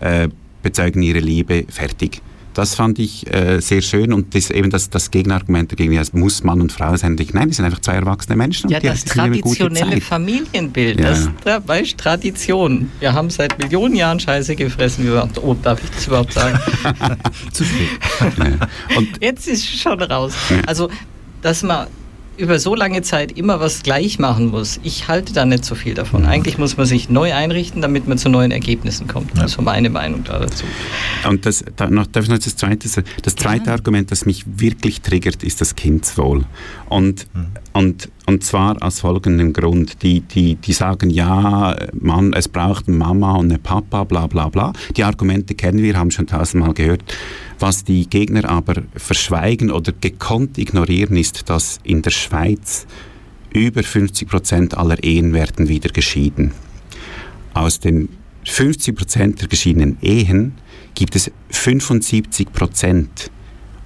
äh, 0.00 0.28
bezeugen 0.62 1.02
ihre 1.02 1.20
Liebe, 1.20 1.64
fertig. 1.68 2.22
Das 2.54 2.74
fand 2.74 2.98
ich 2.98 3.32
äh, 3.32 3.60
sehr 3.60 3.80
schön 3.80 4.12
und 4.12 4.34
das 4.34 4.50
eben 4.50 4.70
das, 4.70 4.90
das 4.90 5.10
Gegenargument 5.10 5.70
dagegen, 5.70 5.96
es 5.96 6.12
muss 6.12 6.42
Mann 6.42 6.60
und 6.60 6.72
Frau 6.72 6.96
sein. 6.96 7.16
Nein, 7.32 7.50
es 7.50 7.56
sind 7.56 7.64
einfach 7.64 7.80
zwei 7.80 7.94
erwachsene 7.94 8.36
Menschen. 8.36 8.70
Ja, 8.70 8.80
das 8.80 9.04
traditionelle 9.04 10.00
Familienbild, 10.00 10.98
ja. 10.98 11.10
das 11.10 11.30
da, 11.44 11.66
weißt, 11.66 11.96
Tradition. 11.98 12.90
Wir 13.00 13.12
haben 13.12 13.30
seit 13.30 13.58
Millionen 13.58 13.94
Jahren 13.94 14.18
Scheiße 14.18 14.56
gefressen. 14.56 15.04
Wir 15.04 15.14
waren, 15.14 15.30
oh, 15.42 15.54
darf 15.54 15.82
ich 15.82 15.90
das 15.90 16.06
überhaupt 16.06 16.32
sagen? 16.32 16.58
Zu 17.52 17.64
spät. 17.64 17.88
Ja. 18.40 18.96
Und 18.96 19.08
Jetzt 19.20 19.48
ist 19.48 19.64
es 19.64 19.80
schon 19.80 20.00
raus. 20.02 20.32
Also, 20.66 20.88
dass 21.42 21.62
man 21.62 21.86
über 22.40 22.58
so 22.58 22.74
lange 22.74 23.02
Zeit 23.02 23.32
immer 23.32 23.60
was 23.60 23.82
gleich 23.82 24.18
machen 24.18 24.48
muss, 24.48 24.80
ich 24.82 25.08
halte 25.08 25.32
da 25.32 25.44
nicht 25.44 25.64
so 25.64 25.74
viel 25.74 25.94
davon. 25.94 26.24
Eigentlich 26.24 26.58
muss 26.58 26.76
man 26.76 26.86
sich 26.86 27.10
neu 27.10 27.32
einrichten, 27.34 27.82
damit 27.82 28.08
man 28.08 28.18
zu 28.18 28.28
neuen 28.28 28.50
Ergebnissen 28.50 29.06
kommt. 29.06 29.34
Ja. 29.34 29.42
Das 29.42 29.52
ist 29.52 29.60
meine 29.60 29.90
Meinung 29.90 30.24
da 30.24 30.38
dazu. 30.38 30.64
Und 31.28 31.44
das, 31.46 31.64
da 31.76 31.88
noch, 31.88 32.06
darf 32.06 32.24
ich 32.24 32.30
noch 32.30 32.38
das 32.38 32.56
zweite? 32.56 32.88
Das 33.22 33.34
zweite 33.36 33.66
ja. 33.66 33.72
Argument, 33.72 34.10
das 34.10 34.24
mich 34.24 34.44
wirklich 34.46 35.02
triggert, 35.02 35.42
ist 35.42 35.60
das 35.60 35.76
Kindswohl. 35.76 36.44
Und, 36.88 37.26
mhm. 37.34 37.46
Und, 37.72 38.10
und 38.26 38.42
zwar 38.42 38.82
aus 38.82 39.00
folgendem 39.00 39.52
Grund. 39.52 40.02
Die, 40.02 40.20
die, 40.20 40.56
die 40.56 40.72
sagen, 40.72 41.10
ja, 41.10 41.76
Mann, 41.92 42.32
es 42.32 42.48
braucht 42.48 42.88
eine 42.88 42.96
Mama 42.96 43.36
und 43.36 43.50
eine 43.50 43.58
Papa, 43.58 44.04
bla 44.04 44.26
bla 44.26 44.48
bla. 44.48 44.72
Die 44.96 45.04
Argumente 45.04 45.54
kennen 45.54 45.82
wir, 45.82 45.96
haben 45.96 46.10
schon 46.10 46.26
tausendmal 46.26 46.74
gehört. 46.74 47.02
Was 47.58 47.84
die 47.84 48.08
Gegner 48.08 48.48
aber 48.48 48.82
verschweigen 48.96 49.70
oder 49.70 49.92
gekonnt 49.92 50.58
ignorieren, 50.58 51.16
ist, 51.16 51.48
dass 51.48 51.78
in 51.84 52.02
der 52.02 52.10
Schweiz 52.10 52.86
über 53.52 53.82
50 53.82 54.28
Prozent 54.28 54.76
aller 54.76 55.02
Ehen 55.04 55.32
werden 55.32 55.68
wieder 55.68 55.90
geschieden. 55.90 56.52
Aus 57.54 57.80
den 57.80 58.08
50 58.46 58.96
Prozent 58.96 59.40
der 59.40 59.48
geschiedenen 59.48 59.98
Ehen 60.00 60.54
gibt 60.94 61.14
es 61.14 61.30
75 61.50 62.52
Prozent 62.52 63.30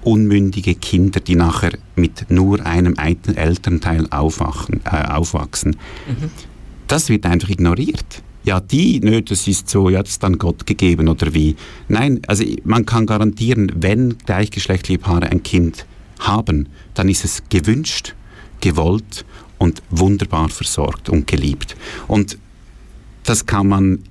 unmündige 0.05 0.75
Kinder, 0.75 1.21
die 1.21 1.37
nachher 1.37 1.73
mit 1.97 2.31
nur 2.31 2.65
einem 2.65 2.95
Elternteil 2.95 4.07
aufwachen, 4.11 4.81
äh, 4.85 5.05
aufwachsen. 5.09 5.77
Mhm. 6.07 6.31
Das 6.87 7.09
wird 7.09 7.27
einfach 7.27 7.49
ignoriert 7.49 8.23
ja, 8.45 8.61
die, 8.61 9.01
nö, 9.01 9.23
das 9.23 9.49
ist 9.49 9.71
so, 9.71 9.89
ja, 9.89 10.03
das 10.03 10.13
ist 10.13 10.23
dann 10.23 10.39
Gott 10.39 10.67
gegeben 10.67 11.09
oder 11.09 11.33
wie. 11.33 11.57
Nein, 11.89 12.21
also 12.27 12.45
man 12.65 12.85
kann 12.85 13.07
garantieren, 13.07 13.73
wenn 13.77 14.19
gleichgeschlechtliche 14.19 14.99
Paare 14.99 15.31
ein 15.31 15.43
Kind 15.43 15.87
haben, 16.21 16.69
dann 16.93 17.09
ist 17.09 17.25
es 17.25 17.43
gewünscht, 17.49 18.15
gewollt 18.61 19.25
und 19.59 19.83
wunderbar 19.91 20.51
versorgt 20.51 21.09
und 21.09 21.27
geliebt. 21.27 21.75
Und 22.07 22.39
das 23.25 23.47
kann 23.47 23.69
man, 23.69 24.05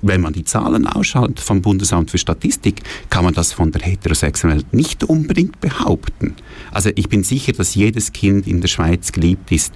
wenn 0.00 0.20
man 0.20 0.32
die 0.32 0.44
Zahlen 0.44 0.86
ausschaut 0.86 1.40
vom 1.40 1.60
Bundesamt 1.60 2.10
für 2.10 2.18
Statistik, 2.18 2.82
kann 3.10 3.24
man 3.24 3.34
das 3.34 3.52
von 3.52 3.72
der 3.72 3.82
heterosexuellen 3.82 4.64
nicht 4.70 5.04
unbedingt 5.04 5.60
behaupten. 5.60 6.34
Also 6.70 6.90
ich 6.94 7.08
bin 7.08 7.24
sicher, 7.24 7.52
dass 7.52 7.74
jedes 7.74 8.12
Kind 8.12 8.46
in 8.46 8.60
der 8.60 8.68
Schweiz 8.68 9.12
geliebt 9.12 9.50
ist, 9.50 9.72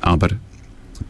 aber 0.00 0.28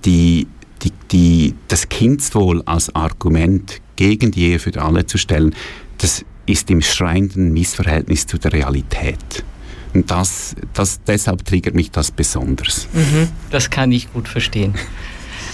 die 0.05 0.47
die, 0.83 0.93
die, 1.11 1.55
das 1.69 1.89
Kindswohl 1.89 2.63
als 2.63 2.95
Argument 2.95 3.81
gegen 3.97 4.33
die 4.33 4.43
Ehe 4.43 4.59
für 4.59 4.81
alle 4.81 5.07
zu 5.07 5.19
stellen, 5.19 5.55
das 5.99 6.25
ist 6.47 6.71
im 6.71 6.83
schreienden 6.83 7.53
Missverhältnis 7.53 8.27
zu 8.27 8.39
der 8.39 8.53
Realität. 8.53 9.45
Und 9.95 10.11
das, 10.11 10.57
das, 10.73 11.01
deshalb 11.07 11.45
triggert 11.45 11.75
mich 11.75 11.91
das 11.91 12.11
besonders. 12.11 12.89
Mhm, 12.93 13.29
das 13.51 13.71
kann 13.71 13.93
ich 13.93 14.13
gut 14.13 14.27
verstehen. 14.27 14.75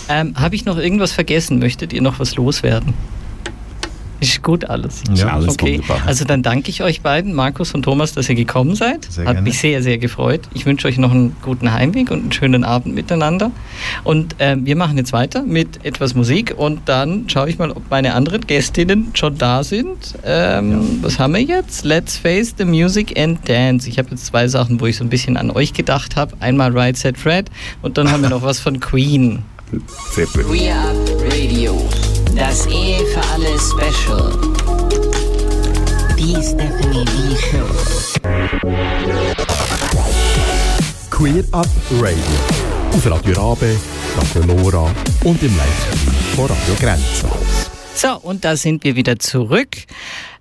Ähm, 0.08 0.34
Habe 0.36 0.54
ich 0.54 0.64
noch 0.64 0.78
irgendwas 0.78 1.12
vergessen? 1.12 1.58
Möchtet 1.58 1.92
ihr 1.92 2.02
noch 2.02 2.18
was 2.18 2.36
loswerden? 2.36 2.94
Ist 4.20 4.42
gut 4.42 4.64
alles. 4.64 5.04
Ja, 5.14 5.28
alles 5.28 5.50
okay. 5.50 5.78
wunderbar. 5.78 6.02
Also 6.06 6.24
dann 6.24 6.42
danke 6.42 6.70
ich 6.70 6.82
euch 6.82 7.02
beiden, 7.02 7.34
Markus 7.34 7.72
und 7.72 7.84
Thomas, 7.84 8.14
dass 8.14 8.28
ihr 8.28 8.34
gekommen 8.34 8.74
seid. 8.74 9.04
Sehr 9.04 9.26
Hat 9.26 9.34
gerne. 9.34 9.48
mich 9.48 9.60
sehr, 9.60 9.80
sehr 9.80 9.98
gefreut. 9.98 10.40
Ich 10.54 10.66
wünsche 10.66 10.88
euch 10.88 10.98
noch 10.98 11.12
einen 11.12 11.36
guten 11.42 11.72
Heimweg 11.72 12.10
und 12.10 12.22
einen 12.22 12.32
schönen 12.32 12.64
Abend 12.64 12.96
miteinander. 12.96 13.52
Und 14.02 14.34
ähm, 14.40 14.66
wir 14.66 14.74
machen 14.74 14.96
jetzt 14.96 15.12
weiter 15.12 15.44
mit 15.44 15.84
etwas 15.84 16.16
Musik 16.16 16.52
und 16.56 16.80
dann 16.86 17.28
schaue 17.28 17.48
ich 17.48 17.58
mal, 17.58 17.70
ob 17.70 17.90
meine 17.90 18.14
anderen 18.14 18.44
Gästinnen 18.44 19.12
schon 19.14 19.38
da 19.38 19.62
sind. 19.62 20.16
Ähm, 20.24 20.98
Was 21.00 21.20
haben 21.20 21.34
wir 21.34 21.42
jetzt? 21.42 21.84
Let's 21.84 22.16
Face 22.16 22.54
the 22.58 22.64
Music 22.64 23.16
and 23.16 23.48
Dance. 23.48 23.88
Ich 23.88 23.98
habe 24.00 24.10
jetzt 24.10 24.26
zwei 24.26 24.48
Sachen, 24.48 24.80
wo 24.80 24.86
ich 24.86 24.96
so 24.96 25.04
ein 25.04 25.10
bisschen 25.10 25.36
an 25.36 25.52
euch 25.52 25.74
gedacht 25.74 26.16
habe. 26.16 26.34
Einmal 26.40 26.76
Right 26.76 26.96
Set 26.96 27.16
Fred 27.16 27.52
und 27.82 27.98
dann 27.98 28.10
haben 28.10 28.22
wir 28.22 28.30
noch 28.30 28.42
was 28.48 28.58
von 28.58 28.80
Queen. 28.80 29.44
Gut. 29.70 29.82
We 30.48 30.70
Up 30.72 30.96
Radio. 31.30 31.76
Das 32.34 32.66
Ehe 32.66 33.04
für 33.06 33.20
alle 33.32 33.58
Special. 33.58 34.32
Die 36.16 36.34
Stephanie 36.42 37.04
B. 37.04 37.36
Show. 37.36 37.66
Queer 41.10 41.44
Up 41.52 41.68
Radio. 42.00 42.16
Auf 42.92 43.10
Radio 43.10 43.34
Rabe, 43.34 43.76
Radio 44.16 44.54
Nora 44.54 44.90
und 45.24 45.42
im 45.42 45.54
Livestream 45.54 46.14
von 46.34 46.46
Radio 46.46 46.74
Grenzhaus. 46.80 47.70
So, 47.94 48.16
und 48.22 48.44
da 48.44 48.56
sind 48.56 48.84
wir 48.84 48.96
wieder 48.96 49.18
zurück. 49.18 49.76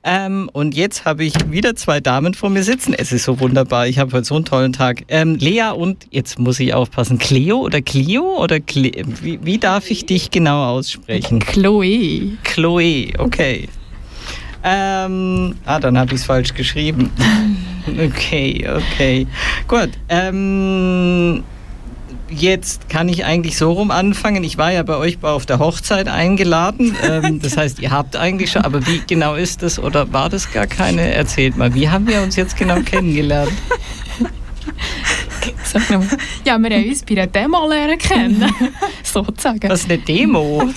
Ähm, 0.03 0.49
und 0.53 0.75
jetzt 0.75 1.05
habe 1.05 1.23
ich 1.23 1.33
wieder 1.49 1.75
zwei 1.75 1.99
Damen 1.99 2.33
vor 2.33 2.49
mir 2.49 2.63
sitzen. 2.63 2.93
Es 2.93 3.11
ist 3.11 3.23
so 3.23 3.39
wunderbar. 3.39 3.87
Ich 3.87 3.99
habe 3.99 4.11
heute 4.13 4.25
so 4.25 4.35
einen 4.35 4.45
tollen 4.45 4.73
Tag. 4.73 5.03
Ähm, 5.09 5.35
Lea 5.35 5.71
und, 5.75 6.07
jetzt 6.11 6.39
muss 6.39 6.59
ich 6.59 6.73
aufpassen, 6.73 7.17
Cleo 7.17 7.57
oder 7.57 7.81
Clio 7.81 8.41
oder 8.41 8.59
Cle 8.59 8.91
wie, 9.21 9.39
wie 9.43 9.57
darf 9.57 9.89
ich 9.91 10.05
dich 10.05 10.31
genau 10.31 10.65
aussprechen? 10.65 11.39
Chloe. 11.39 12.37
Chloe, 12.43 13.13
okay. 13.17 13.67
Ähm, 14.63 15.55
ah, 15.65 15.79
dann 15.79 15.97
habe 15.97 16.13
ich 16.13 16.21
es 16.21 16.25
falsch 16.25 16.53
geschrieben. 16.53 17.11
okay, 17.87 18.67
okay. 18.69 19.27
Gut. 19.67 19.89
Ähm, 20.09 21.43
jetzt 22.29 22.89
kann 22.89 23.09
ich 23.09 23.25
eigentlich 23.25 23.57
so 23.57 23.71
rum 23.71 23.91
anfangen. 23.91 24.43
Ich 24.43 24.57
war 24.57 24.71
ja 24.71 24.83
bei 24.83 24.97
euch 24.97 25.17
auf 25.23 25.45
der 25.45 25.59
Hochzeit 25.59 26.07
eingeladen. 26.07 26.95
Ähm, 27.07 27.39
das 27.41 27.55
heißt, 27.55 27.79
ihr 27.79 27.91
habt 27.91 28.15
eigentlich 28.15 28.51
schon, 28.51 28.63
aber 28.63 28.85
wie 28.87 29.01
genau 29.05 29.35
ist 29.35 29.61
das 29.61 29.79
oder 29.79 30.11
war 30.11 30.29
das 30.29 30.51
gar 30.51 30.67
keine? 30.67 31.13
Erzählt 31.13 31.55
mal, 31.55 31.73
wie 31.73 31.89
haben 31.89 32.07
wir 32.07 32.21
uns 32.21 32.35
jetzt 32.35 32.57
genau 32.57 32.81
kennengelernt? 32.81 33.51
Sag 35.63 35.89
nochmal. 35.89 36.17
Ja, 36.43 36.57
wir 36.57 36.69
haben 36.75 36.89
uns 36.89 37.03
bei 37.03 37.13
einer 37.13 37.27
Demo 37.27 37.67
lernen 37.67 37.97
kennen. 37.97 38.45
Sozusagen. 39.03 39.59
Das 39.59 39.81
ist 39.81 39.89
eine 39.89 39.99
Demo. 39.99 40.69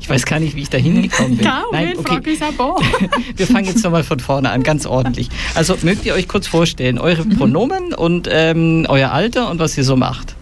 Ich 0.00 0.08
weiß 0.08 0.24
gar 0.24 0.38
nicht, 0.38 0.54
wie 0.54 0.62
ich 0.62 0.70
da 0.70 0.78
hingekommen 0.78 1.36
bin. 1.36 1.46
Genau, 1.46 1.62
wir 1.72 2.02
fragen 2.02 2.30
uns 2.30 2.60
auch. 2.60 2.82
Wir 3.36 3.46
fangen 3.46 3.66
jetzt 3.66 3.82
nochmal 3.84 4.04
von 4.04 4.20
vorne 4.20 4.50
an, 4.50 4.62
ganz 4.62 4.86
ordentlich. 4.86 5.28
Also 5.54 5.76
mögt 5.82 6.04
ihr 6.06 6.14
euch 6.14 6.28
kurz 6.28 6.46
vorstellen, 6.46 6.98
eure 6.98 7.24
Pronomen 7.24 7.92
und 7.92 8.28
ähm, 8.30 8.86
euer 8.88 9.10
Alter 9.10 9.50
und 9.50 9.58
was 9.58 9.76
ihr 9.76 9.84
so 9.84 9.96
macht? 9.96 10.36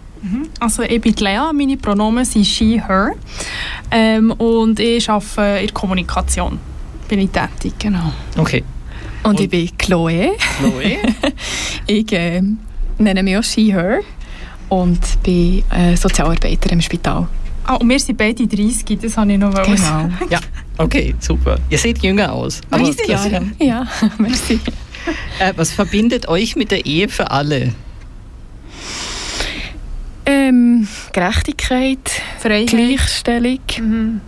Also 0.59 0.83
ich 0.83 1.01
bin 1.01 1.13
Lea, 1.19 1.51
meine 1.53 1.77
Pronomen 1.77 2.23
sind 2.25 2.45
she, 2.45 2.81
her. 2.81 3.11
Ähm, 3.91 4.31
und 4.31 4.79
ich 4.79 5.09
arbeite 5.09 5.59
in 5.61 5.65
der 5.67 5.73
Kommunikation. 5.73 6.59
Bin 7.07 7.19
ich 7.19 7.29
tätig, 7.31 7.73
genau. 7.77 8.11
Okay. 8.37 8.63
Und, 9.23 9.39
ich 9.39 9.49
bin 9.49 9.69
Chloe. 9.77 10.31
Chloe? 10.59 10.97
Ich 11.87 12.11
äh, 12.13 12.41
nenne 12.97 13.23
mich 13.23 13.37
auch 13.37 13.43
she, 13.43 13.71
her. 13.73 13.99
Und 14.69 14.99
bin 15.23 15.63
äh, 15.71 15.95
Sozialarbeiter 15.95 16.71
im 16.71 16.81
Spital. 16.81 17.27
Ah, 17.65 17.75
und 17.75 17.87
wir 17.89 17.99
sind 17.99 18.17
beide 18.17 18.45
30, 18.47 18.99
das 19.01 19.15
habe 19.17 19.31
ich 19.33 19.37
noch 19.37 19.53
Genau. 19.53 20.09
Ja, 20.29 20.39
okay, 20.77 21.15
super. 21.19 21.57
Ihr 21.69 21.77
seht 21.77 21.99
jünger 22.03 22.31
aus. 22.33 22.59
Aber 22.69 22.83
Weisse 22.83 22.97
das- 23.07 23.07
Jahre. 23.07 23.41
Ja, 23.59 23.87
merci. 24.17 24.59
Äh, 25.39 25.53
was 25.55 25.71
verbindet 25.71 26.27
euch 26.27 26.55
mit 26.55 26.71
der 26.71 26.85
Ehe 26.85 27.07
für 27.07 27.29
alle? 27.31 27.73
Ähm, 30.25 30.87
Gerechtigkeit, 31.11 31.99
Freiheit, 32.39 32.67
Gleichstellung, 32.67 33.59
mhm. 33.79 34.21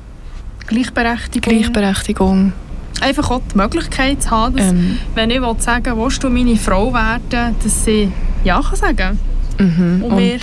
Gleichberechtigung. 0.68 1.54
Gleichberechtigung. 1.54 2.54
Einfach 3.02 3.30
auch 3.32 3.42
die 3.54 3.58
Möglichkeit 3.58 4.24
zu 4.24 4.32
haben, 4.32 4.56
dass, 4.56 4.72
Ähm, 4.72 4.98
wenn 5.16 5.30
ich 5.30 5.42
will 5.42 5.56
sagen 5.60 5.98
willst 5.98 6.24
du 6.24 6.30
meine 6.30 6.56
Frau 6.56 6.94
werden, 6.94 7.56
dass 7.64 7.86
sie 7.86 8.12
Ja 8.44 8.62
kann 8.62 8.76
sagen. 8.76 9.20
mhm. 9.60 10.04
Und 10.04 10.12
Und, 10.14 10.18
wir- 10.20 10.40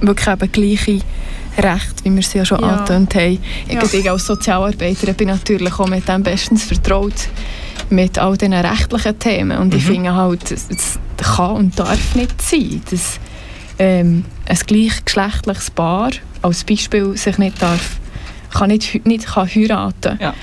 wirklich 0.00 0.26
eben 0.28 0.52
gleiche 0.52 1.00
Rechte, 1.58 2.04
wie 2.04 2.10
wir 2.12 2.18
es 2.20 2.32
ja 2.34 2.44
schon 2.44 2.60
Ja. 2.60 2.68
angetönt 2.76 3.14
haben. 3.14 3.38
Ja. 3.68 3.80
ich 3.94 4.10
als 4.10 4.26
Sozialarbeiterin 4.26 5.14
bin 5.14 5.28
natürlich 5.28 5.78
auch 5.78 5.88
mit 5.88 6.06
dem 6.08 6.22
bestens 6.22 6.64
vertraut, 6.64 7.14
mit 7.90 8.18
all 8.18 8.36
diesen 8.36 8.52
rechtlichen 8.54 9.18
Themen. 9.18 9.58
Und 9.58 9.74
ich 9.74 9.84
finde 9.84 10.14
halt, 10.14 10.50
es 10.50 10.98
kann 11.16 11.56
und 11.56 11.78
darf 11.78 12.14
nicht 12.14 12.40
sein, 12.42 12.82
dass 12.90 13.18
ähm, 13.78 14.24
ein 14.46 14.58
gleichgeschlechtliches 14.66 15.70
Paar 15.70 16.10
als 16.42 16.64
Beispiel 16.64 17.16
sich 17.16 17.38
nicht 17.38 17.60
darf, 17.60 17.98
kann 18.52 18.68
nicht, 18.68 19.04
nicht 19.06 19.26
kann 19.26 19.48
heiraten. 19.48 20.18
Ja. 20.20 20.34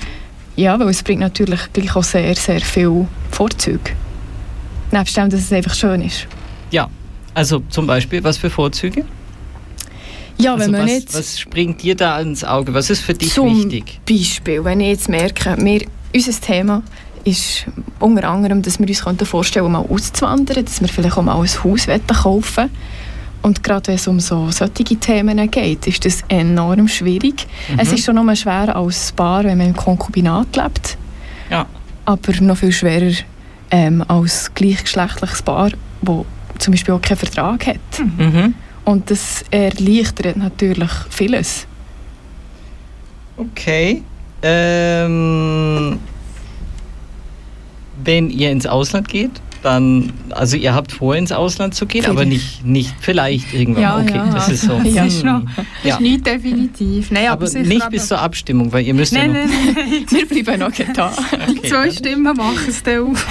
Ja, 0.56 0.78
weil 0.78 0.88
es 0.88 1.02
bringt 1.02 1.20
natürlich 1.20 1.60
gleich 1.72 1.96
auch 1.96 2.04
sehr, 2.04 2.34
sehr 2.36 2.60
viele 2.60 3.08
Vorzüge. 3.30 3.90
Nebst 4.92 5.16
dem, 5.16 5.28
dass 5.28 5.40
es 5.40 5.52
einfach 5.52 5.74
schön 5.74 6.02
ist. 6.02 6.28
Ja, 6.70 6.88
also 7.34 7.62
zum 7.70 7.88
Beispiel, 7.88 8.22
was 8.22 8.36
für 8.36 8.50
Vorzüge? 8.50 9.04
Ja, 10.38 10.54
also 10.54 10.64
wenn 10.64 10.72
man 10.72 10.82
was, 10.82 10.90
nicht... 10.90 11.14
was 11.14 11.40
springt 11.40 11.82
dir 11.82 11.96
da 11.96 12.20
ins 12.20 12.44
Auge? 12.44 12.72
Was 12.74 12.90
ist 12.90 13.00
für 13.00 13.14
dich 13.14 13.32
Zum 13.32 13.64
wichtig? 13.64 14.00
Beispiel, 14.08 14.64
wenn 14.64 14.80
ich 14.80 14.88
jetzt 14.88 15.08
merke, 15.08 15.56
wir, 15.58 15.82
unser 16.14 16.40
Thema 16.40 16.82
ist 17.24 17.66
unter 17.98 18.28
anderem, 18.28 18.62
dass 18.62 18.78
wir 18.78 18.86
uns 18.88 19.28
vorstellen 19.28 19.72
mal 19.72 19.78
auszuwandern, 19.78 20.64
dass 20.64 20.80
wir 20.80 20.88
vielleicht 20.88 21.16
auch 21.16 21.22
mal 21.22 21.32
ein 21.34 21.38
Haus 21.38 21.64
wollen 21.64 22.06
kaufen 22.06 22.70
Und 23.44 23.62
gerade 23.62 23.88
wenn 23.88 23.96
es 23.96 24.08
um 24.08 24.20
so 24.20 24.50
solche 24.50 24.96
Themen 24.98 25.50
geht, 25.50 25.86
ist 25.86 26.02
das 26.06 26.24
enorm 26.28 26.88
schwierig. 26.88 27.46
Es 27.76 27.92
ist 27.92 28.06
schon 28.06 28.14
nur 28.14 28.34
schwer 28.34 28.74
als 28.74 29.12
Paar, 29.12 29.44
wenn 29.44 29.58
man 29.58 29.66
im 29.68 29.76
Konkubinat 29.76 30.56
lebt, 30.56 30.96
Ja. 31.50 31.66
aber 32.06 32.32
noch 32.40 32.56
viel 32.56 32.72
schwerer 32.72 33.12
ähm, 33.70 34.02
als 34.08 34.50
gleichgeschlechtliches 34.54 35.42
Paar, 35.42 35.68
das 36.00 36.16
zum 36.58 36.72
Beispiel 36.72 36.94
auch 36.94 37.02
keinen 37.02 37.18
Vertrag 37.18 37.66
hat. 37.66 37.80
Mhm. 38.16 38.54
Und 38.86 39.10
das 39.10 39.44
erleichtert 39.50 40.38
natürlich 40.38 40.90
vieles. 41.10 41.66
Okay. 43.36 44.02
Ähm, 44.42 45.98
wenn 48.02 48.30
ihr 48.30 48.50
ins 48.52 48.66
Ausland 48.66 49.06
geht, 49.08 49.32
dann, 49.64 50.12
also 50.30 50.56
ihr 50.56 50.74
habt 50.74 50.92
vor, 50.92 51.16
ins 51.16 51.32
Ausland 51.32 51.74
zu 51.74 51.86
gehen, 51.86 52.04
aber 52.06 52.22
Vielleicht. 52.22 52.64
nicht, 52.64 52.66
nicht 52.66 52.94
vielleicht 53.00 53.54
irgendwann. 53.54 53.82
Ja, 53.82 53.98
okay, 53.98 54.16
ja. 54.16 54.30
das 54.32 54.48
ist 54.48 54.62
so. 54.62 54.80
Ja. 54.84 55.04
ist, 55.04 55.24
noch, 55.24 55.42
Ja. 55.82 55.94
ist 55.94 56.00
nicht 56.00 56.26
definitiv. 56.26 57.10
Nein, 57.10 57.28
aber, 57.28 57.46
aber 57.46 57.58
nicht 57.58 57.90
bis 57.90 58.08
zur 58.08 58.20
Abstimmung, 58.20 58.72
weil 58.72 58.84
ihr 58.86 58.94
müsst 58.94 59.12
Nein, 59.12 59.34
ja 59.34 59.42
noch. 59.44 59.50
nein, 59.50 59.74
nein. 59.74 60.06
Wir 60.30 60.44
bleiben 60.44 60.60
noch 60.60 60.72
da. 60.94 61.12
Die 61.50 61.62
zwei 61.62 61.90
Stimmen 61.90 62.36
machen 62.36 62.58
es 62.68 62.82
dann 62.82 63.00
auf. 63.12 63.26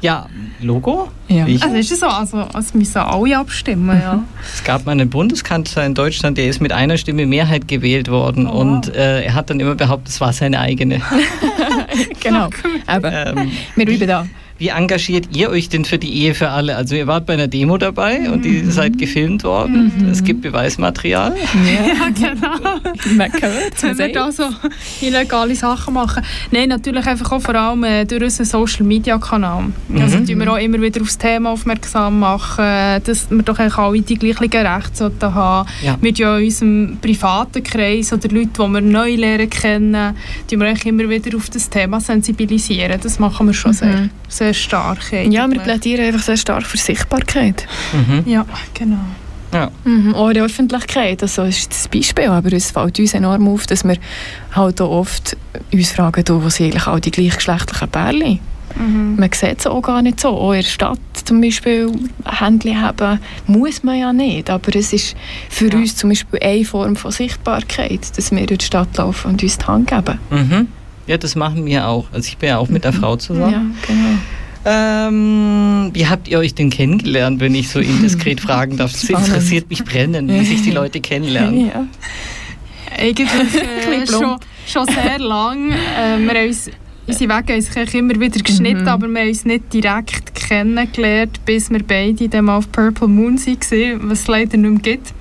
Ja, 0.00 0.26
Logo? 0.60 1.08
Ja. 1.28 1.44
Also 1.44 1.76
ist 1.76 1.92
es 1.92 2.00
so, 2.00 2.06
also, 2.06 2.38
also 2.38 2.76
müssen 2.76 2.98
alle 2.98 3.38
abstimmen, 3.38 4.00
ja. 4.00 4.24
es 4.54 4.64
gab 4.64 4.86
mal 4.86 4.92
einen 4.92 5.08
Bundeskanzler 5.08 5.86
in 5.86 5.94
Deutschland, 5.94 6.36
der 6.38 6.48
ist 6.48 6.60
mit 6.60 6.72
einer 6.72 6.96
Stimme 6.98 7.26
Mehrheit 7.26 7.68
gewählt 7.68 8.08
worden 8.08 8.46
Oh, 8.48 8.60
und 8.60 8.94
äh, 8.94 9.22
er 9.22 9.34
hat 9.34 9.50
dann 9.50 9.60
immer 9.60 9.74
behauptet, 9.76 10.08
es 10.08 10.20
war 10.20 10.32
seine 10.32 10.58
eigene. 10.60 11.00
Genau. 12.20 12.46
Eben. 12.48 13.12
ähm, 13.12 13.50
Wir 13.76 13.86
bleiben 13.86 14.06
da. 14.08 14.26
Wie 14.58 14.68
engagiert 14.68 15.28
ihr 15.36 15.50
euch 15.50 15.68
denn 15.68 15.84
für 15.84 15.98
die 15.98 16.12
Ehe 16.12 16.34
für 16.34 16.50
alle? 16.50 16.76
Also 16.76 16.96
ihr 16.96 17.06
wart 17.06 17.26
bei 17.26 17.34
einer 17.34 17.46
Demo 17.46 17.78
dabei 17.78 18.28
und 18.30 18.44
die 18.44 18.64
seid 18.64 18.98
gefilmt 18.98 19.44
worden. 19.44 20.08
Es 20.10 20.24
gibt 20.24 20.42
Beweismaterial. 20.42 21.34
Ja, 21.68 22.08
genau. 22.08 22.80
Man 23.16 23.32
hört 23.32 23.82
Wenn 23.82 23.98
wir 23.98 24.12
da 24.12 24.32
so 24.32 24.44
illegale 25.00 25.54
Sachen 25.54 25.94
machen. 25.94 26.24
Nein, 26.50 26.68
natürlich 26.68 27.06
einfach 27.06 27.32
auch 27.32 27.40
vor 27.40 27.54
allem 27.54 27.84
äh, 27.84 28.04
durch 28.04 28.22
unseren 28.22 28.46
Social 28.46 28.84
Media 28.84 29.18
Kanal. 29.18 29.66
Also 29.98 30.18
tun 30.18 30.38
wir 30.38 30.52
auch 30.52 30.56
immer 30.56 30.80
wieder 30.80 31.00
aufs 31.02 31.18
Thema 31.18 31.50
aufmerksam 31.50 32.20
machen, 32.20 33.02
dass 33.04 33.30
wir 33.30 33.42
doch 33.42 33.58
eigentlich 33.58 33.78
alle 33.78 34.00
die 34.00 34.16
gleichen 34.16 34.66
Rechte 34.66 35.12
haben. 35.34 35.68
Ja. 35.82 35.98
Wir 36.00 36.12
ja 36.12 36.38
in 36.38 36.44
unserem 36.44 36.98
privaten 37.00 37.62
Kreis 37.62 38.12
oder 38.12 38.28
Leute, 38.28 38.48
die 38.54 38.72
wir 38.72 38.80
neu 38.80 39.14
lernen 39.14 39.50
kennen, 39.50 40.14
tun 40.48 40.60
wir 40.60 40.68
eigentlich 40.68 40.86
immer 40.86 41.08
wieder 41.08 41.36
auf 41.36 41.50
das 41.50 41.68
Thema 41.68 42.00
sensibilisieren. 42.00 42.98
Das 43.02 43.18
machen 43.18 43.46
wir 43.46 43.54
schon 43.54 43.72
sehr, 43.72 44.08
sehr 44.28 44.47
stark. 44.54 45.12
Ja, 45.12 45.20
wir 45.22 45.42
eigentlich. 45.42 45.62
plädieren 45.62 46.06
einfach 46.06 46.22
sehr 46.22 46.36
stark 46.36 46.64
für 46.64 46.78
Sichtbarkeit. 46.78 47.66
Mhm. 47.92 48.30
Ja, 48.30 48.44
genau. 48.74 48.98
Ja. 49.52 49.70
Mhm. 49.84 50.14
Auch 50.14 50.28
in 50.28 50.34
der 50.34 50.44
Öffentlichkeit, 50.44 51.22
also 51.22 51.44
das 51.44 51.58
ist 51.58 51.70
das 51.70 51.88
Beispiel, 51.88 52.26
aber 52.26 52.52
es 52.52 52.70
fällt 52.70 52.98
uns 52.98 53.14
enorm 53.14 53.48
auf, 53.48 53.66
dass 53.66 53.82
wir 53.82 53.96
halt 54.54 54.80
auch 54.80 54.90
oft 54.90 55.36
uns 55.72 55.92
fragen, 55.92 56.22
wo 56.28 56.48
sind 56.50 56.66
eigentlich 56.66 56.86
all 56.86 57.00
die 57.00 57.10
gleichgeschlechtlichen 57.10 57.88
Pärchen? 57.88 58.40
Man 58.76 59.30
sieht 59.32 59.60
es 59.60 59.66
auch 59.66 59.80
gar 59.80 60.02
nicht 60.02 60.20
so. 60.20 60.28
Auch 60.28 60.52
in 60.52 60.60
der 60.60 60.68
Stadt 60.68 61.00
zum 61.24 61.40
Beispiel 61.40 61.90
Händchen 62.24 62.80
haben, 62.80 63.18
muss 63.46 63.82
man 63.82 63.98
ja 63.98 64.12
nicht. 64.12 64.50
Aber 64.50 64.76
es 64.76 64.92
ist 64.92 65.16
für 65.48 65.70
uns 65.70 65.96
zum 65.96 66.10
Beispiel 66.10 66.38
eine 66.40 66.64
Form 66.64 66.94
von 66.94 67.10
Sichtbarkeit, 67.10 68.16
dass 68.16 68.30
wir 68.30 68.46
durch 68.46 68.58
die 68.58 68.66
Stadt 68.66 68.96
laufen 68.96 69.32
und 69.32 69.42
uns 69.42 69.58
die 69.58 69.64
Hand 69.64 69.88
geben. 69.88 70.18
Mhm. 70.30 70.68
Ja, 71.06 71.16
das 71.16 71.34
machen 71.34 71.64
wir 71.64 71.88
auch. 71.88 72.06
Also 72.12 72.28
ich 72.28 72.36
bin 72.36 72.50
ja 72.50 72.58
auch 72.58 72.68
mit 72.68 72.84
der 72.84 72.92
Frau 72.92 73.16
zusammen. 73.16 73.52
Ja, 73.52 73.62
genau. 73.86 74.18
Ähm, 74.64 75.90
wie 75.92 76.06
habt 76.06 76.28
ihr 76.28 76.38
euch 76.38 76.54
denn 76.54 76.70
kennengelernt, 76.70 77.40
wenn 77.40 77.54
ich 77.54 77.68
so 77.68 77.78
indiskret 77.78 78.40
fragen 78.46 78.76
darf? 78.76 78.92
Das 78.92 79.02
Spannend. 79.04 79.28
interessiert 79.28 79.70
mich 79.70 79.84
brennend, 79.84 80.30
wie 80.30 80.44
sich 80.44 80.62
die 80.62 80.70
Leute 80.72 81.00
kennenlernen. 81.00 81.66
Ja. 81.68 81.86
Eigentlich 82.98 83.28
äh, 83.28 84.06
schon, 84.10 84.36
schon 84.66 84.86
sehr 84.86 85.18
lang. 85.18 85.70
Äh, 85.70 86.18
wir 86.18 86.30
haben 86.34 86.48
uns, 86.48 86.70
unsere 87.06 87.30
Wege 87.38 87.52
haben 87.54 87.60
sich 87.62 87.94
immer 87.94 88.20
wieder 88.20 88.40
geschnitten, 88.40 88.82
Mhm. 88.82 88.88
aber 88.88 89.08
wir 89.08 89.20
haben 89.20 89.28
uns 89.28 89.44
nicht 89.44 89.72
direkt 89.72 90.34
kennengelernt, 90.34 91.40
bis 91.44 91.70
wir 91.70 91.82
beide 91.82 92.28
dann 92.28 92.46
mal 92.46 92.56
auf 92.58 92.70
Purple 92.72 93.08
Moon 93.08 93.38
waren, 93.38 94.10
was 94.10 94.20
es 94.20 94.26
leider 94.28 94.56
nicht 94.56 94.70
mehr 94.70 94.80
gibt. 94.96 95.14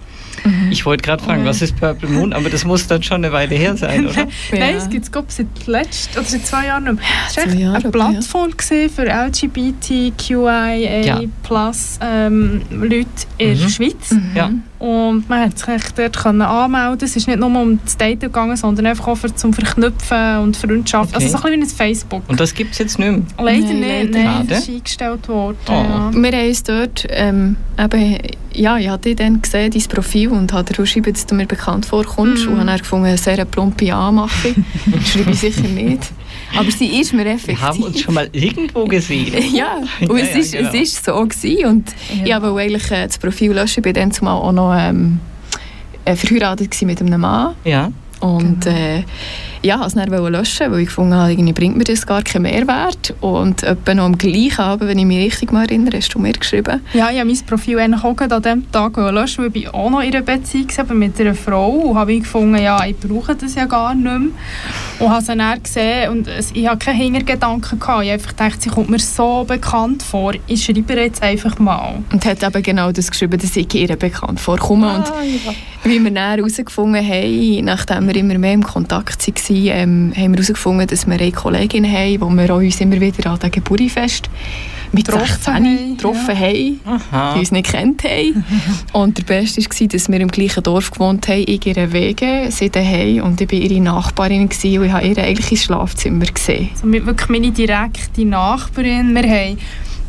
Ich 0.72 0.86
wollte 0.86 1.04
gerade 1.04 1.24
fragen, 1.24 1.46
was 1.46 1.62
ist 1.62 1.76
Purple 1.80 2.10
Moon? 2.10 2.34
Aber 2.34 2.50
das 2.50 2.66
muss 2.66 2.88
dann 2.88 3.04
schon 3.04 3.18
eine 3.24 3.32
Weile 3.34 3.56
her 3.56 3.76
sein, 3.78 4.08
oder? 4.10 4.28
Nein, 4.52 4.76
es 4.76 4.90
gibt 4.90 5.06
es 5.06 5.36
seit 5.38 5.48
letzt, 5.68 6.10
oder 6.18 6.26
seit 6.26 6.46
zwei 6.46 6.68
Jahren 6.68 6.84
nicht 6.86 6.96
mehr. 6.96 7.04
Es 7.30 7.38
war 7.38 7.44
zwei 7.44 7.50
echt 7.52 7.60
Jahre, 7.60 7.76
eine 7.76 7.84
ja. 7.86 7.90
Plattform 7.92 8.52
gewesen 8.58 8.90
für 8.96 9.06
LGBTQIA 9.06 11.02
Ja. 11.02 11.22
plus 11.44 12.00
ähm, 12.02 12.62
Leute 12.70 13.08
in 13.38 13.58
der 13.58 13.66
Mhm. 13.66 13.70
Schweiz. 13.70 14.16
Ja. 14.36 14.52
Und 14.80 15.28
man 15.28 15.42
konnte 15.44 15.58
sich 15.58 15.68
echt 15.70 15.98
dort 15.98 16.18
können 16.18 16.42
anmelden. 16.44 17.04
Es 17.04 17.16
ist 17.16 17.28
nicht 17.28 17.40
nur 17.40 17.50
um 17.50 17.80
das 17.84 17.98
Daten 17.98 18.20
gegangen, 18.20 18.56
sondern 18.56 18.86
einfach 18.86 19.08
auch 19.08 19.16
für, 19.16 19.34
zum 19.34 19.52
Verknüpfen 19.54 20.38
und 20.38 20.56
Freundschaft. 20.56 21.16
Okay. 21.16 21.26
Also 21.26 21.38
so 21.38 21.44
ein 21.44 21.60
bisschen 21.60 21.62
wie 21.62 21.66
ein 21.66 21.94
Facebook. 21.94 22.24
Und 22.28 22.40
das 22.40 22.54
gibt 22.54 22.74
es 22.74 22.78
jetzt 22.78 23.00
nicht 23.00 23.10
mehr. 23.12 23.22
Leider 23.40 23.66
Nein, 23.66 23.80
nicht, 23.80 24.14
leider 24.14 24.24
nein, 24.32 24.48
das 24.48 24.60
ist 24.60 24.70
eingestellt 24.70 25.28
worden. 25.28 25.58
Oh. 25.68 25.72
Ja. 25.72 26.12
Wir 26.14 26.32
haben 26.32 26.48
uns 26.48 26.64
dort, 26.64 27.08
ähm, 27.10 27.56
eben, 27.80 28.18
ja, 28.54 28.78
ich 28.78 28.90
hatte 28.90 29.16
dann 29.16 29.42
gesehen, 29.42 29.72
dein 29.72 29.84
Profil 29.84 30.30
und 30.30 30.54
habe 30.54 30.64
dir 30.66 30.76
geschrieben, 30.82 31.12
dass 31.14 31.26
du 31.26 31.34
mir 31.36 31.48
bekannt 31.48 31.86
vorkommst 31.86 32.46
Mhm. 32.46 32.52
und 32.54 32.58
habe 32.60 32.68
dann 32.68 32.78
gefunden, 32.80 33.06
eine 33.08 33.18
sehr 33.18 33.44
plumpe 33.46 33.94
Anmachung. 33.94 34.64
Schreibe 35.06 35.32
ich 35.32 35.40
sicher 35.40 35.62
nicht. 35.68 36.12
Aber 36.56 36.72
sie 36.72 37.00
ist 37.00 37.14
mir 37.14 37.26
effektiv. 37.26 37.60
Wir 37.60 37.62
haben 37.62 37.84
uns 37.84 38.00
schon 38.00 38.14
mal 38.14 38.30
irgendwo 38.32 38.86
gesehen. 38.86 39.34
Ja, 39.54 39.78
und 40.08 40.18
Ja, 40.18 40.24
es, 40.24 40.34
ja, 40.34 40.40
ist, 40.40 40.52
genau. 40.54 40.70
es 40.70 40.76
ist 40.76 41.06
so 41.06 41.14
gewesen. 41.26 41.66
Und 41.66 41.96
ich 42.24 42.34
habe 42.34 42.48
eigentlich 42.60 42.92
äh, 42.92 43.08
das 43.08 43.18
Profil 43.18 43.52
löschen. 43.52 43.84
War 43.84 43.94
dann 43.94 44.12
zumal 44.12 44.36
auch 44.42 44.52
noch 44.52 44.74
ähm, 44.78 45.20
äh, 46.06 46.16
verheiratet 46.16 46.82
mit 46.84 47.02
einem 47.02 47.22
Mann. 47.22 47.56
Ja. 47.64 47.92
Und 48.20 48.66
äh, 48.66 49.04
ja, 49.64 49.80
wollte 49.80 50.00
es 50.00 50.10
dann 50.10 50.32
löschen, 50.32 50.72
weil 50.72 50.80
ich 50.82 50.88
gefunden 50.88 51.14
habe, 51.16 51.32
irgendwie 51.32 51.54
bringt 51.54 51.78
mir 51.78 51.84
das 51.84 52.06
gar 52.06 52.22
keinen 52.22 52.44
Mehrwert. 52.44 53.14
Und 53.22 53.64
etwa 53.64 53.94
noch 53.94 54.06
am 54.06 54.18
gleichen 54.18 54.60
Abend, 54.62 54.88
wenn 54.90 55.00
ich 55.00 55.06
mich 55.06 55.20
richtig 55.20 55.52
mal 55.52 55.64
erinnere, 55.66 55.98
hast 55.98 56.14
du 56.14 56.20
mir 56.20 56.34
geschrieben. 56.34 56.82
Ja, 56.94 57.10
ich 57.12 57.20
habe 57.20 57.26
mein 57.30 57.46
Profil 57.46 57.80
eigentlich 57.80 58.04
auch 58.04 58.16
gerade 58.16 58.36
an 58.36 58.42
diesem 58.44 58.72
Tag 58.72 58.98
löschen, 58.98 59.46
weil 59.46 59.62
ich 59.62 59.74
auch 59.74 59.90
noch 59.90 60.02
in 60.02 60.14
einer 60.14 60.22
Beziehung 60.24 60.68
war, 60.78 60.96
mit 60.96 61.20
einer 61.20 61.36
Frau. 61.36 61.70
Und 61.70 61.98
habe 61.98 62.14
ich 62.14 62.24
gefunden, 62.24 62.62
ja, 62.62 62.84
ich 62.86 62.98
brauche 62.98 63.36
das 63.36 63.56
ja 63.56 63.66
gar 63.66 63.94
nicht 63.94 64.04
mehr. 64.04 64.20
Und 65.00 65.10
habe 65.10 65.22
sie 65.24 65.36
dann 65.36 65.62
gesehen 65.64 66.12
und 66.12 66.28
es- 66.28 66.52
ich 66.54 66.68
hatte 66.68 66.86
keine 66.86 66.98
Hintergedanken. 67.04 67.80
Gehabt. 67.80 68.04
Ich 68.04 68.10
habe 68.10 68.14
einfach 68.14 68.30
gedacht, 68.30 68.62
sie 68.62 68.70
kommt 68.70 68.90
mir 68.90 69.00
so 69.00 69.44
bekannt 69.48 70.04
vor. 70.04 70.34
Ich 70.48 70.64
schreibe 70.66 70.94
jetzt 70.96 71.22
einfach 71.22 71.58
mal. 71.60 71.96
Und 72.12 72.26
hat 72.26 72.44
eben 72.44 72.64
genau 72.64 72.92
das 72.92 73.10
geschrieben, 73.12 73.40
dass 73.40 73.56
ich 73.56 73.74
ihr 73.76 73.96
bekannt 73.96 74.40
vorkomme. 74.40 74.96
Und 74.96 75.06
wie 75.84 76.00
wir 76.04 76.12
dann 76.12 76.38
herausgefunden 76.38 77.06
haben, 77.08 77.66
nachdem 77.66 78.08
wir 78.08 78.16
immer 78.16 78.38
mehr 78.38 78.54
im 78.54 78.64
Kontakt 78.64 79.28
waren, 79.28 79.47
ähm, 79.50 80.14
haben 80.16 80.32
wir 80.32 80.38
herausgefunden, 80.38 80.88
dass 80.88 81.08
wir 81.08 81.20
eine 81.20 81.32
Kollegin 81.32 81.86
haben, 81.86 82.22
wo 82.22 82.30
wir 82.30 82.56
uns 82.56 82.82
immer 82.82 83.00
wieder 83.00 83.32
an 83.32 83.40
den 83.40 83.52
Geburtfest 83.52 84.30
mit 84.92 85.06
Getroffen 85.06 85.28
16 85.28 85.54
haben, 85.54 85.98
getroffen 85.98 86.30
ja. 86.30 86.36
haben, 86.36 86.80
Aha. 86.86 87.34
die 87.34 87.40
uns 87.40 87.52
nicht 87.52 87.72
kennt 87.72 88.04
haben. 88.04 88.44
und 88.94 89.18
der 89.18 89.24
Beste 89.24 89.62
war, 89.62 89.88
dass 89.88 90.10
wir 90.10 90.20
im 90.20 90.30
gleichen 90.30 90.64
Dorf 90.64 90.92
gewohnt 90.92 91.28
haben, 91.28 91.44
ich 91.46 91.66
ihre 91.66 91.92
Wege, 91.92 92.48
sie 92.50 92.70
daheim 92.70 93.24
und 93.24 93.42
ich 93.42 93.52
war 93.52 93.60
ihre 93.60 93.82
Nachbarin 93.82 94.50
gewesen, 94.50 94.80
und 94.80 94.86
ich 94.86 94.92
habe 94.92 95.08
ihr 95.08 95.18
eigentlich 95.18 95.52
ins 95.52 95.64
Schlafzimmer 95.64 96.26
gesehen. 96.26 96.70
Also 96.74 96.92
wirklich 96.92 97.30
meine 97.30 97.52
direkte 97.52 98.26
Nachbarin. 98.26 99.14
Wir 99.14 99.24
haben 99.24 99.58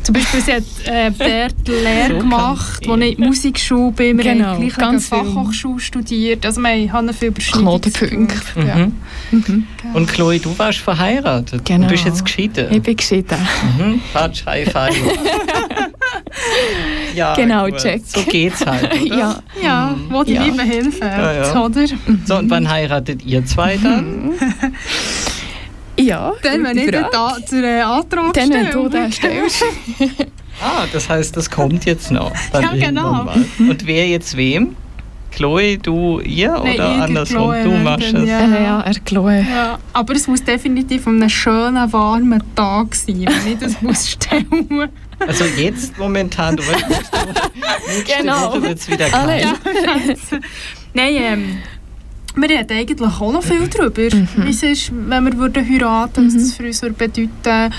zum 0.03 0.13
Beispiel, 0.13 0.41
sie 0.41 0.53
hat 0.53 0.63
äh, 0.85 1.11
dort 1.17 1.67
Lehre 1.67 2.13
So 2.13 2.17
gemacht, 2.19 2.87
wo 2.87 2.95
ich 2.97 3.17
Musikschule 3.17 3.91
bin. 3.91 4.17
Wir 4.17 4.23
Genau, 4.33 4.45
haben 4.47 4.61
gleich 4.61 4.75
ganz 4.77 5.09
viel. 5.09 5.17
Fachhochschule 5.19 5.79
studiert. 5.79 6.45
Also 6.45 6.61
wir 6.61 6.69
haben 6.69 6.87
Knotenpunkte. 7.07 7.25
Überschneidungspunkte. 7.27 8.67
Ja. 8.67 8.87
Mhm. 9.31 9.67
Und 9.93 10.07
Chloe, 10.11 10.39
du 10.39 10.57
warst 10.57 10.79
verheiratet. 10.79 11.65
Genau. 11.65 11.85
Du 11.87 11.91
bist 11.91 12.05
jetzt 12.05 12.23
geschieden. 12.25 12.67
Ich 12.71 12.81
bin 12.81 12.95
geschieden. 12.95 13.37
Mhm. 13.77 14.01
Fatsch, 14.13 14.45
High 14.45 14.71
Five. 14.71 14.95
ja, 17.15 17.35
Genau, 17.35 17.65
gut. 17.65 17.77
check. 17.77 18.01
So 18.05 18.21
geht's 18.23 18.65
halt. 18.65 18.83
Oder? 18.93 19.15
Ja, 19.17 19.35
Ja, 19.63 19.95
wo 20.09 20.23
die 20.23 20.33
Ja. 20.33 20.43
Liebe 20.43 20.63
hilft, 20.63 21.01
Ja, 21.01 21.33
ja. 21.33 21.61
oder? 21.65 21.85
So, 22.25 22.37
und 22.37 22.49
wann 22.49 22.69
heiratet 22.69 23.23
ihr 23.25 23.45
zwei 23.45 23.77
dann? 23.77 24.31
Ja. 26.09 26.33
Dann, 26.43 26.63
wenn 26.63 26.77
ich 26.77 26.85
den, 26.91 27.63
äh, 27.63 27.81
Antrag 27.81 28.33
Dann, 28.33 28.49
wenn 28.49 28.67
stelle. 28.67 28.69
du 28.71 28.89
den 28.89 29.11
stellst. 29.11 29.63
Ah, 30.61 30.83
das 30.91 31.07
heißt, 31.07 31.37
das 31.37 31.49
kommt 31.49 31.85
jetzt 31.85 32.11
noch. 32.11 32.33
Dann 32.51 32.63
Ja, 32.63 32.87
genau. 32.87 33.23
Mal. 33.23 33.45
Und 33.59 33.87
wer 33.87 34.05
jetzt 34.09 34.35
wem? 34.35 34.75
Chloe, 35.31 35.77
du 35.77 36.19
ihr 36.19 36.51
Nein, 36.51 36.73
oder 36.73 36.95
ich, 36.95 37.01
andersrum? 37.01 37.37
Chloe, 37.51 37.63
du 37.63 37.71
machst 37.77 38.13
es. 38.13 38.27
ja. 38.27 38.45
Ja, 38.45 38.59
ja, 38.61 38.81
er 38.81 38.93
Chloe. 39.05 39.45
Ja, 39.49 39.79
aber 39.93 40.15
es 40.15 40.27
muss 40.27 40.43
definitiv 40.43 41.07
an 41.07 41.15
einem 41.21 41.29
schönen, 41.29 41.93
warmen 41.93 42.43
Tag 42.55 42.93
sein, 42.93 43.25
wenn 43.25 43.53
ich 43.53 43.59
das 43.59 43.81
muss 43.81 44.09
stellen 44.09 44.89
Also 45.25 45.45
jetzt 45.45 45.97
momentan, 45.97 46.57
du 46.57 46.63
weißt, 46.67 46.85
nächste 47.87 48.17
Genau. 48.17 48.49
Woche 48.49 48.61
wird 48.63 48.79
es 48.79 48.89
wieder 48.89 49.07
kalt. 49.07 49.47
Nein, 50.93 51.13
ähm, 51.15 51.57
wir 52.41 52.49
reden 52.49 52.71
eigentlich 52.77 53.01
auch 53.01 53.31
noch 53.31 53.43
viel 53.43 53.67
darüber, 53.67 54.01
wie 54.01 54.49
es 54.49 54.63
ist, 54.63 54.91
wenn 54.93 55.25
wir 55.25 55.37
würden 55.37 55.67
heiraten, 55.67 56.27
was 56.27 56.33
das 56.35 56.53
für 56.53 56.63
uns 56.65 56.81
würde 56.81 56.95
bedeuten 56.95 57.73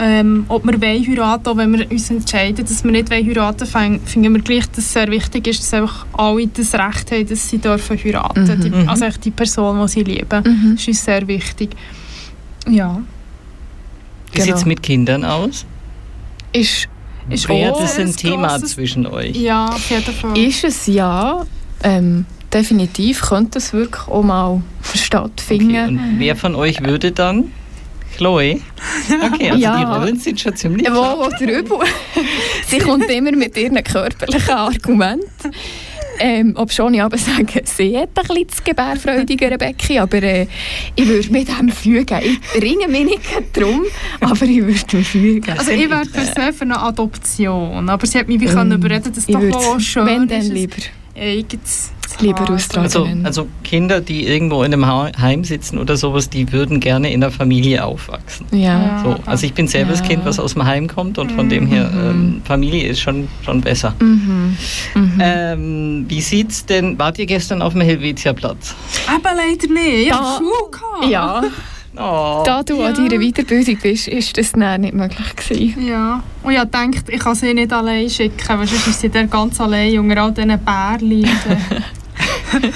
ähm, 0.00 0.44
ob 0.48 0.64
wir 0.64 0.80
wollen 0.80 1.06
heiraten, 1.06 1.48
auch 1.48 1.56
wenn 1.56 1.72
wir 1.76 1.90
uns 1.90 2.10
entscheiden, 2.10 2.64
dass 2.64 2.82
wir 2.84 2.90
nicht 2.90 3.10
wollen 3.10 3.26
heiraten 3.26 3.72
wollen, 3.74 4.00
finden 4.00 4.34
wir 4.34 4.42
gleich, 4.42 4.66
dass 4.70 4.78
es 4.84 4.92
sehr 4.92 5.08
wichtig 5.10 5.46
ist, 5.46 5.60
dass 5.62 5.74
einfach 5.74 6.06
alle 6.12 6.46
das 6.48 6.74
Recht 6.74 7.10
haben, 7.12 7.26
dass 7.26 7.48
sie 7.48 7.58
dürfen 7.58 7.98
heiraten 7.98 8.60
die, 8.60 8.88
Also 8.88 9.04
echt 9.06 9.24
die 9.24 9.30
Person, 9.30 9.80
die 9.80 9.88
sie 9.88 10.02
lieben. 10.02 10.42
Mhm. 10.44 10.72
Das 10.76 10.80
ist 10.80 10.88
uns 10.88 11.04
sehr 11.04 11.26
wichtig. 11.28 11.70
Ja. 12.68 13.00
Wie 14.32 14.40
sieht 14.40 14.50
es 14.54 14.60
Genau. 14.60 14.68
mit 14.68 14.82
Kindern 14.82 15.24
aus? 15.24 15.64
Ist, 16.52 16.88
Ist 17.30 17.48
Wäre 17.48 17.72
das 17.80 17.98
ein 17.98 18.08
ein 18.08 18.16
Thema 18.16 18.48
grosses- 18.48 18.72
zwischen 18.72 19.06
euch? 19.06 19.36
Ja, 19.36 19.66
auf 19.66 19.90
jeden 19.90 20.02
Fall. 20.14 20.36
ist 20.38 20.64
es 20.64 20.86
ja. 20.86 21.44
Ähm, 21.82 22.24
definitiv 22.54 23.20
könnte 23.20 23.58
es 23.58 23.72
wirklich 23.72 24.06
auch 24.08 24.22
mal 24.22 24.62
stattfinden. 24.94 25.70
Okay, 25.70 25.88
und 25.88 26.00
wer 26.18 26.36
von 26.36 26.54
euch 26.54 26.82
würde 26.82 27.12
dann? 27.12 27.52
Chloe? 28.16 28.60
Okay, 29.32 29.50
also 29.50 29.62
Ja. 29.62 29.76
die 29.78 29.84
Rollen 29.84 30.18
sind 30.18 30.40
schon 30.40 30.54
ziemlich 30.54 30.86
Wo 30.88 31.24
oder 31.26 31.40
übel. 31.40 31.78
Sie 32.68 32.78
kommt 32.78 33.10
immer 33.10 33.32
mit 33.32 33.56
ihren 33.56 33.82
körperlichen 33.82 34.54
Argumenten. 34.54 35.50
Ähm, 36.20 36.52
ob 36.56 36.70
schon 36.70 36.94
ich 36.94 37.02
aber 37.02 37.18
sage, 37.18 37.62
sie 37.64 37.98
hat 37.98 38.10
ein 38.16 38.24
bisschen 38.28 38.46
das 38.46 38.62
gebärfreudigere 38.62 39.58
Becken, 39.58 39.98
aber 39.98 40.22
äh, 40.22 40.46
ich 40.94 41.08
würde 41.08 41.28
mit 41.32 41.48
dem 41.48 41.70
fügen. 41.70 42.20
Ich 42.22 42.62
ringe 42.62 42.86
mich 42.86 43.04
nicht 43.04 43.20
drum, 43.52 43.82
aber 44.20 44.42
ich 44.42 44.64
würde 44.64 44.96
mich 44.96 45.08
fügen. 45.08 45.50
Also 45.58 45.72
ich 45.72 45.90
wäre 45.90 46.06
per 46.06 46.24
se 46.24 46.52
für 46.52 46.62
eine 46.62 46.78
Adoption, 46.80 47.88
aber 47.88 48.06
sie 48.06 48.18
hat 48.18 48.28
mich 48.28 48.40
wie 48.40 48.46
können 48.46 48.70
überreden, 48.70 49.12
dass 49.12 49.24
es 49.24 49.28
ich 49.28 49.34
doch 49.50 49.80
schön 49.80 50.06
wenn 50.06 50.22
ist, 50.22 50.30
dann 50.30 50.38
es 50.40 50.48
lieber, 50.50 50.76
eigenes 51.16 51.90
lieber 52.20 52.48
austragen. 52.50 52.84
Also, 52.84 53.08
also 53.24 53.48
Kinder, 53.62 54.00
die 54.00 54.26
irgendwo 54.26 54.62
in 54.62 54.72
einem 54.72 54.86
Heim 54.86 55.44
sitzen 55.44 55.78
oder 55.78 55.96
sowas, 55.96 56.28
die 56.30 56.52
würden 56.52 56.80
gerne 56.80 57.12
in 57.12 57.20
der 57.20 57.30
Familie 57.30 57.84
aufwachsen. 57.84 58.46
ja. 58.52 59.00
So, 59.04 59.16
also 59.26 59.46
ich 59.46 59.54
bin 59.54 59.68
selber 59.68 59.90
das 59.92 60.00
Ja. 60.00 60.06
Kind, 60.06 60.24
was 60.24 60.38
aus 60.38 60.54
dem 60.54 60.64
Heim 60.64 60.86
kommt 60.88 61.18
und 61.18 61.32
von 61.32 61.48
dem 61.48 61.66
her, 61.66 61.90
ähm, 61.92 62.40
Familie 62.44 62.88
ist 62.88 63.00
schon, 63.00 63.28
schon 63.44 63.60
besser. 63.60 63.94
Mhm. 64.00 64.56
Mhm. 64.94 65.12
Ähm, 65.20 66.04
wie 66.08 66.20
sieht's 66.20 66.64
denn, 66.66 66.98
wart 66.98 67.18
ihr 67.18 67.26
gestern 67.26 67.62
auf 67.62 67.72
dem 67.72 67.82
Helvetiaplatz? 67.82 68.74
Eben 69.08 69.22
leider 69.22 69.72
nicht, 69.72 70.06
ich 70.06 70.08
Da- 70.10 70.36
Schule. 70.38 70.70
gehabt. 70.70 71.10
ja, 71.10 71.42
Oh, 71.96 72.42
da 72.44 72.64
du 72.64 72.82
an 72.82 72.92
Ja. 72.96 73.08
deiner 73.08 73.20
Weiterbildung 73.22 73.78
bist, 73.80 74.08
ist 74.08 74.36
das 74.36 74.50
dann 74.50 74.80
nicht 74.80 74.94
möglich 74.94 75.36
gewesen. 75.36 75.86
Ja, 75.86 76.24
und 76.42 76.52
ich 76.52 76.58
dachte, 76.58 77.12
ich 77.12 77.20
kann 77.20 77.36
sie 77.36 77.54
nicht 77.54 77.72
allein 77.72 78.10
schicken, 78.10 78.58
weil 78.58 78.66
sonst 78.66 78.88
ist 78.88 79.00
sie 79.00 79.08
dann 79.10 79.30
ganz 79.30 79.60
allein 79.60 79.96
unter 80.00 80.18
all 80.22 80.32
diesen 80.32 80.58
Bärchen. 80.64 81.24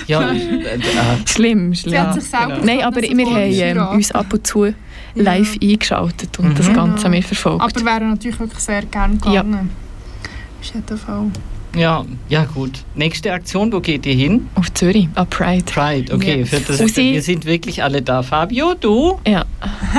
ja, 0.06 0.32
äh, 0.32 0.36
äh, 0.36 0.78
Schlimm, 1.26 1.74
sie 1.74 1.82
schlimm. 1.90 2.00
hat 2.00 2.14
sich 2.14 2.24
selber 2.24 2.54
genau. 2.54 2.64
Nein, 2.66 2.82
aber 2.82 3.02
wir 3.02 3.26
haben 3.26 3.78
ähm, 3.78 3.88
uns 3.96 4.12
ab 4.12 4.32
und 4.32 4.46
zu 4.46 4.72
live 5.14 5.56
eingeschaltet 5.62 6.38
und 6.38 6.58
das 6.58 6.68
Mhm. 6.68 6.74
Ganze 6.74 7.08
mit 7.08 7.24
verfolgt. 7.24 7.62
Aber 7.62 7.84
wäre 7.84 8.04
natürlich 8.04 8.38
wirklich 8.40 8.60
sehr 8.60 8.82
gerne 8.86 9.18
Ja. 9.26 9.42
gegangen. 9.42 9.70
Auf 10.60 10.74
jeden 10.74 10.98
Fall. 10.98 11.26
ja, 11.76 12.04
ja 12.28 12.44
gut. 12.44 12.72
Nächste 12.94 13.32
Aktion, 13.32 13.72
wo 13.72 13.80
geht 13.80 14.04
ihr 14.06 14.14
hin? 14.14 14.48
Auf 14.54 14.72
Zürich, 14.74 15.08
an 15.14 15.26
Pride. 15.28 15.64
Pride, 15.64 16.12
okay. 16.14 16.40
Ja. 16.40 16.46
Für 16.46 16.60
das, 16.60 16.78
sie- 16.94 17.12
wir 17.14 17.22
sind 17.22 17.44
wirklich 17.44 17.82
alle 17.82 18.02
da. 18.02 18.22
Fabio, 18.22 18.74
du? 18.74 19.18
Ja. 19.26 19.44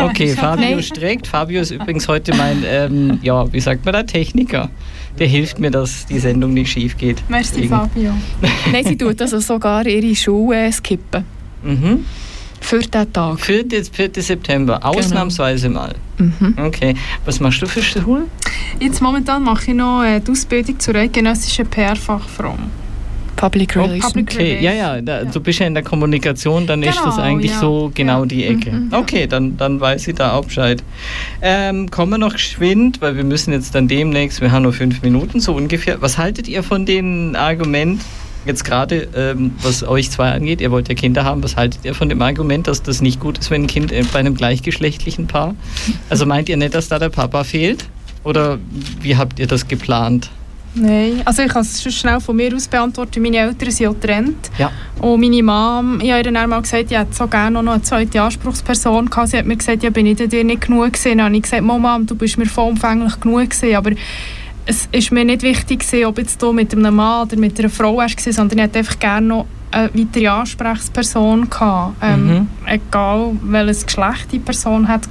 Okay, 0.02 0.30
Fabio 0.36 0.82
streckt. 0.82 1.28
Fabio 1.28 1.62
ist 1.62 1.72
übrigens 1.72 2.08
heute 2.08 2.36
mein, 2.36 2.64
ähm, 2.68 3.20
ja, 3.22 3.52
wie 3.54 3.60
sagt 3.62 3.86
man 3.86 3.94
da, 3.94 4.04
Techniker. 4.04 4.70
Der 5.18 5.28
hilft 5.28 5.60
mir, 5.60 5.72
dass 5.72 6.06
die 6.06 6.20
Sendung 6.20 6.54
nicht 6.54 6.72
schief 6.72 6.98
geht. 6.98 7.24
Merci, 7.30 7.52
Deswegen. 7.54 7.70
Fabio. 7.70 8.14
Nein, 8.72 8.86
sie 8.86 8.98
tut 8.98 9.22
also 9.22 9.40
sogar 9.40 9.86
ihre 9.86 10.16
Schuhe 10.16 10.72
skippen. 10.72 11.26
Mhm. 11.64 12.06
Für 12.62 12.80
den 12.80 13.14
Tag. 13.14 13.40
Für 13.40 13.64
den 13.64 13.84
4. 13.84 14.10
September, 14.18 14.80
genau. 14.80 14.98
ausnahmsweise 14.98 15.70
mal. 15.70 15.96
Mhm. 16.18 16.56
Okay. 16.58 16.96
Was 17.26 17.40
machst 17.40 17.62
du 17.62 17.68
für 17.68 17.82
Schule? 17.82 18.26
Jetzt 18.80 19.02
momentan 19.02 19.44
mache 19.44 19.72
ich 19.72 19.78
noch 19.78 20.04
äh, 20.04 20.20
die 20.20 20.32
Ausbildung 20.32 20.80
zur 20.80 20.96
eidgenössischen 20.96 21.66
PR-Fachfrau. 21.68 22.56
Public 23.40 23.76
oh, 23.78 23.84
Relations. 23.84 24.16
Oh, 24.18 24.20
okay, 24.20 24.60
ja, 24.62 24.74
ja, 24.74 25.02
da, 25.02 25.24
du 25.24 25.40
bist 25.40 25.60
ja 25.60 25.66
in 25.66 25.74
der 25.74 25.84
Kommunikation, 25.84 26.68
dann 26.68 26.82
genau, 26.82 26.92
ist 26.92 27.06
das 27.06 27.16
genau, 27.16 27.28
eigentlich 27.28 27.52
ja. 27.52 27.60
so 27.60 27.90
genau 27.94 28.20
ja. 28.22 28.26
die 28.26 28.46
Ecke. 28.46 28.72
Mhm, 28.72 28.94
okay, 28.94 29.28
dann, 29.28 29.56
dann 29.56 29.80
weiß 29.80 30.10
ich 30.10 30.16
da 30.16 30.34
auch 30.34 30.44
Bescheid. 30.44 30.84
Ähm, 31.42 31.90
kommen 31.90 32.12
wir 32.12 32.18
noch 32.18 32.34
geschwind, 32.34 33.00
weil 33.00 33.16
wir 33.16 33.24
müssen 33.24 33.54
jetzt 33.54 33.74
dann 33.76 33.88
demnächst, 33.88 34.42
wir 34.42 34.52
haben 34.52 34.64
nur 34.64 34.74
fünf 34.74 35.02
Minuten 35.04 35.40
so 35.40 35.54
ungefähr. 35.54 36.02
Was 36.02 36.18
haltet 36.18 36.50
ihr 36.50 36.64
von 36.64 36.86
dem 36.86 37.34
Argument, 37.38 38.02
jetzt 38.46 38.66
gerade, 38.66 39.08
ähm, 39.16 39.52
was 39.62 39.88
euch 39.88 40.12
zwei 40.12 40.32
angeht, 40.32 40.60
ihr 40.60 40.72
wollt 40.72 40.90
ja 40.90 40.96
Kinder 40.96 41.24
haben, 41.24 41.42
was 41.42 41.56
haltet 41.56 41.86
ihr 41.86 41.96
von 41.96 42.10
dem 42.10 42.22
Argument, 42.22 42.68
dass 42.68 42.84
das 42.84 43.02
nicht 43.02 43.22
gut 43.22 43.38
ist, 43.38 43.52
wenn 43.52 43.64
ein 43.64 43.68
Kind 43.68 43.94
bei 44.12 44.20
einem 44.20 44.36
gleichgeschlechtlichen 44.36 45.28
Paar? 45.28 45.56
Also 46.10 46.26
meint 46.26 46.50
ihr 46.50 46.58
nicht, 46.58 46.76
dass 46.76 46.90
da 46.90 47.00
der 47.00 47.10
Papa 47.10 47.46
fehlt? 47.46 47.86
Oder 48.26 48.60
wie 49.02 49.16
habt 49.16 49.40
ihr 49.40 49.48
das 49.48 49.70
geplant? 49.70 50.30
Nein, 50.76 51.22
also 51.26 51.42
ich 51.42 51.52
kann 51.52 51.64
es 51.64 51.82
schon 51.82 51.92
schnell 51.92 52.20
von 52.20 52.36
mir 52.36 52.56
aus 52.56 52.68
beantworten. 52.68 53.22
Meine 53.22 53.38
Eltern 53.38 53.72
sind 53.72 53.86
ja 53.86 53.92
getrennt. 53.92 54.52
Ja. 54.58 54.72
Und 55.02 55.20
meine 55.20 55.42
Mom, 55.42 56.00
ich 56.02 56.12
habe 56.12 56.28
ihr 56.28 56.32
dann 56.32 56.50
mal 56.50 56.62
gesagt, 56.62 56.92
ich 56.92 56.98
hätte 56.98 57.14
so 57.14 57.28
gerne 57.28 57.62
noch 57.62 57.74
eine 57.74 57.82
zweite 57.82 58.22
Anspruchsperson 58.22 59.10
gehabt. 59.10 59.30
Sie 59.30 59.38
hat 59.38 59.46
mir 59.46 59.58
gesagt, 59.58 59.84
ja, 59.84 59.90
bin 59.90 60.06
ich 60.06 60.18
dir 60.18 60.44
nicht 60.44 60.62
genug 60.62 60.94
gewesen. 60.94 61.18
Dann 61.18 61.28
habe 61.28 61.36
ich 61.36 61.44
gesagt, 61.44 61.64
Mama, 61.64 62.00
du 62.06 62.16
bist 62.16 62.38
mir 62.38 62.46
vollumfänglich 62.46 63.20
genug 63.20 63.50
gewesen. 63.50 63.76
Aber 63.76 63.92
es 64.66 64.88
ist 64.92 65.12
mir 65.12 65.26
nicht 65.26 65.42
wichtig 65.42 65.80
gewesen, 65.80 66.06
ob 66.06 66.20
jetzt 66.20 66.42
du 66.42 66.54
mit 66.54 66.74
einem 66.74 66.96
Mann 66.96 67.26
oder 67.26 67.38
mit 67.38 67.60
einer 67.60 67.70
Frau 67.70 67.98
warst, 67.98 68.22
sondern 68.22 68.60
ich 68.60 68.64
hätte 68.66 68.80
einfach 68.80 69.00
gerne 69.00 69.28
noch 69.28 69.46
eine 69.72 69.90
weitere 69.94 70.28
Ansprechperson 70.28 71.50
gehabt. 71.50 71.96
Ähm, 72.02 72.28
mhm. 72.28 72.48
Egal, 72.66 73.32
welches 73.42 73.86
Geschlecht 73.86 74.32
die 74.32 74.40
Person 74.40 74.88
hatte. 74.88 75.10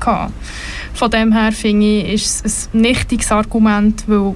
Von 0.95 1.11
dem 1.11 1.33
her 1.33 1.53
finde 1.53 1.87
ich, 1.87 2.13
ist 2.15 2.47
es 2.47 2.69
ein 2.73 2.81
nichtiges 2.83 3.31
Argument, 3.33 4.05
weil 4.07 4.35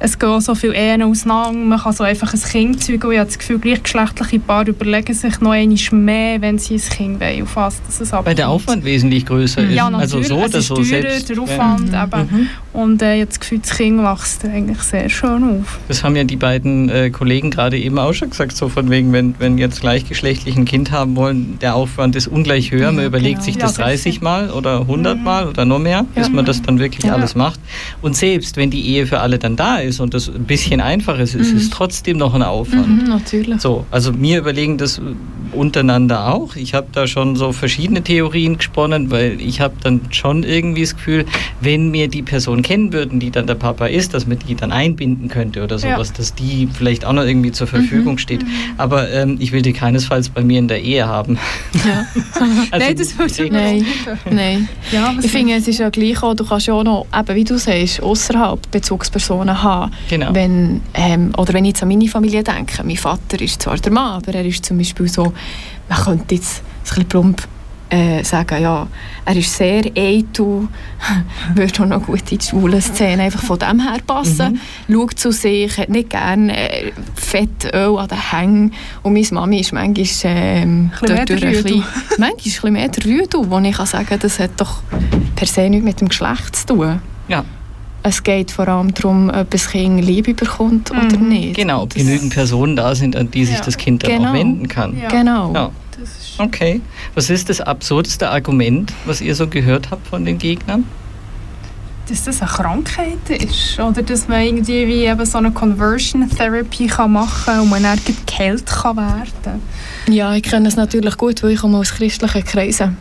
es 0.00 0.18
gehen 0.18 0.40
so 0.40 0.54
viele 0.54 0.74
Ehen 0.74 1.02
auseinander, 1.02 1.58
man 1.58 1.78
kann 1.78 1.92
so 1.92 2.04
einfach 2.04 2.32
ein 2.32 2.40
Kind 2.40 2.84
zeugen 2.84 3.06
und 3.06 3.12
ich 3.12 3.18
habe 3.18 3.26
das 3.28 3.38
Gefühl, 3.38 3.58
gleichgeschlechtliche 3.58 4.38
Paare 4.38 4.70
überlegen 4.70 5.12
sich 5.12 5.40
noch 5.40 5.50
einmal 5.50 5.76
mehr, 5.92 6.40
wenn 6.40 6.58
sie 6.58 6.74
ein 6.74 6.80
Kind 6.80 7.20
wollen, 7.20 7.42
auf 7.42 7.56
was 7.56 7.80
das 7.86 8.00
es 8.00 8.12
Weil 8.12 8.34
der 8.34 8.48
Aufwand 8.48 8.84
wesentlich 8.84 9.26
größer 9.26 9.62
ist. 9.62 9.74
Ja, 9.74 9.90
natürlich, 9.90 10.30
also 10.30 10.36
so, 10.36 10.58
ist 10.58 10.68
teurer, 10.68 10.84
selbst, 10.84 11.28
der 11.30 11.40
Aufwand 11.40 11.92
ja. 11.92 12.04
eben. 12.04 12.20
Mhm. 12.30 12.48
Und 12.78 13.02
äh, 13.02 13.14
jetzt 13.14 13.40
Gefühl, 13.40 13.58
das 13.58 13.76
Kind 13.76 14.00
wächst 14.00 14.44
eigentlich 14.44 14.78
sehr 14.82 15.08
schön 15.08 15.42
auf. 15.42 15.80
Das 15.88 16.04
haben 16.04 16.14
ja 16.14 16.22
die 16.22 16.36
beiden 16.36 16.88
äh, 16.88 17.10
Kollegen 17.10 17.50
gerade 17.50 17.76
eben 17.76 17.98
auch 17.98 18.12
schon 18.12 18.30
gesagt, 18.30 18.56
so 18.56 18.68
von 18.68 18.88
wegen, 18.88 19.12
wenn, 19.12 19.34
wenn 19.40 19.58
jetzt 19.58 19.80
gleichgeschlechtlich 19.80 20.56
ein 20.56 20.64
Kind 20.64 20.92
haben 20.92 21.16
wollen, 21.16 21.58
der 21.60 21.74
Aufwand 21.74 22.14
ist 22.14 22.28
ungleich 22.28 22.70
höher, 22.70 22.92
man 22.92 23.04
überlegt 23.04 23.40
genau. 23.40 23.44
sich 23.44 23.58
das 23.58 23.78
ja, 23.78 23.82
30 23.82 24.20
Mal 24.20 24.50
oder 24.50 24.82
100 24.82 25.18
mhm. 25.18 25.24
Mal 25.24 25.48
oder 25.48 25.64
noch 25.64 25.80
mehr, 25.80 26.06
bis 26.14 26.30
man 26.30 26.44
das 26.44 26.62
dann 26.62 26.78
wirklich 26.78 27.10
alles 27.10 27.34
macht. 27.34 27.58
Und 28.00 28.14
selbst 28.16 28.56
wenn 28.56 28.70
die 28.70 28.86
Ehe 28.86 29.08
für 29.08 29.18
alle 29.18 29.40
dann 29.40 29.56
da 29.56 29.78
ist 29.78 29.98
und 29.98 30.14
das 30.14 30.28
ein 30.28 30.44
bisschen 30.44 30.80
einfacher 30.80 31.18
ist, 31.18 31.34
ist 31.34 31.52
es 31.52 31.64
mhm. 31.64 31.70
trotzdem 31.72 32.16
noch 32.16 32.32
ein 32.34 32.44
Aufwand. 32.44 33.02
Mhm, 33.02 33.08
natürlich. 33.08 33.60
So, 33.60 33.86
also 33.90 34.12
mir 34.12 34.38
überlegen 34.38 34.78
das 34.78 35.00
untereinander 35.52 36.32
auch. 36.32 36.56
Ich 36.56 36.74
habe 36.74 36.88
da 36.92 37.06
schon 37.06 37.36
so 37.36 37.52
verschiedene 37.52 38.02
Theorien 38.02 38.58
gesponnen, 38.58 39.10
weil 39.10 39.40
ich 39.40 39.60
habe 39.60 39.74
dann 39.82 40.00
schon 40.10 40.42
irgendwie 40.42 40.82
das 40.82 40.96
Gefühl, 40.96 41.24
wenn 41.60 41.90
mir 41.90 42.08
die 42.08 42.22
Person 42.22 42.62
kennen 42.62 42.92
würden, 42.92 43.20
die 43.20 43.30
dann 43.30 43.46
der 43.46 43.54
Papa 43.54 43.86
ist, 43.86 44.14
dass 44.14 44.26
man 44.26 44.38
die 44.38 44.54
dann 44.54 44.72
einbinden 44.72 45.28
könnte 45.28 45.62
oder 45.62 45.78
sowas, 45.78 46.08
ja. 46.08 46.14
dass 46.16 46.34
die 46.34 46.68
vielleicht 46.72 47.04
auch 47.04 47.12
noch 47.12 47.24
irgendwie 47.24 47.52
zur 47.52 47.66
Verfügung 47.66 48.14
mhm. 48.14 48.18
steht. 48.18 48.42
Mhm. 48.42 48.48
Aber 48.76 49.10
ähm, 49.10 49.36
ich 49.40 49.52
will 49.52 49.62
die 49.62 49.72
keinesfalls 49.72 50.28
bei 50.28 50.42
mir 50.42 50.58
in 50.58 50.68
der 50.68 50.82
Ehe 50.82 51.06
haben. 51.06 51.38
Ja. 51.84 52.06
also, 52.70 52.86
Nein, 52.86 52.96
das 52.96 53.18
würde 53.18 53.44
ich 53.44 53.50
Nein. 53.50 53.86
Nein. 54.30 54.68
Ja, 54.92 55.14
ich 55.20 55.30
finde, 55.30 55.54
es 55.54 55.68
ist 55.68 55.78
ja 55.78 55.90
gleich 55.90 56.22
auch, 56.22 56.34
du 56.34 56.44
kannst 56.44 56.66
ja 56.66 56.74
auch 56.74 56.84
noch, 56.84 57.06
eben 57.16 57.34
wie 57.34 57.44
du 57.44 57.58
sagst, 57.58 58.02
außerhalb 58.02 58.70
Bezugspersonen 58.70 59.62
haben. 59.62 59.92
Genau. 60.08 60.34
Wenn, 60.34 60.80
ähm, 60.94 61.32
oder 61.36 61.52
wenn 61.52 61.64
ich 61.64 61.70
jetzt 61.70 61.82
an 61.82 61.88
meine 61.88 62.08
Familie 62.08 62.42
denke, 62.42 62.82
mein 62.84 62.96
Vater 62.96 63.40
ist 63.40 63.62
zwar 63.62 63.76
der 63.76 63.92
Mann, 63.92 64.22
aber 64.22 64.34
er 64.34 64.44
ist 64.44 64.64
zum 64.64 64.78
Beispiel 64.78 65.08
so, 65.08 65.32
man 65.88 65.98
könnte 65.98 66.34
jetzt 66.34 66.58
ein 66.58 66.84
bisschen 66.84 67.04
plump 67.08 67.48
äh, 67.90 68.22
sagen, 68.22 68.62
ja, 68.62 68.86
er 69.24 69.36
ist 69.36 69.54
sehr 69.54 69.84
eitel, 69.96 70.68
würde 71.54 71.82
auch 71.82 71.86
noch 71.86 72.02
gut 72.04 72.30
in 72.30 72.38
die 72.38 72.44
schwulen 72.44 72.82
Szene 72.82 73.22
einfach 73.22 73.42
von 73.42 73.58
dem 73.58 73.80
her 73.80 73.98
passen, 74.06 74.60
mhm. 74.88 74.94
schaut 74.94 75.18
zu 75.18 75.32
sich, 75.32 75.78
hat 75.78 75.88
nicht 75.88 76.10
gerne 76.10 76.54
äh, 76.54 76.92
Fettöl 77.14 77.98
an 77.98 78.08
den 78.08 78.30
Hängen 78.30 78.74
und 79.02 79.14
meine 79.14 79.26
Mami 79.30 79.60
ist 79.60 79.72
manchmal 79.72 80.06
ähm, 80.24 80.90
ein 81.00 81.26
durch 81.26 81.44
ein 81.44 81.52
bisschen, 81.52 81.84
manchmal 82.18 82.30
ein 82.30 82.36
bisschen 82.36 82.72
mehr 82.72 82.88
der 82.88 83.50
wo 83.50 83.58
ich 83.58 83.76
kann 83.76 83.86
sagen 83.86 84.18
das 84.20 84.38
hat 84.38 84.50
doch 84.58 84.82
per 85.34 85.46
se 85.46 85.70
nichts 85.70 85.84
mit 85.84 86.00
dem 86.00 86.08
Geschlecht 86.08 86.56
zu 86.56 86.66
tun. 86.66 87.00
Ja. 87.28 87.44
Es 88.08 88.22
geht 88.22 88.50
vor 88.50 88.66
allem 88.68 88.94
darum, 88.94 89.28
ob 89.28 89.50
das 89.50 89.68
Kind 89.68 90.02
Liebe 90.02 90.32
bekommt 90.32 90.90
mhm. 90.90 90.98
oder 90.98 91.16
nicht. 91.18 91.56
Genau, 91.56 91.82
ob 91.82 91.94
genügend 91.94 92.32
Personen 92.32 92.74
da 92.74 92.94
sind, 92.94 93.14
an 93.14 93.30
die 93.30 93.44
sich 93.44 93.56
ja. 93.56 93.62
das 93.62 93.76
Kind 93.76 94.02
dann 94.02 94.12
genau. 94.12 94.30
auch 94.30 94.34
wenden 94.34 94.66
kann. 94.66 94.98
Ja. 94.98 95.08
Genau. 95.08 95.52
Ja. 95.52 95.70
Okay. 96.38 96.80
Was 97.14 97.28
ist 97.28 97.50
das 97.50 97.60
absurdeste 97.60 98.30
Argument, 98.30 98.94
was 99.04 99.20
ihr 99.20 99.34
so 99.34 99.46
gehört 99.46 99.90
habt 99.90 100.06
von 100.06 100.24
den 100.24 100.38
Gegnern? 100.38 100.84
Dass 102.08 102.24
das 102.24 102.40
eine 102.40 102.50
Krankheit 102.50 103.28
ist 103.28 103.78
oder 103.78 104.02
dass 104.02 104.26
man 104.26 104.40
irgendwie 104.40 104.86
wie 104.86 105.04
eben 105.04 105.26
so 105.26 105.36
eine 105.36 105.50
Conversion 105.50 106.30
Therapy 106.30 106.86
kann 106.86 107.12
machen 107.12 107.44
kann 107.44 107.60
und 107.60 107.68
man 107.68 107.82
dann 107.82 107.98
geheilt 108.24 108.64
kann 108.64 108.96
werden 108.96 109.60
Ja, 110.08 110.34
ich 110.34 110.44
kenne 110.44 110.68
es 110.68 110.76
natürlich 110.76 111.18
gut, 111.18 111.42
weil 111.42 111.50
ich 111.50 111.60
komme 111.60 111.76
aus 111.76 111.92
christlichen 111.92 112.44
Kreisen. 112.44 112.96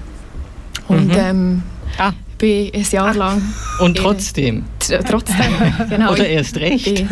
Und 0.89 1.07
mhm. 1.07 1.17
ähm, 1.17 1.63
ah 1.97 2.11
bin 2.38 2.72
ein 2.73 2.85
Jahr 2.91 3.14
lang. 3.14 3.41
Und 3.80 3.97
trotzdem? 3.97 4.64
trotzdem, 5.07 5.38
genau. 5.89 6.11
Oder 6.11 6.27
erst 6.27 6.57
recht? 6.57 6.88
Ich 6.88 7.05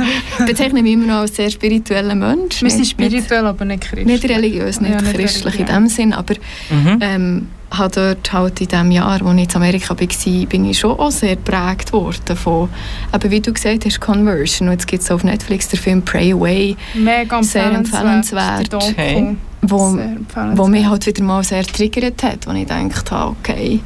bezeichne 0.45 0.81
mich 0.81 0.93
immer 0.93 1.07
noch 1.07 1.19
als 1.21 1.35
sehr 1.35 1.49
spiritueller 1.49 2.15
Mensch. 2.15 2.61
Wir 2.61 2.69
sind 2.69 2.87
spirituell, 2.87 3.45
aber 3.45 3.65
nicht 3.65 3.81
christlich. 3.81 4.05
Nicht 4.05 4.29
religiös, 4.29 4.81
nicht, 4.81 4.93
ja, 4.93 5.01
nicht 5.01 5.15
christlich 5.15 5.59
in 5.59 5.65
dem 5.65 5.87
Sinn, 5.87 6.13
aber 6.13 6.35
mhm. 6.69 6.99
ähm, 7.01 7.47
habe 7.71 7.91
dort 7.93 8.31
halt 8.31 8.61
in 8.61 8.67
dem 8.67 8.91
Jahr, 8.91 9.21
als 9.21 9.21
ich 9.21 9.49
in 9.49 9.55
Amerika 9.55 9.89
war, 9.89 10.45
bin 10.45 10.65
ich 10.65 10.79
schon 10.79 10.99
auch 10.99 11.11
sehr 11.11 11.35
geprägt 11.35 11.91
worden 11.93 12.35
von, 12.35 12.69
aber 13.11 13.31
wie 13.31 13.41
du 13.41 13.51
gesagt 13.51 13.85
hast, 13.85 13.99
Conversion. 13.99 14.67
Und 14.67 14.73
jetzt 14.73 14.87
gibt 14.87 15.03
es 15.03 15.11
auf 15.11 15.23
Netflix 15.23 15.67
den 15.67 15.79
Film 15.79 16.01
Pray 16.01 16.33
Away. 16.33 16.75
Mega 16.93 17.43
sehr 17.43 17.71
empfehlenswert. 17.71 18.73
Okay. 18.73 19.35
Wo, 19.67 19.97
wo 20.53 20.67
mich 20.67 20.85
halt 20.85 21.07
wieder 21.07 21.23
mal 21.23 21.43
sehr 21.43 21.63
triggert 21.63 22.21
hat, 22.21 22.45
wo 22.45 22.51
ich 22.51 22.67
gedacht 22.67 23.09
habe, 23.09 23.35
okay, 23.39 23.79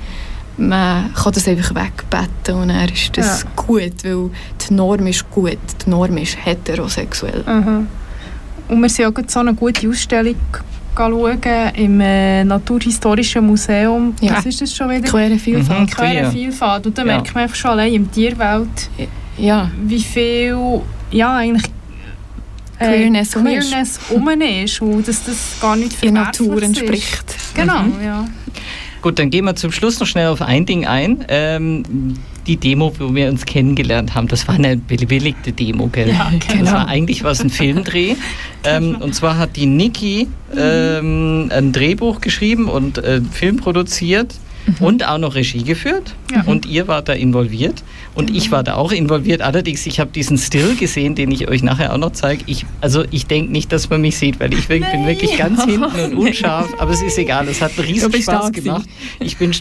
man 0.59 1.13
kann 1.13 1.33
das 1.33 1.47
einfach 1.47 1.73
wegbetten 1.73 2.55
und 2.55 2.67
dann 2.69 2.89
ist 2.89 3.17
das 3.17 3.43
ja. 3.43 3.49
gut, 3.55 4.03
weil 4.03 4.29
die 4.67 4.73
Norm 4.73 5.07
ist 5.07 5.29
gut, 5.31 5.57
die 5.85 5.89
Norm 5.89 6.17
ist 6.17 6.37
heterosexuell. 6.43 7.43
Mhm. 7.45 7.87
Und 8.67 8.81
wir 8.81 8.89
sind 8.89 9.05
auch 9.05 9.23
so 9.27 9.39
eine 9.39 9.53
gute 9.53 9.89
Ausstellung 9.89 10.35
schauen 10.95 11.39
im 11.75 12.01
äh, 12.01 12.43
Naturhistorischen 12.43 13.45
Museum. 13.45 14.13
Ja. 14.19 14.37
Was 14.37 14.45
ist 14.45 14.61
das 14.61 14.75
schon 14.75 14.89
wieder? 14.89 15.07
Quere 15.07 15.37
Vielfalt. 15.37 15.79
Mhm, 15.79 15.87
Quere 15.87 16.31
Vielfalt. 16.31 16.87
Und 16.87 16.97
da 16.97 17.03
ja. 17.03 17.05
merkt 17.05 17.33
man 17.33 17.43
einfach 17.43 17.55
schon 17.55 17.71
allein 17.71 17.93
in 17.93 18.03
der 18.03 18.11
Tierwelt, 18.11 18.89
ja. 19.37 19.71
wie 19.81 20.01
viel 20.01 20.81
ja, 21.11 21.37
eigentlich 21.37 21.71
äh, 22.79 22.85
Queerness, 22.85 23.31
Queerness 23.31 23.99
um 24.09 24.27
ist 24.29 24.81
und 24.81 25.07
dass 25.07 25.23
das 25.23 25.57
gar 25.61 25.75
nicht 25.75 26.01
der 26.03 26.11
Natur 26.11 26.61
entspricht. 26.61 27.23
Ist. 27.29 27.55
Genau, 27.55 27.83
mhm. 27.83 28.03
ja. 28.03 28.25
Gut, 29.01 29.17
dann 29.17 29.29
gehen 29.29 29.45
wir 29.45 29.55
zum 29.55 29.71
Schluss 29.71 29.99
noch 29.99 30.07
schnell 30.07 30.27
auf 30.27 30.41
ein 30.41 30.65
Ding 30.65 30.85
ein. 30.85 31.25
Ähm, 31.29 32.15
die 32.47 32.57
Demo, 32.57 32.93
wo 32.99 33.13
wir 33.13 33.29
uns 33.29 33.45
kennengelernt 33.45 34.15
haben, 34.15 34.27
das 34.27 34.47
war 34.47 34.55
eine 34.55 34.75
bewilligte 34.75 35.51
Demo, 35.51 35.87
gell? 35.87 36.09
Ja, 36.09 36.31
genau. 36.47 36.63
Das 36.63 36.73
war 36.73 36.87
eigentlich 36.87 37.23
was 37.23 37.41
ein 37.41 37.49
Filmdreh. 37.49 38.15
ähm, 38.63 38.97
und 38.99 39.13
zwar 39.15 39.37
hat 39.37 39.55
die 39.55 39.67
Niki 39.67 40.27
ähm, 40.57 41.49
ein 41.53 41.71
Drehbuch 41.71 42.21
geschrieben 42.21 42.67
und 42.67 42.97
äh, 42.97 43.21
Film 43.31 43.57
produziert 43.57 44.35
mhm. 44.79 44.85
und 44.85 45.07
auch 45.07 45.17
noch 45.17 45.35
Regie 45.35 45.63
geführt. 45.63 46.15
Ja. 46.33 46.43
Und 46.45 46.65
ihr 46.65 46.87
wart 46.87 47.09
da 47.09 47.13
involviert. 47.13 47.83
Und 48.15 48.27
genau. 48.27 48.37
ich 48.37 48.51
war 48.51 48.63
da 48.63 48.75
auch 48.75 48.91
involviert. 48.91 49.41
Allerdings, 49.41 49.85
ich 49.85 49.99
habe 49.99 50.11
diesen 50.11 50.37
Still 50.37 50.75
gesehen, 50.75 51.15
den 51.15 51.31
ich 51.31 51.47
euch 51.47 51.63
nachher 51.63 51.93
auch 51.93 51.97
noch 51.97 52.11
zeige. 52.11 52.43
Ich, 52.47 52.65
also 52.81 53.03
ich 53.11 53.25
denke 53.25 53.51
nicht, 53.51 53.71
dass 53.71 53.89
man 53.89 54.01
mich 54.01 54.17
sieht, 54.17 54.39
weil 54.39 54.53
ich 54.53 54.67
bin 54.67 54.81
nee. 54.81 55.07
wirklich 55.07 55.37
ganz 55.37 55.63
hinten 55.65 55.83
und 55.83 56.13
unscharf. 56.13 56.69
Aber 56.77 56.91
es 56.91 57.01
ist 57.01 57.17
egal, 57.17 57.47
es 57.47 57.61
hat 57.61 57.71
riesen 57.77 58.11
Spaß 58.11 58.51
gemacht. 58.51 58.87
Ich 59.19 59.37
bin 59.37 59.51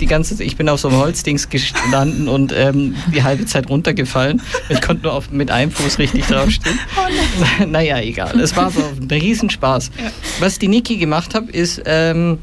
die 0.00 0.06
ganze 0.06 0.42
ich 0.42 0.56
bin 0.56 0.68
auf 0.68 0.80
so 0.80 0.88
einem 0.88 0.98
Holzdings 0.98 1.48
gestanden 1.48 2.28
und 2.28 2.52
ähm, 2.56 2.94
die 3.14 3.22
halbe 3.22 3.46
Zeit 3.46 3.68
runtergefallen. 3.68 4.42
Ich 4.68 4.80
konnte 4.80 5.04
nur 5.04 5.12
auf, 5.12 5.30
mit 5.30 5.50
einem 5.50 5.70
Fuß 5.70 5.98
richtig 5.98 6.26
draufstehen. 6.26 6.78
Oh 6.96 7.64
naja, 7.66 7.98
egal. 8.00 8.38
Es 8.40 8.56
war 8.56 8.70
so 8.70 8.80
ein 8.80 9.08
Riesenspaß. 9.08 9.90
Ja. 10.02 10.10
Was 10.40 10.58
die 10.58 10.68
Niki 10.68 10.96
gemacht 10.96 11.34
hat, 11.34 11.50
ist... 11.50 11.82
Ähm, 11.86 12.38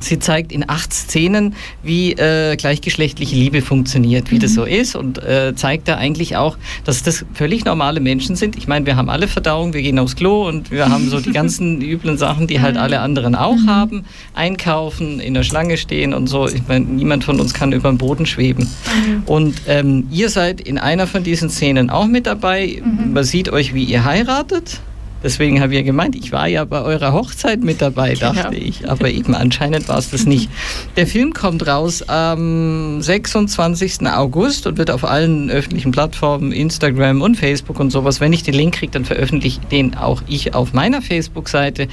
Sie 0.00 0.18
zeigt 0.18 0.50
in 0.50 0.68
acht 0.68 0.92
Szenen, 0.92 1.54
wie 1.82 2.12
äh, 2.12 2.56
gleichgeschlechtliche 2.56 3.36
Liebe 3.36 3.62
funktioniert, 3.62 4.30
wie 4.30 4.36
mhm. 4.36 4.40
das 4.40 4.54
so 4.54 4.64
ist 4.64 4.96
und 4.96 5.22
äh, 5.22 5.54
zeigt 5.54 5.88
da 5.88 5.96
eigentlich 5.96 6.36
auch, 6.36 6.56
dass 6.84 7.02
das 7.02 7.24
völlig 7.34 7.64
normale 7.64 8.00
Menschen 8.00 8.34
sind. 8.34 8.56
Ich 8.56 8.66
meine, 8.66 8.86
wir 8.86 8.96
haben 8.96 9.10
alle 9.10 9.28
Verdauung, 9.28 9.74
wir 9.74 9.82
gehen 9.82 9.98
aufs 9.98 10.16
Klo 10.16 10.48
und 10.48 10.70
wir 10.70 10.88
haben 10.88 11.08
so 11.08 11.20
die 11.20 11.32
ganzen 11.40 11.82
üblen 11.82 12.16
Sachen, 12.16 12.46
die 12.46 12.60
halt 12.60 12.76
alle 12.76 13.00
anderen 13.00 13.34
auch 13.34 13.56
mhm. 13.56 13.70
haben. 13.70 14.04
Einkaufen, 14.34 15.20
in 15.20 15.34
der 15.34 15.42
Schlange 15.42 15.76
stehen 15.76 16.14
und 16.14 16.26
so. 16.26 16.48
Ich 16.48 16.66
meine, 16.66 16.86
niemand 16.86 17.24
von 17.24 17.38
uns 17.38 17.52
kann 17.54 17.72
über 17.72 17.90
den 17.90 17.98
Boden 17.98 18.26
schweben. 18.26 18.64
Mhm. 18.64 19.22
Und 19.26 19.62
ähm, 19.66 20.08
ihr 20.10 20.30
seid 20.30 20.60
in 20.60 20.78
einer 20.78 21.06
von 21.06 21.22
diesen 21.22 21.50
Szenen 21.50 21.90
auch 21.90 22.06
mit 22.06 22.26
dabei. 22.26 22.82
Mhm. 22.82 23.12
Man 23.12 23.24
sieht 23.24 23.50
euch, 23.50 23.74
wie 23.74 23.84
ihr 23.84 24.04
heiratet. 24.04 24.80
Deswegen 25.22 25.60
habe 25.60 25.72
ich 25.72 25.78
ja 25.78 25.84
gemeint, 25.84 26.16
ich 26.16 26.32
war 26.32 26.48
ja 26.48 26.64
bei 26.64 26.80
eurer 26.80 27.12
Hochzeit 27.12 27.60
mit 27.60 27.82
dabei, 27.82 28.14
dachte 28.14 28.50
genau. 28.50 28.66
ich. 28.66 28.88
Aber 28.88 29.10
eben 29.10 29.34
anscheinend 29.34 29.88
war 29.88 29.98
es 29.98 30.10
das 30.10 30.24
nicht. 30.24 30.48
Der 30.96 31.06
Film 31.06 31.34
kommt 31.34 31.66
raus 31.66 32.02
am 32.08 33.02
26. 33.02 34.06
August 34.06 34.66
und 34.66 34.78
wird 34.78 34.90
auf 34.90 35.04
allen 35.04 35.50
öffentlichen 35.50 35.92
Plattformen, 35.92 36.52
Instagram 36.52 37.20
und 37.20 37.36
Facebook 37.36 37.78
und 37.80 37.90
sowas. 37.90 38.20
Wenn 38.20 38.32
ich 38.32 38.42
den 38.42 38.54
Link 38.54 38.76
kriege, 38.76 38.92
dann 38.92 39.04
veröffentliche 39.04 39.60
den 39.70 39.94
auch 39.96 40.22
ich 40.26 40.54
auf 40.54 40.72
meiner 40.72 41.02
Facebook-Seite. 41.02 41.88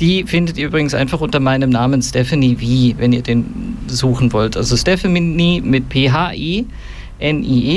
Die 0.00 0.24
findet 0.24 0.58
ihr 0.58 0.66
übrigens 0.66 0.92
einfach 0.92 1.22
unter 1.22 1.40
meinem 1.40 1.70
Namen 1.70 2.02
Stephanie 2.02 2.56
V, 2.56 2.98
wenn 2.98 3.14
ihr 3.14 3.22
den 3.22 3.78
suchen 3.86 4.32
wollt. 4.34 4.56
Also 4.56 4.76
Stephanie 4.76 5.62
mit 5.62 5.88
P-H-E-N-I-E 5.88 6.66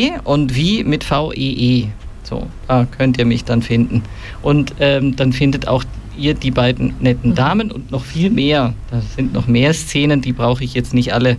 -E 0.09 0.23
und 0.25 0.51
V 0.51 0.83
mit 0.83 1.05
V-E-E. 1.05 1.83
-E. 1.83 1.87
So, 2.29 2.47
da 2.67 2.85
könnt 2.85 3.17
ihr 3.17 3.25
mich 3.25 3.43
dann 3.43 3.61
finden. 3.61 4.03
Und 4.41 4.75
ähm, 4.79 5.15
dann 5.15 5.33
findet 5.33 5.67
auch 5.67 5.83
ihr 6.15 6.35
die 6.35 6.51
beiden 6.51 6.93
netten 6.99 7.31
mhm. 7.31 7.35
Damen 7.35 7.71
und 7.71 7.91
noch 7.91 8.03
viel 8.03 8.29
mehr. 8.29 8.73
Da 8.91 9.01
sind 9.15 9.33
noch 9.33 9.47
mehr 9.47 9.73
Szenen, 9.73 10.21
die 10.21 10.33
brauche 10.33 10.63
ich 10.63 10.73
jetzt 10.73 10.93
nicht 10.93 11.13
alle 11.13 11.37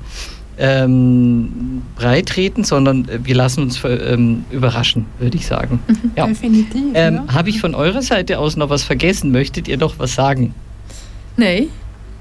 ähm, 0.58 1.82
breitreten, 1.96 2.64
sondern 2.64 3.08
äh, 3.08 3.20
wir 3.22 3.34
lassen 3.34 3.62
uns 3.62 3.80
ähm, 3.84 4.44
überraschen, 4.50 5.06
würde 5.18 5.36
ich 5.36 5.46
sagen. 5.46 5.78
Mhm, 5.86 6.10
ja. 6.16 6.26
Definitiv. 6.26 6.82
Ähm, 6.94 7.14
ja. 7.14 7.34
Habe 7.34 7.50
ich 7.50 7.60
von 7.60 7.74
eurer 7.74 8.02
Seite 8.02 8.38
aus 8.38 8.56
noch 8.56 8.68
was 8.68 8.82
vergessen? 8.82 9.30
Möchtet 9.30 9.68
ihr 9.68 9.78
noch 9.78 9.98
was 9.98 10.14
sagen? 10.14 10.54
Nein. 11.36 11.68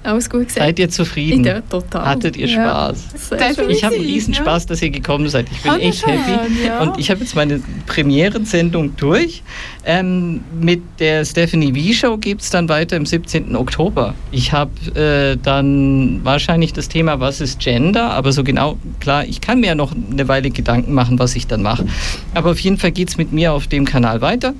Alles 0.04 0.30
gut 0.30 0.48
gesagt. 0.48 0.66
Seid 0.66 0.80
ihr 0.80 0.90
zufrieden? 0.90 1.44
Ja, 1.44 1.62
total. 1.62 2.06
Hattet 2.06 2.38
ihr 2.38 2.48
Spaß? 2.48 3.08
Ja. 3.32 3.68
Ich 3.68 3.84
habe 3.84 3.96
einen 3.96 4.06
riesen 4.06 4.34
Spaß, 4.34 4.66
dass 4.66 4.82
ihr 4.82 4.92
gekommen 4.92 5.28
seid. 5.28 5.48
Ich 5.52 5.62
bin 5.62 5.74
echt 5.80 6.08
happy. 6.08 6.66
Ja. 6.66 6.82
Und 6.82 6.98
ich 6.98 7.12
habe 7.12 7.20
jetzt 7.20 7.36
meine 7.36 7.62
Premierensendung 7.86 8.96
durch. 8.96 9.44
Ähm, 9.86 10.42
mit 10.60 10.82
der 11.00 11.26
Stephanie 11.26 11.74
V 11.74 11.94
Show 11.94 12.18
gibt 12.18 12.42
es 12.42 12.50
dann 12.50 12.70
weiter 12.70 12.96
im 12.96 13.06
17. 13.06 13.56
Oktober. 13.56 14.14
Ich 14.32 14.54
habe 14.54 14.72
äh, 14.96 15.38
dann 15.42 16.22
wahrscheinlich 16.24 16.74
das 16.74 16.88
Thema, 16.88 17.20
was 17.20 17.42
ist 17.42 17.60
Gender, 17.60 18.12
aber 18.12 18.32
so 18.32 18.44
genau, 18.44 18.78
klar, 19.00 19.26
ich 19.26 19.42
kann 19.42 19.60
mir 19.60 19.68
ja 19.68 19.76
noch 19.76 19.92
eine 19.94 20.28
Weile 20.28 20.50
Gedanken 20.50 20.94
machen, 20.94 21.20
was 21.20 21.36
ich 21.36 21.48
dann 21.48 21.62
mache. 21.62 21.86
Aber 22.34 22.52
auf 22.52 22.60
jeden 22.60 22.78
Fall 22.78 22.92
geht 22.92 23.10
es 23.10 23.18
mit 23.18 23.34
mir 23.34 23.52
auf 23.54 23.68
dem 23.68 23.86
Kanal 23.86 24.22
weiter. 24.22 24.54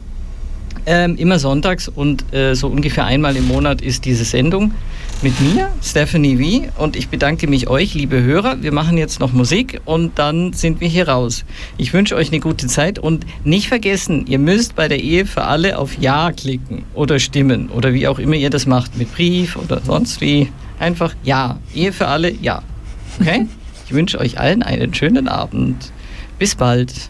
Ähm, 0.86 1.16
immer 1.18 1.40
sonntags 1.40 1.88
und 1.88 2.34
äh, 2.34 2.56
so 2.56 2.68
ungefähr 2.68 3.06
einmal 3.06 3.36
im 3.36 3.48
Monat 3.48 3.82
ist 3.82 4.06
diese 4.06 4.26
Sendung 4.26 4.74
mit 5.22 5.40
mir, 5.42 5.70
Stephanie 5.84 6.38
V. 6.38 6.82
Und 6.82 6.96
ich 6.96 7.10
bedanke 7.10 7.48
mich 7.48 7.68
euch, 7.68 7.94
liebe 7.94 8.24
Hörer. 8.24 8.62
Wir 8.62 8.72
machen 8.72 8.98
jetzt 8.98 9.20
noch 9.20 9.34
Musik 9.34 9.82
und 9.86 10.18
dann 10.18 10.54
sind 10.54 10.80
wir 10.82 10.88
hier 10.88 11.10
raus. 11.10 11.44
Ich 11.78 11.94
wünsche 11.94 12.16
euch 12.16 12.30
eine 12.30 12.40
gute 12.40 12.68
Zeit 12.68 13.00
und 13.00 13.26
nicht 13.44 13.68
vergessen, 13.68 14.26
ihr 14.28 14.40
müsst 14.40 14.76
bei 14.76 14.88
der 14.88 15.00
Ehe 15.00 15.26
für 15.26 15.44
alle 15.44 15.78
auf 15.78 15.98
Ja 16.00 16.32
klicken 16.32 16.84
oder 16.94 17.20
stimmen 17.20 17.70
oder 17.70 17.94
wie 17.94 18.08
auch 18.08 18.20
immer 18.20 18.36
ihr 18.36 18.50
das 18.50 18.66
macht, 18.66 18.98
mit 18.98 19.14
Brief 19.14 19.56
oder 19.58 19.82
sonst 19.82 20.22
wie. 20.22 20.50
Einfach 20.80 21.14
Ja. 21.24 21.60
Ehe 21.76 21.92
für 21.92 22.08
alle, 22.08 22.32
Ja. 22.32 22.64
Okay? 23.20 23.48
Ich 23.86 23.94
wünsche 23.94 24.20
euch 24.20 24.40
allen 24.40 24.64
einen 24.64 24.94
schönen 24.94 25.28
Abend. 25.28 25.92
Bis 26.38 26.56
bald. 26.56 27.10